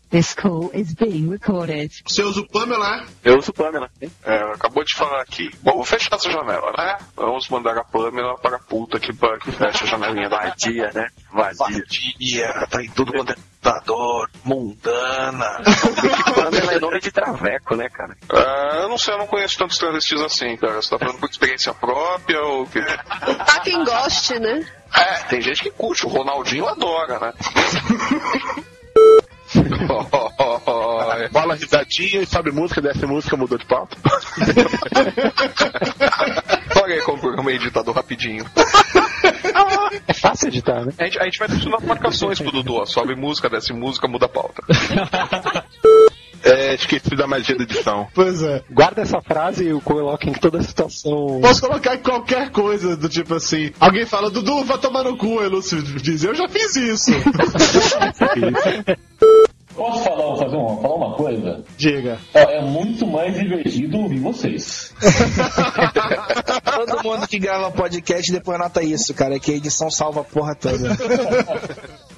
This 0.09 0.33
call 0.33 0.71
is 0.73 0.95
being 0.95 1.29
recorded. 1.29 1.91
Você 2.03 2.23
usa 2.23 2.39
o 2.39 2.47
Pamela? 2.47 3.05
Eu 3.23 3.37
uso 3.37 3.53
Pamela. 3.53 3.91
É, 4.23 4.35
acabou 4.53 4.83
de 4.83 4.95
falar 4.95 5.21
aqui. 5.21 5.51
Bom, 5.61 5.73
vou 5.73 5.85
fechar 5.85 6.15
essa 6.15 6.31
janela, 6.31 6.71
né? 6.75 6.97
Vamos 7.15 7.47
mandar 7.49 7.77
a 7.77 7.83
Pamela 7.83 8.35
para 8.39 8.55
a 8.55 8.59
puta 8.59 8.99
que, 8.99 9.13
que 9.13 9.51
fecha 9.51 9.83
a 9.83 9.87
janelinha 9.87 10.27
da 10.27 10.37
Vadia, 10.39 10.89
né? 10.95 11.09
Vazia. 11.31 11.67
Vadia, 11.67 12.67
tá 12.71 12.83
em 12.83 12.89
tudo 12.89 13.11
quanto 13.13 13.33
é 13.33 13.35
computador, 13.62 14.30
mundana. 14.43 15.62
Pamela 16.36 16.74
é 16.74 16.80
nome 16.80 16.99
de 16.99 17.12
traveco, 17.12 17.76
né, 17.76 17.89
cara? 17.89 18.16
Ah, 18.30 18.80
eu 18.82 18.89
não 18.89 18.97
sei, 18.97 19.14
eu 19.14 19.18
não 19.18 19.28
conheço 19.28 19.57
tantos 19.57 19.78
travestis 19.78 20.22
assim, 20.22 20.55
cara. 20.57 20.82
Você 20.82 20.89
tá 20.89 20.97
falando 20.97 21.20
por 21.20 21.30
experiência 21.30 21.74
própria 21.74 22.41
ou 22.41 22.64
o 22.64 22.68
quê? 22.68 22.84
Há 23.10 23.60
quem 23.60 23.84
goste, 23.84 24.39
né? 24.39 24.66
É, 24.95 25.24
tem 25.26 25.41
gente 25.41 25.62
que 25.62 25.72
curte, 25.72 26.05
o 26.05 26.10
Ronaldinho 26.10 26.68
adora, 26.68 27.20
né? 27.20 27.34
Fala 31.32 31.55
risadinha 31.59 32.22
e 32.22 32.26
sabe 32.26 32.51
música, 32.51 32.82
desce 32.82 33.05
música, 33.05 33.36
mudou 33.38 33.57
de 33.57 33.65
pauta. 33.65 33.97
Olha 36.82 36.95
aí 36.95 37.01
como 37.01 37.49
é 37.49 37.53
editado 37.53 37.91
rapidinho. 37.91 38.45
É 40.07 40.13
fácil 40.13 40.47
editar, 40.49 40.86
né? 40.86 40.93
A 40.97 41.03
gente, 41.05 41.20
a 41.20 41.24
gente 41.26 41.39
vai 41.39 41.49
funcionar 41.49 41.82
marcações 41.82 42.39
pro 42.39 42.51
Dudu, 42.51 42.76
ó. 42.76 42.86
Sobe 42.86 43.15
música, 43.15 43.49
desce 43.49 43.74
música, 43.74 44.07
muda 44.07 44.26
a 44.26 44.30
pauta. 44.30 44.61
É, 46.41 46.74
esqueci 46.74 47.15
da 47.15 47.28
magia 47.28 47.57
da 47.57 47.63
edição. 47.63 48.07
Pois 48.13 48.41
é. 48.41 48.63
Guarda 48.72 49.01
essa 49.01 49.22
frase 49.22 49.70
e 49.70 49.82
coloca 49.82 50.30
em 50.30 50.34
toda 50.34 50.61
situação. 50.63 51.39
Posso 51.41 51.61
colocar 51.61 51.95
em 51.95 51.99
qualquer 51.99 52.49
coisa, 52.51 52.95
do 52.95 53.09
tipo 53.09 53.36
assim. 53.36 53.72
Alguém 53.80 54.05
fala, 54.05 54.30
Dudu, 54.32 54.63
vai 54.63 54.78
tomar 54.78 55.03
no 55.03 55.17
cu, 55.17 55.39
aí 55.39 55.49
Lúcio 55.49 55.82
diz, 55.82 56.24
eu 56.24 56.34
já 56.34 56.47
fiz 56.47 56.76
isso. 56.78 57.11
Posso 59.76 60.03
falar, 60.03 60.36
fazer 60.38 60.55
uma, 60.55 60.82
falar 60.82 60.95
uma 60.95 61.15
coisa? 61.15 61.63
Diga. 61.78 62.20
É 62.34 62.61
muito 62.61 63.05
mais 63.07 63.34
divertido 63.34 63.99
ouvir 63.99 64.20
vocês. 64.20 64.93
Todo 66.63 67.03
mundo 67.03 67.28
que 67.28 67.39
grava 67.39 67.72
podcast 67.72 68.32
depois 68.32 68.59
anota 68.59 68.84
isso, 68.84 69.13
cara, 69.13 69.39
que 69.39 69.51
a 69.51 69.55
edição 69.55 69.89
salva 69.89 70.22
a 70.22 70.24
porra 70.24 70.55
toda. 70.55 70.89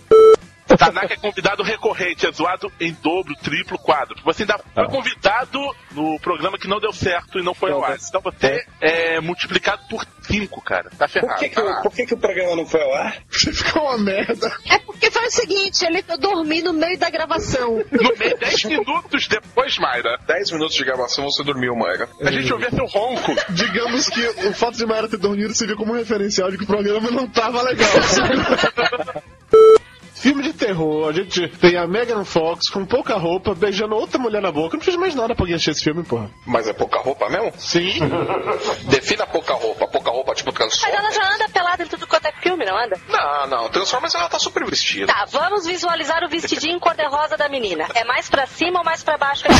Tanaka 0.85 1.13
é 1.13 1.17
convidado 1.17 1.63
recorrente, 1.63 2.25
é 2.27 2.31
zoado 2.31 2.71
em 2.79 2.91
dobro, 2.93 3.35
triplo, 3.35 3.77
quadro. 3.77 4.15
Você 4.23 4.43
ainda 4.43 4.59
foi 4.73 4.87
convidado 4.87 5.59
no 5.91 6.19
programa 6.19 6.57
que 6.57 6.67
não 6.67 6.79
deu 6.79 6.91
certo 6.93 7.39
e 7.39 7.43
não 7.43 7.53
foi 7.53 7.71
ao 7.71 7.83
ar. 7.83 7.97
Então 8.07 8.21
você 8.21 8.65
é 8.79 9.19
multiplicado 9.19 9.81
por 9.89 10.05
5, 10.21 10.61
cara. 10.61 10.89
Tá 10.97 11.07
ferrado. 11.07 11.33
Por 11.33 11.39
que, 11.39 11.49
que, 11.49 11.59
o- 11.59 11.81
por 11.81 11.91
que, 11.93 12.05
que 12.05 12.13
o 12.13 12.17
programa 12.17 12.55
não 12.55 12.65
foi 12.65 12.81
ao 12.81 12.93
ar? 12.93 13.17
Ficou 13.31 13.83
uma 13.83 13.97
merda. 13.97 14.51
É 14.69 14.77
porque 14.79 15.09
foi 15.11 15.25
o 15.25 15.31
seguinte, 15.31 15.83
ele 15.85 16.01
foi 16.03 16.17
dormir 16.17 16.61
no 16.63 16.73
meio 16.73 16.97
da 16.97 17.09
gravação. 17.09 17.83
No 17.91 18.17
meio, 18.17 18.37
10 18.37 18.63
minutos 18.65 19.27
depois, 19.27 19.77
Mayra. 19.77 20.17
10 20.27 20.51
minutos 20.51 20.75
de 20.75 20.83
gravação 20.83 21.25
você 21.25 21.43
dormiu, 21.43 21.75
Mayra. 21.75 22.07
A 22.21 22.31
gente 22.31 22.51
ouvia 22.53 22.69
seu 22.69 22.85
ronco. 22.85 23.33
Digamos 23.49 24.09
que 24.09 24.21
o 24.47 24.53
fato 24.53 24.77
de 24.77 24.85
Mayra 24.85 25.07
ter 25.09 25.17
dormido 25.17 25.53
serviu 25.53 25.75
como 25.75 25.93
um 25.93 25.97
referencial 25.97 26.49
de 26.51 26.57
que 26.57 26.63
o 26.63 26.67
programa 26.67 27.09
não 27.11 27.27
tava 27.27 27.61
legal. 27.61 27.89
filme 30.21 30.43
de 30.43 30.53
terror. 30.53 31.09
A 31.09 31.13
gente 31.13 31.47
tem 31.57 31.75
a 31.77 31.87
Megan 31.87 32.23
Fox 32.23 32.69
com 32.69 32.85
pouca 32.85 33.15
roupa, 33.17 33.55
beijando 33.55 33.95
outra 33.95 34.19
mulher 34.19 34.41
na 34.41 34.51
boca. 34.51 34.73
Não 34.73 34.79
precisa 34.79 34.97
mais 34.99 35.15
nada 35.15 35.33
pra 35.33 35.43
alguém 35.43 35.55
assistir 35.55 35.71
esse 35.71 35.83
filme, 35.83 36.03
porra. 36.03 36.29
Mas 36.45 36.67
é 36.67 36.73
pouca 36.73 36.99
roupa 36.99 37.27
mesmo? 37.29 37.51
Sim. 37.57 37.99
Defina 38.89 39.25
pouca 39.27 39.53
roupa. 39.53 39.87
Pouca 39.87 40.11
roupa, 40.11 40.33
tipo, 40.35 40.51
Mas 40.51 40.57
Transformers. 40.59 40.99
ela 40.99 41.11
já 41.11 41.35
anda 41.35 41.49
pelada 41.49 41.83
em 41.83 41.87
tudo 41.87 42.05
quanto 42.07 42.25
é 42.27 42.31
filme, 42.41 42.63
não 42.65 42.77
anda? 42.77 42.99
Não, 43.09 43.47
não. 43.47 43.69
Transformers 43.69 44.13
ela 44.15 44.29
tá 44.29 44.39
super 44.39 44.63
vestida. 44.65 45.07
Tá, 45.07 45.25
vamos 45.31 45.65
visualizar 45.65 46.23
o 46.23 46.29
vestidinho 46.29 46.79
cor-de-rosa 46.81 47.35
da 47.35 47.49
menina. 47.49 47.87
É 47.95 48.03
mais 48.05 48.29
pra 48.29 48.45
cima 48.45 48.79
ou 48.79 48.85
mais 48.85 49.03
pra 49.03 49.17
baixo? 49.17 49.43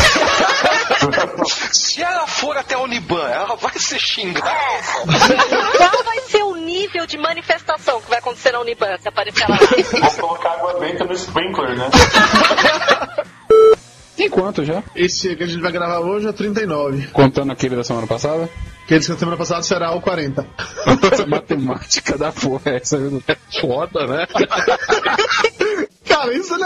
Se 1.73 2.01
ela 2.03 2.27
for 2.27 2.55
até 2.57 2.75
a 2.75 2.79
Uniban, 2.79 3.27
ela 3.29 3.55
vai 3.55 3.77
ser 3.77 3.99
xingada. 3.99 4.51
Qual 5.77 6.03
vai 6.03 6.19
ser 6.21 6.43
o 6.43 6.55
nível 6.55 7.05
de 7.05 7.17
manifestação 7.17 8.01
que 8.01 8.09
vai 8.09 8.19
acontecer 8.19 8.51
na 8.51 8.59
Uniban 8.59 8.97
se 8.99 9.07
aparecer 9.07 9.47
lá? 9.49 9.57
Vou 9.57 10.11
colocar 10.29 10.50
água 10.51 10.79
benta 10.79 11.05
no 11.05 11.13
sprinkler, 11.13 11.77
né? 11.77 11.89
Tem 14.15 14.29
quanto 14.29 14.63
já? 14.63 14.83
Esse 14.95 15.35
que 15.35 15.43
a 15.43 15.47
gente 15.47 15.61
vai 15.61 15.71
gravar 15.71 15.99
hoje 15.99 16.27
é 16.27 16.29
o 16.29 16.33
39. 16.33 17.07
Contando 17.07 17.51
aquele 17.51 17.75
da 17.75 17.83
semana 17.83 18.05
passada? 18.05 18.47
Aquele 18.83 19.03
que 19.03 19.11
a 19.11 19.17
semana 19.17 19.37
passada 19.37 19.63
será 19.63 19.93
o 19.93 20.01
40. 20.01 20.45
Essa 21.11 21.25
matemática 21.27 22.17
da 22.17 22.31
porra 22.31 22.71
é 22.71 22.75
essa, 22.75 22.97
viu? 22.97 23.23
É 23.27 23.35
foda, 23.59 24.05
né? 24.05 24.27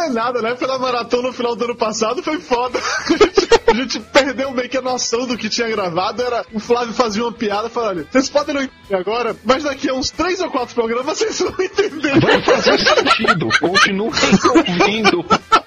Não 0.06 0.10
é 0.10 0.10
nada, 0.10 0.41
né? 0.41 0.53
Pela 0.56 0.78
maratona 0.78 1.30
no 1.30 1.34
final 1.34 1.56
do 1.56 1.66
ano 1.66 1.76
passado 1.76 2.22
foi 2.22 2.39
foda. 2.39 2.80
A 3.06 3.18
gente, 3.18 3.49
a 3.68 3.74
gente 3.74 3.99
perdeu 3.99 4.51
meio 4.51 4.70
que 4.70 4.78
a 4.78 4.82
noção 4.82 5.26
do 5.26 5.38
que 5.38 5.49
tinha 5.49 5.68
gravado. 5.68 6.22
Era 6.22 6.45
o 6.53 6.60
Flávio 6.60 6.93
fazia 6.93 7.24
uma 7.24 7.32
piada 7.32 7.70
falando: 7.70 7.97
olha, 7.97 8.08
vocês 8.10 8.30
podem 8.30 8.56
não 8.56 8.62
entender 8.62 8.95
agora, 8.95 9.36
mas 9.43 9.64
daqui 9.64 9.89
a 9.89 9.93
uns 9.93 10.12
3 10.12 10.41
ou 10.41 10.51
4 10.51 10.76
programas 10.76 11.18
vocês 11.18 11.39
vão 11.39 11.56
entender. 11.60 12.20
Vai 12.20 12.41
fazer 12.41 12.78
sentido. 12.80 13.47
Continuem 13.60 14.12
ouvindo. 14.56 15.26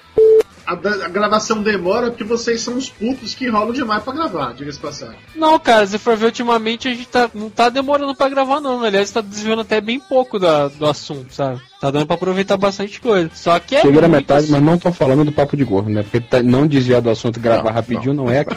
A, 0.69 1.05
a 1.05 1.07
gravação 1.09 1.63
demora 1.63 2.11
porque 2.11 2.23
vocês 2.23 2.61
são 2.61 2.75
os 2.77 2.89
putos 2.89 3.33
que 3.33 3.45
enrolam 3.45 3.73
demais 3.73 4.03
pra 4.03 4.13
gravar, 4.13 4.53
diga-se 4.53 4.77
passar. 4.79 5.15
Não, 5.35 5.57
cara, 5.57 5.87
se 5.87 5.97
for 5.97 6.15
ver 6.15 6.27
ultimamente, 6.27 6.87
a 6.87 6.91
gente 6.93 7.07
tá, 7.07 7.27
não 7.33 7.49
tá 7.49 7.69
demorando 7.69 8.13
pra 8.13 8.29
gravar, 8.29 8.61
não. 8.61 8.83
Aliás, 8.83 9.09
tá 9.09 9.19
desviando 9.19 9.63
até 9.63 9.81
bem 9.81 9.99
pouco 9.99 10.37
da, 10.37 10.67
do 10.67 10.85
assunto, 10.85 11.33
sabe? 11.33 11.59
Tá 11.81 11.89
dando 11.89 12.05
pra 12.05 12.15
aproveitar 12.15 12.55
bastante 12.55 13.01
coisa. 13.01 13.31
Só 13.33 13.57
que 13.57 13.75
é. 13.77 13.81
Cheguei 13.81 13.99
na 13.99 14.07
metade, 14.07 14.51
mas 14.51 14.61
não 14.61 14.77
tô 14.77 14.91
falando 14.91 15.25
do 15.25 15.31
papo 15.31 15.57
de 15.57 15.63
gordo, 15.63 15.89
né? 15.89 16.03
Porque 16.03 16.19
tá- 16.19 16.43
não 16.43 16.67
desviar 16.67 17.01
do 17.01 17.09
assunto 17.09 17.37
e 17.37 17.39
gravar 17.39 17.71
rapidinho 17.71 18.13
não, 18.13 18.29
é 18.29 18.39
aqui. 18.45 18.55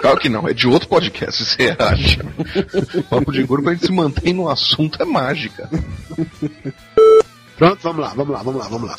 Claro 0.00 0.18
que 0.18 0.30
não, 0.30 0.48
é 0.48 0.54
de 0.54 0.66
outro 0.66 0.88
podcast, 0.88 1.44
você 1.44 1.76
acha. 1.78 2.24
O 2.98 3.02
papo 3.02 3.30
de 3.30 3.42
gordo 3.42 3.64
pra 3.64 3.74
gente 3.74 3.84
se 3.86 3.92
manter 3.92 4.32
no 4.32 4.48
assunto 4.48 5.02
é 5.02 5.04
mágica. 5.04 5.68
Pronto, 7.58 7.78
vamos 7.82 8.00
lá, 8.00 8.08
vamos 8.14 8.32
lá, 8.34 8.42
vamos 8.42 8.60
lá, 8.60 8.68
vamos 8.68 8.88
lá. 8.90 8.96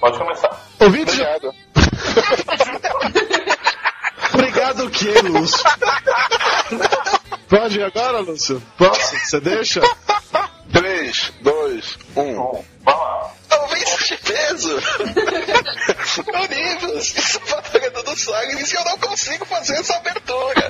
Pode 0.00 0.18
começar. 0.18 0.50
Ouvintes, 0.80 1.14
Obrigado. 1.14 1.54
Obrigado 4.34 4.84
o 4.86 4.90
quê, 4.90 5.12
Lúcio? 5.22 5.62
Pode 7.48 7.78
ir 7.78 7.84
agora, 7.84 8.18
Lúcio? 8.20 8.60
Posso? 8.76 9.16
Você 9.18 9.40
deixa? 9.40 9.80
3, 10.72 11.32
2, 11.40 11.98
1. 12.16 12.64
Ouvintes 13.60 14.08
de 14.08 14.16
peso! 14.18 14.78
Univos! 16.34 17.16
Isso 17.16 17.38
é 17.38 17.40
propaganda 17.40 18.02
do 18.02 18.16
Sagres 18.16 18.72
e 18.72 18.76
eu 18.76 18.84
não 18.84 18.98
consigo 18.98 19.44
fazer 19.46 19.74
essa 19.74 19.94
abertura! 19.96 20.68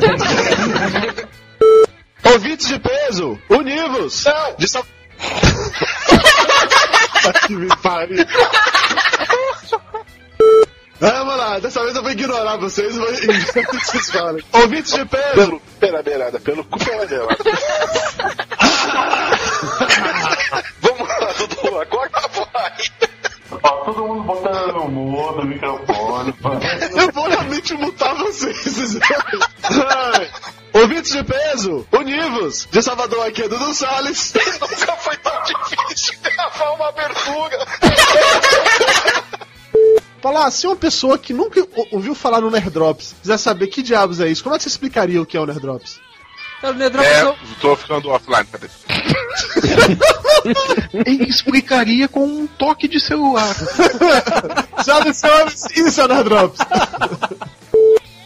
Ouvintes 2.25 2.69
de 2.69 2.79
peso, 2.79 3.39
univos! 3.49 4.25
Não! 4.25 4.55
De 4.57 4.67
São... 7.25 7.33
que 7.33 7.53
me 7.55 7.77
pariu. 7.77 8.25
Vamos 11.01 11.37
lá, 11.37 11.59
dessa 11.59 11.83
vez 11.83 11.97
eu 11.97 12.03
vou 12.03 12.13
ignorar 12.13 12.57
vocês 12.57 12.95
e 12.95 12.99
vou 12.99 13.13
ignorar 13.15 13.43
o 13.43 13.67
que 13.67 13.85
vocês 13.85 14.11
falam. 14.11 14.39
Ouvintes 14.53 14.93
de 14.93 15.05
peso! 15.05 15.35
Pelo, 15.35 15.61
pela 15.81 16.03
beirada, 16.03 16.41
pelo 16.41 16.65
cu 16.65 16.79
pela 16.79 17.05
beirada. 17.05 17.37
Vamos 20.81 21.09
lá, 21.09 21.33
Dudu, 21.37 21.81
acorda 21.81 22.19
a 22.19 22.29
voz. 22.29 22.93
Ó, 23.63 23.71
todo 23.85 24.07
mundo 24.07 24.23
botando 24.23 24.73
no 24.75 24.89
mudo, 24.89 25.43
no 25.43 25.45
microfone. 25.45 26.35
Eu 26.97 27.13
vou 27.13 27.29
realmente 27.29 27.75
mutar 27.75 28.15
vocês. 28.15 28.99
Ouvintes 30.73 31.13
de 31.13 31.23
peso, 31.25 31.87
univos! 31.93 32.67
De 32.71 32.83
Salvador 32.83 33.27
aqui 33.27 33.43
é 33.43 33.49
Dudu 33.49 33.75
Salles. 33.75 34.33
Nunca 34.61 34.97
foi 34.97 35.17
tão 35.19 35.43
difícil 35.43 36.19
gravar 36.35 36.71
uma 36.71 36.89
abertura. 36.89 37.67
Falar, 40.21 40.51
se 40.51 40.67
uma 40.67 40.77
pessoa 40.77 41.19
que 41.19 41.33
nunca 41.35 41.61
ou- 41.61 41.89
ouviu 41.93 42.15
falar 42.15 42.41
no 42.41 42.51
Nerdrops 42.51 43.15
quiser 43.21 43.37
saber 43.39 43.67
que 43.67 43.83
diabos 43.83 44.21
é 44.21 44.29
isso, 44.29 44.43
como 44.43 44.55
é 44.55 44.59
que 44.59 44.63
você 44.65 44.69
explicaria 44.71 45.21
o 45.21 45.27
que 45.27 45.37
é 45.37 45.41
o 45.41 45.47
Nerdrops? 45.47 46.01
Cara, 46.63 46.73
o 46.73 46.77
Nedrops 46.79 47.07
É, 47.11 47.21
é 47.21 47.25
o- 47.27 47.37
tô 47.61 47.77
ficando 47.77 48.09
offline, 48.11 48.47
cadê? 48.47 48.69
E 51.07 51.25
explicaria 51.29 52.07
com 52.09 52.25
um 52.27 52.47
toque 52.47 52.87
de 52.87 53.01
celular. 53.01 53.55
Senhoras 54.85 55.17
e 55.17 55.21
senhores, 55.21 55.65
isso 55.77 56.01
é 56.01 56.05
o 56.05 56.09
Nerdrops. 56.09 56.59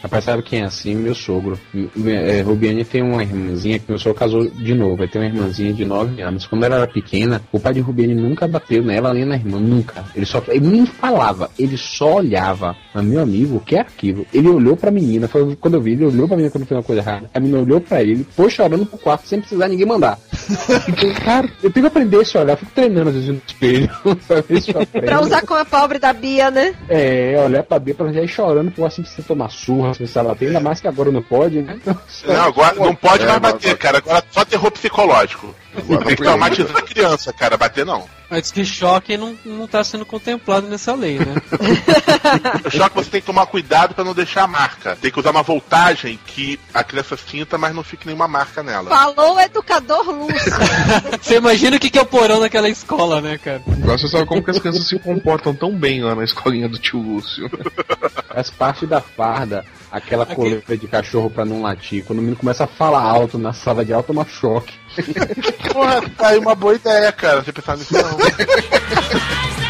Rapaz, 0.02 0.24
sabe 0.24 0.42
quem 0.42 0.60
é 0.60 0.64
assim? 0.64 0.94
Meu 0.94 1.14
sogro. 1.14 1.58
É, 2.06 2.40
Rubiane 2.42 2.84
tem 2.84 3.02
uma 3.02 3.22
irmãzinha 3.22 3.78
que 3.78 3.86
meu 3.88 3.98
sogro 3.98 4.18
casou 4.18 4.48
de 4.48 4.74
novo. 4.74 5.02
Ele 5.02 5.10
tem 5.10 5.20
uma 5.20 5.28
irmãzinha 5.28 5.72
de 5.72 5.84
9 5.84 6.22
anos. 6.22 6.46
Quando 6.46 6.64
ela 6.64 6.76
era 6.76 6.86
pequena, 6.86 7.42
o 7.52 7.58
pai 7.58 7.74
de 7.74 7.80
Rubiane 7.80 8.14
nunca 8.14 8.46
bateu 8.46 8.82
nela 8.82 9.12
nem 9.12 9.24
na 9.24 9.34
irmã. 9.36 9.58
Nunca. 9.58 10.04
Ele 10.14 10.24
só. 10.26 10.42
Ele 10.48 10.66
nem 10.66 10.86
falava, 10.86 11.50
ele 11.58 11.76
só 11.76 12.16
olhava. 12.16 12.76
Mas, 12.94 13.04
meu 13.04 13.22
amigo, 13.22 13.56
o 13.56 13.60
que 13.60 13.76
é 13.76 13.80
aquilo? 13.80 14.26
Ele 14.32 14.48
olhou 14.48 14.76
pra 14.76 14.90
menina. 14.90 15.26
Foi 15.28 15.56
quando 15.56 15.74
eu 15.74 15.80
vi, 15.80 15.92
ele 15.92 16.06
olhou 16.06 16.26
pra 16.26 16.36
menina 16.36 16.52
quando 16.52 16.66
fez 16.66 16.78
uma 16.78 16.84
coisa 16.84 17.02
errada. 17.02 17.30
A 17.34 17.40
menina 17.40 17.60
olhou 17.60 17.80
pra 17.80 18.02
ele, 18.02 18.26
foi 18.30 18.50
chorando 18.50 18.86
pro 18.86 18.98
quarto 18.98 19.26
sem 19.26 19.40
precisar 19.40 19.68
ninguém 19.68 19.86
mandar. 19.86 20.18
Então, 20.88 21.12
cara, 21.22 21.48
eu 21.62 21.70
tenho 21.70 21.84
que 21.84 21.88
aprender 21.88 22.16
esse 22.22 22.36
olhar. 22.36 22.54
Eu 22.54 22.56
fico 22.56 22.72
treinando 22.74 23.10
às 23.10 23.14
vezes 23.14 23.28
no 23.28 23.40
espelho. 23.46 23.90
pra 24.26 24.40
ver 24.40 24.60
se 24.60 24.74
eu 24.74 24.80
aprendo. 24.80 25.06
Pra 25.06 25.20
usar 25.20 25.42
com 25.42 25.54
a 25.54 25.64
pobre 25.64 25.98
da 25.98 26.12
Bia, 26.12 26.50
né? 26.50 26.74
É, 26.88 27.40
olhar 27.44 27.62
pra 27.62 27.78
Bia 27.78 27.94
pra 27.94 28.12
já 28.12 28.22
ir 28.22 28.28
chorando, 28.28 28.70
porque 28.70 28.82
assim 28.82 29.02
precisa 29.02 29.26
tomar 29.26 29.50
surra, 29.50 29.92
se 30.06 30.18
ela 30.18 30.34
tem, 30.34 30.48
ainda 30.48 30.60
mais 30.60 30.80
que 30.80 30.88
agora 30.88 31.10
não 31.10 31.22
pode, 31.22 31.60
né? 31.62 31.74
Então, 31.76 31.98
Não, 32.26 32.42
agora 32.44 32.74
não 32.76 32.94
pode 32.94 33.24
É, 33.24 33.26
mais 33.26 33.40
mas- 33.40 33.52
bater, 33.52 33.76
cara. 33.76 33.98
Agora 33.98 34.24
só 34.30 34.44
terror 34.44 34.70
psicológico. 34.70 35.54
Tem 35.86 35.98
que 35.98 36.16
traumatizar 36.16 36.76
a 36.76 36.82
criança, 36.82 37.32
cara. 37.32 37.56
Bater 37.56 37.86
não. 37.86 38.04
Mas 38.30 38.50
que 38.50 38.62
choque 38.64 39.16
não, 39.16 39.34
não 39.44 39.66
tá 39.66 39.82
sendo 39.82 40.04
contemplado 40.04 40.66
nessa 40.68 40.92
lei, 40.94 41.18
né? 41.18 41.34
O 42.64 42.68
choque 42.70 42.94
você 42.96 43.10
tem 43.10 43.20
que 43.20 43.26
tomar 43.26 43.46
cuidado 43.46 43.94
pra 43.94 44.04
não 44.04 44.12
deixar 44.12 44.42
a 44.42 44.46
marca. 44.46 44.96
Tem 45.00 45.10
que 45.10 45.18
usar 45.18 45.30
uma 45.30 45.42
voltagem 45.42 46.18
que 46.26 46.58
a 46.74 46.82
criança 46.84 47.16
sinta, 47.16 47.56
mas 47.56 47.74
não 47.74 47.82
fique 47.82 48.06
nenhuma 48.06 48.28
marca 48.28 48.62
nela. 48.62 48.90
Falou 48.90 49.36
o 49.36 49.40
educador 49.40 50.10
Lúcio. 50.10 50.52
Você 51.22 51.36
imagina 51.36 51.76
o 51.76 51.80
que, 51.80 51.88
que 51.90 51.98
é 51.98 52.02
o 52.02 52.06
porão 52.06 52.40
naquela 52.40 52.68
escola, 52.68 53.20
né, 53.20 53.38
cara? 53.38 53.62
Agora 53.66 53.96
você 53.98 54.08
sabe 54.08 54.26
como 54.26 54.42
que 54.42 54.50
as 54.50 54.58
crianças 54.58 54.86
se 54.88 54.98
comportam 54.98 55.54
tão 55.54 55.74
bem 55.74 56.02
lá 56.02 56.14
na 56.14 56.24
escolinha 56.24 56.68
do 56.68 56.78
tio 56.78 57.00
Lúcio. 57.00 57.48
Faz 58.28 58.50
parte 58.50 58.84
da 58.86 59.00
farda, 59.00 59.64
aquela 59.90 60.26
coleira 60.26 60.76
de 60.76 60.86
cachorro 60.86 61.30
pra 61.30 61.44
não 61.44 61.62
latir. 61.62 62.04
Quando 62.04 62.18
o 62.18 62.22
menino 62.22 62.36
começa 62.36 62.64
a 62.64 62.66
falar 62.66 63.02
alto 63.02 63.38
na 63.38 63.52
sala 63.52 63.84
de 63.84 63.92
aula, 63.92 64.04
toma 64.04 64.24
choque. 64.24 64.74
Porra, 65.72 66.08
tá 66.16 66.28
aí 66.28 66.38
uma 66.38 66.54
boa 66.54 66.74
ideia, 66.74 67.10
cara. 67.12 67.42
Você 67.42 67.52
pensar 67.52 67.76
nisso 67.76 67.94
não. 67.94 68.18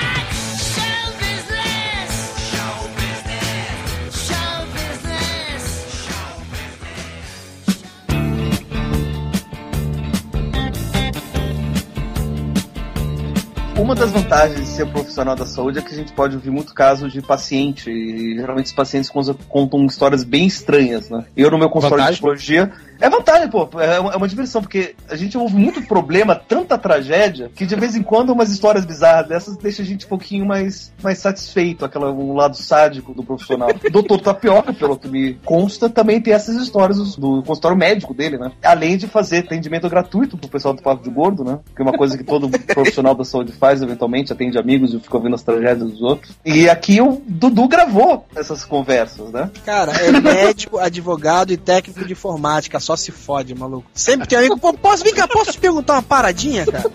Uma 13.78 13.94
das 13.94 14.10
vantagens 14.10 14.60
de 14.60 14.66
ser 14.66 14.86
profissional 14.86 15.36
da 15.36 15.46
saúde 15.46 15.78
é 15.78 15.82
que 15.82 15.92
a 15.92 15.96
gente 15.96 16.12
pode 16.12 16.34
ouvir 16.34 16.50
muito 16.50 16.74
caso 16.74 17.08
de 17.08 17.22
paciente, 17.22 17.88
e 17.88 18.34
geralmente 18.34 18.66
os 18.66 18.72
pacientes 18.72 19.08
contam- 19.08 19.86
histórias 19.86 20.24
bem 20.24 20.46
estranhas, 20.46 21.08
né? 21.08 21.24
Eu, 21.36 21.48
no 21.50 21.58
meu 21.58 21.70
consultório 21.70 22.12
de 22.12 22.20
Vantagem? 22.20 22.38
psicologia, 22.38 22.72
é 23.00 23.08
vantagem, 23.08 23.48
pô, 23.48 23.68
é 23.80 24.00
uma, 24.00 24.12
é 24.12 24.16
uma 24.16 24.26
diversão, 24.26 24.60
porque 24.60 24.96
a 25.08 25.14
gente 25.14 25.38
ouve 25.38 25.54
muito 25.54 25.80
problema, 25.82 26.34
tanta 26.34 26.76
tragédia, 26.76 27.50
que 27.54 27.64
de 27.64 27.76
vez 27.76 27.94
em 27.94 28.02
quando 28.02 28.30
umas 28.30 28.50
histórias 28.50 28.84
bizarras 28.84 29.28
dessas 29.28 29.56
deixa 29.56 29.82
a 29.82 29.84
gente 29.84 30.04
um 30.06 30.08
pouquinho 30.08 30.44
mais, 30.44 30.92
mais 31.00 31.18
satisfeito, 31.18 31.84
aquela, 31.84 32.10
um 32.10 32.34
lado 32.34 32.56
sádico 32.56 33.14
do 33.14 33.22
profissional. 33.22 33.68
Doutor 33.92 34.20
Tapioca, 34.20 34.72
pelo 34.72 34.98
que 34.98 35.06
me 35.06 35.34
consta, 35.44 35.88
também 35.88 36.20
tem 36.20 36.34
essas 36.34 36.56
histórias 36.56 36.98
do, 36.98 37.36
do 37.38 37.42
consultório 37.44 37.78
médico 37.78 38.12
dele, 38.12 38.36
né? 38.36 38.50
Além 38.62 38.96
de 38.96 39.06
fazer 39.06 39.38
atendimento 39.38 39.88
gratuito 39.88 40.36
pro 40.36 40.48
pessoal 40.48 40.74
do 40.74 40.82
Papo 40.82 41.04
de 41.04 41.10
Gordo, 41.10 41.44
né? 41.44 41.60
Que 41.76 41.82
é 41.82 41.84
uma 41.84 41.96
coisa 41.96 42.18
que 42.18 42.24
todo 42.24 42.48
profissional 42.74 43.14
da 43.14 43.24
saúde 43.24 43.52
faz, 43.52 43.67
faz 43.68 43.82
eventualmente, 43.82 44.32
atende 44.32 44.56
amigos 44.58 44.94
e 44.94 44.98
fica 44.98 45.14
ouvindo 45.14 45.34
as 45.34 45.42
tragédias 45.42 45.90
dos 45.90 46.00
outros. 46.00 46.34
E 46.42 46.70
aqui 46.70 47.02
o 47.02 47.20
Dudu 47.26 47.68
gravou 47.68 48.26
essas 48.34 48.64
conversas, 48.64 49.30
né? 49.30 49.50
Cara, 49.64 49.92
é 49.92 50.10
médico, 50.18 50.78
advogado 50.78 51.52
e 51.52 51.58
técnico 51.58 52.02
de 52.02 52.12
informática, 52.14 52.80
só 52.80 52.96
se 52.96 53.12
fode, 53.12 53.54
maluco. 53.54 53.90
Sempre 53.92 54.26
tem 54.26 54.38
amigo. 54.38 54.58
Posso, 54.58 55.04
vir 55.04 55.14
cá, 55.14 55.28
posso 55.28 55.52
te 55.52 55.58
perguntar 55.58 55.92
uma 55.94 56.02
paradinha, 56.02 56.64
cara? 56.64 56.90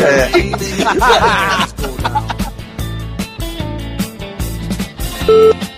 É. 0.00 0.30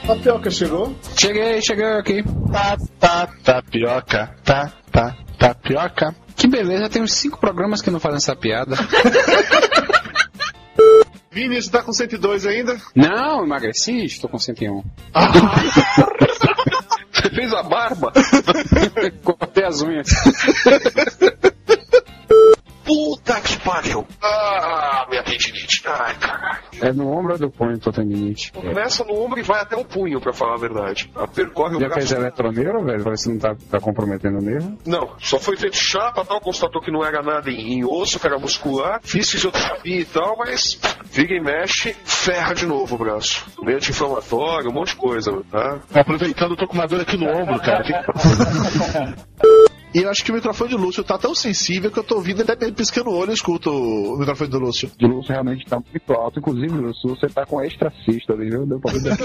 Tapioca 0.06 0.48
chegou? 0.50 0.94
Cheguei, 1.16 1.60
cheguei 1.60 1.84
aqui. 1.84 2.22
Tá, 2.52 2.76
tá, 3.00 3.28
tapioca, 3.42 4.30
tá, 4.44 4.72
tá, 4.92 5.16
tapioca. 5.36 6.14
Que 6.36 6.46
beleza, 6.46 6.88
tem 6.88 7.02
uns 7.02 7.12
cinco 7.12 7.38
programas 7.38 7.82
que 7.82 7.90
não 7.90 8.00
fazem 8.00 8.16
essa 8.16 8.34
piada. 8.34 8.74
Vini, 11.32 11.62
você 11.62 11.70
tá 11.70 11.80
com 11.80 11.92
102 11.92 12.44
ainda? 12.44 12.76
Não, 12.92 13.44
emagreci, 13.44 14.04
estou 14.04 14.28
com 14.28 14.36
101. 14.36 14.82
Você 17.12 17.30
fez 17.30 17.52
a 17.52 17.62
barba? 17.62 18.12
Cortei 19.22 19.64
as 19.64 19.80
unhas. 19.82 20.08
Puta 22.90 23.40
que 23.40 23.56
pariu. 23.60 24.04
Ah, 24.20 25.06
minha 25.08 25.22
tendinite. 25.22 25.80
Ai, 25.86 26.12
caralho. 26.16 26.58
É 26.82 26.92
no 26.92 27.08
ombro 27.08 27.34
ou 27.34 27.38
do 27.38 27.48
punho, 27.48 27.78
tô 27.78 27.92
tendinite. 27.92 28.50
Começa 28.50 29.04
no 29.04 29.14
ombro 29.14 29.38
e 29.38 29.44
vai 29.44 29.60
até 29.60 29.76
o 29.76 29.84
punho, 29.84 30.20
pra 30.20 30.32
falar 30.32 30.54
a 30.54 30.58
verdade. 30.58 31.08
Ela 31.14 31.28
percorre 31.28 31.76
o 31.76 31.80
Já 31.80 31.86
braço. 31.86 32.00
fez 32.08 32.10
eletroneiro, 32.10 32.84
velho? 32.84 33.02
Pra 33.02 33.10
ver 33.12 33.18
se 33.18 33.30
não 33.30 33.38
tá, 33.38 33.54
tá 33.70 33.78
comprometendo 33.78 34.38
o 34.38 34.42
nervo? 34.42 34.76
Não, 34.84 35.10
só 35.20 35.38
foi 35.38 35.56
feito 35.56 35.76
chapa, 35.76 36.24
tal, 36.24 36.40
constatou 36.40 36.82
que 36.82 36.90
não 36.90 37.04
era 37.04 37.22
nada 37.22 37.48
em, 37.48 37.74
em 37.74 37.84
osso, 37.84 38.18
que 38.18 38.26
era 38.26 38.40
muscular, 38.40 38.98
fiz 39.04 39.30
fisioterapia 39.30 40.00
e 40.00 40.04
tal, 40.04 40.36
mas 40.36 40.80
fica 41.04 41.32
e 41.32 41.40
mexe, 41.40 41.94
ferra 42.04 42.54
de 42.54 42.66
novo 42.66 42.96
o 42.96 42.98
braço. 42.98 43.46
Meio 43.62 43.76
anti-inflamatório, 43.76 44.68
um 44.68 44.74
monte 44.74 44.88
de 44.88 44.96
coisa, 44.96 45.40
tá? 45.48 45.78
Aproveitando, 45.94 46.52
eu 46.52 46.56
tô 46.56 46.66
com 46.66 46.74
uma 46.74 46.88
dor 46.88 47.02
aqui 47.02 47.16
no 47.16 47.28
ombro, 47.30 47.60
cara. 47.60 47.84
E 49.92 49.98
eu 49.98 50.10
acho 50.10 50.24
que 50.24 50.30
o 50.30 50.34
microfone 50.34 50.70
do 50.70 50.76
Lúcio 50.76 51.02
tá 51.02 51.18
tão 51.18 51.34
sensível 51.34 51.90
que 51.90 51.98
eu 51.98 52.04
tô 52.04 52.16
ouvindo 52.16 52.42
até 52.42 52.70
piscando 52.70 53.10
o 53.10 53.16
olho 53.16 53.32
e 53.32 53.34
escuto 53.34 53.70
o 53.70 54.16
microfone 54.18 54.50
do 54.50 54.58
Lúcio. 54.60 54.90
O 55.02 55.06
Lúcio 55.06 55.32
realmente 55.32 55.66
tá 55.66 55.80
muito 55.80 56.12
alto. 56.12 56.38
Inclusive, 56.38 56.68
Lúcio, 56.68 57.10
você 57.10 57.26
tá 57.28 57.44
com 57.44 57.60
extracista 57.62 58.32
ali, 58.32 58.50
viu? 58.50 58.64
Deu 58.66 58.78
pra 58.78 58.92
ver. 58.92 59.16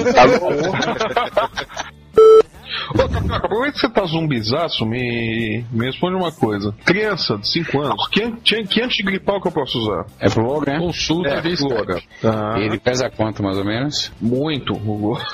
Ô, 2.94 3.08
Tapioca, 3.08 3.36
aproveita 3.38 3.74
que 3.74 3.80
você 3.80 3.90
tá 3.90 4.06
zumbizaço, 4.06 4.86
me, 4.86 5.66
me 5.72 5.86
responde 5.86 6.16
uma 6.16 6.32
coisa. 6.32 6.74
Criança 6.86 7.38
de 7.38 7.48
5 7.48 7.82
anos, 7.82 8.08
que, 8.10 8.32
que, 8.66 8.82
antigripal 8.82 9.42
que 9.42 9.48
eu 9.48 9.52
posso 9.52 9.78
usar? 9.80 10.06
É 10.20 10.30
pro 10.30 10.46
Logan? 10.46 10.80
Consulta 10.80 11.30
É, 11.30 11.42
de 11.42 11.62
Logan. 11.64 11.76
Logan. 11.78 12.00
Tá. 12.22 12.56
Ele 12.60 12.80
pesa 12.80 13.10
quanto, 13.10 13.44
mais 13.44 13.58
ou 13.58 13.66
menos? 13.66 14.12
Muito, 14.22 14.74
Hugo. 14.74 15.18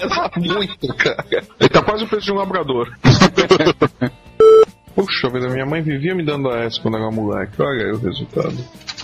Pesa 0.00 0.30
muito, 0.36 0.88
cara. 0.96 1.24
Ele 1.60 1.68
tá 1.68 1.82
quase 1.82 2.04
o 2.04 2.08
preço 2.08 2.26
de 2.26 2.32
um 2.32 2.36
labrador. 2.36 2.90
Puxa 4.94 5.28
vida, 5.28 5.48
minha 5.50 5.66
mãe 5.66 5.82
vivia 5.82 6.14
me 6.14 6.24
dando 6.24 6.48
AS 6.48 6.78
quando 6.78 6.96
era 6.96 7.10
moleque. 7.10 7.60
Olha 7.60 7.84
aí 7.84 7.92
o 7.92 7.98
resultado. 7.98 8.56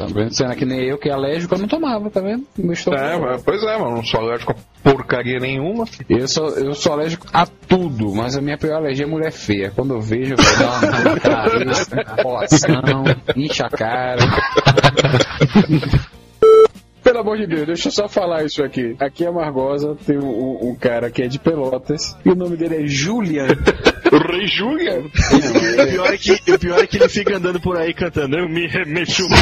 Tá 0.03 0.07
vendo? 0.13 0.35
Sendo 0.35 0.57
que 0.57 0.65
nem 0.65 0.81
eu, 0.85 0.99
que 0.99 1.09
é 1.09 1.13
alérgico, 1.13 1.55
eu 1.55 1.59
não 1.59 1.69
tomava, 1.69 2.11
tá 2.11 2.21
vendo? 2.21 2.45
Meu 2.59 2.73
estômago- 2.73 3.03
É, 3.05 3.19
mas, 3.19 3.43
pois 3.43 3.63
é, 3.63 3.79
mano, 3.79 3.97
não 3.97 4.05
sou 4.05 4.21
alérgico 4.21 4.53
a 4.53 4.57
porcaria 4.91 5.39
nenhuma. 5.39 5.85
Eu 6.09 6.27
sou, 6.27 6.49
eu 6.57 6.75
sou 6.75 6.93
alérgico 6.95 7.27
a 7.33 7.47
tudo, 7.47 8.13
mas 8.15 8.37
a 8.37 8.41
minha 8.41 8.59
pior 8.59 8.77
alergia 8.77 9.05
é 9.05 9.09
mulher 9.09 9.31
feia. 9.31 9.71
Quando 9.71 9.95
eu 9.95 10.01
vejo, 10.01 10.35
eu 10.35 10.37
vou 10.37 10.59
dar 10.59 10.79
uma 10.81 11.21
cabeça, 11.21 11.87
incha 13.37 13.67
a 13.67 13.71
cara. 13.71 14.21
Pelo 17.03 17.19
amor 17.19 17.37
de 17.37 17.47
Deus, 17.47 17.67
deixa 17.67 17.89
eu 17.89 17.93
só 17.93 18.09
falar 18.09 18.45
isso 18.45 18.63
aqui. 18.63 18.95
Aqui 19.01 19.25
é 19.25 19.31
Margosa, 19.31 19.97
tem 20.07 20.19
um, 20.19 20.25
um- 20.29 20.71
um 20.71 20.75
cara 20.77 21.11
que 21.11 21.21
é 21.23 21.27
de 21.27 21.39
Pelotas, 21.39 22.17
e 22.25 22.31
o 22.31 22.35
nome 22.35 22.57
dele 22.57 22.85
é 22.85 22.87
Julian. 22.87 23.49
O 24.13 24.19
Rei? 24.19 24.47
O 24.61 25.87
pior, 25.89 26.13
é 26.13 26.19
que, 26.19 26.53
o 26.53 26.59
pior 26.59 26.79
é 26.81 26.87
que 26.87 26.99
ele 26.99 27.09
fica 27.09 27.37
andando 27.39 27.59
por 27.59 27.79
aí 27.79 27.95
cantando, 27.95 28.37
eu 28.37 28.47
me 28.47 28.67
remexo. 28.67 29.27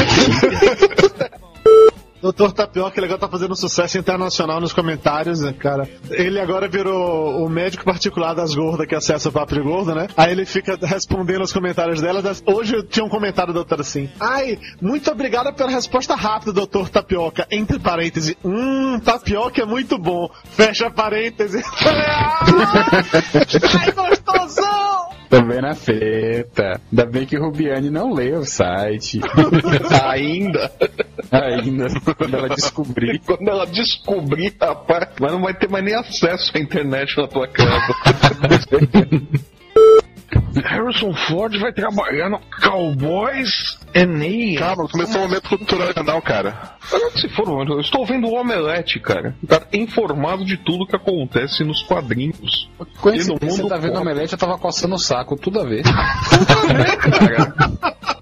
Doutor 2.22 2.52
Tapioca, 2.52 3.01
legal, 3.01 3.18
tá 3.18 3.28
fazendo 3.28 3.56
sucesso 3.56 3.97
internacional 3.98 4.60
nos 4.60 4.72
comentários, 4.74 5.40
né, 5.40 5.52
cara? 5.52 5.88
Ele 6.10 6.38
agora 6.38 6.68
virou 6.68 7.42
o 7.44 7.48
médico 7.48 7.84
particular 7.84 8.34
das 8.34 8.55
gordas 8.55 8.86
que 8.86 8.94
acessa 8.94 9.30
o 9.30 9.32
Papo 9.32 9.55
de 9.55 9.60
Gordo, 9.60 9.94
né? 9.94 10.06
Aí 10.16 10.30
ele 10.32 10.44
fica 10.44 10.78
respondendo 10.82 11.42
os 11.42 11.52
comentários 11.52 12.01
dela. 12.01 12.20
das- 12.20 12.42
Hoje 12.47 12.74
eu 12.76 12.82
tinha 12.86 13.05
um 13.05 13.09
comentário, 13.09 13.55
doutor, 13.55 13.80
assim. 13.80 14.10
Ai, 14.20 14.59
muito 14.82 15.10
obrigada 15.10 15.52
pela 15.52 15.70
resposta 15.70 16.14
rápida, 16.14 16.52
doutor 16.52 16.88
Tapioca. 16.90 17.47
Entre 17.51 17.78
parênteses, 17.78 18.36
hum, 18.44 18.98
tapioca 19.01 19.62
é 19.62 19.64
muito 19.64 19.97
bom. 19.98 20.28
Fecha 20.44 20.90
parênteses. 20.90 21.64
Ai, 23.80 23.92
gostosão! 23.92 25.19
Também 25.31 25.61
na 25.61 25.77
feta. 25.77 26.81
Ainda 26.90 27.07
bem 27.07 27.24
que 27.24 27.39
Rubiane 27.39 27.89
não 27.89 28.12
lê 28.12 28.32
o 28.32 28.44
site. 28.44 29.20
Ainda. 30.05 30.73
Ainda. 31.31 31.86
Quando 32.16 32.36
ela 32.36 32.48
descobrir. 32.48 33.20
Quando 33.24 33.48
ela 33.48 33.65
descobrir, 33.65 34.52
rapaz, 34.61 35.09
mas 35.20 35.32
não 35.32 35.40
vai 35.40 35.55
ter 35.55 35.70
mais 35.70 35.85
nem 35.85 35.94
acesso 35.94 36.51
à 36.52 36.59
internet 36.59 37.16
na 37.16 37.28
tua 37.28 37.47
casa. 37.47 37.94
Harrison 40.65 41.12
Ford 41.15 41.57
vai 41.59 41.73
trabalhar 41.73 42.28
no 42.28 42.40
Cowboys 42.62 43.78
Eneas. 43.94 44.59
Calma, 44.59 44.89
começou 44.89 45.20
o 45.20 45.24
momento 45.24 45.48
cultural 45.48 45.94
canal, 45.94 46.23
cara. 46.23 46.77
Se 47.16 47.28
for, 47.28 47.47
mano, 47.47 47.74
eu 47.74 47.81
estou 47.81 48.07
vendo 48.07 48.28
o 48.28 48.35
Omelete, 48.35 49.01
cara. 49.01 49.35
Tá 49.47 49.62
informado 49.73 50.44
de 50.44 50.57
tudo 50.57 50.86
que 50.86 50.97
acontece 50.97 51.65
nos 51.65 51.82
quadrinhos. 51.82 52.69
E 52.81 53.19
mundo 53.28 53.39
você 53.40 53.69
tá 53.69 53.77
vendo 53.77 53.97
a 53.97 54.01
Omelete, 54.01 54.32
eu 54.32 54.39
tava 54.39 54.59
coçando 54.59 54.94
o 54.94 54.98
saco, 54.98 55.36
tudo 55.36 55.61
a 55.61 55.65
ver. 55.65 55.82
cara. 57.19 58.19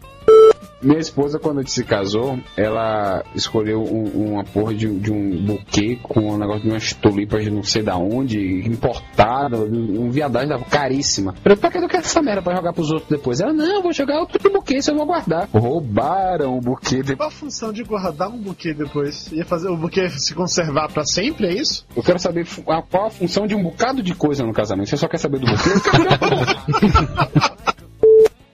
Minha 0.80 0.98
esposa, 1.00 1.38
quando 1.40 1.59
a 1.59 1.62
gente 1.62 1.72
se 1.72 1.82
casou, 1.84 2.38
ela 2.56 3.24
escolheu 3.34 3.82
um- 3.82 4.32
uma 4.32 4.44
porra 4.44 4.72
de, 4.74 4.88
de 5.00 5.10
um 5.12 5.36
buquê 5.44 5.98
com 6.02 6.20
um 6.34 6.38
negócio 6.38 6.62
de 6.62 6.68
umas 6.68 6.92
tulipas 6.92 7.42
de 7.44 7.50
não 7.50 7.62
sei 7.64 7.82
da 7.82 7.96
onde, 7.96 8.38
importada, 8.66 9.56
um 9.59 10.09
viadagem 10.10 10.48
da- 10.48 10.59
caríssima. 10.60 11.34
Eu 11.44 11.56
pra 11.56 11.70
que 11.70 11.78
eu 11.78 11.88
quero 11.88 12.05
essa 12.05 12.22
merda 12.22 12.42
pra 12.42 12.55
jogar 12.55 12.72
pros 12.72 12.90
outros 12.90 13.09
depois? 13.10 13.40
Ela, 13.40 13.52
não, 13.52 13.76
eu 13.76 13.82
vou 13.82 13.92
jogar 13.92 14.20
outro 14.20 14.50
buquê, 14.52 14.76
isso 14.78 14.90
eu 14.90 14.96
vou 14.96 15.06
guardar. 15.06 15.48
Roubaram 15.52 16.56
o 16.56 16.60
buquê 16.60 16.96
depois. 17.02 17.16
Qual 17.18 17.28
a 17.28 17.32
função 17.32 17.72
de 17.72 17.82
guardar 17.82 18.28
um 18.28 18.38
buquê 18.38 18.72
depois? 18.72 19.32
Ia 19.32 19.44
fazer 19.44 19.68
o 19.68 19.76
buquê 19.76 20.09
se 20.10 20.32
conservar 20.34 20.88
pra 20.92 21.05
sempre, 21.05 21.46
é 21.48 21.55
isso? 21.55 21.84
Eu 21.96 22.02
quero 22.05 22.18
saber 22.20 22.46
a- 22.68 22.82
qual 22.82 23.06
a 23.06 23.10
função 23.10 23.46
de 23.46 23.55
um 23.55 23.62
bocado 23.62 24.02
de 24.02 24.14
coisa 24.14 24.44
no 24.44 24.52
casamento. 24.52 24.88
Você 24.90 24.96
só 24.96 25.09
quer 25.09 25.18
saber 25.18 25.40
do 25.40 25.46
buquê? 25.46 25.70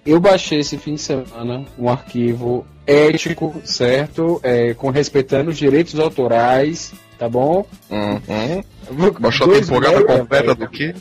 Eu 0.06 0.20
baixei 0.20 0.60
esse 0.60 0.76
fim 0.76 0.94
de 0.94 1.00
semana 1.00 1.64
um 1.78 1.88
arquivo 1.88 2.66
ético, 2.86 3.54
certo? 3.64 4.38
É, 4.42 4.74
com 4.74 4.90
respeitando 4.90 5.50
os 5.50 5.56
direitos 5.56 5.98
autorais, 5.98 6.92
tá 7.18 7.28
bom? 7.28 7.66
Uhum. 7.90 8.62
Baixou 9.18 9.46
a 9.46 9.50
dois 9.50 9.66
temporada 9.66 10.00
mega, 10.00 10.18
completa 10.18 10.54
do 10.54 10.68
quê? 10.68 10.94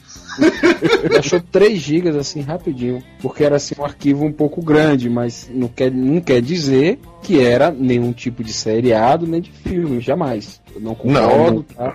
Baixou 1.11 1.41
3 1.51 1.77
gigas 1.79 2.15
assim 2.15 2.41
rapidinho, 2.41 3.03
porque 3.21 3.43
era 3.43 3.57
assim 3.57 3.75
um 3.77 3.83
arquivo 3.83 4.25
um 4.25 4.31
pouco 4.31 4.61
grande, 4.61 5.09
mas 5.09 5.49
não 5.53 5.67
quer, 5.67 5.91
não 5.91 6.21
quer 6.21 6.41
dizer 6.41 6.97
que 7.21 7.41
era 7.41 7.71
nenhum 7.71 8.13
tipo 8.13 8.41
de 8.43 8.53
seriado 8.53 9.27
nem 9.27 9.41
de 9.41 9.51
filme, 9.51 9.99
jamais. 9.99 10.61
Eu 10.73 10.81
não 10.81 10.95
concordo, 10.95 11.63
tá? 11.75 11.93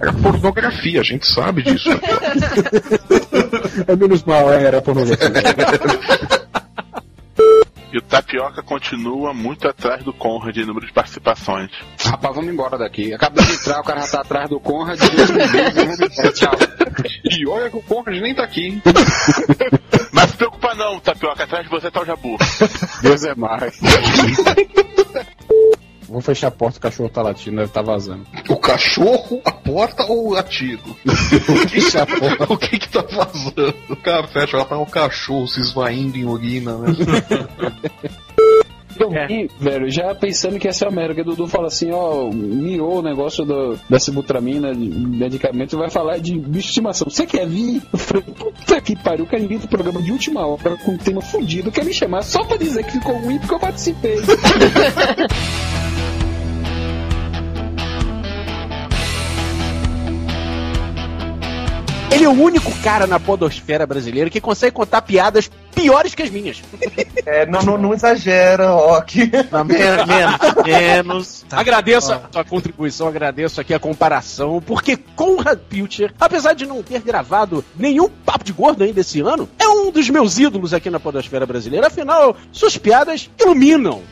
Era 0.00 0.12
pornografia, 0.12 1.00
a 1.00 1.04
gente 1.04 1.26
sabe 1.26 1.62
disso. 1.62 1.90
É 3.86 3.96
menos 3.96 4.22
mal, 4.24 4.52
é, 4.52 4.64
era 4.64 4.82
pornografia. 4.82 5.28
E 7.92 7.98
o 7.98 8.02
Tapioca 8.02 8.62
continua 8.62 9.34
muito 9.34 9.68
atrás 9.68 10.02
do 10.02 10.14
Conrad 10.14 10.56
em 10.56 10.64
número 10.64 10.86
de 10.86 10.92
participações. 10.94 11.70
Rapaz, 12.02 12.34
vamos 12.34 12.50
embora 12.50 12.78
daqui. 12.78 13.12
Acabou 13.12 13.44
de 13.44 13.52
entrar, 13.52 13.80
o 13.80 13.84
cara 13.84 14.00
já 14.00 14.12
tá 14.12 14.20
atrás 14.22 14.48
do 14.48 14.58
Conrad. 14.58 14.98
Embora, 14.98 16.32
Tchau. 16.32 16.52
E 17.24 17.46
olha 17.46 17.68
que 17.68 17.76
o 17.76 17.82
Conrad 17.82 18.18
nem 18.22 18.34
tá 18.34 18.44
aqui. 18.44 18.80
Mas 20.10 20.30
se 20.30 20.36
preocupa 20.38 20.74
não, 20.74 20.98
Tapioca, 21.00 21.44
atrás 21.44 21.64
de 21.64 21.70
você 21.70 21.90
tá 21.90 22.00
o 22.00 22.06
Jabu. 22.06 22.38
Deus 23.02 23.24
é 23.24 23.34
mais. 23.34 23.78
Vou 26.12 26.20
fechar 26.20 26.48
a 26.48 26.50
porta, 26.50 26.76
o 26.76 26.80
cachorro 26.82 27.08
tá 27.08 27.22
latindo, 27.22 27.56
deve 27.56 27.72
tá 27.72 27.80
vazando. 27.80 28.26
O 28.46 28.56
cachorro, 28.56 29.40
a 29.46 29.50
porta 29.50 30.04
ou 30.04 30.28
o 30.28 30.34
latido? 30.34 30.94
Fecha 31.70 32.02
a 32.02 32.06
porta. 32.06 32.52
o 32.52 32.58
que 32.58 32.78
que 32.78 32.88
tá 32.90 33.00
vazando? 33.00 33.74
O 33.88 33.96
cara 33.96 34.28
fecha, 34.28 34.58
ela 34.58 34.66
tá 34.66 34.76
um 34.76 34.84
cachorro 34.84 35.48
se 35.48 35.60
esvaindo 35.60 36.18
em 36.18 36.26
urina, 36.26 36.76
né? 36.76 36.88
Eu 38.98 39.10
vi, 39.10 39.50
velho, 39.58 39.90
já 39.90 40.14
pensando 40.14 40.58
que 40.58 40.68
essa 40.68 40.84
é 40.84 40.88
a 40.88 40.90
merda, 40.90 41.14
que 41.14 41.20
o 41.20 41.24
Dudu 41.24 41.46
fala 41.46 41.66
assim, 41.66 41.90
ó, 41.90 42.30
miou 42.30 42.98
o 42.98 43.02
negócio 43.02 43.44
do, 43.44 43.78
da 43.88 43.98
sibutramina, 43.98 44.74
de 44.74 44.88
medicamento, 44.88 45.78
vai 45.78 45.90
falar 45.90 46.18
de 46.18 46.38
bicho 46.38 46.50
de 46.50 46.58
estimação. 46.58 47.08
Você 47.08 47.26
quer 47.26 47.46
vir? 47.46 47.82
Eu 47.92 47.98
falei, 47.98 48.22
puta 48.22 48.80
que 48.80 48.96
pariu, 48.96 49.26
o 49.30 49.36
inventa 49.36 49.66
um 49.66 49.68
programa 49.68 50.02
de 50.02 50.12
última 50.12 50.46
hora 50.46 50.76
com 50.76 50.92
um 50.92 50.98
tema 50.98 51.20
fudido, 51.20 51.70
quer 51.70 51.84
me 51.84 51.92
chamar 51.92 52.22
só 52.22 52.44
pra 52.44 52.56
dizer 52.56 52.84
que 52.84 52.92
ficou 52.92 53.16
ruim 53.18 53.38
porque 53.38 53.54
eu 53.54 53.60
participei. 53.60 54.18
Ele 62.12 62.24
é 62.24 62.28
o 62.28 62.32
único 62.32 62.70
cara 62.82 63.06
na 63.06 63.18
podosfera 63.18 63.86
brasileira 63.86 64.28
que 64.28 64.40
consegue 64.40 64.72
contar 64.76 65.00
piadas 65.00 65.50
piores 65.74 66.14
que 66.14 66.22
as 66.22 66.30
minhas. 66.30 66.62
É, 67.24 67.46
não, 67.46 67.62
não, 67.62 67.78
não 67.78 67.94
exagera, 67.94 68.70
Rock. 68.70 69.30
menos, 69.30 70.06
menos, 70.06 70.64
menos. 70.64 71.44
Agradeço 71.50 72.12
a 72.12 72.22
sua 72.30 72.44
contribuição, 72.44 73.08
agradeço 73.08 73.60
aqui 73.60 73.72
a 73.72 73.78
comparação, 73.78 74.60
porque 74.60 74.96
Conrad 74.96 75.58
Pilcher, 75.68 76.12
apesar 76.20 76.52
de 76.52 76.66
não 76.66 76.82
ter 76.82 77.00
gravado 77.00 77.64
nenhum 77.76 78.08
papo 78.08 78.44
de 78.44 78.52
gordo 78.52 78.84
ainda 78.84 79.00
esse 79.00 79.20
ano, 79.20 79.48
é 79.58 79.66
um 79.68 79.90
dos 79.90 80.10
meus 80.10 80.38
ídolos 80.38 80.74
aqui 80.74 80.90
na 80.90 81.00
podosfera 81.00 81.46
brasileira. 81.46 81.86
Afinal, 81.86 82.36
suas 82.50 82.76
piadas 82.76 83.30
iluminam 83.40 84.02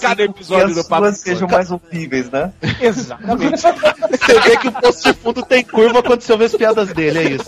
cada 0.00 0.22
episódio 0.22 0.74
do 0.74 0.84
papo 0.84 1.10
sejam 1.12 1.48
mais 1.48 1.70
ouvíveis, 1.70 2.30
né? 2.30 2.52
Exatamente. 2.80 3.62
Você 3.62 4.40
vê 4.40 4.56
que 4.56 4.68
o 4.68 4.72
posto 4.72 5.12
de 5.12 5.18
fundo 5.18 5.42
tem 5.42 5.64
curva 5.64 6.02
quando 6.02 6.20
você 6.20 6.32
ouve 6.32 6.44
as 6.44 6.54
piadas 6.54 6.92
dele, 6.92 7.18
é 7.18 7.22
isso. 7.34 7.44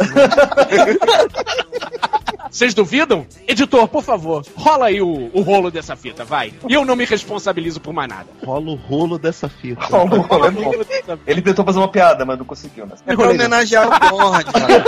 Vocês 2.50 2.72
duvidam? 2.72 3.26
Editor, 3.48 3.88
por 3.88 4.02
favor, 4.02 4.44
rola 4.54 4.86
aí 4.86 5.02
o, 5.02 5.28
o 5.32 5.40
rolo 5.40 5.72
dessa 5.72 5.96
fita, 5.96 6.24
vai. 6.24 6.54
E 6.68 6.74
eu 6.74 6.84
não 6.84 6.94
me 6.94 7.04
responsabilizo 7.04 7.80
por 7.80 7.92
mais 7.92 8.08
nada. 8.08 8.26
Rola 8.44 8.70
o 8.70 8.76
rolo 8.76 9.18
dessa 9.18 9.48
fita. 9.48 9.84
Rola 9.86 10.14
o 10.14 10.20
rolo, 10.20 10.46
é 10.46 10.50
bom. 10.52 10.72
Ele 11.26 11.42
tentou 11.42 11.64
fazer 11.64 11.78
uma 11.78 11.88
piada, 11.88 12.24
mas 12.24 12.38
não 12.38 12.44
conseguiu, 12.44 12.86
né? 12.86 12.94
É 13.06 13.16
pra 13.16 13.30
homenagear 13.30 13.88
o 13.88 14.08
Conrad, 14.08 14.46
cara. 14.46 14.84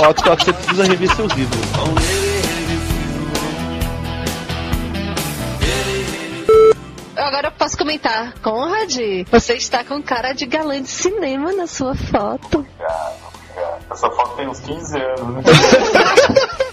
Ó, 0.00 0.34
você 0.34 0.52
precisa 0.52 0.84
rever 0.84 1.14
seus 1.14 1.32
livros. 1.34 1.60
Agora 7.16 7.48
eu 7.48 7.52
posso 7.52 7.76
comentar. 7.76 8.32
Conrad, 8.40 8.96
você 9.30 9.54
está 9.54 9.84
com 9.84 10.02
cara 10.02 10.32
de 10.32 10.46
galã 10.46 10.80
de 10.80 10.88
cinema 10.88 11.52
na 11.52 11.66
sua 11.66 11.94
foto. 11.94 12.66
Essa 13.90 14.10
foto 14.10 14.36
tem 14.36 14.48
uns 14.48 14.60
15 14.60 14.98
anos, 14.98 15.34
né? 15.36 15.42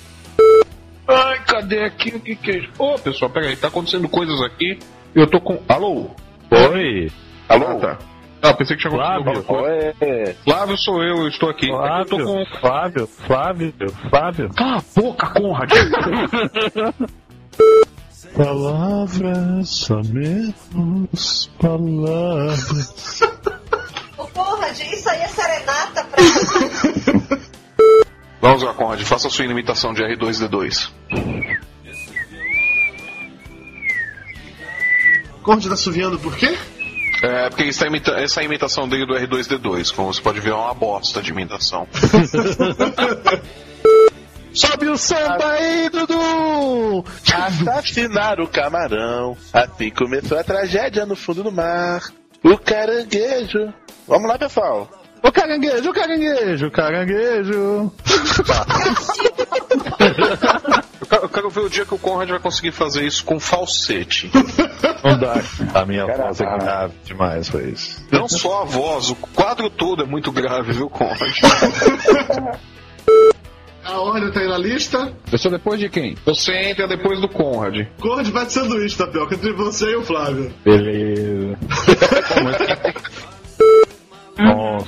Ai, 1.07 1.39
cadê 1.45 1.83
aqui? 1.83 2.15
O 2.15 2.19
que 2.19 2.35
que 2.35 2.51
é 2.51 2.57
isso? 2.57 2.69
Ô, 2.79 2.97
pessoal, 2.97 3.29
peraí, 3.31 3.55
tá 3.55 3.67
acontecendo 3.67 4.09
coisas 4.09 4.41
aqui. 4.41 4.79
Eu 5.13 5.27
tô 5.27 5.39
com. 5.39 5.61
Alô? 5.69 6.09
Oi? 6.51 7.11
Alô? 7.47 7.67
Ah, 7.67 7.75
tá. 7.75 7.97
Ah, 8.41 8.53
pensei 8.53 8.75
que 8.75 8.81
tinha 8.87 8.93
acontecido 8.93 9.43
Flávio? 9.43 9.43
coisa. 9.43 10.35
Flávio 10.43 10.77
sou 10.77 11.01
eu, 11.03 11.17
eu 11.17 11.27
estou 11.29 11.49
aqui. 11.49 11.67
Que 11.67 11.73
eu 11.73 12.05
tô 12.05 12.17
com. 12.17 12.45
Flávio, 12.59 13.07
Flávio, 13.07 13.73
Flávio. 14.09 14.49
Cala 14.53 14.77
a 14.77 15.01
boca, 15.01 15.27
Conrad! 15.27 15.71
Palavras, 18.35 19.69
só 19.69 20.01
menos 20.03 21.49
palavras. 21.59 23.21
Ô, 24.35 24.43
Conrad, 24.43 24.79
isso 24.79 25.09
aí 25.09 25.21
é 25.21 25.27
serenata 25.27 26.03
pra. 26.03 26.21
Vamos 28.41 28.61
lá, 28.61 28.73
Conrad, 28.73 29.01
faça 29.03 29.27
a 29.27 29.31
sua 29.31 29.45
imitação 29.45 29.93
de 29.93 30.03
R2D2. 30.03 30.91
Conrad 35.41 35.67
tá 35.67 35.77
suviando 35.77 36.19
por 36.19 36.35
quê? 36.35 36.57
É, 37.23 37.49
porque 37.49 37.63
essa, 37.63 37.87
imita 37.87 38.11
essa 38.11 38.43
imitação 38.43 38.87
dele 38.89 39.05
do 39.05 39.13
R2D2, 39.13 39.95
como 39.95 40.13
você 40.13 40.21
pode 40.21 40.39
ver, 40.41 40.51
é 40.51 40.55
uma 40.55 40.73
bosta 40.73 41.21
de 41.21 41.31
imitação. 41.31 41.87
Sobe 44.53 44.87
o 44.87 44.97
samba 44.97 45.51
aí, 45.51 45.89
Dudu! 45.89 47.03
Assassinar 47.33 48.39
o 48.39 48.47
camarão. 48.47 49.35
Assim 49.51 49.89
começou 49.89 50.37
a 50.37 50.43
tragédia 50.43 51.05
no 51.05 51.15
fundo 51.15 51.43
do 51.43 51.51
mar. 51.51 52.01
O 52.45 52.59
caranguejo. 52.59 53.73
Vamos 54.07 54.29
lá, 54.29 54.37
pessoal. 54.37 54.87
O 55.23 55.31
caranguejo, 55.31 55.89
o 55.89 55.93
caranguejo, 55.93 56.67
o 56.67 56.71
caranguejo. 56.71 57.91
Eu 61.01 61.07
quero, 61.07 61.23
eu 61.23 61.29
quero 61.29 61.49
ver 61.49 61.59
o 61.61 61.69
dia 61.69 61.85
que 61.85 61.95
o 61.95 61.97
Conrad 61.97 62.29
vai 62.29 62.39
conseguir 62.39 62.71
fazer 62.71 63.03
isso 63.03 63.25
com 63.25 63.39
falsete. 63.39 64.29
Não 65.03 65.17
dá. 65.17 65.41
A 65.73 65.85
minha 65.87 66.05
voz 66.05 66.39
é 66.39 66.45
grave 66.45 66.93
demais, 67.03 67.49
foi 67.49 67.69
isso. 67.69 68.05
Não 68.11 68.27
só 68.27 68.61
a 68.61 68.65
voz, 68.65 69.09
o 69.09 69.15
quadro 69.15 69.67
todo 69.67 70.03
é 70.03 70.05
muito 70.05 70.31
grave, 70.31 70.71
viu, 70.71 70.87
Conrad? 70.87 71.35
A 73.95 74.01
ordem 74.01 74.29
tá 74.29 74.41
aí 74.41 74.47
na 74.49 74.57
lista. 74.57 75.13
Eu 75.31 75.37
sou 75.37 75.49
depois 75.49 75.79
de 75.79 75.87
quem? 75.87 76.17
Você 76.25 76.51
entra 76.51 76.85
depois 76.85 77.21
do 77.21 77.29
Conrad. 77.29 77.87
Conrad 77.97 78.27
vai 78.27 78.45
de 78.45 78.51
sanduíche, 78.51 78.97
Tapioca, 78.97 79.35
entre 79.35 79.53
você 79.53 79.91
e 79.91 79.95
o 79.95 80.03
Flávio. 80.03 80.51
Beleza. 80.65 81.57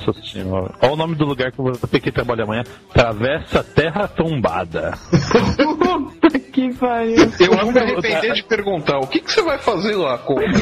Nossa 0.06 0.22
senhora. 0.22 0.74
Olha 0.82 0.92
o 0.92 0.96
nome 0.96 1.14
do 1.14 1.24
lugar 1.24 1.52
que 1.52 1.58
eu 1.58 1.64
vou 1.64 1.74
ter 1.74 2.00
que 2.00 2.10
trabalhar 2.12 2.44
amanhã. 2.44 2.62
Travessa 2.92 3.62
Terra 3.62 4.08
Tombada. 4.08 4.92
que 6.52 6.74
pariu. 6.74 7.16
Eu 7.38 7.52
vou 7.56 7.72
me 7.72 7.78
arrepender 7.78 8.32
de 8.34 8.42
perguntar, 8.44 8.98
o 8.98 9.06
que, 9.06 9.20
que 9.20 9.30
você 9.30 9.42
vai 9.42 9.58
fazer 9.58 9.94
lá, 9.94 10.18
Conrad? 10.18 10.52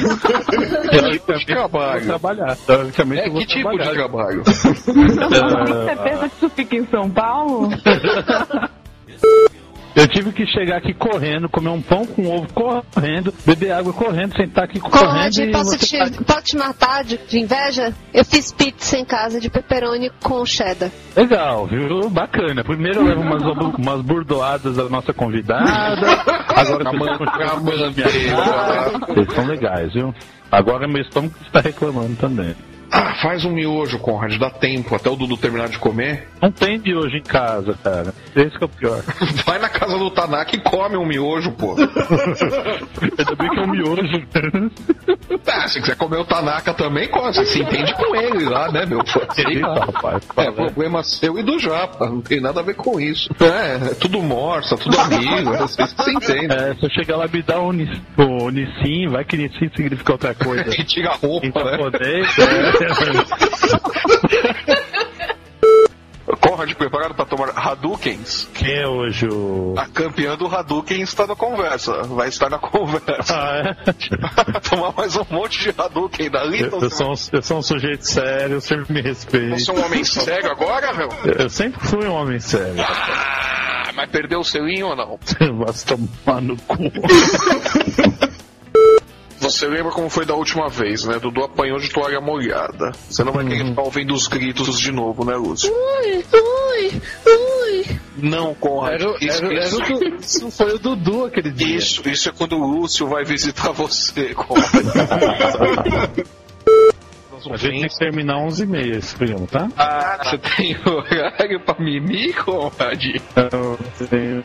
Que 0.90 1.10
tipo 1.12 1.34
de 1.38 1.46
trabalho? 1.46 2.04
trabalhar. 2.06 2.56
Teoricamente 2.66 3.22
É, 3.22 3.26
eu 3.28 3.32
vou 3.32 3.40
que 3.40 3.46
tipo 3.46 3.70
de 3.70 3.76
trabalhar. 3.78 3.94
trabalho? 3.94 4.44
Você 4.44 5.96
pensa 5.96 6.28
que 6.28 6.36
isso 6.36 6.50
fica 6.50 6.76
em 6.76 6.86
São 6.86 7.10
Paulo? 7.10 7.70
Eu 9.96 10.06
tive 10.06 10.30
que 10.30 10.46
chegar 10.46 10.76
aqui 10.76 10.92
correndo, 10.92 11.48
comer 11.48 11.70
um 11.70 11.80
pão 11.80 12.04
com 12.04 12.26
ovo 12.28 12.46
correndo, 12.52 13.32
beber 13.46 13.72
água 13.72 13.94
correndo, 13.94 14.36
sentar 14.36 14.64
aqui 14.64 14.78
correndo 14.78 15.40
e 15.40 15.50
posso 15.50 15.70
você 15.70 15.78
te, 15.78 15.98
tá- 15.98 16.22
posso 16.22 16.42
te 16.42 16.56
matar 16.58 17.02
de, 17.02 17.16
de 17.16 17.40
inveja? 17.40 17.94
Eu 18.12 18.22
fiz 18.22 18.52
pizza 18.52 18.98
em 18.98 19.06
casa 19.06 19.40
de 19.40 19.48
pepperoni 19.48 20.10
com 20.22 20.44
cheddar. 20.44 20.90
Legal, 21.16 21.66
viu? 21.66 22.10
Bacana. 22.10 22.62
Primeiro 22.62 23.00
eu 23.00 23.04
levo 23.06 23.22
umas, 23.22 23.42
umas 23.78 24.02
burdoadas 24.02 24.76
da 24.76 24.84
nossa 24.90 25.14
convidada. 25.14 25.64
Agora 26.54 26.84
Na 26.84 26.90
vocês 26.90 27.16
continuam 27.16 27.48
comendo 27.64 27.92
minha. 27.92 29.06
Vocês 29.08 29.32
são 29.34 29.46
legais, 29.46 29.94
viu? 29.94 30.14
Agora 30.52 30.86
meu 30.86 31.00
estômago 31.00 31.34
está 31.42 31.60
reclamando 31.60 32.14
também. 32.16 32.54
Ah, 32.90 33.14
faz 33.20 33.44
um 33.44 33.50
miojo, 33.50 33.98
Conrad, 33.98 34.36
dá 34.38 34.50
tempo 34.50 34.94
até 34.94 35.10
o 35.10 35.16
Dudu 35.16 35.36
terminar 35.36 35.68
de 35.68 35.78
comer. 35.78 36.28
Não 36.40 36.50
tem 36.50 36.80
hoje 36.94 37.16
em 37.18 37.22
casa, 37.22 37.76
cara. 37.82 38.14
Esse 38.34 38.56
que 38.56 38.62
é 38.64 38.66
o 38.66 38.68
pior. 38.68 39.02
Vai 39.44 39.58
na 39.58 39.68
casa 39.68 39.98
do 39.98 40.10
Tanaka 40.10 40.54
e 40.56 40.60
come 40.60 40.96
um 40.96 41.04
miojo, 41.06 41.52
pô. 41.52 41.74
Ainda 41.76 43.34
bem 43.36 43.50
que 43.50 43.58
é 43.58 43.62
um 43.62 43.70
miojo. 43.70 44.02
Ah, 45.48 45.68
se 45.68 45.80
quiser 45.80 45.96
comer 45.96 46.18
o 46.18 46.24
Tanaka 46.24 46.74
também, 46.74 47.08
come. 47.08 47.32
Você 47.32 47.44
se 47.46 47.60
entende 47.62 47.92
com 47.94 48.14
ele 48.16 48.44
lá, 48.44 48.70
né, 48.70 48.84
meu? 48.84 49.00
Sei 49.34 49.60
lá. 49.60 49.74
rapaz. 49.86 50.22
É 50.36 50.50
problema 50.50 51.02
seu 51.02 51.38
e 51.38 51.42
do 51.42 51.58
Japa, 51.58 52.06
não 52.08 52.20
tem 52.20 52.40
nada 52.40 52.60
a 52.60 52.62
ver 52.62 52.74
com 52.74 53.00
isso. 53.00 53.28
É, 53.40 53.90
é 53.92 53.94
tudo 53.94 54.20
morsa, 54.22 54.76
tudo 54.76 54.98
amigo, 54.98 55.54
é 55.54 55.62
assim 55.62 55.84
que 55.86 55.94
você 56.02 56.10
entende. 56.12 56.52
É, 56.54 56.74
se 56.74 56.84
eu 56.84 56.90
chegar 56.90 57.16
lá 57.16 57.26
e 57.26 57.36
me 57.36 57.44
o 57.56 57.72
Nis- 57.72 58.00
o 58.18 58.50
Nissin, 58.50 59.08
vai 59.08 59.24
que 59.24 59.36
Nissin 59.36 59.70
significa 59.76 60.12
outra 60.12 60.34
coisa. 60.34 60.68
E 60.68 60.84
tira 60.84 61.10
a 61.10 61.14
roupa, 61.14 61.46
Em 61.46 61.52
né? 61.52 61.70
japonês, 61.70 62.38
é. 62.38 62.75
Conrad, 66.40 66.72
preparado 66.74 67.14
pra 67.14 67.24
tomar 67.24 67.50
Hadoukens? 67.56 68.48
Quem 68.54 68.74
é 68.80 68.86
hoje 68.86 69.26
o. 69.28 69.74
A 69.76 69.86
campeã 69.86 70.36
do 70.36 70.46
Hadouken 70.46 71.00
está 71.00 71.26
na 71.26 71.34
conversa. 71.36 72.02
Vai 72.04 72.28
estar 72.28 72.48
na 72.50 72.58
conversa. 72.58 73.34
Ah, 73.36 73.58
é? 73.58 73.74
tomar 74.68 74.92
mais 74.96 75.16
um 75.16 75.24
monte 75.30 75.60
de 75.62 75.70
Hadouken 75.80 76.30
da 76.30 76.44
Eu, 76.44 76.50
Little. 76.50 76.82
eu 76.82 76.90
sou 76.90 77.12
um, 77.12 77.14
eu 77.32 77.42
sou 77.42 77.58
um 77.58 77.62
sujeito 77.62 78.02
sério, 78.06 78.60
sempre 78.60 78.92
me 78.92 79.00
respeito. 79.02 79.58
Você 79.58 79.70
é 79.70 79.74
um 79.74 79.84
homem 79.84 80.04
sério 80.04 80.50
agora, 80.50 80.92
meu? 80.94 81.08
Eu, 81.24 81.32
eu 81.44 81.50
sempre 81.50 81.80
fui 81.86 82.06
um 82.06 82.12
homem 82.12 82.38
sério. 82.40 82.74
Ah, 82.80 83.90
mas 83.94 84.10
perdeu 84.10 84.40
o 84.40 84.44
selinho 84.44 84.88
ou 84.88 84.96
não? 84.96 85.18
Vai 85.64 85.72
se 85.72 85.86
tomar 85.86 86.40
no 86.42 86.56
cu. 86.56 86.76
Você 89.50 89.66
lembra 89.66 89.92
como 89.92 90.08
foi 90.10 90.24
da 90.26 90.34
última 90.34 90.68
vez, 90.68 91.04
né? 91.04 91.18
Dudu 91.18 91.42
apanhou 91.44 91.78
de 91.78 91.88
toalha 91.90 92.20
molhada. 92.20 92.92
Você 93.08 93.22
não 93.24 93.32
vai 93.32 93.44
querer 93.46 93.64
ficar 93.66 93.82
ouvindo 93.82 94.12
os 94.14 94.26
gritos 94.26 94.78
de 94.78 94.90
novo, 94.92 95.24
né, 95.24 95.34
Lúcio? 95.36 95.72
Ui, 95.72 96.24
ui, 96.32 97.02
ui. 97.26 98.00
Não, 98.18 98.54
Conrad. 98.54 98.94
Era, 99.00 99.10
o- 99.10 99.16
isso, 99.20 99.44
era, 99.44 99.54
era 99.54 99.64
isso, 99.66 99.76
o 99.76 99.98
Du- 99.98 100.16
isso 100.20 100.50
foi 100.50 100.74
o 100.74 100.78
Dudu 100.78 101.24
aquele 101.26 101.50
dia. 101.50 101.76
isso, 101.76 102.08
isso 102.08 102.28
é 102.28 102.32
quando 102.32 102.56
o 102.56 102.66
Lúcio 102.66 103.06
vai 103.06 103.24
visitar 103.24 103.70
você, 103.72 104.34
Conrad. 104.34 104.66
A 107.52 107.56
gente 107.56 107.80
tem 107.80 107.88
que 107.88 107.98
terminar 107.98 108.34
11h30 108.36 108.96
esse 108.98 109.16
programa, 109.16 109.46
tá? 109.46 109.68
Ah, 109.76 110.18
você 110.22 110.38
tem 110.38 110.76
horário 110.86 111.60
pra 111.64 111.76
mimir, 111.78 112.34
Conrad? 112.44 113.02
Eu 113.36 113.78
tenho 114.08 114.44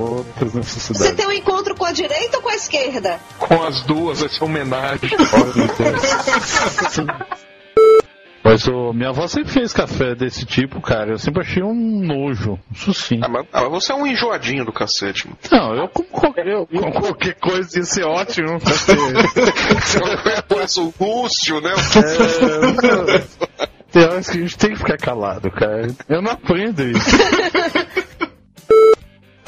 outras 0.00 0.52
Você 0.52 0.58
necessidades. 0.58 1.16
tem 1.16 1.26
um 1.26 1.32
encontro 1.32 1.74
com 1.74 1.84
a 1.84 1.92
direita 1.92 2.36
ou 2.38 2.42
com 2.42 2.48
a 2.50 2.54
esquerda? 2.54 3.18
Com 3.38 3.62
as 3.62 3.82
duas, 3.82 4.22
essa 4.22 4.44
homenagem. 4.44 5.10
Mas 8.48 8.66
ô, 8.66 8.94
minha 8.94 9.10
avó 9.10 9.28
sempre 9.28 9.52
fez 9.52 9.74
café 9.74 10.14
desse 10.14 10.46
tipo, 10.46 10.80
cara. 10.80 11.10
Eu 11.10 11.18
sempre 11.18 11.42
achei 11.42 11.62
um 11.62 11.74
nojo. 11.74 12.58
Isso 12.72 12.94
sim. 12.94 13.20
Ah, 13.22 13.28
mas, 13.28 13.46
ah, 13.52 13.68
você 13.68 13.92
é 13.92 13.94
um 13.94 14.06
enjoadinho 14.06 14.64
do 14.64 14.72
cacete, 14.72 15.26
mano. 15.26 15.38
Não, 15.52 15.74
eu 15.74 15.88
como 15.88 16.08
qualquer, 16.08 16.46
eu, 16.46 16.66
como 16.66 16.92
qualquer 16.92 17.34
coisa 17.34 17.78
ia 17.78 17.84
ser 17.84 18.04
ótimo. 18.04 18.58
Você 18.58 18.94
não 20.00 20.42
conhece 20.48 20.80
o 20.80 20.94
Lúcio, 20.98 21.60
né? 21.60 21.74
É, 21.98 23.68
tem 23.92 24.02
horas 24.04 24.30
que 24.30 24.38
a 24.38 24.40
gente 24.40 24.56
tem 24.56 24.70
que 24.70 24.78
ficar 24.78 24.96
calado, 24.96 25.50
cara. 25.50 25.88
Eu 26.08 26.22
não 26.22 26.32
aprendo 26.32 26.82
isso. 26.82 27.10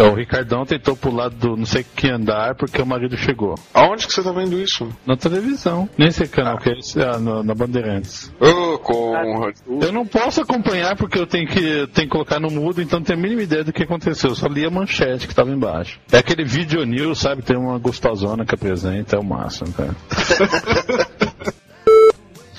O 0.03 0.15
Ricardão 0.15 0.65
tentou 0.65 0.97
pular 0.97 1.29
do 1.29 1.57
não 1.57 1.67
sei 1.67 1.85
que 1.85 2.09
andar 2.09 2.55
porque 2.55 2.81
o 2.81 2.87
marido 2.87 3.17
chegou. 3.17 3.55
Aonde 3.75 4.07
que 4.07 4.13
você 4.13 4.23
tá 4.23 4.33
vendo 4.33 4.59
isso? 4.59 4.89
Na 5.07 5.17
televisão. 5.17 5.89
Nem 5.99 6.11
sei 6.11 6.27
canal 6.27 6.59
que 6.59 6.71
é 6.71 6.79
esse, 6.79 7.01
ah, 7.03 7.19
no- 7.19 7.43
na 7.43 7.55
Bandeirantes. 7.55 8.33
Ô, 8.41 8.79
Conrad. 8.79 9.57
Eu 9.81 9.93
não 9.93 10.07
posso 10.07 10.41
acompanhar 10.41 10.97
porque 10.97 11.19
eu 11.19 11.27
tenho 11.27 11.47
que, 11.47 11.87
tenho 11.89 12.09
que 12.09 12.09
colocar 12.09 12.41
no 12.41 12.51
mudo, 12.51 12.81
então 12.81 12.99
não 12.99 13.05
tenho 13.05 13.19
a 13.19 13.23
mínima 13.23 13.43
ideia 13.43 13.63
do 13.65 13.73
que 13.73 13.83
aconteceu. 13.83 14.31
Eu 14.31 14.37
só 14.37 14.47
li 14.47 14.65
a 14.65 14.71
manchete 14.71 15.29
que 15.29 15.35
tava 15.35 15.51
embaixo. 15.51 15.99
É 16.11 16.19
aquele 16.19 16.45
vídeo 16.45 16.85
news, 16.85 17.19
sabe? 17.19 17.43
Tem 17.43 17.57
uma 17.57 17.79
gostosona 17.79 18.45
que 18.47 18.55
apresenta, 18.55 19.17
é 19.17 19.19
o 19.19 19.25
máximo, 19.25 19.73
cara. 19.73 19.95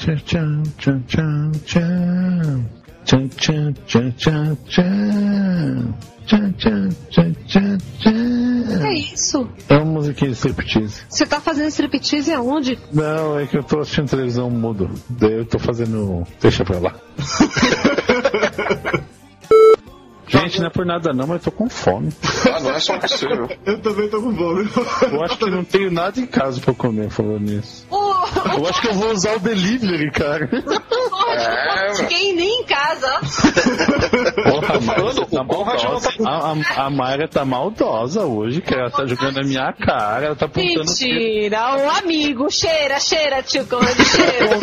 Tchau, 0.02 0.16
tchau, 0.26 0.64
tchau, 1.06 1.52
tchau, 1.64 1.82
Tchau, 3.06 3.28
tchau, 3.36 3.73
tchau, 3.86 4.11
tchau, 4.18 4.57
tchau. 4.68 4.84
Tchau, 6.26 6.40
tchau, 6.57 6.90
tchau, 7.10 7.26
tchau, 7.48 7.78
tchau. 7.99 8.84
É 8.86 8.94
isso. 8.94 9.49
É 9.68 9.78
uma 9.78 9.86
musiquinha 9.94 10.30
de 10.32 10.38
striptease. 10.38 11.02
Você 11.10 11.26
tá 11.26 11.41
fazendo 11.41 11.68
striptease 11.68 12.32
aonde? 12.32 12.78
Não, 12.94 13.40
é 13.40 13.45
que 13.48 13.57
eu 13.57 13.64
tô 13.64 13.80
assistindo 13.80 14.10
televisão 14.10 14.49
mudo. 14.49 14.90
Daí 15.10 15.34
eu 15.40 15.45
tô 15.45 15.60
fazendo. 15.60 16.26
Deixa 16.40 16.64
pra 16.64 16.80
lá. 16.80 16.95
Gente, 20.28 20.60
não 20.61 20.68
é 20.68 20.69
por 20.69 20.86
nada 20.86 21.11
não, 21.11 21.28
mas 21.28 21.45
eu 21.45 21.52
tô 21.52 21.57
com 21.57 21.69
fome. 21.69 22.10
Ah, 22.49 22.60
não 22.61 22.72
é 22.72 22.80
só 22.80 22.98
possível. 22.98 23.49
Eu 23.65 23.82
também 23.82 24.07
tô 24.10 24.22
com 24.22 24.34
fome. 24.34 24.69
Eu 25.11 25.23
acho 25.23 25.38
que 25.38 25.49
não 25.49 25.64
tenho 25.65 25.91
nada 25.91 26.18
em 26.22 26.26
casa 26.26 26.61
pra 26.61 26.73
comer 26.73 27.10
falando 27.10 27.41
nisso. 27.41 27.86
Eu 27.91 28.65
acho 28.65 28.82
que 28.82 28.88
eu 28.88 28.94
vou 28.94 29.11
usar 29.11 29.36
o 29.36 29.40
delivery, 29.40 30.10
cara. 30.11 30.49
É, 31.34 32.02
Ninguém 32.02 32.31
nem 32.31 32.31
em 32.31 32.31
casa. 32.31 32.31
Você 34.82 35.26
tá 35.26 35.41
o 35.41 35.45
Conrad 35.45 35.84
não 35.84 35.91
maldosa. 35.91 36.10
A, 36.26 36.52
a, 36.52 36.86
a 36.86 36.90
Mayra 36.90 37.28
tá 37.28 37.45
maldosa 37.45 38.26
hoje, 38.26 38.62
que 38.62 38.74
ela 38.74 38.90
tá 38.90 39.06
jogando 39.06 39.36
na 39.36 39.44
minha 39.44 39.72
cara, 39.74 40.28
ela 40.28 40.36
tá 40.36 40.45
apontando. 40.45 40.86
Mentira, 40.86 41.76
um 41.78 41.90
amigo. 41.90 42.49
Cheira, 42.49 42.99
cheira, 42.99 43.44
tio 43.44 43.66
Conrad, 43.66 43.98
cheira. 43.98 44.60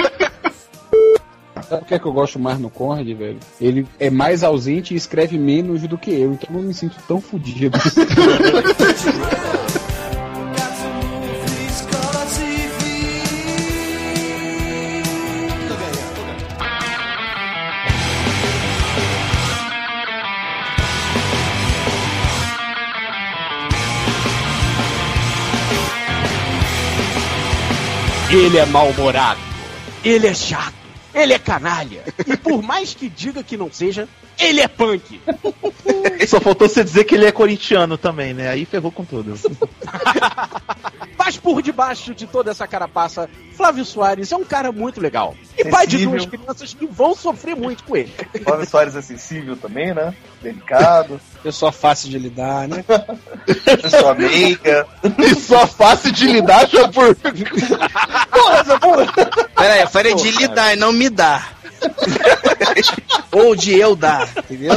Sabe 1.69 1.83
o 1.83 1.85
que 1.85 1.95
é 1.95 1.99
que 1.99 2.07
eu 2.07 2.13
gosto 2.13 2.39
mais 2.39 2.59
no 2.59 2.71
Conrad, 2.71 3.07
velho? 3.07 3.39
Ele 3.61 3.87
é 4.01 4.09
mais 4.09 4.43
ausente 4.43 4.95
e 4.95 4.97
escreve 4.97 5.39
menos 5.39 5.83
do 5.83 5.99
que 5.99 6.11
eu, 6.11 6.33
então 6.33 6.49
eu 6.51 6.61
não 6.61 6.69
me 6.69 6.73
sinto 6.73 6.97
tão 7.07 7.21
fudido. 7.21 7.79
Ele 28.31 28.59
é 28.59 28.67
mal-humorado. 28.67 29.41
Ele 30.05 30.27
é 30.27 30.35
chato. 30.35 30.75
Ele 31.15 31.33
é 31.33 31.39
canalha. 31.39 32.05
E 32.27 32.37
por 32.37 32.63
mais 32.63 32.93
que 32.93 33.09
diga 33.09 33.43
que 33.43 33.57
não 33.57 33.73
seja, 33.73 34.07
ele 34.39 34.61
é 34.61 34.69
punk. 34.69 35.21
Só 36.29 36.39
faltou 36.39 36.69
você 36.69 36.85
dizer 36.85 37.05
que 37.05 37.15
ele 37.15 37.25
é 37.25 37.33
corintiano 37.33 37.97
também, 37.97 38.35
né? 38.35 38.51
Aí 38.51 38.67
ferrou 38.67 38.93
com 38.93 39.05
tudo. 39.05 39.35
Mas 41.29 41.37
por 41.37 41.61
debaixo 41.61 42.15
de 42.15 42.27
toda 42.27 42.51
essa 42.51 42.67
carapaça, 42.67 43.29
Flávio 43.55 43.85
Soares 43.85 44.33
é 44.33 44.37
um 44.39 44.45
cara 44.45 44.73
muito 44.73 44.99
legal. 44.99 45.37
E 45.59 45.65
pai 45.67 45.87
de 45.87 45.99
Sensível. 45.99 46.13
duas 46.13 46.25
crianças 46.25 46.73
que 46.73 46.87
vão 46.87 47.15
sofrer 47.15 47.55
muito 47.55 47.85
com 47.85 47.99
ele. 47.99 48.11
Flávio 48.43 48.67
Soares 48.67 48.97
é 48.97 49.03
sensível 49.03 49.55
também, 49.55 49.93
né? 49.93 50.15
Delicado. 50.41 51.21
Pessoa 51.43 51.71
fácil 51.71 52.09
de 52.09 52.19
lidar, 52.19 52.67
né? 52.67 52.83
Pessoa 53.83 54.15
meiga. 54.15 54.87
E 55.19 55.35
só 55.35 55.67
fácil 55.67 56.13
de 56.13 56.29
lidar 56.29 56.67
já 56.67 56.89
por. 56.89 57.15
Porra, 57.15 58.57
essa 58.61 58.81
porra. 58.81 59.13
Pera 59.55 59.75
aí, 59.75 59.81
eu 59.83 59.89
falei 59.89 60.15
de 60.15 60.31
lidar 60.31 60.73
e 60.73 60.77
não 60.77 60.95
me 60.95 61.11
dar. 61.11 61.58
Ou 63.33 63.55
de 63.55 63.79
eu 63.79 63.95
dar, 63.95 64.29
entendeu? 64.37 64.73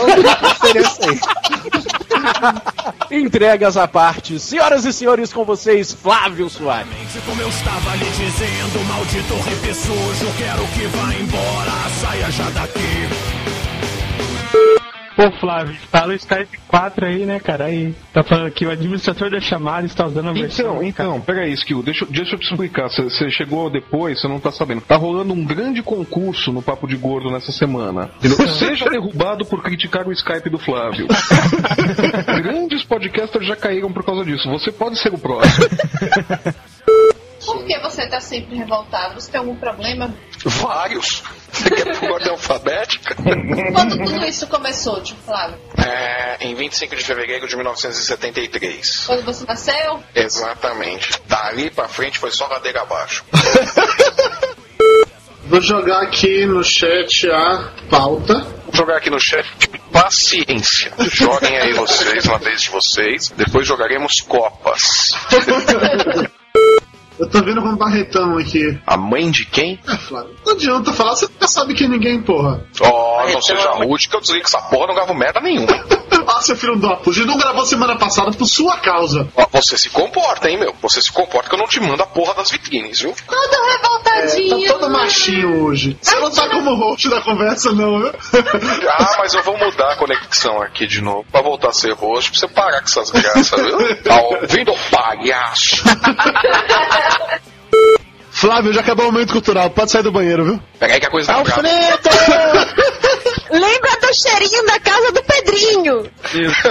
Aí. 3.10 3.20
Entregas 3.20 3.78
à 3.78 3.88
parte, 3.88 4.40
senhoras 4.40 4.86
e 4.86 4.94
senhores, 4.94 5.34
com 5.34 5.44
vocês, 5.44 5.92
Flávio 5.94 6.50
Soares. 6.50 6.92
Como 7.26 7.42
eu 7.42 7.50
estava 7.50 7.96
lhe 7.96 8.06
dizendo, 8.06 8.88
maldito 8.88 9.34
rap 9.36 9.74
sujo, 9.74 10.34
quero 10.38 10.68
que 10.68 10.88
vá 10.88 11.14
embora, 11.16 11.72
saia 12.02 12.32
já 12.32 12.50
daqui. 12.52 13.10
Pô, 15.22 15.32
Flávio, 15.34 15.76
instala 15.76 16.14
o 16.14 16.16
Skype 16.16 16.58
4 16.68 17.06
aí, 17.06 17.26
né, 17.28 17.40
cara? 17.40 17.66
Aí, 17.66 17.94
tá 18.12 18.24
falando 18.24 18.50
que 18.50 18.66
o 18.66 18.72
administrador 18.72 19.30
da 19.30 19.40
chamada 19.40 19.86
está 19.86 20.08
usando 20.08 20.30
a 20.30 20.34
versão. 20.34 20.82
Então, 20.82 21.12
então, 21.12 21.22
peraí, 21.22 21.54
Skill, 21.54 21.84
deixa, 21.84 22.08
deixa 22.08 22.34
eu 22.34 22.40
te 22.40 22.50
explicar. 22.50 22.90
Você 22.90 23.30
chegou 23.30 23.70
depois, 23.70 24.20
você 24.20 24.28
não 24.28 24.40
tá 24.40 24.52
sabendo. 24.52 24.82
Tá 24.82 24.96
rolando 24.96 25.32
um 25.32 25.46
grande 25.46 25.84
concurso 25.84 26.52
no 26.52 26.64
Papo 26.64 26.88
de 26.88 26.96
Gordo 26.96 27.30
nessa 27.30 27.52
semana. 27.52 28.10
Seja 28.58 28.90
derrubado 28.90 29.46
por 29.46 29.62
criticar 29.62 30.08
o 30.08 30.12
Skype 30.12 30.50
do 30.50 30.58
Flávio. 30.58 31.06
Grandes 32.42 32.84
podcasters 32.84 33.46
já 33.46 33.56
caíram 33.56 33.94
por 33.94 34.04
causa 34.04 34.26
disso. 34.26 34.50
Você 34.50 34.72
pode 34.72 34.98
ser 34.98 35.14
o 35.14 35.20
próximo. 35.20 35.68
Por 37.46 37.66
que 37.66 37.80
você 37.80 38.08
tá 38.08 38.20
sempre 38.20 38.56
revoltado? 38.56 39.16
Você 39.16 39.32
tem 39.32 39.40
algum 39.40 39.56
problema? 39.56 40.14
Vários. 40.46 41.24
Você 41.52 41.70
quer 41.70 42.00
por 42.00 42.12
ordem 42.12 42.30
alfabética? 42.30 43.16
Quando 43.74 43.98
tudo 43.98 44.26
isso 44.26 44.48
começou, 44.48 45.02
tio 45.02 45.16
Flávio? 45.26 45.58
É, 45.78 46.38
em 46.42 46.56
25 46.56 46.96
de 46.96 47.04
fevereiro 47.04 47.48
de 47.48 47.56
1973. 47.56 49.06
Quando 49.06 49.24
você 49.24 49.46
nasceu? 49.46 50.04
Exatamente. 50.16 51.22
Dali 51.28 51.70
pra 51.70 51.88
frente 51.88 52.20
foi 52.20 52.32
só 52.32 52.48
ladeira 52.48 52.82
abaixo. 52.82 53.24
Vou 55.46 55.62
jogar 55.62 56.04
aqui 56.04 56.46
no 56.46 56.64
chat 56.64 57.30
a 57.30 57.72
pauta. 57.90 58.36
Vou 58.66 58.74
jogar 58.74 58.98
aqui 58.98 59.10
no 59.10 59.20
chat 59.20 59.46
paciência. 59.92 60.94
Joguem 61.12 61.58
aí 61.58 61.74
vocês, 61.74 62.26
na 62.26 62.38
vez 62.38 62.62
de 62.64 62.70
vocês. 62.70 63.30
Depois 63.30 63.68
jogaremos 63.68 64.22
copas. 64.22 65.12
Eu 67.22 67.30
tô 67.30 67.40
vendo 67.44 67.62
um 67.62 67.76
barretão 67.78 68.36
aqui. 68.36 68.80
A 68.88 68.98
mãe 68.98 69.30
de 69.30 69.46
quem? 69.46 69.80
É, 69.88 69.96
Flávio. 69.96 70.36
Não 70.44 70.54
adianta 70.54 70.92
falar, 70.92 71.16
você 71.16 71.28
já 71.40 71.48
sabe 71.48 71.76
que 71.76 71.84
é 71.84 71.88
ninguém, 71.88 72.20
porra. 72.20 72.66
Oh, 72.80 73.22
não 73.32 73.40
seja 73.40 73.70
rude 73.74 74.10
que 74.10 74.16
eu 74.16 74.22
desligo 74.22 74.48
essa 74.48 74.60
porra, 74.60 74.88
não 74.88 74.96
gravo 74.96 75.14
merda 75.14 75.40
nenhuma. 75.40 75.72
ah, 76.28 76.42
seu 76.42 76.56
filho 76.56 76.76
da 76.78 76.96
puta, 76.96 77.24
não 77.26 77.38
gravou 77.38 77.64
semana 77.66 77.96
passada 77.96 78.32
por 78.32 78.46
sua 78.48 78.78
causa. 78.78 79.28
Ó, 79.36 79.46
Você 79.52 79.78
se 79.78 79.90
comporta, 79.90 80.50
hein, 80.50 80.58
meu? 80.58 80.74
Você 80.82 81.00
se 81.00 81.12
comporta 81.12 81.48
que 81.48 81.54
eu 81.56 81.60
não 81.60 81.68
te 81.68 81.80
mando 81.80 82.02
a 82.02 82.08
porra 82.08 82.34
das 82.34 82.50
vitrines, 82.50 83.02
viu? 83.02 83.14
Todo 83.28 83.66
revoltadinho. 83.72 84.68
Tá 84.68 84.74
todo 84.80 84.90
machinho 84.90 85.64
hoje. 85.64 85.98
Você 86.02 86.20
não 86.20 86.32
tá 86.32 86.50
como 86.50 86.74
host 86.74 87.08
da 87.10 87.22
conversa, 87.22 87.72
não, 87.72 88.00
viu? 88.00 88.12
Ah, 88.92 89.16
mas 89.20 89.34
eu 89.34 89.44
vou 89.44 89.58
mudar 89.58 89.94
a 89.94 89.96
conexão 89.96 90.62
aqui 90.62 90.86
de 90.88 91.02
novo 91.02 91.26
pra 91.32 91.42
voltar 91.42 91.70
a 91.70 91.74
ser 91.74 91.94
rosto, 91.94 92.32
pra 92.32 92.40
você 92.40 92.48
parar 92.48 92.80
com 92.80 92.86
essas 92.86 93.12
graças, 93.12 93.62
viu? 93.62 93.96
Tá 94.04 94.22
ouvindo, 94.24 94.74
palhaço? 94.90 95.84
Flávio, 98.32 98.74
já 98.74 98.82
acabou 98.82 99.08
o 99.08 99.12
momento 99.12 99.34
cultural. 99.34 99.70
Pode 99.70 99.92
sair 99.92 100.02
do 100.02 100.12
banheiro, 100.12 100.44
viu? 100.44 100.60
Peraí 100.80 101.00
que 101.00 101.06
a 101.06 101.12
coisa 101.12 101.32
tá 101.32 101.40
Alfredo! 101.40 102.10
Lembra 103.52 103.92
do 104.02 104.14
cheirinho 104.16 104.66
da 104.66 104.80
casa 104.80 105.12
do 105.12 105.24
Pedrinho? 105.24 106.10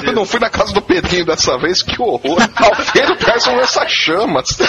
Eu 0.03 0.13
não 0.15 0.25
fui 0.25 0.41
na 0.41 0.49
casa 0.49 0.73
do 0.73 0.81
Pedrinho 0.81 1.27
dessa 1.27 1.59
vez, 1.59 1.83
que 1.83 2.01
horror. 2.01 2.39
Alfredo 2.57 3.15
traz 3.17 3.47
um 3.47 3.55
lança-chamas. 3.57 4.59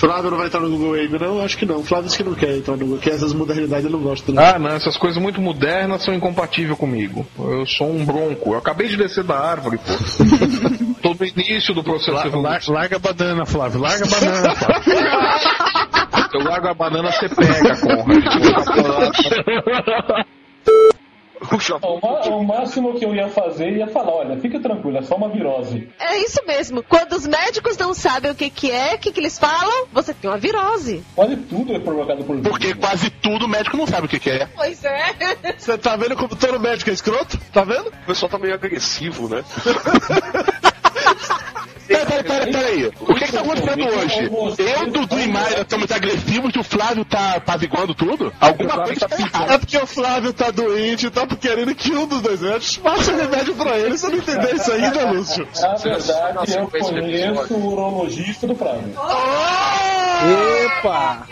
Flávio 0.00 0.30
não 0.30 0.38
vai 0.38 0.46
entrar 0.46 0.60
no 0.60 0.70
Google 0.70 0.94
ainda, 0.94 1.18
não? 1.18 1.44
Acho 1.44 1.58
que 1.58 1.66
não. 1.66 1.84
Flávio 1.84 2.06
disse 2.06 2.16
que 2.16 2.24
não 2.24 2.34
quer 2.34 2.56
entrar 2.56 2.72
no 2.72 2.78
Google, 2.86 2.98
que 2.98 3.10
essas 3.10 3.34
modernidades 3.34 3.84
eu 3.84 3.90
não 3.90 4.00
gosto, 4.00 4.32
não. 4.32 4.42
Ah, 4.42 4.58
não, 4.58 4.70
essas 4.70 4.96
coisas 4.96 5.20
muito 5.22 5.42
modernas 5.42 6.02
são 6.02 6.14
incompatíveis 6.14 6.78
comigo. 6.78 7.26
Eu 7.38 7.66
sou 7.66 7.90
um 7.92 8.02
bronco. 8.02 8.54
Eu 8.54 8.58
acabei 8.58 8.88
de 8.88 8.96
descer 8.96 9.22
da 9.24 9.38
árvore, 9.38 9.76
pô. 9.78 9.92
Tô 11.02 11.12
no 11.14 11.26
início 11.26 11.74
do 11.74 11.84
processo 11.84 12.12
La- 12.12 12.24
lar- 12.40 12.62
larga 12.68 12.96
a 12.96 12.98
banana, 12.98 13.44
Flávio, 13.44 13.78
larga 13.80 14.06
a 14.06 14.08
banana, 14.08 14.54
Flávio. 14.56 14.94
Eu 16.32 16.44
largo 16.44 16.68
a 16.68 16.74
banana, 16.74 17.12
você 17.12 17.28
pega, 17.28 17.76
Conrad. 17.76 18.24
O, 21.40 22.36
o 22.36 22.44
máximo 22.44 22.98
que 22.98 23.04
eu 23.04 23.14
ia 23.14 23.28
fazer 23.28 23.72
ia 23.72 23.86
falar, 23.86 24.12
olha, 24.12 24.38
fica 24.38 24.60
tranquilo, 24.60 24.98
é 24.98 25.02
só 25.02 25.16
uma 25.16 25.28
virose. 25.28 25.88
É 25.98 26.18
isso 26.18 26.40
mesmo. 26.46 26.82
Quando 26.82 27.14
os 27.14 27.26
médicos 27.26 27.78
não 27.78 27.94
sabem 27.94 28.30
o 28.30 28.34
que, 28.34 28.50
que 28.50 28.70
é, 28.70 28.94
o 28.94 28.98
que, 28.98 29.10
que 29.10 29.20
eles 29.20 29.38
falam, 29.38 29.86
você 29.92 30.12
tem 30.12 30.28
uma 30.28 30.36
virose. 30.36 31.02
Quase 31.14 31.36
tudo 31.36 31.74
é 31.74 31.78
provocado 31.78 32.24
por 32.24 32.38
Porque 32.40 32.74
quase 32.74 33.10
tudo 33.10 33.46
o 33.46 33.48
médico 33.48 33.76
não 33.76 33.86
sabe 33.86 34.06
o 34.06 34.08
que, 34.08 34.18
que 34.18 34.30
é. 34.30 34.48
Pois 34.54 34.84
é. 34.84 35.14
Você 35.56 35.78
tá 35.78 35.96
vendo 35.96 36.16
como 36.16 36.36
todo 36.36 36.60
médico 36.60 36.90
é 36.90 36.92
escroto? 36.92 37.38
Tá 37.52 37.64
vendo? 37.64 37.88
O 37.88 38.06
pessoal 38.06 38.30
tá 38.30 38.38
meio 38.38 38.54
agressivo, 38.54 39.28
né? 39.28 39.42
Peraí, 41.90 42.06
peraí, 42.06 42.22
peraí, 42.22 42.52
peraí. 42.52 42.92
O 43.00 43.14
que 43.14 43.24
que 43.24 43.32
tá 43.32 43.40
acontecendo 43.40 43.84
hoje? 43.84 44.30
Eu, 44.58 44.90
Dudu 44.92 45.18
e 45.18 45.26
Mayra 45.26 45.62
estamos 45.62 45.90
agressivos 45.90 46.54
e 46.54 46.58
o 46.60 46.62
Flávio 46.62 47.04
tá 47.04 47.34
apaziguando 47.36 47.94
tudo? 47.94 48.32
Alguma 48.40 48.84
coisa 48.84 49.08
tá 49.08 49.16
errada. 49.18 49.54
É 49.54 49.58
porque 49.58 49.76
o 49.76 49.86
Flávio 49.86 50.32
tá 50.32 50.50
doente 50.52 51.06
e 51.06 51.10
tá 51.10 51.26
querendo 51.26 51.74
que 51.74 51.90
um 51.92 52.06
dos 52.06 52.22
dois 52.22 52.40
médicos 52.40 52.76
faça 52.76 53.12
remédio 53.12 53.54
pra 53.56 53.76
ele. 53.76 53.98
Você 53.98 54.08
não 54.08 54.18
entendeu 54.18 54.54
isso 54.54 54.72
ainda, 54.72 55.10
Lúcio? 55.10 55.48
Na 55.60 55.74
verdade, 55.74 56.56
eu 56.56 56.68
conheço 56.68 57.54
o 57.54 57.72
urologista 57.72 58.46
do 58.46 58.54
Flávio. 58.54 58.94
Epa! 60.22 61.26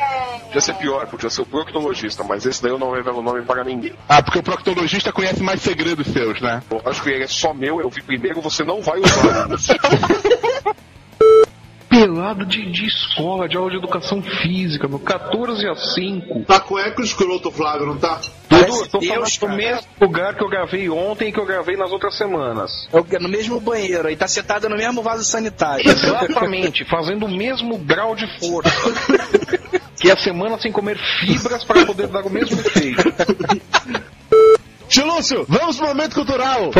Podia 0.46 0.60
ser 0.60 0.74
pior, 0.74 1.06
podia 1.06 1.28
ser 1.28 1.42
o 1.42 1.46
proctologista, 1.46 2.24
mas 2.24 2.46
esse 2.46 2.62
daí 2.62 2.72
eu 2.72 2.78
não 2.78 2.92
revelo 2.92 3.18
o 3.18 3.22
nome 3.22 3.42
para 3.42 3.62
ninguém. 3.62 3.92
Ah, 4.08 4.22
porque 4.22 4.38
o 4.38 4.42
proctologista 4.42 5.12
conhece 5.12 5.42
mais 5.42 5.60
segredos 5.60 6.06
seus, 6.06 6.40
né? 6.40 6.62
Eu 6.70 6.80
acho 6.86 7.02
que 7.02 7.10
ele 7.10 7.24
é 7.24 7.26
só 7.26 7.52
meu, 7.52 7.80
eu 7.80 7.90
vi 7.90 8.02
primeiro, 8.02 8.40
você 8.40 8.64
não 8.64 8.80
vai 8.80 8.98
usar. 8.98 9.48
Pelado 11.98 12.46
de, 12.46 12.70
de 12.70 12.86
escola, 12.86 13.48
de 13.48 13.56
aula 13.56 13.72
de 13.72 13.76
educação 13.76 14.22
física, 14.22 14.86
no 14.86 15.00
14 15.00 15.66
a 15.66 15.74
5. 15.74 16.44
Tá 16.44 16.60
com 16.60 16.78
eco 16.78 17.02
escroto, 17.02 17.50
Flávio, 17.50 17.86
não 17.86 17.96
tá? 17.96 18.20
Dudu, 18.48 18.62
eu 18.62 18.86
tô 18.86 19.00
falando 19.00 19.38
do 19.40 19.48
mesmo 19.48 19.86
lugar 20.00 20.36
que 20.36 20.44
eu 20.44 20.48
gravei 20.48 20.88
ontem 20.88 21.28
e 21.28 21.32
que 21.32 21.40
eu 21.40 21.44
gravei 21.44 21.76
nas 21.76 21.90
outras 21.90 22.16
semanas. 22.16 22.88
É 22.92 23.18
No 23.18 23.28
mesmo 23.28 23.60
banheiro, 23.60 24.08
e 24.08 24.16
tá 24.16 24.28
sentado 24.28 24.68
no 24.68 24.76
mesmo 24.76 25.02
vaso 25.02 25.24
sanitário. 25.24 25.90
Exatamente, 25.90 26.84
fazendo 26.84 27.26
o 27.26 27.28
mesmo 27.28 27.76
grau 27.78 28.14
de 28.14 28.26
força. 28.38 28.70
que 30.00 30.08
a 30.08 30.16
semana 30.16 30.56
sem 30.56 30.70
comer 30.70 30.96
fibras 31.18 31.64
para 31.64 31.84
poder 31.84 32.06
dar 32.06 32.24
o 32.24 32.30
mesmo 32.30 32.60
efeito. 32.60 33.02
Tio 34.88 35.06
Lúcio, 35.06 35.44
vamos 35.48 35.76
pro 35.76 35.88
momento 35.88 36.14
cultural. 36.14 36.70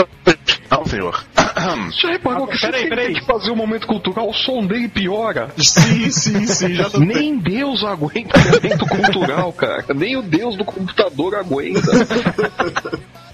Não, 0.71 0.85
senhor. 0.87 1.25
Já 2.01 2.11
reparou 2.11 2.47
que 2.47 2.59
Peraí, 2.59 2.83
você 2.83 2.89
peraí. 2.89 3.07
tem 3.07 3.21
que 3.21 3.27
fazer 3.27 3.51
o 3.51 3.57
momento 3.57 3.87
cultural, 3.87 4.29
o 4.29 4.33
som 4.33 4.65
dele 4.67 4.89
piora? 4.89 5.51
Sim, 5.57 6.11
sim, 6.11 6.47
sim, 6.47 6.75
já 6.75 6.89
tô 6.89 7.01
Nem 7.01 7.39
Deus 7.39 7.83
aguenta 7.85 8.39
momento 8.39 8.87
cultural, 8.87 9.53
cara. 9.53 9.85
Nem 9.95 10.17
o 10.17 10.23
Deus 10.23 10.57
do 10.57 10.65
computador 10.65 11.35
aguenta. 11.35 11.81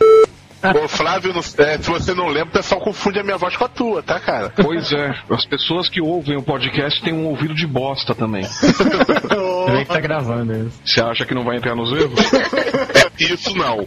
Ô, 0.73 0.89
Flávio, 0.89 1.33
não- 1.33 1.41
é, 1.65 1.79
se 1.79 1.91
você 1.91 2.15
não 2.15 2.29
lembra, 2.29 2.49
o 2.49 2.53
pessoal 2.53 2.81
confunde 2.81 3.19
a 3.19 3.23
minha 3.23 3.37
voz 3.37 3.57
com 3.57 3.65
a 3.65 3.69
tua, 3.69 4.03
tá, 4.03 4.19
cara? 4.21 4.53
Pois 4.57 4.93
é, 4.93 5.11
as 5.31 5.45
pessoas 5.45 5.89
que 5.89 6.01
ouvem 6.01 6.37
o 6.37 6.43
podcast 6.43 7.03
têm 7.03 7.13
um 7.13 7.27
ouvido 7.27 7.55
de 7.55 7.67
bosta 7.67 8.15
também. 8.15 8.45
Também 9.67 9.85
que 9.85 9.93
tá 9.93 10.01
gravando 10.01 10.53
isso. 10.67 10.81
Você 10.85 11.01
acha 11.01 11.25
que 11.27 11.35
não 11.35 11.43
vai 11.45 11.57
entrar 11.57 11.75
nos 11.75 11.91
erros? 11.93 12.21
Isso 13.19 13.55
não. 13.57 13.87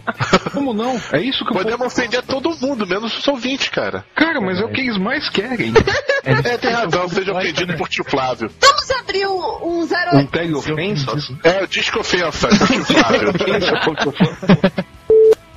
Como 0.52 0.72
não? 0.72 0.98
É 1.12 1.20
isso 1.20 1.44
que 1.44 1.50
eu 1.50 1.58
Podemos 1.58 1.86
ofender 1.86 2.22
todo 2.22 2.50
mundo, 2.60 2.86
menos 2.86 3.16
os 3.18 3.28
ouvintes, 3.28 3.68
cara. 3.68 4.02
Cara, 4.14 4.40
mas 4.40 4.58
é 4.58 4.64
o 4.64 4.70
que 4.70 4.80
eles 4.80 4.96
mais 4.96 5.28
querem. 5.28 5.72
É, 6.24 6.56
tem 6.56 6.70
razão, 6.70 7.06
seja 7.08 7.32
ofendido 7.32 7.76
por 7.76 7.88
tio 7.88 8.04
Flávio. 8.04 8.50
Vamos 8.60 8.90
abrir 8.90 9.26
um, 9.26 9.80
um 9.80 9.86
zero 9.86 10.16
Um 10.16 10.26
tag 10.26 10.54
ofensas? 10.54 11.30
É, 11.44 11.66
disco 11.66 12.00
ofensa, 12.00 12.48
por 12.48 12.66
tio 12.66 12.84
Flávio. 12.84 13.32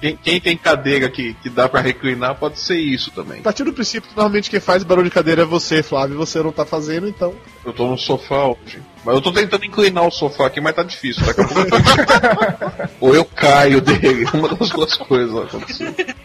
Quem, 0.02 0.18
quem 0.18 0.42
tem 0.42 0.58
cadeira 0.58 1.08
que, 1.08 1.36
que 1.36 1.48
dá 1.48 1.70
pra 1.70 1.80
reclinar 1.80 2.34
pode 2.34 2.60
ser 2.60 2.78
isso 2.78 3.12
também. 3.12 3.44
Partir 3.44 3.64
do 3.64 3.72
princípio 3.72 4.10
que 4.10 4.16
normalmente 4.16 4.50
quem 4.50 4.60
faz 4.60 4.84
barulho 4.84 5.08
de 5.08 5.14
cadeira 5.14 5.44
é 5.44 5.46
você, 5.46 5.84
Flávio. 5.84 6.18
Você 6.18 6.42
não 6.42 6.52
tá 6.52 6.66
fazendo, 6.66 7.08
então. 7.08 7.36
Eu 7.64 7.72
tô 7.72 7.88
no 7.88 7.98
sofá 7.98 8.48
hoje. 8.48 8.82
Mas 9.06 9.14
eu 9.14 9.22
tô 9.22 9.32
tentando 9.32 9.64
inclinar 9.64 10.08
o 10.08 10.12
sofá 10.12 10.48
aqui, 10.48 10.60
mas 10.60 10.76
tá 10.76 10.82
difícil. 10.82 11.24
Daqui 11.24 11.42
a 11.42 11.48
pouco. 11.48 11.70
Ou 13.00 13.14
eu 13.14 13.24
caio 13.24 13.80
dele. 13.80 14.26
Uma 14.34 14.50
das 14.50 14.72
duas 14.72 14.98
coisas 14.98 15.32
vai 15.32 15.44
acontecer. 15.44 16.16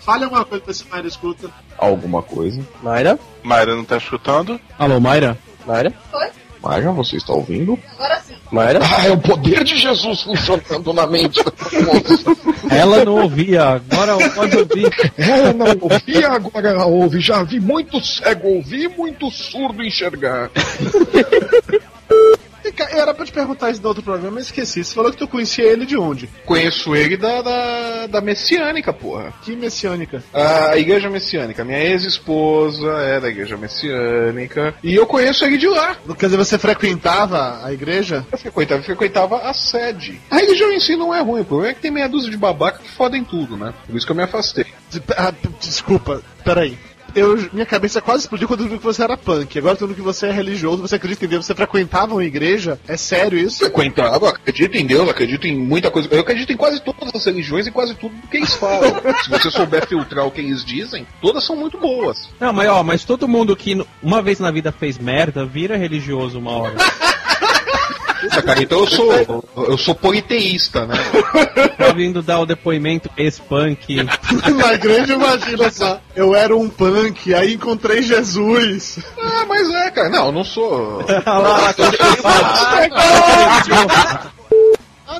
Fale 0.00 0.24
alguma 0.24 0.44
coisa 0.44 0.64
pra 0.64 0.70
esse 0.72 0.84
Mayra 0.88 1.06
escuta. 1.06 1.50
Alguma 1.78 2.20
coisa. 2.20 2.66
Mayra? 2.82 3.18
Mayra 3.42 3.76
não 3.76 3.84
tá 3.84 3.96
escutando? 3.96 4.60
Alô, 4.76 5.00
Mayra? 5.00 5.38
Mayra? 5.64 5.94
Mayra, 6.64 6.92
você 6.92 7.16
está 7.16 7.34
ouvindo? 7.34 7.78
Agora 7.92 8.20
sim. 8.20 8.34
Mayra? 8.50 8.80
Ah, 8.82 9.06
é 9.06 9.10
o 9.12 9.18
poder 9.18 9.62
de 9.62 9.76
Jesus 9.76 10.22
funcionando 10.22 10.94
na 10.94 11.06
mente. 11.06 11.40
Ela 12.70 13.04
não 13.04 13.22
ouvia, 13.22 13.64
agora 13.64 14.16
pode 14.30 14.56
ouvir. 14.56 14.90
Ela 15.18 15.52
não 15.52 15.66
ouvia, 15.78 16.28
agora 16.30 16.70
ela 16.70 16.86
ouve. 16.86 17.20
Já 17.20 17.42
vi 17.42 17.60
muito 17.60 18.02
cego 18.02 18.48
ouvir, 18.48 18.88
muito 18.88 19.30
surdo 19.30 19.82
enxergar. 19.82 20.50
Era 22.82 23.14
pra 23.14 23.24
te 23.24 23.32
perguntar 23.32 23.70
isso 23.70 23.82
no 23.82 23.88
outro 23.88 24.02
programa, 24.02 24.36
mas 24.36 24.46
esqueci. 24.46 24.84
Você 24.84 24.94
falou 24.94 25.10
que 25.10 25.16
tu 25.16 25.28
conhecia 25.28 25.64
ele 25.64 25.86
de 25.86 25.96
onde? 25.96 26.28
Conheço 26.44 26.94
ele 26.94 27.16
da, 27.16 27.42
da, 27.42 28.06
da 28.06 28.20
messiânica, 28.20 28.92
porra. 28.92 29.32
Que 29.42 29.54
messiânica. 29.56 30.22
A 30.32 30.76
igreja 30.76 31.08
messiânica. 31.08 31.64
Minha 31.64 31.82
ex-esposa 31.82 32.90
é 32.98 33.20
da 33.20 33.28
igreja 33.28 33.56
messiânica. 33.56 34.74
E 34.82 34.94
eu 34.94 35.06
conheço 35.06 35.44
ele 35.44 35.56
de 35.56 35.68
lá. 35.68 35.96
Quer 36.18 36.26
dizer, 36.26 36.36
você 36.36 36.58
frequentava 36.58 37.64
a 37.64 37.72
igreja? 37.72 38.24
Eu 38.30 38.38
frequentava, 38.38 38.82
frequentava 38.82 39.38
a 39.38 39.52
sede. 39.52 40.20
A 40.30 40.36
religião 40.36 40.72
em 40.72 40.80
si 40.80 40.96
não 40.96 41.14
é 41.14 41.20
ruim, 41.20 41.40
o 41.40 41.44
problema 41.44 41.72
é 41.72 41.74
que 41.74 41.80
tem 41.80 41.90
meia 41.90 42.08
dúzia 42.08 42.30
de 42.30 42.36
babaca 42.36 42.78
que 42.78 42.90
fodem 42.90 43.24
tudo, 43.24 43.56
né? 43.56 43.72
Por 43.86 43.96
isso 43.96 44.06
que 44.06 44.12
eu 44.12 44.16
me 44.16 44.22
afastei. 44.22 44.66
Ah, 45.16 45.32
desculpa, 45.60 46.22
peraí. 46.44 46.78
Eu, 47.14 47.48
minha 47.52 47.66
cabeça 47.66 48.00
quase 48.00 48.24
explodiu 48.24 48.48
quando 48.48 48.64
eu 48.64 48.68
vi 48.68 48.78
que 48.78 48.84
você 48.84 49.02
era 49.02 49.16
punk. 49.16 49.58
Agora 49.58 49.76
tudo 49.76 49.94
que 49.94 50.00
você 50.00 50.26
é 50.26 50.32
religioso, 50.32 50.82
você 50.82 50.96
acredita 50.96 51.24
em 51.24 51.28
Deus, 51.28 51.46
você 51.46 51.54
frequentava 51.54 52.14
uma 52.14 52.24
igreja? 52.24 52.78
É 52.88 52.96
sério 52.96 53.38
isso? 53.38 53.58
Frequentava, 53.58 54.30
acredito 54.30 54.76
em 54.76 54.86
Deus, 54.86 55.08
acredito 55.08 55.46
em 55.46 55.56
muita 55.56 55.90
coisa. 55.90 56.08
Eu 56.10 56.20
acredito 56.20 56.52
em 56.52 56.56
quase 56.56 56.80
todas 56.80 57.14
as 57.14 57.24
religiões 57.24 57.66
e 57.66 57.70
quase 57.70 57.94
tudo 57.94 58.14
que 58.30 58.36
eles 58.36 58.54
falam. 58.54 58.94
Se 59.22 59.30
você 59.30 59.50
souber 59.50 59.86
filtrar 59.86 60.26
o 60.26 60.30
que 60.30 60.40
eles 60.40 60.64
dizem, 60.64 61.06
todas 61.20 61.44
são 61.44 61.56
muito 61.56 61.78
boas. 61.78 62.28
Não, 62.40 62.52
mas 62.52 62.68
ó, 62.68 62.82
mas 62.82 63.04
todo 63.04 63.28
mundo 63.28 63.56
que 63.56 63.80
uma 64.02 64.20
vez 64.20 64.40
na 64.40 64.50
vida 64.50 64.72
fez 64.72 64.98
merda, 64.98 65.46
vira 65.46 65.76
religioso 65.76 66.38
uma 66.38 66.50
hora. 66.50 66.74
Cara, 68.44 68.62
então 68.62 68.80
eu 68.80 68.86
sou 68.86 69.44
eu 69.56 69.78
sou 69.78 69.94
politeísta, 69.94 70.86
né? 70.86 70.94
Tá 71.76 71.92
vindo 71.92 72.22
dar 72.22 72.40
o 72.40 72.46
depoimento 72.46 73.10
ex-punk. 73.16 73.96
Na 74.04 74.74
igreja, 74.74 75.14
imagina 75.14 75.70
só. 75.70 76.00
Eu 76.14 76.34
era 76.34 76.56
um 76.56 76.68
punk, 76.68 77.34
aí 77.34 77.54
encontrei 77.54 78.02
Jesus. 78.02 78.98
Ah, 79.18 79.44
mas 79.48 79.68
é, 79.72 79.90
cara. 79.90 80.08
Não, 80.08 80.26
eu 80.26 80.32
não 80.32 80.44
sou. 80.44 81.04
Ah, 81.26 81.74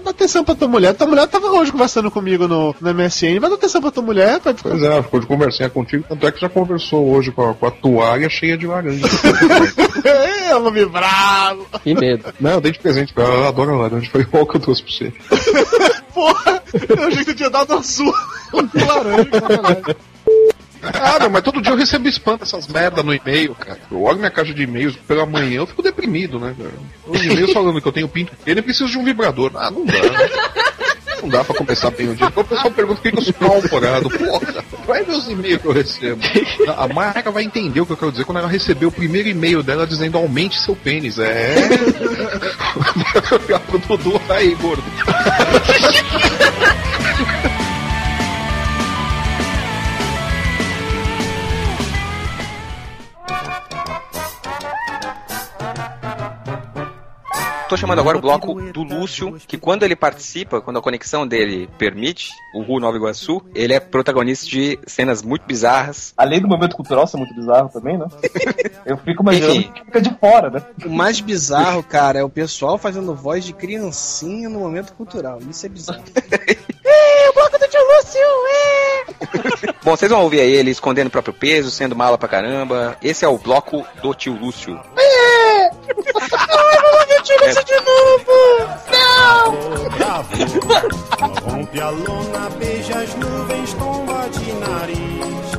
dá 0.00 0.10
atenção 0.10 0.44
pra 0.44 0.54
tua 0.54 0.68
mulher. 0.68 0.94
Tua 0.94 1.06
mulher 1.06 1.26
tava 1.26 1.46
hoje 1.48 1.72
conversando 1.72 2.10
comigo 2.10 2.46
no, 2.48 2.74
no 2.80 2.94
MSN. 2.94 3.40
Vai 3.40 3.50
dar 3.50 3.56
atenção 3.56 3.80
pra 3.80 3.90
tua 3.90 4.02
mulher. 4.02 4.40
Pra... 4.40 4.54
Pois 4.54 4.82
é, 4.82 5.02
ficou 5.02 5.20
de 5.20 5.26
conversinha 5.26 5.70
contigo, 5.70 6.04
tanto 6.08 6.26
é 6.26 6.32
que 6.32 6.40
já 6.40 6.48
conversou 6.48 7.08
hoje 7.08 7.30
com 7.30 7.50
a, 7.50 7.54
com 7.54 7.66
a 7.66 7.70
toalha 7.70 8.28
cheia 8.28 8.56
de 8.56 8.66
laranja. 8.66 9.06
eu 10.50 10.62
vou 10.62 10.70
me 10.70 10.84
bravo. 10.86 11.66
Que 11.82 11.94
medo. 11.94 12.32
Não, 12.40 12.52
eu 12.52 12.60
dei 12.60 12.72
de 12.72 12.78
presente 12.78 13.12
pra 13.12 13.24
ela, 13.24 13.34
ela 13.34 13.48
adora 13.48 13.76
laranja. 13.76 14.10
Foi 14.10 14.22
igual 14.22 14.46
que 14.46 14.56
eu 14.56 14.60
trouxe 14.60 14.82
pra 14.82 14.92
você. 14.92 15.12
Porra, 16.14 16.62
eu 16.88 17.04
achei 17.08 17.24
que 17.24 17.32
tu 17.32 17.34
tinha 17.34 17.50
dado 17.50 17.74
a 17.74 17.82
sua 17.82 18.14
laranja, 18.52 19.40
caralho. 19.40 20.13
Ah, 20.92 21.18
não, 21.20 21.30
mas 21.30 21.42
todo 21.42 21.62
dia 21.62 21.72
eu 21.72 21.76
recebo 21.76 22.08
spam 22.08 22.36
dessas 22.36 22.66
merda 22.66 23.02
no 23.02 23.14
e-mail, 23.14 23.54
cara. 23.54 23.78
Eu 23.90 24.02
olho 24.02 24.18
minha 24.18 24.30
caixa 24.30 24.52
de 24.52 24.62
e-mails 24.62 24.96
pela 24.96 25.24
manhã, 25.24 25.58
eu 25.58 25.66
fico 25.66 25.82
deprimido, 25.82 26.38
né, 26.38 26.54
cara? 26.56 26.72
Os 27.06 27.22
e-mails 27.22 27.52
falando 27.52 27.80
que 27.80 27.88
eu 27.88 27.92
tenho 27.92 28.08
pinto 28.08 28.34
pequeno 28.36 28.60
e 28.60 28.62
preciso 28.62 28.90
de 28.90 28.98
um 28.98 29.04
vibrador. 29.04 29.52
Ah, 29.54 29.70
não 29.70 29.84
dá. 29.84 29.94
Não 31.22 31.28
dá 31.30 31.42
pra 31.44 31.54
começar 31.54 31.90
bem 31.90 32.10
o 32.10 32.14
dia. 32.14 32.26
Então 32.26 32.42
o 32.42 32.46
pessoal 32.46 32.70
pergunta 32.70 33.00
por 33.00 33.10
que 33.10 33.18
eu 33.18 33.22
sou 33.22 33.34
mal-humorado. 33.40 34.10
Porra, 34.10 34.64
vai 34.86 35.02
os 35.02 35.26
e-mails 35.26 35.62
que 35.62 35.66
eu 35.66 35.72
recebo. 35.72 36.20
A 36.76 36.86
Marca 36.86 37.30
vai 37.30 37.44
entender 37.44 37.80
o 37.80 37.86
que 37.86 37.92
eu 37.92 37.96
quero 37.96 38.10
dizer 38.10 38.24
quando 38.24 38.38
ela 38.38 38.48
receber 38.48 38.84
o 38.84 38.92
primeiro 38.92 39.28
e-mail 39.28 39.62
dela 39.62 39.86
dizendo 39.86 40.18
aumente 40.18 40.60
seu 40.60 40.76
pênis. 40.76 41.18
É. 41.18 41.54
Vai 42.76 43.40
olhar 43.40 43.60
pro 43.60 43.78
Dudu 43.78 44.20
aí, 44.28 44.54
gordo. 44.56 44.84
Tô 57.74 57.78
chamando 57.78 57.98
agora 57.98 58.16
o 58.16 58.20
bloco 58.20 58.54
do 58.70 58.84
Lúcio, 58.84 59.36
que 59.48 59.58
quando 59.58 59.82
ele 59.82 59.96
participa, 59.96 60.60
quando 60.60 60.78
a 60.78 60.80
conexão 60.80 61.26
dele 61.26 61.68
permite, 61.76 62.28
o 62.54 62.62
Ru 62.62 62.78
Nova 62.78 62.96
Iguaçu, 62.96 63.42
ele 63.52 63.72
é 63.72 63.80
protagonista 63.80 64.46
de 64.46 64.78
cenas 64.86 65.24
muito 65.24 65.44
bizarras. 65.44 66.14
Além 66.16 66.40
do 66.40 66.46
momento 66.46 66.76
cultural 66.76 67.04
ser 67.08 67.16
muito 67.16 67.34
bizarro 67.34 67.68
também, 67.70 67.98
né? 67.98 68.06
Eu 68.86 68.96
fico 68.98 69.24
imaginando 69.24 69.54
Enfim. 69.54 69.72
que 69.72 69.84
fica 69.86 70.00
de 70.00 70.16
fora, 70.20 70.50
né? 70.50 70.62
O 70.86 70.88
mais 70.88 71.18
bizarro, 71.20 71.82
cara, 71.82 72.20
é 72.20 72.22
o 72.22 72.30
pessoal 72.30 72.78
fazendo 72.78 73.12
voz 73.12 73.44
de 73.44 73.52
criancinha 73.52 74.48
no 74.48 74.60
momento 74.60 74.92
cultural. 74.94 75.40
Isso 75.50 75.66
é 75.66 75.68
bizarro. 75.68 76.04
É, 77.64 77.66
do 77.66 77.70
tio 77.70 77.80
Lúcio, 77.80 78.20
é! 78.48 79.74
Bom, 79.82 79.96
vocês 79.96 80.10
vão 80.10 80.22
ouvir 80.22 80.40
aí 80.40 80.52
ele 80.52 80.70
escondendo 80.70 81.08
o 81.08 81.10
próprio 81.10 81.32
peso, 81.34 81.70
sendo 81.70 81.96
mala 81.96 82.18
pra 82.18 82.28
caramba. 82.28 82.96
Esse 83.02 83.24
é 83.24 83.28
o 83.28 83.38
bloco 83.38 83.84
do 84.02 84.14
tio 84.14 84.34
Lúcio. 84.34 84.78
É! 84.96 85.64
Ai, 85.64 85.70
vou 86.80 87.00
ouvir 87.00 87.18
o 87.18 87.22
tio 87.22 87.36
Lúcio 87.40 87.64
de 87.64 87.74
novo! 87.74 88.32
Não! 89.98 90.24
Rompe 91.50 91.80
a 91.80 91.90
lona, 91.90 92.50
beija 92.58 92.98
as 92.98 93.14
nuvens, 93.14 93.74
tomba 93.74 94.28
de 94.30 94.52
nariz. 94.52 95.53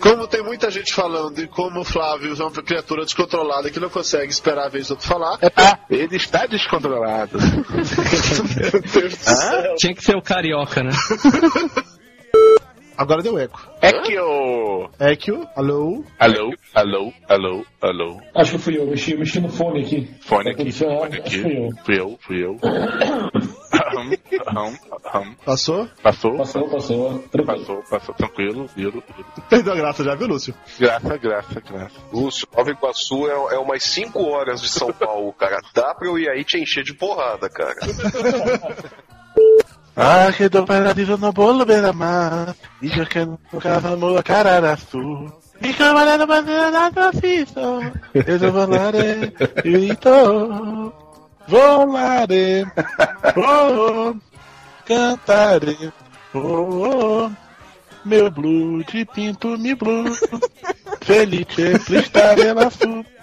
Como 0.00 0.26
tem 0.26 0.42
muita 0.42 0.70
gente 0.70 0.92
falando 0.92 1.38
e 1.40 1.46
como 1.46 1.80
o 1.80 1.84
Flávio 1.84 2.34
é 2.38 2.42
uma 2.42 2.50
criatura 2.50 3.04
descontrolada 3.04 3.70
que 3.70 3.80
não 3.80 3.90
consegue 3.90 4.32
esperar 4.32 4.66
a 4.66 4.68
vez 4.68 4.88
do 4.88 4.92
outro 4.92 5.06
falar. 5.06 5.38
Ah, 5.56 5.78
ele 5.90 6.16
está 6.16 6.46
descontrolado. 6.46 7.38
Tinha 9.78 9.94
que 9.94 10.04
ser 10.04 10.16
o 10.16 10.22
carioca, 10.22 10.82
né? 10.82 10.90
Agora 12.98 13.22
deu 13.22 13.38
eco. 13.38 13.60
É 13.80 13.92
que 13.92 14.18
o. 14.18 14.90
Eco, 14.98 15.48
alô? 15.54 16.04
Alô, 16.18 16.52
alô, 16.74 17.12
alô, 17.28 17.64
alô. 17.80 18.20
Acho 18.34 18.52
que 18.52 18.58
fui 18.58 18.76
eu, 18.76 18.86
mexi, 18.88 19.16
mexi 19.16 19.38
no 19.38 19.48
fone 19.48 19.82
aqui. 19.82 20.10
Fone 20.20 20.50
aqui, 20.50 20.72
fone 20.72 20.94
acho 20.94 21.04
aqui. 21.04 21.20
que 21.22 21.38
fui 21.40 21.56
eu. 21.56 21.70
Fui 21.84 22.00
eu, 22.00 22.18
fui 22.20 22.44
eu. 22.44 22.58
Aham, 23.72 24.10
aham, 24.48 24.78
aham. 25.14 25.34
Passou? 25.44 25.88
Passou? 26.02 26.36
Passou, 26.38 26.68
passou. 26.68 27.24
Passou, 27.46 27.82
passou, 27.88 28.14
tranquilo, 28.16 28.66
viro, 28.74 29.00
viro. 29.16 29.28
Perdeu 29.48 29.74
a 29.74 29.76
graça 29.76 30.02
já, 30.02 30.16
viu, 30.16 30.26
Lúcio? 30.26 30.52
Graça, 30.80 31.16
graça, 31.18 31.60
graça. 31.60 31.96
Lúcio, 32.12 32.48
Nova 32.56 32.70
Iguaçu 32.70 33.28
é, 33.28 33.54
é 33.54 33.58
umas 33.58 33.84
5 33.84 34.20
horas 34.24 34.60
de 34.60 34.68
São 34.68 34.92
Paulo, 34.92 35.32
cara. 35.34 35.60
Dá 35.72 35.94
pra 35.94 36.08
eu 36.08 36.18
ir 36.18 36.28
aí 36.28 36.42
te 36.42 36.58
encher 36.58 36.82
de 36.82 36.94
porrada, 36.94 37.48
cara. 37.48 37.76
Ah, 40.00 40.32
que 40.32 40.48
do 40.48 40.64
paradiso 40.64 41.16
no 41.18 41.32
bolo 41.32 41.66
beira-mar. 41.66 42.54
Diz 42.80 43.08
que 43.08 43.24
no 43.24 43.36
cavalo 43.60 44.22
cararaçu. 44.22 45.26
E 45.60 45.74
camarada 45.74 46.24
bandeira 46.24 46.70
da 46.70 46.88
profissão. 46.92 47.80
Eu 48.14 48.52
volaré, 48.52 49.32
então. 49.64 50.92
Volaré, 51.48 52.64
oh, 53.34 54.14
cantaré, 54.84 55.90
oh, 56.34 57.30
meu 58.04 58.30
blue 58.30 58.84
de 58.84 59.04
pinto 59.06 59.58
me 59.58 59.74
blue. 59.74 60.14
Felice 61.00 61.72
estaré 61.90 62.54
na 62.54 62.70
sua. 62.70 63.17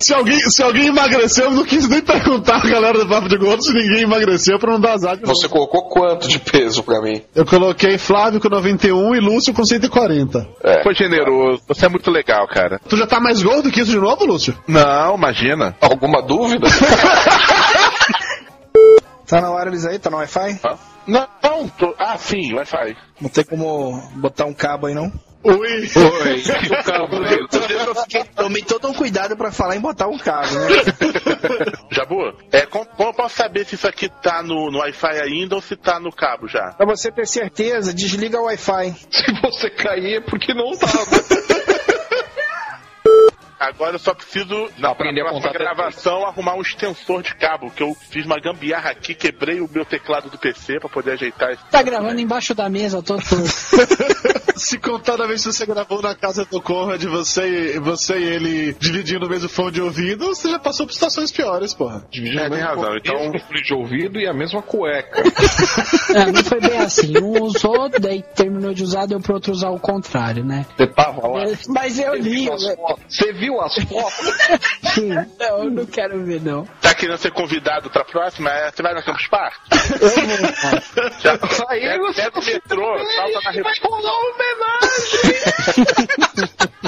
Se 0.00 0.14
alguém, 0.14 0.38
se 0.38 0.62
alguém 0.62 0.86
emagreceu, 0.86 1.46
eu 1.46 1.50
não 1.50 1.64
quis 1.64 1.88
nem 1.88 2.00
perguntar 2.00 2.56
a 2.56 2.68
galera 2.68 2.98
do 2.98 3.08
Papo 3.08 3.28
de 3.28 3.36
Gordo 3.36 3.62
se 3.62 3.72
ninguém 3.72 4.02
emagreceu 4.02 4.58
pra 4.58 4.72
não 4.72 4.80
dar 4.80 4.92
azar. 4.92 5.18
Você 5.24 5.48
colocou 5.48 5.88
quanto 5.88 6.28
de 6.28 6.38
peso 6.38 6.84
pra 6.84 7.00
mim? 7.02 7.22
Eu 7.34 7.44
coloquei 7.44 7.98
Flávio 7.98 8.40
com 8.40 8.48
91 8.48 9.16
e 9.16 9.20
Lúcio 9.20 9.52
com 9.52 9.64
140. 9.64 10.48
Foi 10.84 10.94
generoso, 10.94 11.62
você 11.66 11.86
é 11.86 11.88
muito 11.88 12.10
legal, 12.10 12.46
cara. 12.46 12.80
Tu 12.88 12.96
já 12.96 13.06
tá 13.06 13.18
mais 13.18 13.42
gordo 13.42 13.70
que 13.70 13.80
isso 13.80 13.90
de 13.90 13.98
novo, 13.98 14.24
Lúcio? 14.24 14.56
Não, 14.68 15.16
imagina. 15.16 15.76
Alguma 15.80 16.22
dúvida? 16.22 16.68
Tá 19.28 19.42
na 19.42 19.50
hora 19.50 19.68
eles 19.68 19.84
aí? 19.84 19.98
Tá 19.98 20.08
no 20.08 20.16
Wi-Fi? 20.16 20.58
Não, 21.06 21.28
não, 21.42 21.68
tô... 21.68 21.94
ah, 21.98 22.16
sim, 22.16 22.54
Wi-Fi. 22.54 22.96
Não 23.20 23.28
tem 23.28 23.44
como 23.44 24.00
botar 24.16 24.46
um 24.46 24.54
cabo 24.54 24.86
aí, 24.86 24.94
não? 24.94 25.12
Oi! 25.48 25.90
Oi, 25.96 26.42
o 26.78 26.84
cabo 26.84 27.16
Eu 27.16 27.94
fiquei- 28.02 28.24
Tomei 28.36 28.62
todo 28.62 28.88
um 28.88 28.94
cuidado 28.94 29.36
pra 29.36 29.50
falar 29.50 29.76
em 29.76 29.80
botar 29.80 30.06
um 30.08 30.18
cabo, 30.18 30.46
né? 30.54 30.68
Jabu, 31.90 32.32
é, 32.52 32.66
como, 32.66 32.84
como 32.86 33.08
eu 33.10 33.14
posso 33.14 33.36
saber 33.36 33.64
se 33.64 33.74
isso 33.74 33.88
aqui 33.88 34.08
tá 34.22 34.42
no, 34.42 34.70
no 34.70 34.78
Wi-Fi 34.80 35.20
ainda 35.22 35.54
ou 35.54 35.60
se 35.62 35.74
tá 35.76 35.98
no 35.98 36.12
cabo 36.12 36.46
já? 36.48 36.72
Pra 36.76 36.86
você 36.86 37.10
ter 37.10 37.26
certeza, 37.26 37.94
desliga 37.94 38.38
o 38.40 38.44
Wi-Fi. 38.44 38.94
Se 39.10 39.40
você 39.40 39.70
cair 39.70 40.16
é 40.16 40.20
porque 40.20 40.52
não 40.54 40.76
tava. 40.76 41.57
Agora 43.58 43.94
eu 43.96 43.98
só 43.98 44.14
preciso, 44.14 44.70
na 44.78 44.90
Aprender 44.90 45.22
próxima 45.22 45.52
gravação, 45.52 46.24
arrumar 46.24 46.54
um 46.54 46.60
extensor 46.62 47.22
de 47.22 47.34
cabo, 47.34 47.70
que 47.70 47.82
eu 47.82 47.94
fiz 48.10 48.24
uma 48.24 48.38
gambiarra 48.38 48.90
aqui, 48.90 49.14
quebrei 49.14 49.60
o 49.60 49.68
meu 49.72 49.84
teclado 49.84 50.30
do 50.30 50.38
PC 50.38 50.78
pra 50.80 50.88
poder 50.88 51.12
ajeitar 51.12 51.50
esse... 51.52 51.64
Tá 51.70 51.82
gravando 51.82 52.20
embaixo 52.20 52.54
da 52.54 52.68
mesa, 52.68 53.02
tô 53.02 53.16
torto. 53.16 53.36
Se 54.58 54.76
contar 54.76 55.16
da 55.16 55.24
vez 55.26 55.44
que 55.44 55.52
você 55.52 55.64
gravou 55.64 56.02
na 56.02 56.16
casa 56.16 56.44
do 56.44 56.60
Conrad, 56.60 57.02
você, 57.04 57.74
e- 57.76 57.78
você 57.78 58.18
e 58.18 58.24
ele 58.24 58.72
dividindo 58.78 59.26
o 59.26 59.28
mesmo 59.28 59.48
fone 59.48 59.70
de 59.72 59.80
ouvido, 59.80 60.26
você 60.26 60.50
já 60.50 60.58
passou 60.58 60.84
por 60.84 60.92
situações 60.92 61.30
piores, 61.30 61.72
porra. 61.72 62.04
Dividindo 62.10 62.40
É, 62.42 62.46
o 62.48 62.50
tem 62.50 62.60
razão, 62.60 62.96
então- 62.96 63.16
fone 63.40 63.62
de 63.62 63.74
ouvido 63.74 64.18
e 64.18 64.26
a 64.26 64.32
mesma 64.34 64.60
cueca. 64.62 65.22
É, 66.14 66.26
não 66.32 66.42
foi 66.42 66.60
bem 66.60 66.78
assim. 66.78 67.12
Um 67.18 67.42
usou, 67.42 67.88
daí 67.88 68.22
terminou 68.34 68.72
de 68.72 68.82
usar, 68.82 69.06
deu 69.06 69.20
pro 69.20 69.34
outro 69.34 69.52
usar 69.52 69.68
o 69.70 69.78
contrário, 69.78 70.42
né? 70.44 70.66
Você 70.76 70.86
tava 70.86 71.26
lá. 71.28 71.44
Mas 71.68 71.98
eu 71.98 72.14
li. 72.14 72.48
Você 73.08 73.32
viu 73.32 73.47
as 73.60 73.74
fotos? 73.74 74.26
Sim. 74.94 75.08
Não, 75.38 75.64
eu 75.64 75.70
não 75.70 75.86
quero 75.86 76.22
ver, 76.24 76.40
não. 76.42 76.64
Tá 76.80 76.94
querendo 76.94 77.18
ser 77.18 77.30
convidado 77.32 77.88
pra 77.90 78.04
próxima? 78.04 78.50
É, 78.50 78.70
Você 78.70 78.82
vai 78.82 78.94
na 78.94 79.02
Campus 79.02 79.26
Party? 79.28 79.56
Eu 80.00 80.10
vou. 80.10 81.10
Já, 81.20 81.32
Aí 81.68 81.80
pega, 81.80 81.98
você- 82.04 82.28
o 82.28 82.44
metrô, 82.44 82.98
salta 83.14 83.40
na 83.52 83.62
Vai 83.62 83.74
rolar 83.82 84.12
uma 84.12 84.34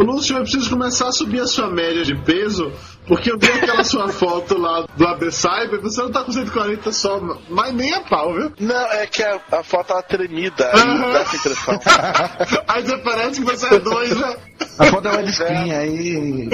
Ô 0.00 0.02
Lúcio, 0.02 0.34
eu 0.34 0.40
preciso 0.40 0.70
começar 0.70 1.08
a 1.08 1.12
subir 1.12 1.42
a 1.42 1.46
sua 1.46 1.68
média 1.68 2.02
de 2.02 2.14
peso, 2.14 2.72
porque 3.06 3.30
eu 3.30 3.38
vi 3.38 3.48
aquela 3.48 3.84
sua 3.84 4.08
foto 4.08 4.56
lá 4.56 4.86
do 4.96 5.06
AB 5.06 5.30
Cyber, 5.30 5.78
você 5.82 6.00
não 6.00 6.10
tá 6.10 6.24
com 6.24 6.32
140 6.32 6.90
só, 6.90 7.20
mas 7.50 7.74
nem 7.74 7.92
a 7.92 8.00
pau, 8.00 8.32
viu? 8.32 8.50
Não, 8.58 8.92
é 8.92 9.06
que 9.06 9.22
a, 9.22 9.38
a 9.52 9.62
foto 9.62 9.88
tá 9.88 10.00
tremida, 10.00 10.70
aí 10.72 11.12
dá 11.12 11.20
essa 11.20 11.36
impressão. 11.36 11.80
Aí 12.66 12.82
você 12.82 12.96
parece 12.96 13.40
que 13.40 13.46
você 13.46 13.74
é 13.74 13.78
dois, 13.78 14.16
né? 14.16 14.36
A 14.78 14.86
foto 14.86 15.08
é 15.08 15.16
widescreen, 15.18 15.72
aí. 15.74 16.48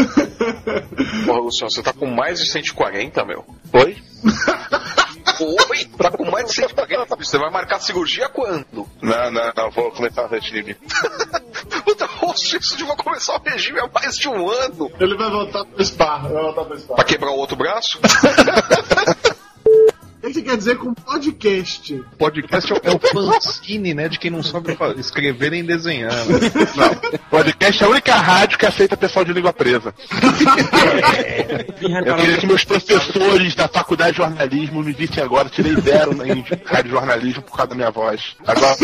Porra, 1.24 1.38
Luciano, 1.38 1.70
você 1.70 1.82
tá 1.82 1.92
com 1.92 2.06
mais 2.06 2.40
de 2.40 2.50
140, 2.50 3.24
meu. 3.24 3.44
Oi? 3.72 3.96
Oi? 5.40 5.84
Tá 5.98 6.10
com 6.10 6.30
mais 6.30 6.46
de 6.46 6.54
140? 6.54 7.14
Você 7.16 7.38
vai 7.38 7.50
marcar 7.50 7.78
cirurgia 7.80 8.28
quando? 8.28 8.88
Não, 9.00 9.30
não, 9.30 9.52
não, 9.54 9.70
vou 9.70 9.92
começar 9.92 10.24
o 10.24 10.28
regime. 10.28 10.76
Isso 12.36 12.76
de 12.76 12.84
vou 12.84 12.96
começar 12.96 13.36
o 13.36 13.40
regime 13.44 13.80
há 13.80 13.88
mais 13.92 14.16
de 14.18 14.28
um 14.28 14.48
ano. 14.50 14.90
Ele 15.00 15.16
vai 15.16 15.30
voltar 15.30 15.64
pro 15.64 15.84
spa, 15.84 16.18
vai 16.18 16.42
voltar 16.42 16.64
pro 16.64 16.78
spa. 16.78 16.94
Pra 16.94 17.04
quebrar 17.04 17.30
o 17.30 17.36
outro 17.36 17.56
braço? 17.56 17.98
O 20.22 20.28
que 20.28 20.32
você 20.34 20.42
quer 20.42 20.56
dizer 20.56 20.76
com 20.76 20.92
podcast? 20.92 22.02
Podcast 22.18 22.72
é 22.72 22.74
o- 22.74 22.80
é 22.82 22.90
o 22.96 22.98
fanzine, 23.40 23.94
né? 23.94 24.08
De 24.08 24.18
quem 24.18 24.28
não 24.30 24.42
sabe 24.42 24.76
escrever 24.98 25.52
nem 25.52 25.64
desenhar. 25.64 26.12
né? 26.12 26.50
Não, 26.74 27.18
podcast 27.30 27.80
é 27.82 27.86
a 27.86 27.90
única 27.90 28.14
rádio 28.16 28.58
que 28.58 28.66
aceita 28.66 28.96
pessoal 28.96 29.24
de 29.24 29.32
língua 29.32 29.52
presa. 29.52 29.94
Eu 32.04 32.16
queria 32.16 32.38
que 32.38 32.46
meus 32.46 32.64
professores 32.64 33.54
da 33.54 33.68
faculdade 33.68 34.12
de 34.12 34.16
jornalismo 34.16 34.82
me 34.82 34.92
vissem 34.92 35.22
agora. 35.22 35.48
Tirei 35.48 35.76
zero 35.76 36.12
em 36.26 36.44
rádio 36.64 36.90
jornalismo 36.90 37.42
por 37.42 37.56
causa 37.56 37.68
da 37.70 37.74
minha 37.76 37.90
voz. 37.92 38.34
Agora, 38.44 38.76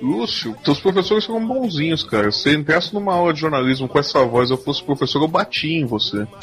Lúcio, 0.00 0.56
seus 0.64 0.80
professores 0.80 1.24
são 1.24 1.44
bonzinhos, 1.46 2.02
cara. 2.02 2.30
Se 2.30 2.54
entrasse 2.54 2.94
numa 2.94 3.12
aula 3.12 3.32
de 3.32 3.40
jornalismo 3.40 3.88
com 3.88 3.98
essa 3.98 4.24
voz, 4.24 4.50
eu 4.50 4.56
fosse 4.56 4.82
professor, 4.82 5.22
eu 5.22 5.28
batia 5.28 5.78
em 5.80 5.84
você. 5.84 6.26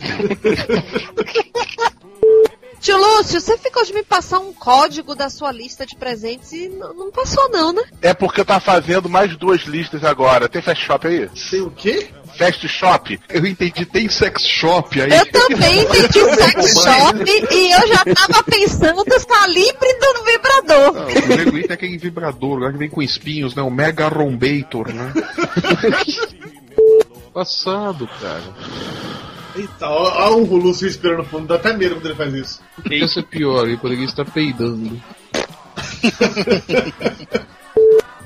Tio 2.86 2.98
Lúcio, 3.00 3.42
você 3.42 3.58
ficou 3.58 3.84
de 3.84 3.92
me 3.92 4.04
passar 4.04 4.38
um 4.38 4.54
código 4.54 5.16
da 5.16 5.28
sua 5.28 5.52
lista 5.52 5.88
de 5.88 5.96
presentes 5.96 6.52
e 6.52 6.70
não 6.70 7.10
passou 7.10 7.50
não, 7.50 7.74
né? 7.74 7.82
É 8.00 8.14
porque 8.14 8.42
eu 8.42 8.46
tava 8.46 8.60
fazendo 8.60 9.10
mais 9.10 9.36
duas 9.36 9.62
listas 9.62 10.04
agora. 10.04 10.48
Tem 10.48 10.62
fast 10.62 10.86
shop 10.86 11.08
aí? 11.08 11.28
Tem 11.50 11.62
o 11.62 11.72
quê? 11.72 12.10
Fast 12.38 12.68
shop? 12.68 13.20
Eu 13.28 13.44
entendi, 13.44 13.88
tem 13.88 14.08
sex 14.08 14.44
shop 14.44 15.02
aí. 15.02 15.10
Eu 15.10 15.26
também 15.32 15.82
entendi 15.82 16.20
o 16.20 16.36
sex 16.36 16.74
shop 16.84 17.48
e 17.52 17.72
eu 17.72 17.88
já 17.88 18.06
tava 18.06 18.44
pensando 18.44 19.04
no 19.04 19.26
calibre 19.26 19.94
do 19.94 20.24
vibrador. 20.24 20.94
Não, 20.94 21.54
o 21.54 21.56
aí 21.56 21.64
tem 21.64 21.74
aquele 21.74 21.98
vibrador 21.98 22.60
lá 22.60 22.72
que 22.72 22.78
vem 22.78 22.90
com 22.92 23.02
espinhos, 23.02 23.56
né? 23.56 23.64
O 23.64 23.72
Mega 23.72 24.08
Rombator, 24.10 24.94
né? 24.94 25.12
Passado, 27.34 28.08
cara. 28.22 29.15
Eita, 29.56 29.88
olha 29.88 30.36
o 30.36 30.58
Lúcio 30.58 30.88
respirando 30.88 31.20
no 31.20 31.26
fundo, 31.26 31.48
dá 31.48 31.56
até 31.56 31.76
medo 31.76 31.96
quando 31.96 32.06
ele 32.08 32.16
faz 32.16 32.34
isso. 32.34 32.62
Podia 32.82 33.08
ser 33.08 33.24
pior, 33.24 33.68
ele 33.68 33.78
poderia 33.78 34.06
estar 34.06 34.26
peidando. 34.26 35.02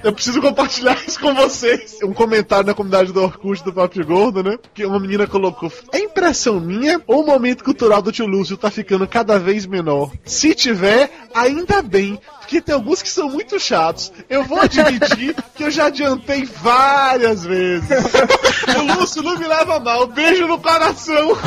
Eu 0.04 0.14
preciso 0.14 0.42
compartilhar 0.42 0.98
isso 1.06 1.20
com 1.20 1.34
vocês. 1.34 1.98
Um 2.04 2.14
comentário 2.14 2.66
na 2.66 2.74
comunidade 2.74 3.12
do 3.12 3.22
Orkut 3.22 3.64
do 3.64 3.74
Papo 3.74 4.04
Gordo, 4.06 4.44
né? 4.44 4.58
Que 4.74 4.86
uma 4.86 5.00
menina 5.00 5.28
colocou: 5.28 5.72
É 5.92 6.00
impressão 6.00 6.60
minha 6.60 7.02
ou 7.06 7.22
o 7.22 7.26
momento 7.26 7.64
cultural 7.64 8.02
do 8.02 8.12
tio 8.12 8.26
Lúcio 8.26 8.58
tá 8.58 8.72
ficando 8.72 9.08
cada 9.08 9.38
vez 9.38 9.66
menor? 9.66 10.12
Se 10.24 10.56
tiver, 10.56 11.12
ainda 11.34 11.82
bem. 11.82 12.20
Porque 12.40 12.62
tem 12.62 12.74
alguns 12.74 13.02
que 13.02 13.10
são 13.10 13.30
muito 13.30 13.60
chatos. 13.60 14.12
Eu 14.28 14.44
vou 14.44 14.60
admitir 14.60 15.36
que 15.54 15.64
eu 15.64 15.70
já 15.70 15.86
adiantei 15.86 16.46
várias 16.46 17.44
vezes. 17.44 17.90
o 18.76 19.00
Lúcio 19.00 19.22
não 19.22 19.38
me 19.38 19.48
leva 19.48 19.80
mal. 19.80 20.08
Beijo 20.08 20.48
no 20.48 20.58
coração. 20.58 21.38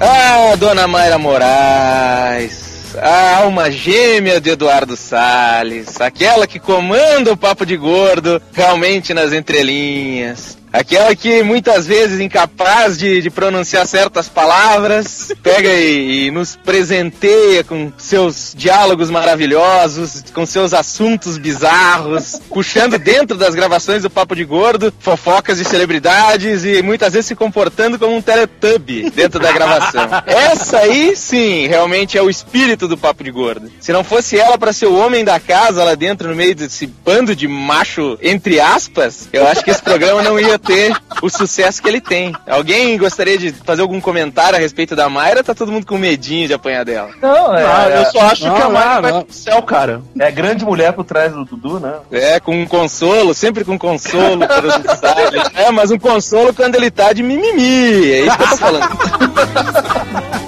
Ah, 0.00 0.54
Dona 0.56 0.86
Mayra 0.86 1.18
Moraes, 1.18 2.94
a 3.00 3.38
alma 3.38 3.68
gêmea 3.68 4.40
de 4.40 4.50
Eduardo 4.50 4.96
Salles, 4.96 6.00
aquela 6.00 6.46
que 6.46 6.60
comanda 6.60 7.32
o 7.32 7.36
papo 7.36 7.66
de 7.66 7.76
gordo 7.76 8.40
realmente 8.52 9.12
nas 9.12 9.32
entrelinhas. 9.32 10.56
Aquela 10.72 11.14
que 11.16 11.42
muitas 11.42 11.86
vezes 11.86 12.20
incapaz 12.20 12.98
de, 12.98 13.22
de 13.22 13.30
pronunciar 13.30 13.86
certas 13.86 14.28
palavras, 14.28 15.32
pega 15.42 15.68
e, 15.68 16.26
e 16.26 16.30
nos 16.30 16.56
presenteia 16.56 17.64
com 17.64 17.92
seus 17.96 18.54
diálogos 18.56 19.10
maravilhosos, 19.10 20.24
com 20.32 20.44
seus 20.44 20.74
assuntos 20.74 21.38
bizarros, 21.38 22.40
puxando 22.48 22.98
dentro 22.98 23.36
das 23.36 23.54
gravações 23.54 24.02
do 24.02 24.10
Papo 24.10 24.34
de 24.34 24.44
Gordo, 24.44 24.92
fofocas 24.98 25.58
de 25.58 25.64
celebridades 25.64 26.64
e 26.64 26.82
muitas 26.82 27.12
vezes 27.12 27.26
se 27.28 27.34
comportando 27.34 27.98
como 27.98 28.14
um 28.14 28.22
teletubby 28.22 29.10
dentro 29.10 29.40
da 29.40 29.52
gravação. 29.52 30.08
Essa 30.26 30.78
aí 30.78 31.16
sim, 31.16 31.66
realmente 31.66 32.18
é 32.18 32.22
o 32.22 32.30
espírito 32.30 32.86
do 32.86 32.98
Papo 32.98 33.24
de 33.24 33.30
Gordo. 33.30 33.70
Se 33.80 33.92
não 33.92 34.04
fosse 34.04 34.38
ela 34.38 34.58
pra 34.58 34.72
ser 34.72 34.86
o 34.86 34.96
homem 34.96 35.24
da 35.24 35.40
casa 35.40 35.84
lá 35.84 35.94
dentro, 35.94 36.28
no 36.28 36.34
meio 36.34 36.54
desse 36.54 36.86
bando 36.86 37.34
de 37.34 37.48
macho, 37.48 38.18
entre 38.22 38.60
aspas, 38.60 39.28
eu 39.32 39.46
acho 39.46 39.64
que 39.64 39.70
esse 39.70 39.82
programa 39.82 40.22
não 40.22 40.38
ia 40.38 40.57
ter 40.58 40.96
o 41.22 41.28
sucesso 41.28 41.80
que 41.82 41.88
ele 41.88 42.00
tem. 42.00 42.34
Alguém 42.46 42.96
gostaria 42.98 43.38
de 43.38 43.52
fazer 43.52 43.82
algum 43.82 44.00
comentário 44.00 44.56
a 44.56 44.60
respeito 44.60 44.94
da 44.94 45.08
Mayra? 45.08 45.42
Tá 45.44 45.54
todo 45.54 45.72
mundo 45.72 45.86
com 45.86 45.98
medinho 45.98 46.46
de 46.46 46.54
apanhar 46.54 46.84
dela. 46.84 47.10
Não, 47.20 47.54
é. 47.54 47.64
Ah, 47.64 47.88
eu 47.90 48.04
só 48.10 48.20
acho 48.20 48.46
Não, 48.46 48.54
que 48.54 48.62
a 48.62 48.68
Mayra 48.68 48.94
não, 48.94 49.02
vai 49.02 49.12
não. 49.12 49.22
pro 49.22 49.34
céu, 49.34 49.62
cara. 49.62 50.02
É 50.18 50.26
a 50.26 50.30
grande 50.30 50.64
mulher 50.64 50.92
por 50.92 51.04
trás 51.04 51.32
do 51.32 51.44
Dudu, 51.44 51.80
né? 51.80 51.94
É, 52.10 52.40
com 52.40 52.60
um 52.60 52.66
consolo, 52.66 53.34
sempre 53.34 53.64
com 53.64 53.78
consolo 53.78 54.46
para 54.46 54.66
os. 54.66 54.74
É, 55.54 55.70
mas 55.70 55.90
um 55.90 55.98
consolo 55.98 56.52
quando 56.54 56.74
ele 56.74 56.90
tá 56.90 57.12
de 57.12 57.22
mimimi. 57.22 58.10
É 58.10 58.20
isso 58.26 58.36
que 58.36 58.42
eu 58.42 58.48
tô 58.48 58.56
falando. 58.56 58.88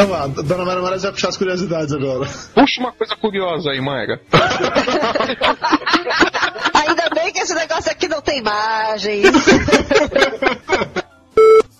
Então, 0.00 0.08
vá, 0.08 0.26
Dona 0.26 0.64
Mara 0.64 0.80
Moraes 0.80 1.02
vai 1.02 1.12
puxar 1.12 1.28
as 1.28 1.36
curiosidades 1.36 1.92
agora. 1.92 2.26
Puxa 2.54 2.80
uma 2.80 2.90
coisa 2.90 3.14
curiosa 3.16 3.70
aí, 3.70 3.82
Mayra. 3.82 4.18
Ainda 6.72 7.10
bem 7.14 7.30
que 7.30 7.40
esse 7.40 7.54
negócio 7.54 7.92
aqui 7.92 8.08
não 8.08 8.22
tem 8.22 8.38
imagens. 8.38 9.26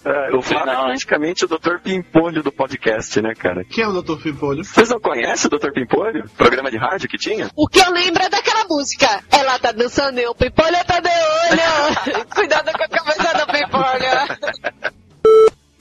É, 0.05 0.37
o 0.37 0.43
Flávio 0.43 0.71
é 0.71 0.77
praticamente 0.77 1.45
o 1.45 1.49
Dr. 1.49 1.79
Pimpolho 1.83 2.43
do 2.43 2.53
podcast, 2.53 3.21
né, 3.23 3.35
cara? 3.35 3.65
Quem 3.65 3.85
é 3.85 3.89
o 3.89 4.03
Dr. 4.03 4.21
Pimpolho? 4.23 4.65
Vocês 4.65 4.91
não 4.91 5.01
conhecem 5.01 5.47
o 5.47 5.51
Dr. 5.59 5.73
Pimpolho? 5.73 6.29
Programa 6.37 6.71
de 6.71 6.77
rádio 6.77 7.09
que 7.09 7.17
tinha? 7.17 7.49
O 7.57 7.67
que 7.69 7.81
eu 7.81 7.91
lembro 7.91 8.23
é 8.23 8.29
daquela 8.29 8.65
música. 8.69 9.23
Ela 9.31 9.59
tá 9.59 9.73
dançando 9.73 10.19
e 10.19 10.27
o 10.27 10.35
Pipolho 10.35 10.77
tá 10.87 11.01
de 11.01 11.09
olho. 11.09 12.27
Cuidado 12.35 12.71
com 12.73 12.83
a 12.83 12.89
cabeça 12.89 13.33
do 13.39 13.47
Pipolho. 13.53 14.30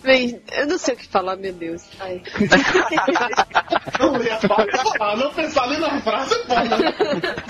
Bem, 0.09 0.41
eu 0.53 0.65
não 0.65 0.79
sei 0.79 0.95
o 0.95 0.97
que 0.97 1.07
falar, 1.07 1.35
meu 1.35 1.53
Deus. 1.53 1.83
Ai. 1.99 2.23
Não 3.99 4.17
lê 4.17 4.31
a 4.31 4.39
frase, 4.39 4.71
ah, 4.99 5.15
não 5.15 5.31
pensar 5.31 5.65
ali 5.65 5.77
na 5.77 6.01
frase, 6.01 6.33
pode. 6.47 6.67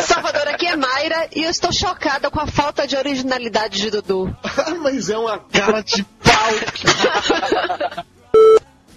Salvador, 0.03 0.45
aqui 0.49 0.67
é 0.67 0.75
Mayra 0.75 1.29
e 1.33 1.43
eu 1.43 1.49
estou 1.49 1.71
chocada 1.71 2.29
com 2.29 2.41
a 2.41 2.47
falta 2.47 2.85
de 2.85 2.97
originalidade 2.97 3.79
de 3.79 3.89
Dudu. 3.89 4.35
Mas 4.83 5.09
é 5.09 5.17
uma 5.17 5.39
cara 5.39 5.81
de 5.81 6.03
pau. 6.03 6.51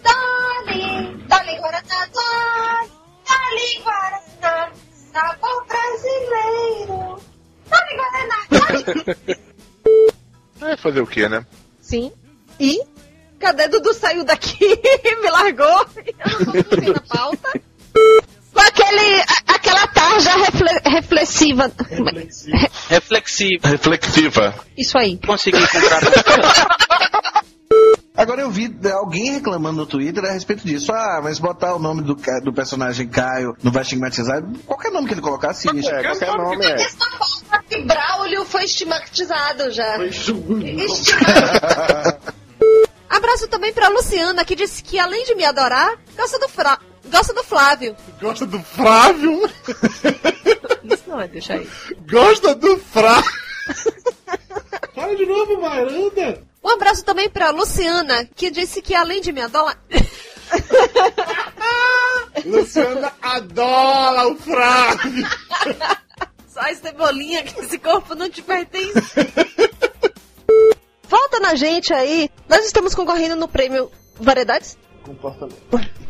Dali, 0.02 1.16
Dali 1.28 1.56
Guaraná, 1.60 2.06
Dali, 2.16 2.90
Dali 3.28 3.80
Guaraná, 3.84 4.72
sabor 5.12 5.64
brasileiro. 5.68 7.16
Dali 7.70 7.96
Guaraná, 7.96 8.38
Dali. 8.50 8.84
É 10.62 10.76
fazer 10.76 11.00
o 11.00 11.06
quê, 11.06 11.28
né? 11.28 11.46
Sim. 11.80 12.10
E? 12.58 12.90
Cadê 13.42 13.66
Dudu 13.66 13.92
saiu 13.92 14.22
daqui? 14.24 14.56
Me 15.20 15.28
largou? 15.30 15.84
Eu 16.80 16.92
na 16.94 17.00
pauta. 17.00 17.60
Com 18.54 18.60
aquele, 18.60 19.20
a- 19.20 19.54
aquela 19.54 19.86
tarja 19.88 20.30
refle- 20.36 20.80
reflexiva. 20.88 21.72
Reflexiva. 22.88 23.66
Reflexiva. 23.68 24.54
Isso 24.78 24.96
aí. 24.96 25.18
Consegui 25.26 25.58
comprar. 25.60 26.00
Agora 28.14 28.42
eu 28.42 28.50
vi 28.50 28.72
alguém 28.92 29.32
reclamando 29.32 29.78
no 29.78 29.86
Twitter 29.86 30.22
a 30.24 30.32
respeito 30.32 30.64
disso. 30.64 30.92
Ah, 30.92 31.20
mas 31.20 31.40
botar 31.40 31.74
o 31.74 31.78
nome 31.80 32.02
do, 32.02 32.14
do 32.44 32.52
personagem 32.52 33.08
Caio 33.08 33.56
não 33.62 33.72
vai 33.72 33.82
estigmatizar. 33.82 34.40
Qualquer 34.66 34.92
nome 34.92 35.08
que 35.08 35.14
ele 35.14 35.20
colocasse, 35.22 35.66
É, 35.68 35.72
qualquer 36.04 36.36
nome 36.36 36.64
é. 36.64 36.76
Que 37.68 37.82
Braulio 37.82 38.44
foi 38.44 38.64
estigmatizado 38.66 39.70
já. 39.72 39.96
Abraço 43.22 43.46
também 43.46 43.72
pra 43.72 43.88
Luciana, 43.88 44.44
que 44.44 44.56
disse 44.56 44.82
que 44.82 44.98
além 44.98 45.24
de 45.24 45.36
me 45.36 45.44
adorar, 45.44 45.96
gosta 46.16 46.40
do, 46.40 46.48
Fra... 46.48 46.76
gosta 47.08 47.32
do 47.32 47.44
Flávio. 47.44 47.96
Gosta 48.20 48.44
do 48.44 48.58
Flávio? 48.58 49.48
Isso 50.82 51.04
não 51.06 51.20
é, 51.20 51.28
deixa 51.28 51.54
aí. 51.54 51.68
Gosta 52.10 52.52
do 52.52 52.76
Flávio? 52.78 53.30
Fala 54.92 55.14
de 55.14 55.24
novo, 55.24 55.60
Mayra, 55.60 55.88
anda. 55.88 56.42
Um 56.64 56.70
abraço 56.70 57.04
também 57.04 57.30
pra 57.30 57.50
Luciana, 57.50 58.28
que 58.34 58.50
disse 58.50 58.82
que 58.82 58.92
além 58.92 59.20
de 59.20 59.30
me 59.30 59.40
adorar. 59.40 59.78
Luciana 62.44 63.12
adora 63.22 64.26
o 64.26 64.34
Flávio. 64.34 65.28
Sai, 66.48 66.74
cebolinha, 66.74 67.44
que 67.44 67.60
esse 67.60 67.78
corpo 67.78 68.16
não 68.16 68.28
te 68.28 68.42
pertence. 68.42 69.00
Volta 71.12 71.38
na 71.40 71.54
gente 71.54 71.92
aí. 71.92 72.30
Nós 72.48 72.64
estamos 72.64 72.94
concorrendo 72.94 73.36
no 73.36 73.46
prêmio 73.46 73.90
Variedades? 74.18 74.78
Comportamento. 75.04 75.60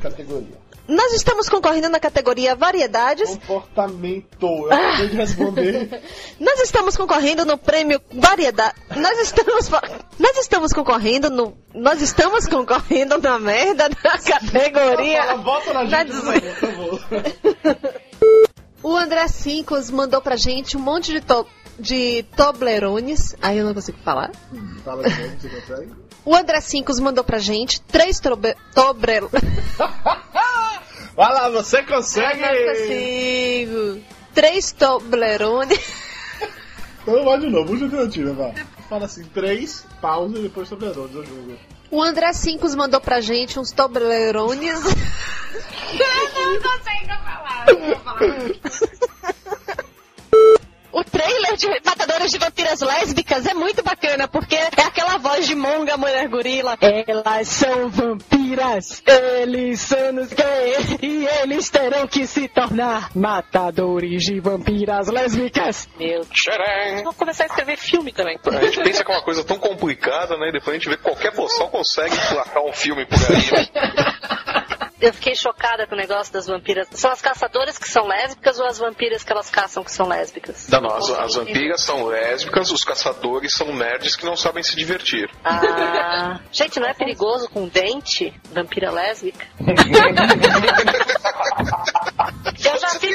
Categoria. 0.00 0.62
Nós 0.86 1.12
estamos 1.12 1.48
concorrendo 1.48 1.88
na 1.88 1.98
categoria 1.98 2.54
Variedades. 2.54 3.30
Comportamento. 3.44 4.46
Eu 4.46 4.72
acabei 4.72 5.08
de 5.08 5.16
responder. 5.16 6.02
Nós 6.38 6.60
estamos 6.60 6.96
concorrendo 6.96 7.44
no 7.44 7.58
prêmio 7.58 8.00
Variedade. 8.12 8.76
Nós 8.96 9.18
estamos 9.18 9.68
nós 10.20 10.36
estamos 10.38 10.72
concorrendo 10.72 11.30
no 11.30 11.56
nós 11.74 12.00
estamos 12.00 12.46
concorrendo 12.46 13.18
na 13.18 13.40
merda 13.40 13.88
da 13.88 14.18
categoria. 14.22 15.22
Fala, 15.24 15.42
volta 15.42 15.72
na 15.72 15.82
Na 15.84 16.04
gente, 16.04 16.12
des- 16.12 16.54
por 16.54 16.70
favor. 16.70 17.00
O 18.84 18.96
André 18.96 19.28
Cincos 19.28 19.90
mandou 19.90 20.20
pra 20.20 20.34
gente 20.34 20.76
um 20.76 20.80
monte 20.80 21.12
de, 21.12 21.20
to... 21.20 21.46
de 21.78 22.22
Toblerones. 22.36 23.36
Aí 23.40 23.58
eu 23.58 23.64
não 23.64 23.74
consigo 23.74 23.98
falar. 24.04 24.30
Fala 24.84 25.02
de 25.02 25.22
novo, 25.22 25.40
você 25.40 25.48
consegue? 25.48 25.92
O 26.24 26.34
André 26.34 26.60
Cincos 26.60 27.00
mandou 27.00 27.24
pra 27.24 27.38
gente 27.38 27.80
três 27.82 28.20
tobre... 28.74 29.20
Vai 31.14 31.32
lá, 31.32 31.50
você 31.50 31.82
consegue! 31.82 32.40
Não 32.40 32.48
consigo. 32.72 34.00
Três 34.34 34.72
Toblerones. 34.72 35.78
Então 37.02 37.24
vai 37.24 37.36
de 37.40 37.48
novo, 37.48 37.74
a 37.74 37.82
alternativa, 37.82 38.32
vai. 38.32 38.54
Fala 38.88 39.06
assim, 39.06 39.24
três, 39.24 39.84
pausa 40.00 40.38
e 40.38 40.42
depois 40.42 40.68
sobredonos, 40.68 41.12
eu 41.12 41.26
julgo. 41.26 41.58
O 41.90 42.00
André 42.00 42.32
Cincos 42.32 42.76
mandou 42.76 43.00
pra 43.00 43.20
gente 43.20 43.58
uns 43.58 43.72
Toblerones. 43.72 44.80
Eu 45.92 46.52
não 46.52 46.62
consigo 46.62 47.08
falar. 47.24 47.66
Não 47.66 47.80
vou 47.80 47.96
falar. 47.96 48.28
O 50.92 51.02
trailer 51.02 51.56
de 51.56 51.68
Matadoras 51.84 52.30
de 52.30 52.38
Vampiras 52.38 52.80
Lésbicas 52.80 53.46
é 53.46 53.54
muito 53.54 53.82
bacana, 53.82 54.28
porque 54.28 54.54
é 54.54 54.68
aquela 54.84 55.16
voz 55.16 55.46
de 55.46 55.54
monga, 55.54 55.96
mulher 55.96 56.28
gorila. 56.28 56.76
Elas 57.06 57.48
são 57.48 57.88
vampiras, 57.88 59.02
eles 59.06 59.80
são 59.80 60.16
os 60.16 60.28
gays, 60.32 60.98
e 61.00 61.26
eles 61.42 61.70
terão 61.70 62.06
que 62.06 62.26
se 62.26 62.46
tornar 62.46 63.10
matadores 63.14 64.22
de 64.24 64.38
vampiras 64.38 65.08
lésbicas. 65.08 65.88
Meu 65.98 66.26
Tcharam! 66.26 67.04
Vou 67.04 67.14
começar 67.14 67.44
a 67.44 67.46
escrever 67.46 67.78
filme 67.78 68.12
também. 68.12 68.38
A 68.44 68.64
gente 68.64 68.82
pensa 68.82 69.02
que 69.02 69.10
é 69.10 69.14
uma 69.14 69.24
coisa 69.24 69.42
tão 69.42 69.58
complicada, 69.58 70.36
né? 70.36 70.50
E 70.50 70.52
depois 70.52 70.76
a 70.76 70.78
gente 70.78 70.90
vê 70.90 70.96
que 70.96 71.02
qualquer 71.02 71.34
boçal 71.34 71.70
consegue 71.70 72.14
placar 72.28 72.62
um 72.62 72.72
filme 72.72 73.06
por 73.06 73.18
aí. 73.18 74.61
Eu 75.02 75.12
fiquei 75.12 75.34
chocada 75.34 75.84
com 75.84 75.96
o 75.96 75.98
negócio 75.98 76.32
das 76.32 76.46
vampiras. 76.46 76.86
São 76.92 77.10
as 77.10 77.20
caçadoras 77.20 77.76
que 77.76 77.88
são 77.88 78.06
lésbicas 78.06 78.60
ou 78.60 78.66
as 78.66 78.78
vampiras 78.78 79.24
que 79.24 79.32
elas 79.32 79.50
caçam 79.50 79.82
que 79.82 79.90
são 79.90 80.06
lésbicas? 80.06 80.68
Não, 80.68 80.86
as, 80.86 81.10
as 81.10 81.34
vampiras 81.34 81.82
são 81.82 82.06
lésbicas, 82.06 82.70
os 82.70 82.84
caçadores 82.84 83.52
são 83.52 83.74
nerds 83.74 84.14
que 84.14 84.24
não 84.24 84.36
sabem 84.36 84.62
se 84.62 84.76
divertir. 84.76 85.28
Ah, 85.44 86.38
gente, 86.52 86.78
não 86.78 86.86
é 86.86 86.94
perigoso 86.94 87.50
com 87.50 87.66
dente? 87.66 88.32
Vampira 88.52 88.92
lésbica? 88.92 89.44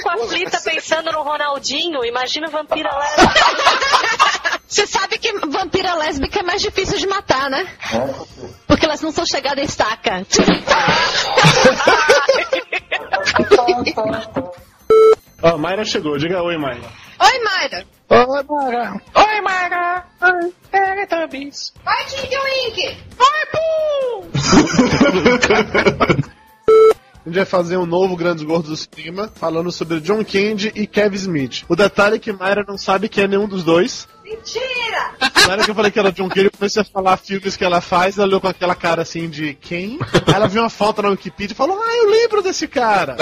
Fico 0.08 0.24
aflita 0.24 0.62
pensando 0.62 1.12
no 1.12 1.22
Ronaldinho. 1.22 2.06
Imagina 2.06 2.48
vampira 2.48 2.90
lésbica. 2.98 4.58
Você 4.68 4.88
sabe 4.88 5.18
que 5.18 5.32
vampira 5.48 5.96
lésbica 5.96 6.40
é 6.40 6.44
mais 6.44 6.62
difícil 6.62 6.98
de 6.98 7.08
matar, 7.08 7.50
né? 7.50 7.66
Porque 8.68 8.86
elas 8.86 9.02
não 9.02 9.12
são 9.12 9.26
chegadas 9.26 9.64
em 9.64 9.68
estaca. 9.68 10.26
Ó, 15.42 15.58
Mayra 15.58 15.86
chegou, 15.86 16.18
diga 16.18 16.42
oi, 16.42 16.58
Mayra. 16.58 16.90
Oi, 17.20 17.40
Mayra. 17.44 17.86
Oi, 18.10 18.44
Mayra. 18.44 19.02
Oi, 19.16 19.42
Mayra. 19.42 20.06
Oi, 20.22 20.54
Teletubbies. 20.70 21.74
Oi, 21.86 22.06
Tink 22.10 22.36
Wink. 22.44 22.98
Oi, 23.20 23.46
Poo. 23.52 24.28
a 27.28 27.30
gente 27.30 27.36
vai 27.36 27.46
fazer 27.46 27.76
um 27.76 27.86
novo 27.86 28.16
Grandes 28.16 28.42
Gordos 28.42 28.70
do 28.70 28.96
Cinema, 28.96 29.30
falando 29.36 29.70
sobre 29.70 30.00
John 30.00 30.24
Candy 30.24 30.72
e 30.74 30.88
Kevin 30.88 31.18
Smith. 31.18 31.66
O 31.68 31.76
detalhe 31.76 32.16
é 32.16 32.20
que 32.20 32.32
Mayra 32.32 32.64
não 32.66 32.78
sabe 32.78 33.10
quem 33.10 33.26
é 33.26 33.28
nenhum 33.28 33.50
dos 33.50 33.66
dois. 33.66 34.08
Mentira! 34.28 35.14
Na 35.48 35.54
hora 35.54 35.64
que 35.64 35.72
eu 35.72 35.76
falei 35.76 35.90
que 35.90 35.98
era 35.98 36.12
John 36.12 36.28
Candy, 36.28 36.46
eu 36.46 36.52
comecei 36.52 36.82
a 36.82 36.86
falar 36.86 37.16
filmes 37.16 37.56
que 37.56 37.64
ela 37.64 37.80
faz, 37.80 38.18
ela 38.18 38.28
olhou 38.28 38.42
com 38.42 38.50
aquela 38.50 38.76
cara 38.76 39.02
assim 39.02 39.30
de 39.30 39.54
quem? 39.54 39.98
Aí 40.28 40.34
ela 40.34 40.50
viu 40.50 40.62
uma 40.62 40.70
foto 40.70 41.02
na 41.02 41.10
Wikipedia 41.10 41.54
e 41.54 41.56
falou, 41.56 41.82
ah, 41.82 41.96
eu 41.96 42.10
lembro 42.10 42.42
desse 42.42 42.68
cara. 42.68 43.16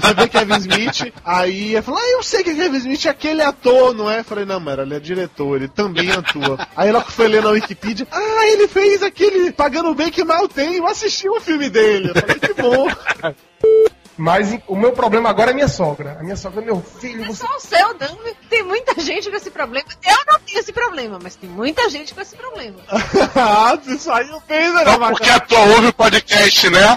Vai 0.00 0.14
ver 0.14 0.28
Kevin 0.28 0.58
Smith. 0.58 1.12
Aí 1.24 1.74
ela 1.74 1.82
falou, 1.82 2.00
ah, 2.00 2.08
eu 2.10 2.22
sei 2.22 2.44
que 2.44 2.50
é 2.50 2.54
Kevin 2.54 2.76
Smith 2.76 3.06
é 3.06 3.08
aquele 3.08 3.42
ator, 3.42 3.92
não 3.92 4.08
é? 4.08 4.20
Eu 4.20 4.24
falei, 4.24 4.44
não, 4.44 4.60
Mayra, 4.60 4.82
ele 4.82 4.94
é 4.94 5.00
diretor, 5.00 5.56
ele 5.56 5.68
também 5.68 6.12
atua. 6.12 6.64
Aí 6.76 6.88
ela 6.88 7.00
foi 7.00 7.26
ler 7.26 7.42
na 7.42 7.50
Wikipedia, 7.50 8.06
ah, 8.12 8.46
ele 8.46 8.68
fez 8.68 9.02
aquele 9.02 9.50
Pagando 9.50 9.92
Bem 9.96 10.12
Que 10.12 10.22
Mal 10.22 10.46
Tem, 10.46 10.76
eu 10.76 10.86
assisti 10.86 11.28
o 11.28 11.40
filme 11.40 11.68
dele. 11.68 12.10
Eu 12.10 12.14
falei, 12.14 12.38
que 12.38 12.54
bom. 12.54 12.88
Mas 14.18 14.58
o 14.66 14.74
meu 14.74 14.92
problema 14.92 15.28
agora 15.28 15.50
é 15.50 15.54
minha 15.54 15.68
sogra. 15.68 16.16
A 16.18 16.22
minha 16.22 16.36
sogra, 16.36 16.62
meu 16.62 16.80
filho, 16.80 17.22
É 17.22 17.26
você. 17.26 17.44
só 17.46 17.56
o 17.56 17.60
seu, 17.60 17.88
não. 17.94 18.18
Tem 18.48 18.62
muita 18.62 18.98
gente 19.00 19.28
com 19.30 19.36
esse 19.36 19.50
problema. 19.50 19.86
Eu 20.04 20.16
não 20.26 20.40
tenho 20.40 20.58
esse 20.58 20.72
problema, 20.72 21.18
mas 21.22 21.36
tem 21.36 21.50
muita 21.50 21.88
gente 21.90 22.14
com 22.14 22.20
esse 22.22 22.34
problema. 22.34 22.78
ah, 23.36 23.76
tu 23.76 23.98
saiu 23.98 24.40
bem, 24.48 24.72
né? 24.72 24.84
Só 24.84 24.98
porque 24.98 25.28
a 25.28 25.40
tua 25.40 25.60
ouve 25.60 25.88
o 25.88 25.92
podcast, 25.92 26.70
né? 26.70 26.96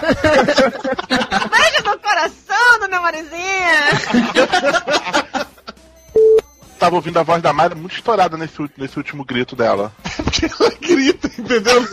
Beijo 1.50 1.84
no 1.84 1.98
coração, 1.98 2.78
dona 2.80 3.00
Marizinha. 3.00 3.90
Tava 6.80 6.96
ouvindo 6.96 7.18
a 7.18 7.22
voz 7.22 7.42
da 7.42 7.52
Mayra 7.52 7.74
muito 7.74 7.94
estourada 7.94 8.38
nesse, 8.38 8.56
nesse 8.74 8.96
último 8.96 9.22
grito 9.22 9.54
dela. 9.54 9.92
ela 10.42 10.70
grita, 10.80 11.30
entendeu? 11.38 11.82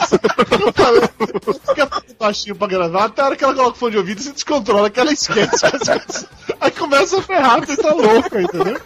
Fica 1.68 1.89
baixinho 2.18 2.55
pra 2.55 2.68
gravar, 2.68 3.03
até 3.03 3.22
a 3.22 3.26
hora 3.26 3.35
que 3.35 3.43
ela 3.43 3.53
coloca 3.53 3.76
o 3.76 3.77
fone 3.77 3.91
de 3.91 3.97
ouvido, 3.97 4.22
você 4.22 4.31
descontrola, 4.31 4.89
que 4.89 4.97
ela 4.97 5.11
esquece. 5.11 5.65
Aí 6.61 6.72
começa 6.72 7.19
a 7.19 7.22
ferrar, 7.22 7.59
você 7.59 7.76
tá 7.76 7.93
louca, 7.93 8.41
entendeu? 8.41 8.80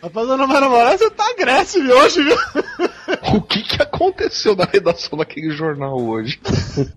Rapaz, 0.00 0.30
Ana 0.30 0.46
Maria 0.46 0.68
Moraes, 0.68 1.00
você 1.00 1.10
tá 1.10 1.28
agressivo 1.30 1.92
hoje, 1.92 2.22
viu? 2.22 2.36
O 3.34 3.40
que 3.40 3.62
que 3.62 3.82
aconteceu 3.82 4.54
na 4.54 4.64
redação 4.64 5.18
daquele 5.18 5.50
jornal 5.50 5.98
hoje? 5.98 6.38